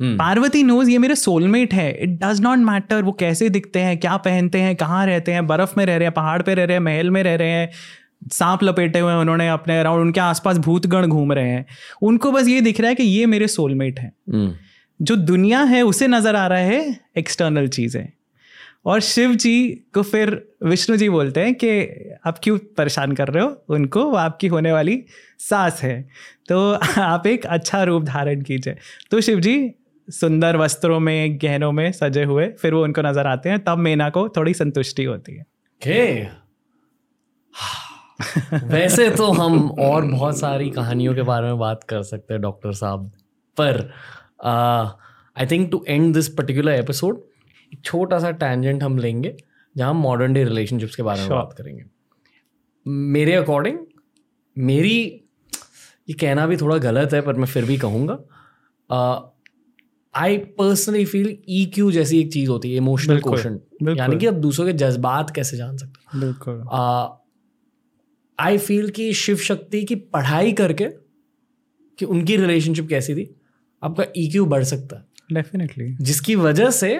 Hmm. 0.00 0.18
पार्वती 0.18 0.62
नोज़ 0.62 0.90
ये 0.90 0.98
मेरे 0.98 1.14
सोलमेट 1.14 1.74
है। 1.74 1.90
इट 1.94 2.18
डज 2.24 2.40
नॉट 2.40 2.58
मैटर 2.58 3.02
वो 3.02 3.12
कैसे 3.12 3.48
दिखते 3.48 3.80
हैं 3.80 3.96
क्या 3.98 4.16
पहनते 4.16 4.60
हैं 4.60 4.74
कहाँ 4.76 5.06
रहते 5.06 5.32
हैं 5.32 5.46
बर्फ़ 5.46 5.74
में 5.78 5.84
रह 5.86 5.96
रहे 5.96 6.06
हैं 6.06 6.14
पहाड़ 6.14 6.42
पे 6.42 6.54
रह 6.54 6.64
रहे 6.64 6.76
हैं 6.76 6.82
महल 6.84 7.10
में 7.10 7.22
रह 7.22 7.34
रहे 7.34 7.50
हैं 7.50 7.70
सांप 8.32 8.62
लपेटे 8.64 8.98
हुए 8.98 9.12
हैं 9.12 9.18
उन्होंने 9.18 9.48
अपने 9.48 9.78
अराउंड 9.80 10.00
उनके 10.00 10.20
आसपास 10.20 10.58
भूतगण 10.58 11.06
घूम 11.06 11.32
रहे 11.32 11.48
हैं। 11.48 11.66
उनको 12.02 12.32
बस 12.32 12.48
ये 12.48 12.60
दिख 12.60 12.80
रहा 12.80 12.88
है 12.88 12.94
कि 12.94 13.02
ये 13.02 13.26
मेरे 13.26 13.48
सोलमेट 13.48 14.00
हैं। 14.00 14.12
Hmm. 14.34 14.52
जो 15.00 15.16
दुनिया 15.16 15.62
है 15.62 15.82
उसे 15.82 16.06
नज़र 16.08 16.36
आ 16.36 16.46
रहा 16.46 16.58
है 16.58 17.00
एक्सटर्नल 17.18 17.68
चीज़ें। 17.68 18.08
और 18.86 19.00
शिव 19.00 19.34
जी 19.34 19.68
को 19.94 20.02
फिर 20.02 20.48
विष्णु 20.62 20.96
जी 20.96 21.08
बोलते 21.08 21.40
हैं 21.40 21.54
कि 21.54 21.86
आप 22.26 22.38
क्यों 22.42 22.58
परेशान 22.58 23.12
कर 23.12 23.28
रहे 23.28 23.44
हो? 23.44 23.64
उनको 23.68 24.04
वो 24.04 24.16
आपकी 24.16 24.46
होने 24.46 24.72
वाली 24.72 25.04
सास 25.38 25.82
है। 25.82 26.08
तो 26.48 26.72
आप 26.98 27.26
एक 27.26 27.46
अच्छा 27.46 27.82
रूप 27.82 28.02
धारण 28.02 28.42
कीजिए। 28.42 28.76
तो 29.10 29.20
शिव 29.20 29.40
जी 29.40 29.74
सुंदर 30.10 30.56
वस्त्रों 30.56 31.00
में, 31.00 31.38
गहनों 31.38 31.72
में 31.72 31.92
सजे 31.92 32.24
हुए, 32.24 32.48
फिर 32.48 32.74
वो 32.74 32.84
उनको 32.84 33.02
नज़र 33.02 33.26
आते 33.26 33.48
हैं, 33.48 33.64
तब 33.64 33.78
मेना 33.78 34.10
को 34.10 34.28
थोड़ी 34.28 34.54
संतुष्टि 34.54 35.04
होती 35.04 35.32
है. 35.32 35.46
वैसे 38.52 39.10
तो 39.10 39.32
हम 39.32 39.70
और 39.70 40.04
बहुत 40.04 40.38
सारी 40.38 40.70
कहानियों 40.70 41.14
के 41.14 41.22
बारे 41.22 41.46
में 41.46 41.58
बात 41.58 41.84
कर 41.84 42.02
सकते 42.02 42.34
हैं, 42.34 42.42
डॉक्टर 42.42 42.72
साहब। 42.72 43.12
पर 43.60 43.92
I 45.36 45.46
think 45.46 45.70
to 45.70 45.84
end 45.88 46.14
this 46.14 46.28
particular 46.28 46.72
episode 46.72 47.20
एक 47.72 47.80
छोटा 47.84 48.18
सा 48.18 48.30
टैंजेंट 48.30 48.82
हम 48.82 48.98
लेंगे 48.98 49.36
जहाँ 49.76 49.90
हम 49.90 49.96
मॉडर्न 49.96 50.32
डे 50.32 50.44
रिलेशनशिप्स 50.44 50.96
के 50.96 51.02
बारे 51.02 51.20
में 51.20 51.30
बात 51.30 51.54
करेंगे। 51.58 51.84
मेरे 52.86 53.34
अकॉर्डिंग 53.34 53.78
मेरी 54.56 54.98
ये 56.08 56.12
कहना 56.12 56.46
भी 56.46 56.56
थोड़ा 56.56 56.76
गलत 56.78 57.12
है 57.12 57.20
पर 57.20 57.34
मैं 57.34 57.46
फिर 57.46 57.64
भी 57.64 57.76
कहूँगा 57.78 58.18
I 60.14 60.36
personally 60.58 61.04
feel 61.04 61.36
E 61.48 61.64
Q 61.74 61.90
जैसी 61.92 62.20
एक 62.20 62.32
चीज़ 62.32 62.50
होती 62.50 62.70
है 62.70 62.76
इमोशनल 62.76 63.20
क्वेश्चन 63.20 63.58
यानी 63.88 64.18
कि 64.18 64.26
अब 64.26 64.34
दूसरों 64.34 64.66
के 64.66 64.72
जज्बात 64.72 65.30
कैसे 65.30 65.56
जान 65.56 65.76
सकते 65.76 66.18
बिल्कुल। 66.20 66.62
आई 68.38 68.58
फील 68.58 68.88
कि 68.90 69.12
शिव 69.14 69.36
शक्ति 69.36 69.82
की 69.84 69.94
पढ़ाई 69.94 70.52
करके 70.52 70.88
कि 71.98 72.04
उनकी 72.04 72.36
रिलेशनशिप 72.36 72.88
कैसी 72.88 73.14
थी 73.14 73.28
आपका 73.82 74.04
ई 74.16 74.28
क्यू 74.30 74.46
बढ़ 74.46 74.64
सकता 74.64 74.96
है। 74.96 75.04
डेफिनेटली 75.32 75.94
जिसकी 76.00 76.34
वजह 76.36 76.70
से 76.70 76.96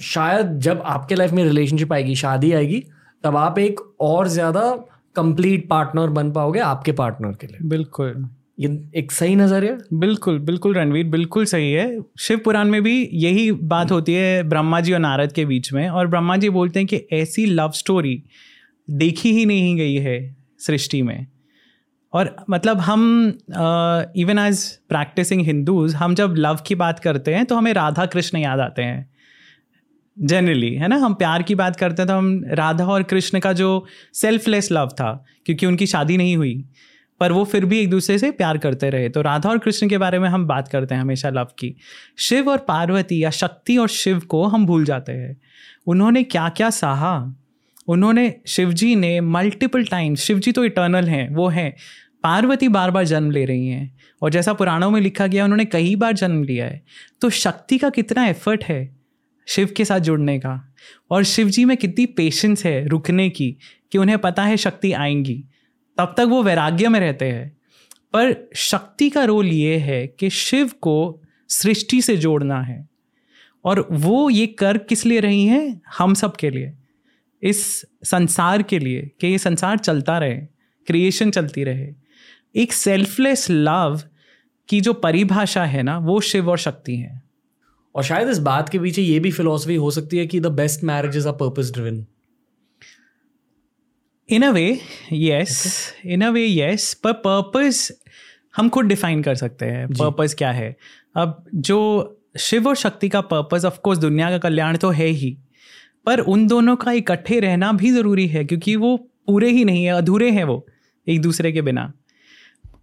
शायद 0.00 0.58
जब 0.60 0.82
आपके 0.86 1.14
लाइफ 1.14 1.32
में 1.32 1.42
रिलेशनशिप 1.44 1.92
आएगी 1.92 2.14
शादी 2.16 2.52
आएगी 2.52 2.82
तब 3.24 3.36
आप 3.36 3.58
एक 3.58 3.80
और 4.02 4.28
ज़्यादा 4.28 4.70
कंप्लीट 5.16 5.68
पार्टनर 5.68 6.10
बन 6.10 6.30
पाओगे 6.32 6.60
आपके 6.60 6.92
पार्टनर 6.94 7.32
के 7.32 7.46
लिए। 7.46 7.68
बिल्कुल। 7.68 8.28
ये 8.58 8.68
एक 8.96 9.12
सही 9.12 9.36
नज़रिया? 9.36 9.76
बिल्कुल 9.94 10.38
बिल्कुल 10.40 10.74
रणवीर 10.74 11.06
बिल्कुल 11.06 11.44
सही 11.44 11.72
है। 11.72 12.00
शिव 12.18 12.40
पुराण 12.44 12.68
में 12.68 12.82
भी 12.82 13.08
यही 13.14 13.50
बात 13.64 13.90
होती 13.92 14.14
है 14.14 14.42
ब्रह्मा 14.44 14.80
जी 14.80 14.92
और 14.92 14.98
नारद 15.00 15.32
के 15.32 15.44
बीच 15.44 15.72
में 15.72 15.88
और 15.88 16.06
ब्रह्मा 16.06 16.36
जी 16.36 16.50
बोलते 16.50 16.80
हैं 16.80 16.86
कि 16.86 17.06
ऐसी 17.12 17.46
लव 17.46 17.70
स्टोरी 17.74 18.22
देखी 18.88 19.32
ही 19.32 19.44
नहीं 19.46 19.76
गई 19.76 19.94
है 19.96 20.18
सृष्टि 20.60 21.02
में। 21.02 21.26
और 22.12 22.34
मतलब 22.50 22.80
हम 22.80 23.02
इवन 24.16 24.38
एज 24.38 24.66
प्रैक्टिसिंग 24.88 25.44
हिंदूज 25.46 25.94
हम 25.94 26.14
जब 26.14 26.34
लव 26.38 26.58
की 26.66 26.74
बात 26.76 26.98
करते 26.98 27.34
हैं 27.34 27.44
तो 27.46 27.56
हमें 27.56 27.72
राधा 27.74 28.06
कृष्ण 28.06 28.38
याद 28.38 28.60
आते 28.60 28.82
हैं। 28.82 29.08
जनरली 30.16 30.74
है 30.74 30.88
ना? 30.88 30.96
हम 30.96 31.14
प्यार 31.14 31.42
की 31.42 31.54
बात 31.54 31.76
करते 31.76 32.02
हैं 32.02 32.08
तो 32.08 32.14
हम 32.14 32.44
राधा 32.48 32.86
और 32.86 33.02
कृष्ण 33.02 33.40
का 33.40 33.52
जो 33.52 33.86
सेल्फलेस 34.14 34.72
लव 34.72 34.88
था, 34.88 35.24
क्योंकि 35.46 35.66
उनकी 35.66 35.86
शादी 35.86 36.16
नहीं 36.16 36.36
हुई, 36.36 36.64
पर 37.20 37.32
वो 37.32 37.44
फिर 37.44 37.64
भी 37.64 37.78
एक 37.80 37.90
दूसरे 37.90 38.18
से 38.18 38.30
प्यार 38.30 38.58
करते 38.58 38.90
रहे। 38.90 39.08
तो 39.08 39.22
राधा 39.22 39.50
और 39.50 39.58
कृष्ण 39.58 39.88
के 39.88 39.98
बारे 39.98 40.18
में 40.18 40.28
हम 40.28 40.46
बात 40.46 40.68
करते 40.68 40.94
हैं 40.94 41.02
हमेशा 41.02 41.30
लव 41.30 41.48
की। 41.58 41.74
शिव 42.18 42.50
और 42.50 42.58
पार्वती 42.58 43.24
या 43.24 43.30
शक्ति 43.30 43.76
और 43.76 43.88
शिव 43.88 44.18
को 44.18 44.44
हम 44.44 44.66
भूल 44.66 44.84
जाते 44.84 45.12
हैं। 45.12 45.36
उन्होंने 45.86 46.22
क्या 46.22 46.48
क्या 46.48 46.70
सहा? 46.70 47.34
उन्होंने 47.88 48.34
शिवजी 48.46 48.96
ने 48.96 49.20
मल्टीपल 49.20 49.84
टाइम्स 49.84 50.20
शिवजी 50.20 50.52
तो 50.52 50.64
इटर्नल 50.64 51.04
हैं, 51.04 51.34
वो 51.34 51.48
हैं, 51.48 51.76
पार्वती 52.22 52.68
बार 52.68 52.90
बार 52.90 53.04
जन्म 53.04 53.30
ले 53.30 53.44
रही 53.44 53.68
हैं, 53.68 53.96
और 54.22 54.30
जैसा 54.30 54.52
पुराणों 54.52 54.90
में 54.90 55.00
लिखा 55.00 55.26
गया, 55.26 55.44
उन्होंने 55.44 55.64
कई 55.64 55.96
बार 55.96 56.12
जन्म 56.12 56.42
लिया 56.44 56.66
है। 56.66 56.82
तो 57.20 57.30
शक्ति 57.30 57.78
का 57.78 57.90
कितना 57.90 58.26
एफर्ट 58.26 58.64
है? 58.64 58.95
शिव 59.46 59.74
के 59.76 59.84
साथ 59.84 60.00
जुड़ने 60.00 60.38
का। 60.38 60.74
और 61.10 61.24
शिव 61.24 61.48
जी 61.48 61.64
में 61.64 61.76
कितनी 61.76 62.06
पेशेंस 62.06 62.66
है 62.66 62.88
रुकने 62.88 63.30
की 63.30 63.56
कि 63.92 63.98
उन्हें 63.98 64.18
पता 64.18 64.44
है 64.44 64.56
शक्ति 64.56 64.92
आएँगी। 64.92 65.44
तब 65.98 66.14
तक 66.16 66.24
वो 66.28 66.42
वैराग्य 66.42 66.88
में 66.88 67.00
रहते 67.00 67.24
हैं। 67.24 67.56
पर 68.12 68.50
शक्ति 68.54 69.10
का 69.10 69.24
रोल 69.24 69.46
ये 69.46 69.78
है 69.78 70.06
कि 70.06 70.30
शिव 70.30 70.70
को 70.80 71.22
सृष्टि 71.48 72.02
से 72.02 72.16
जोड़ना 72.16 72.62
है। 72.62 72.88
और 73.64 73.88
वो 73.92 74.30
ये 74.30 74.46
कर 74.46 74.78
किस 74.78 75.06
लिए 75.06 75.20
रही 75.20 75.46
हैं? 75.46 75.80
हम 75.98 76.14
सब 76.14 76.36
के 76.36 76.50
लिए। 76.50 76.72
इस 77.42 77.86
संसार 78.04 78.62
के 78.62 78.78
लिए 78.78 79.10
कि 79.20 79.26
ये 79.26 79.38
संसार 79.38 79.78
चलता 79.78 80.18
रहे 80.18 80.34
क्रिएशन 80.86 81.30
चलती 81.30 81.64
रहे। 81.64 81.92
एक 82.56 82.72
सेल्फलेस 82.72 83.50
लव 83.50 84.02
की 84.68 84.80
जो 84.80 84.92
परिभाषा 84.92 85.64
है 85.64 85.82
ना, 85.82 85.98
वो 85.98 86.20
शिव 86.20 86.50
और 86.50 86.58
शक्ति 86.58 86.96
है। 86.96 87.25
और 87.96 88.02
शायद 88.02 88.28
इस 88.28 88.38
बात 88.38 88.68
के 88.68 88.78
पीछे 88.78 89.02
ये 89.02 89.18
भी 89.20 89.30
फिलोसफी 89.30 89.74
हो 89.74 89.90
सकती 89.90 90.18
है 90.18 90.26
कि 90.26 90.40
the 90.40 90.46
best 90.46 90.84
marriages 90.84 91.26
are 91.26 91.32
purpose 91.32 91.70
driven 91.70 92.06
in 94.30 94.42
a 94.42 94.50
way 94.50 94.80
yes 95.12 95.92
in 96.06 96.22
a 96.22 96.30
way 96.30 96.46
yes 96.46 96.94
पर 96.94 97.12
पर्पस 97.12 97.92
हम 98.56 98.68
खुद 98.68 98.86
डिफाइन 98.86 99.22
कर 99.22 99.34
सकते 99.34 99.66
हैं। 99.66 99.88
पर्पस 99.88 100.34
क्या 100.34 100.50
है? 100.50 100.76
अब 101.16 101.44
जो 101.54 101.78
शिव 102.38 102.68
और 102.68 102.76
शक्ति 102.76 103.08
का 103.08 103.20
पर्पस 103.20 103.64
ऑफ़ 103.64 103.78
कोर्स 103.78 103.98
दुनिया 103.98 104.30
का 104.30 104.38
कल्याण 104.38 104.76
तो 104.76 104.90
है 104.90 105.06
ही। 105.06 105.38
पर 106.06 106.20
उन 106.20 106.46
दोनों 106.46 106.76
का 106.76 106.92
इकट्ठे 106.92 107.40
रहना 107.40 107.72
भी 107.72 107.90
ज़रूरी 107.90 108.26
है 108.26 108.44
क्योंकि 108.44 108.76
वो 108.76 108.96
पूरे 108.96 109.50
ही 109.50 109.64
नहीं 109.64 109.84
है 109.84 109.92
अधूरे 109.92 110.30
हैं 110.30 110.44
वो 110.44 110.66
एक 111.08 111.22
दूसरे 111.22 111.52
के 111.52 111.62
बिना। 111.62 111.92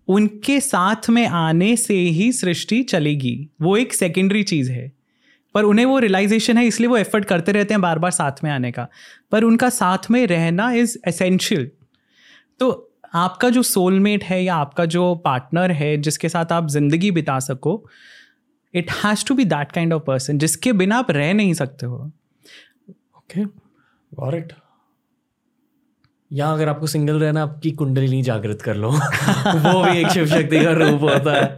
उनके 0.07 0.59
साथ 0.59 1.09
में 1.09 1.27
आने 1.27 1.75
से 1.77 1.93
ही 1.93 2.31
सृष्टि 2.31 2.83
चलेगी। 2.83 3.49
वो 3.61 3.77
एक 3.77 3.93
सेकेंडरी 3.93 4.43
चीज़ 4.43 4.71
है। 4.71 5.02
पर 5.55 5.63
उन्हें 5.63 5.85
वो 5.85 5.99
रियलाइजेशन 5.99 6.57
है, 6.57 6.65
इसलिए 6.65 6.89
वो 6.89 6.97
एफर्ट 6.97 7.25
करते 7.25 7.51
रहते 7.51 7.73
हैं 7.73 7.81
बार 7.81 7.99
बार 7.99 8.11
साथ 8.11 8.43
में 8.43 8.49
आने 8.51 8.71
का। 8.71 8.87
पर 9.31 9.43
उनका 9.43 9.69
साथ 9.71 10.09
में 10.11 10.25
रहना 10.27 10.71
इज़ 10.73 10.97
एसेंशियल 11.07 11.69
तो 12.59 12.71
आपका 13.15 13.49
जो 13.49 13.61
सोलमेट 13.63 14.23
है 14.23 14.43
या 14.43 14.55
आपका 14.55 14.85
जो 14.87 15.13
पार्टनर 15.25 15.71
है, 15.71 15.95
जिसके 15.97 16.29
साथ 16.29 16.51
आप 16.51 16.67
ज़िंदगी 16.69 17.11
बिता 17.11 17.37
सको 17.41 17.83
it 18.73 18.91
has 19.03 19.25
to 19.25 19.35
be 19.35 19.45
that 19.45 19.71
kind 19.71 19.93
of 19.93 20.03
person 20.03 20.37
जिसके 20.37 20.73
बिना 20.73 20.97
आप 20.97 21.11
रह 21.11 21.33
नहीं 21.33 21.53
सकते 21.53 21.85
हो। 21.85 22.11
ओके 23.17 23.45
गॉट 24.11 24.53
इट 26.33 26.39
या 26.39 26.47
अगर 26.47 26.69
आपको 26.69 26.87
सिंगल 26.87 27.19
रहना 27.19 27.43
आपकी 27.43 27.71
कुंडली 27.71 28.21
जागृत 28.21 28.61
कर 28.61 28.75
लो। 28.75 28.89
वो 29.47 29.91
भी 29.91 29.97
एक 29.97 30.07
शिव 30.07 30.25
शक्ति 30.25 30.65
का 30.65 30.71
रूप 30.71 31.01
होता 31.01 31.33
है। 31.33 31.57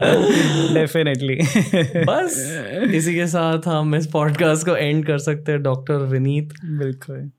डेफिनेटली 0.73 1.35
बस 2.03 2.61
इसी 2.93 3.15
के 3.15 3.27
साथ 3.27 3.67
हम 3.67 3.95
इस 3.95 4.07
पॉडकास्ट 4.07 4.65
को 4.65 4.75
एंड 4.75 5.05
कर 5.05 5.17
सकते 5.17 5.51
हैं 5.51 5.63
डॉक्टर 5.63 5.95
विनीत 5.95 6.53
बिल्कुल। 6.65 7.31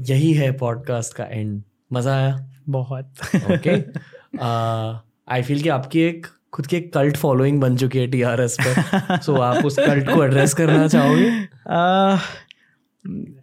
यही 0.00 0.32
है 0.32 0.52
पॉडकास्ट 0.52 1.14
का 1.14 1.24
एंड 1.24 1.62
मज़ा 1.92 2.16
आया? 2.16 2.48
बहुत। 2.68 3.12
ओके 3.36 3.76
आई 5.28 5.42
फील 5.42 5.62
कि 5.62 5.68
आपकी 5.68 6.00
एक 6.00 6.26
खुद 6.52 6.66
की 6.66 6.76
एक 6.76 6.94
कल्ट 6.94 7.16
फॉलोइंग 7.16 7.60
बन 7.60 7.76
चुकी 7.76 7.98
है 7.98 8.06
टीआरएस 8.06 8.56
पे। 8.60 8.74
सो 9.18 9.32
so, 9.36 9.40
आप 9.40 9.64
उस 9.64 9.76
कल्ट 9.76 10.10
को 10.10 10.24
एड्रेस 10.24 10.54
करना 10.54 10.88
चाहोगे? 10.88 11.30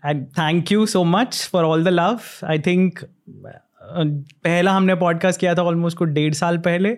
And 0.05 0.25
thank 0.25 0.71
you 0.71 0.85
so 0.85 1.03
much 1.03 1.49
for 1.51 1.63
all 1.63 1.83
the 1.83 1.87
love 1.87 2.19
I 2.45 2.59
think 2.59 2.99
पहला 4.43 4.71
हमने 4.71 4.95
पॉडकास्ट 4.95 5.39
किया 5.39 5.55
था 5.55 5.61
ऑलमोस्ट 5.61 5.97
कुछ 5.97 6.09
डेढ़ 6.09 6.33
साल 6.33 6.57
पहले 6.57 6.97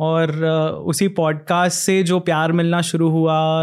और 0.00 0.26
uh, 0.28 0.86
उसी 0.86 1.08
पॉडकास्ट 1.08 1.78
से 1.78 2.02
जो 2.02 2.20
प्यार 2.20 2.52
मिलना 2.52 2.80
शुरू 2.80 3.08
हुआ 3.08 3.62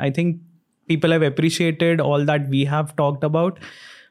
I 0.00 0.10
think 0.10 0.40
people 0.88 1.12
have 1.12 1.24
appreciated 1.24 2.00
all 2.00 2.26
that 2.26 2.48
we 2.48 2.64
have 2.64 2.86
talked 2.96 3.24
about 3.24 3.58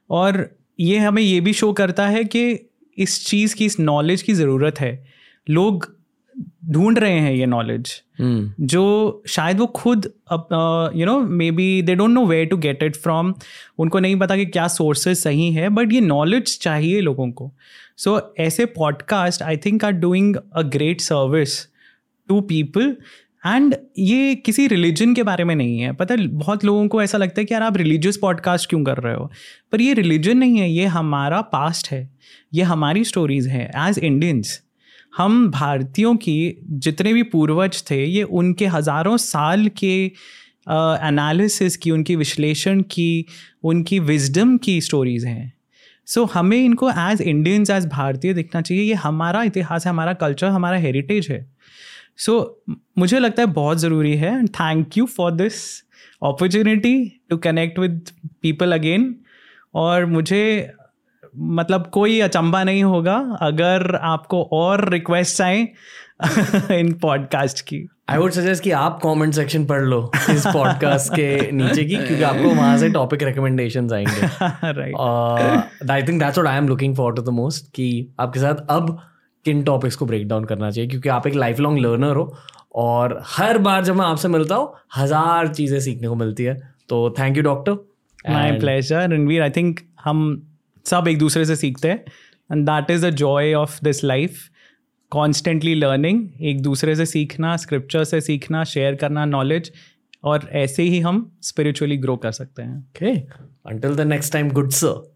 और 0.09 0.49
ये 0.79 0.97
हमें 0.97 1.21
ये 1.21 1.41
भी 1.41 1.53
शो 1.53 1.73
करता 1.73 2.07
है 2.07 2.23
कि 2.23 2.69
इस 2.97 3.27
चीज़ 3.27 3.55
की 3.55 3.65
इस 3.65 3.79
नॉलेज 3.79 4.21
की 4.21 4.33
ज़रूरत 4.33 4.79
है। 4.79 5.05
लोग 5.49 5.96
ढूंढ 6.65 6.99
रहे 6.99 7.19
हैं 7.19 7.33
ये 7.33 7.45
नॉलेज 7.45 8.03
Hmm. 8.21 8.49
जो 8.61 9.23
शायद 9.27 9.59
वो 9.59 9.65
खुद 9.65 10.05
you 10.95 11.05
know 11.05 11.19
maybe 11.51 11.81
they 11.81 11.95
don't 11.95 12.09
know 12.09 12.25
where 12.25 12.45
to 12.45 12.57
get 12.57 12.83
it 12.83 12.95
from 12.95 13.33
उनको 13.79 13.99
नहीं 13.99 14.15
पता 14.15 14.35
कि 14.35 14.45
क्या 14.45 14.67
सोर्सेज 14.67 15.17
सही 15.17 15.51
है 15.51 15.69
बट 15.69 15.93
ये 15.93 16.01
नॉलेज 16.01 16.59
चाहिए 16.59 17.01
लोगों 17.01 17.31
को। 17.31 17.51
सो 17.97 18.17
so, 18.17 18.21
ऐसे 18.39 18.65
podcast 18.65 19.41
I 19.41 19.57
think 19.57 19.85
are 19.85 19.91
doing 19.91 20.35
a 20.53 20.61
great 20.61 21.01
service 21.01 21.67
to 22.27 22.41
people 22.41 22.97
and 23.45 23.75
ये 23.99 24.35
किसी 24.35 24.67
रिलीजन 24.67 25.13
के 25.13 25.23
बारे 25.23 25.43
में 25.43 25.55
नहीं 25.55 25.79
है। 25.79 25.93
पता 25.93 26.15
है 26.15 26.27
बहुत 26.27 26.65
लोगों 26.65 26.87
को 26.87 27.01
ऐसा 27.01 27.17
लगता 27.17 27.41
है 27.41 27.45
कि 27.45 27.53
यार 27.53 27.63
आप 27.63 27.77
रिलीजियस 27.77 28.17
पॉडकास्ट 28.17 28.69
क्यों 28.69 28.83
कर 28.83 28.97
रहे 28.97 29.15
हो? 29.15 29.31
पर 29.71 29.81
ये 29.81 29.93
रिलीजन 29.93 30.37
नहीं 30.37 30.57
है 30.57 30.71
ये 30.71 30.85
हमारा 30.85 31.41
पास्ट 31.41 31.91
है। 31.91 32.09
ये 32.53 32.63
हमारी 32.63 33.03
स्टोरीज 33.03 33.47
हैं 33.47 33.89
एज 33.89 33.99
इंडियंस 33.99 34.61
हम 35.17 35.51
भारतीयों 35.51 36.15
की 36.15 36.57
जितने 36.63 37.13
भी 37.13 37.23
पूर्वज 37.23 37.83
थे 37.91 38.05
ये 38.05 38.23
उनके 38.23 38.65
हज़ारों 38.65 39.17
साल 39.17 39.67
के 39.67 40.11
एनालिसिस 40.69 41.77
uh, 41.77 41.83
की 41.83 41.91
उनकी 41.91 42.15
विश्लेषण 42.15 42.81
की 42.81 43.25
उनकी 43.63 43.99
विजडम 43.99 44.57
की 44.57 44.81
स्टोरीज़ 44.81 45.27
हैं। 45.27 45.53
सो 46.05 46.23
so, 46.23 46.31
हमें 46.33 46.57
इनको 46.57 46.89
एज 46.89 47.21
इंडियंस 47.21 47.69
एज 47.69 47.85
भारतीय 47.85 48.33
दिखना 48.33 48.61
चाहिए। 48.61 48.83
ये 48.83 48.93
हमारा 48.93 49.43
इतिहास 49.43 49.85
है 49.85 49.89
हमारा 49.89 50.13
कल्चर 50.13 50.47
हमारा 50.47 50.77
हेरिटेज 50.77 51.27
है। 51.31 51.51
सो 52.17 52.61
so, 52.69 52.75
मुझे 52.97 53.19
लगता 53.19 53.41
है 53.41 53.47
बहुत 53.47 53.77
ज़रूरी 53.77 54.15
है 54.15 54.37
and 54.37 54.49
thank 54.49 54.97
you 54.97 55.05
for 55.05 55.31
this 55.31 55.83
opportunity 56.23 57.21
to 57.29 57.37
connect 57.37 57.79
with 57.79 58.09
people 58.41 58.71
again 58.71 59.15
और 59.73 60.05
मुझे 60.05 60.73
मतलब 61.37 61.87
कोई 61.93 62.19
अचंबा 62.19 62.63
नहीं 62.63 62.83
होगा 62.83 63.37
अगर 63.41 63.95
आपको 63.95 64.41
और 64.51 64.89
रिक्वेस्ट 64.89 65.41
आए 65.41 65.67
इन 66.71 66.91
पॉडकास्ट 66.93 67.61
की। 67.61 67.87
आई 68.09 68.17
वुड 68.17 68.31
सजेस्ट 68.31 68.63
कि 68.63 68.71
आप 68.71 68.99
कमेंट 69.03 69.33
सेक्शन 69.33 69.65
पढ़ 69.65 69.81
लो 69.81 70.11
इस 70.29 70.47
पॉडकास्ट 70.47 71.13
के 71.13 71.51
नीचे 71.51 71.83
की 71.83 71.95
क्योंकि 71.95 72.23
आपको 72.23 72.49
वहाँ 72.49 72.77
से 72.77 72.89
टॉपिक 72.89 73.23
रिकमेंडेशंस 73.23 73.93
आएँगे। 73.93 74.21
Right 74.71 74.95
I 75.91 76.03
think 76.03 76.23
that's 76.23 76.37
what 76.37 76.51
I 76.51 76.57
am 76.57 76.67
looking 76.67 76.95
for 76.95 77.13
to 77.13 77.21
the 77.21 77.29
most 77.29 77.71
कि 77.73 78.15
आपके 78.19 78.39
साथ 78.39 78.55
अब 78.69 78.99
किन 79.45 79.63
टॉपिक्स 79.63 79.95
को 79.95 80.05
ब्रेक 80.05 80.27
डाउन 80.27 80.45
करना 80.45 80.71
चाहिए 80.71 80.89
क्योंकि 80.89 81.09
आप 81.09 81.27
एक 81.27 81.35
लाइफ 81.35 81.59
लॉन्ग 81.59 81.79
लर्नर 81.79 82.15
हो 82.15 82.37
और 82.75 83.21
हर 83.25 83.57
बार 83.57 83.83
जब 83.83 83.95
मैं 83.95 84.05
आपसे 84.05 84.27
मिलता 84.27 84.55
हूँ 84.55 84.73
हज़ार 84.95 85.47
चीज़ें 85.47 85.79
सीखने 85.79 86.07
को 86.07 86.15
मिलती 86.15 86.43
है। 86.43 86.57
तो 86.89 87.09
thank 87.19 87.37
you 87.37 87.43
doctor 87.43 87.71
my 88.29 88.51
pleasure 88.51 89.09
Ranveer 89.09 89.41
I 89.41 89.49
think 89.49 89.79
हम 90.03 90.47
सब 90.89 91.07
एक 91.07 91.17
दूसरे 91.17 91.45
से 91.45 91.55
सीखते 91.55 91.87
हैं। 91.87 92.05
And 92.51 92.65
that 92.65 92.91
is 92.91 93.05
the 93.05 93.09
joy 93.09 93.53
of 93.53 93.79
this 93.83 94.03
life 94.03 94.39
constantly 95.09 95.75
learning 95.75 96.29
एक 96.41 96.61
दूसरे 96.61 96.95
से 96.95 97.05
सीखना 97.05 97.57
स्क्रिप्चर 97.57 98.03
से 98.03 98.21
सीखना 98.21 98.63
शेयर 98.63 98.95
करना 98.95 99.25
नॉलेज 99.25 99.71
और 100.23 100.49
ऐसे 100.51 100.83
ही 100.83 100.99
हम 100.99 101.37
स्पिरिचुअली 101.41 101.97
ग्रो 101.97 102.17
कर 102.17 102.31
सकते 102.31 102.61
हैं। 102.61 102.79
Okay 102.79 103.11
until 103.71 103.95
the 103.95 104.01
next 104.01 104.33
time 104.33 104.49
good 104.49 104.69
sir 104.69 105.15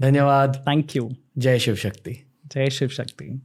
धन्यवाद। 0.00 0.64
थैंक 0.68 0.96
यू 0.96 1.10
जय 1.38 1.58
शिव 1.58 1.74
शक्ति। 1.74 2.26
जय 2.46 2.70
शिव 2.70 2.88
शक्ति। 2.88 3.40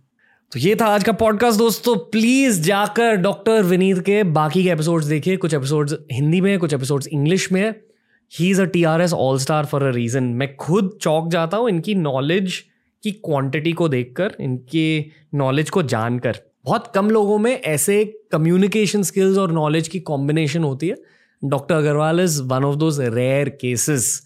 तो 0.52 0.60
ये 0.60 0.76
था 0.76 0.86
आज 0.86 1.04
का 1.04 1.12
पॉडकास्ट 1.12 1.58
दोस्तों। 1.58 1.96
प्लीज़ 1.96 2.62
जाकर 2.62 3.16
डॉक्टर 3.16 3.64
विनीत 3.64 4.00
के 4.00 4.24
बाकी 4.24 4.64
के 4.64 4.70
एपिसोड्स 4.70 5.06
देखिए। 5.06 5.38
कुछ 5.38 5.54
एपिसोड्स 5.54 5.96
हिंदी 6.12 6.42
में 6.42 6.60
कुछ 6.60 6.74
एपिसोड्स 6.74 7.08
इंग्लिश 7.08 7.52
में। 7.52 7.64
He 7.64 7.85
is 8.32 8.62
a 8.62 8.66
T 8.66 8.84
R 8.84 9.02
S 9.02 9.14
all 9.14 9.38
star 9.40 9.66
for 9.66 9.84
a 9.84 9.92
reason 9.92 10.24
मैं 10.34 10.56
खुद 10.58 10.98
चौक 11.02 11.30
जाता 11.32 11.58
हूँ 11.58 11.70
इनकी 11.70 11.96
नॉलेज 11.96 12.64
की 13.04 13.12
क्वांटिटी 13.14 13.72
को 13.74 13.88
देखकर, 13.90 14.36
इनके 14.40 15.06
नॉलेज 15.36 15.70
को 15.70 15.84
जानकर। 15.84 16.38
बहुत 16.66 16.92
कम 16.96 17.10
लोगों 17.10 17.38
में 17.38 17.52
ऐसे 17.54 18.04
कम्युनिकेशन 18.32 19.04
स्किल्स 19.04 19.38
और 19.38 19.52
नॉलेज 19.52 19.88
की 19.88 20.00
कॉम्बिनेशन 20.02 20.64
होती 20.64 20.88
है। 20.88 20.96
Doctor 21.42 21.76
Agarwal 21.76 22.20
is 22.20 22.42
one 22.44 22.64
of 22.64 22.76
those 22.76 23.00
rare 23.02 23.50
cases 23.52 24.24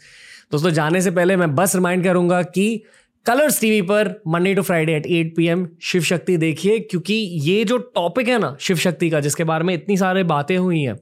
दोस्तों, 0.52 0.70
जाने 0.72 1.02
से 1.02 1.12
पहले 1.12 1.36
मैं 1.38 1.54
बस 1.56 1.76
रिमाइंड 1.76 2.04
करूँगा 2.04 2.42
कि 2.44 2.84
कलर्स 3.26 3.60
टीवी 3.62 3.82
पर 3.82 4.10
Monday 4.28 4.54
to 4.56 4.62
Friday 4.62 4.94
at 4.96 5.06
eight 5.08 5.36
P 5.36 5.48
M 5.48 5.68
Shiv 5.82 6.02
Shakti 6.04 6.38
देखिए, 6.38 6.80
क्योंकि 6.82 7.14
ये 7.14 7.64
जो 7.66 7.78
टॉपिक 7.78 8.28
है 8.28 8.38
ना 8.40 8.56
शिव 8.60 8.78
शक्ति 8.78 9.10
का, 9.10 9.20
जिसके 9.20 9.44
बारे 9.44 9.64
में 9.64 9.74
इतनी 9.74 9.98
सारी 9.98 10.24
बातें 10.26 10.58
हुई 10.58 10.82
हैं, 10.82 10.98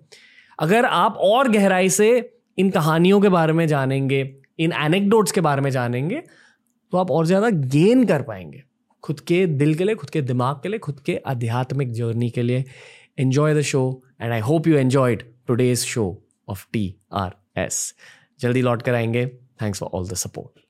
अगर 0.59 0.85
आप 0.85 1.17
और 1.21 1.49
गहराई 1.51 1.89
से 1.89 2.09
इन 2.57 2.69
कहानियों 2.71 3.19
के 3.21 3.29
बारे 3.29 3.53
में 3.53 3.67
जानेंगे, 3.67 4.21
इन 4.59 4.73
एनेक्डोट्स 4.73 5.31
के 5.31 5.41
बारे 5.41 5.61
में 5.61 5.69
जानेंगे 5.71 6.21
तो 6.93 6.97
आप 6.97 7.11
और 7.11 7.25
ज़्यादा 7.25 7.49
गेन 7.49 8.05
कर 8.05 8.21
पाएँगे। 8.21 8.63
खुद 9.03 9.19
के 9.19 9.45
दिल 9.47 9.73
के 9.75 9.83
लिए, 9.83 9.95
खुद 9.95 10.09
के 10.09 10.21
दिमाग 10.21 10.59
के 10.63 10.69
लिए, 10.69 10.79
खुद 10.79 10.99
के 10.99 11.15
आध्यात्मिक 11.27 11.91
जर्नी 11.93 12.29
के 12.29 12.41
लिए। 12.41 12.63
Enjoy 13.19 13.53
the 13.55 13.61
show 13.63 13.81
and 14.21 14.31
I 14.33 14.39
hope 14.39 14.67
you 14.67 14.77
enjoyed 14.77 15.23
today's 15.47 15.85
show 15.85 16.05
of 16.49 16.65
T 16.73 16.93
R 17.13 17.35
S 17.57 17.93
जल्दी 18.39 18.61
लौट 18.61 18.81
कर 18.81 18.95
आएँगे। 18.95 19.25
Thanks 19.61 19.79
for 19.79 19.89
all 19.93 20.07
the 20.07 20.13
support 20.15 20.66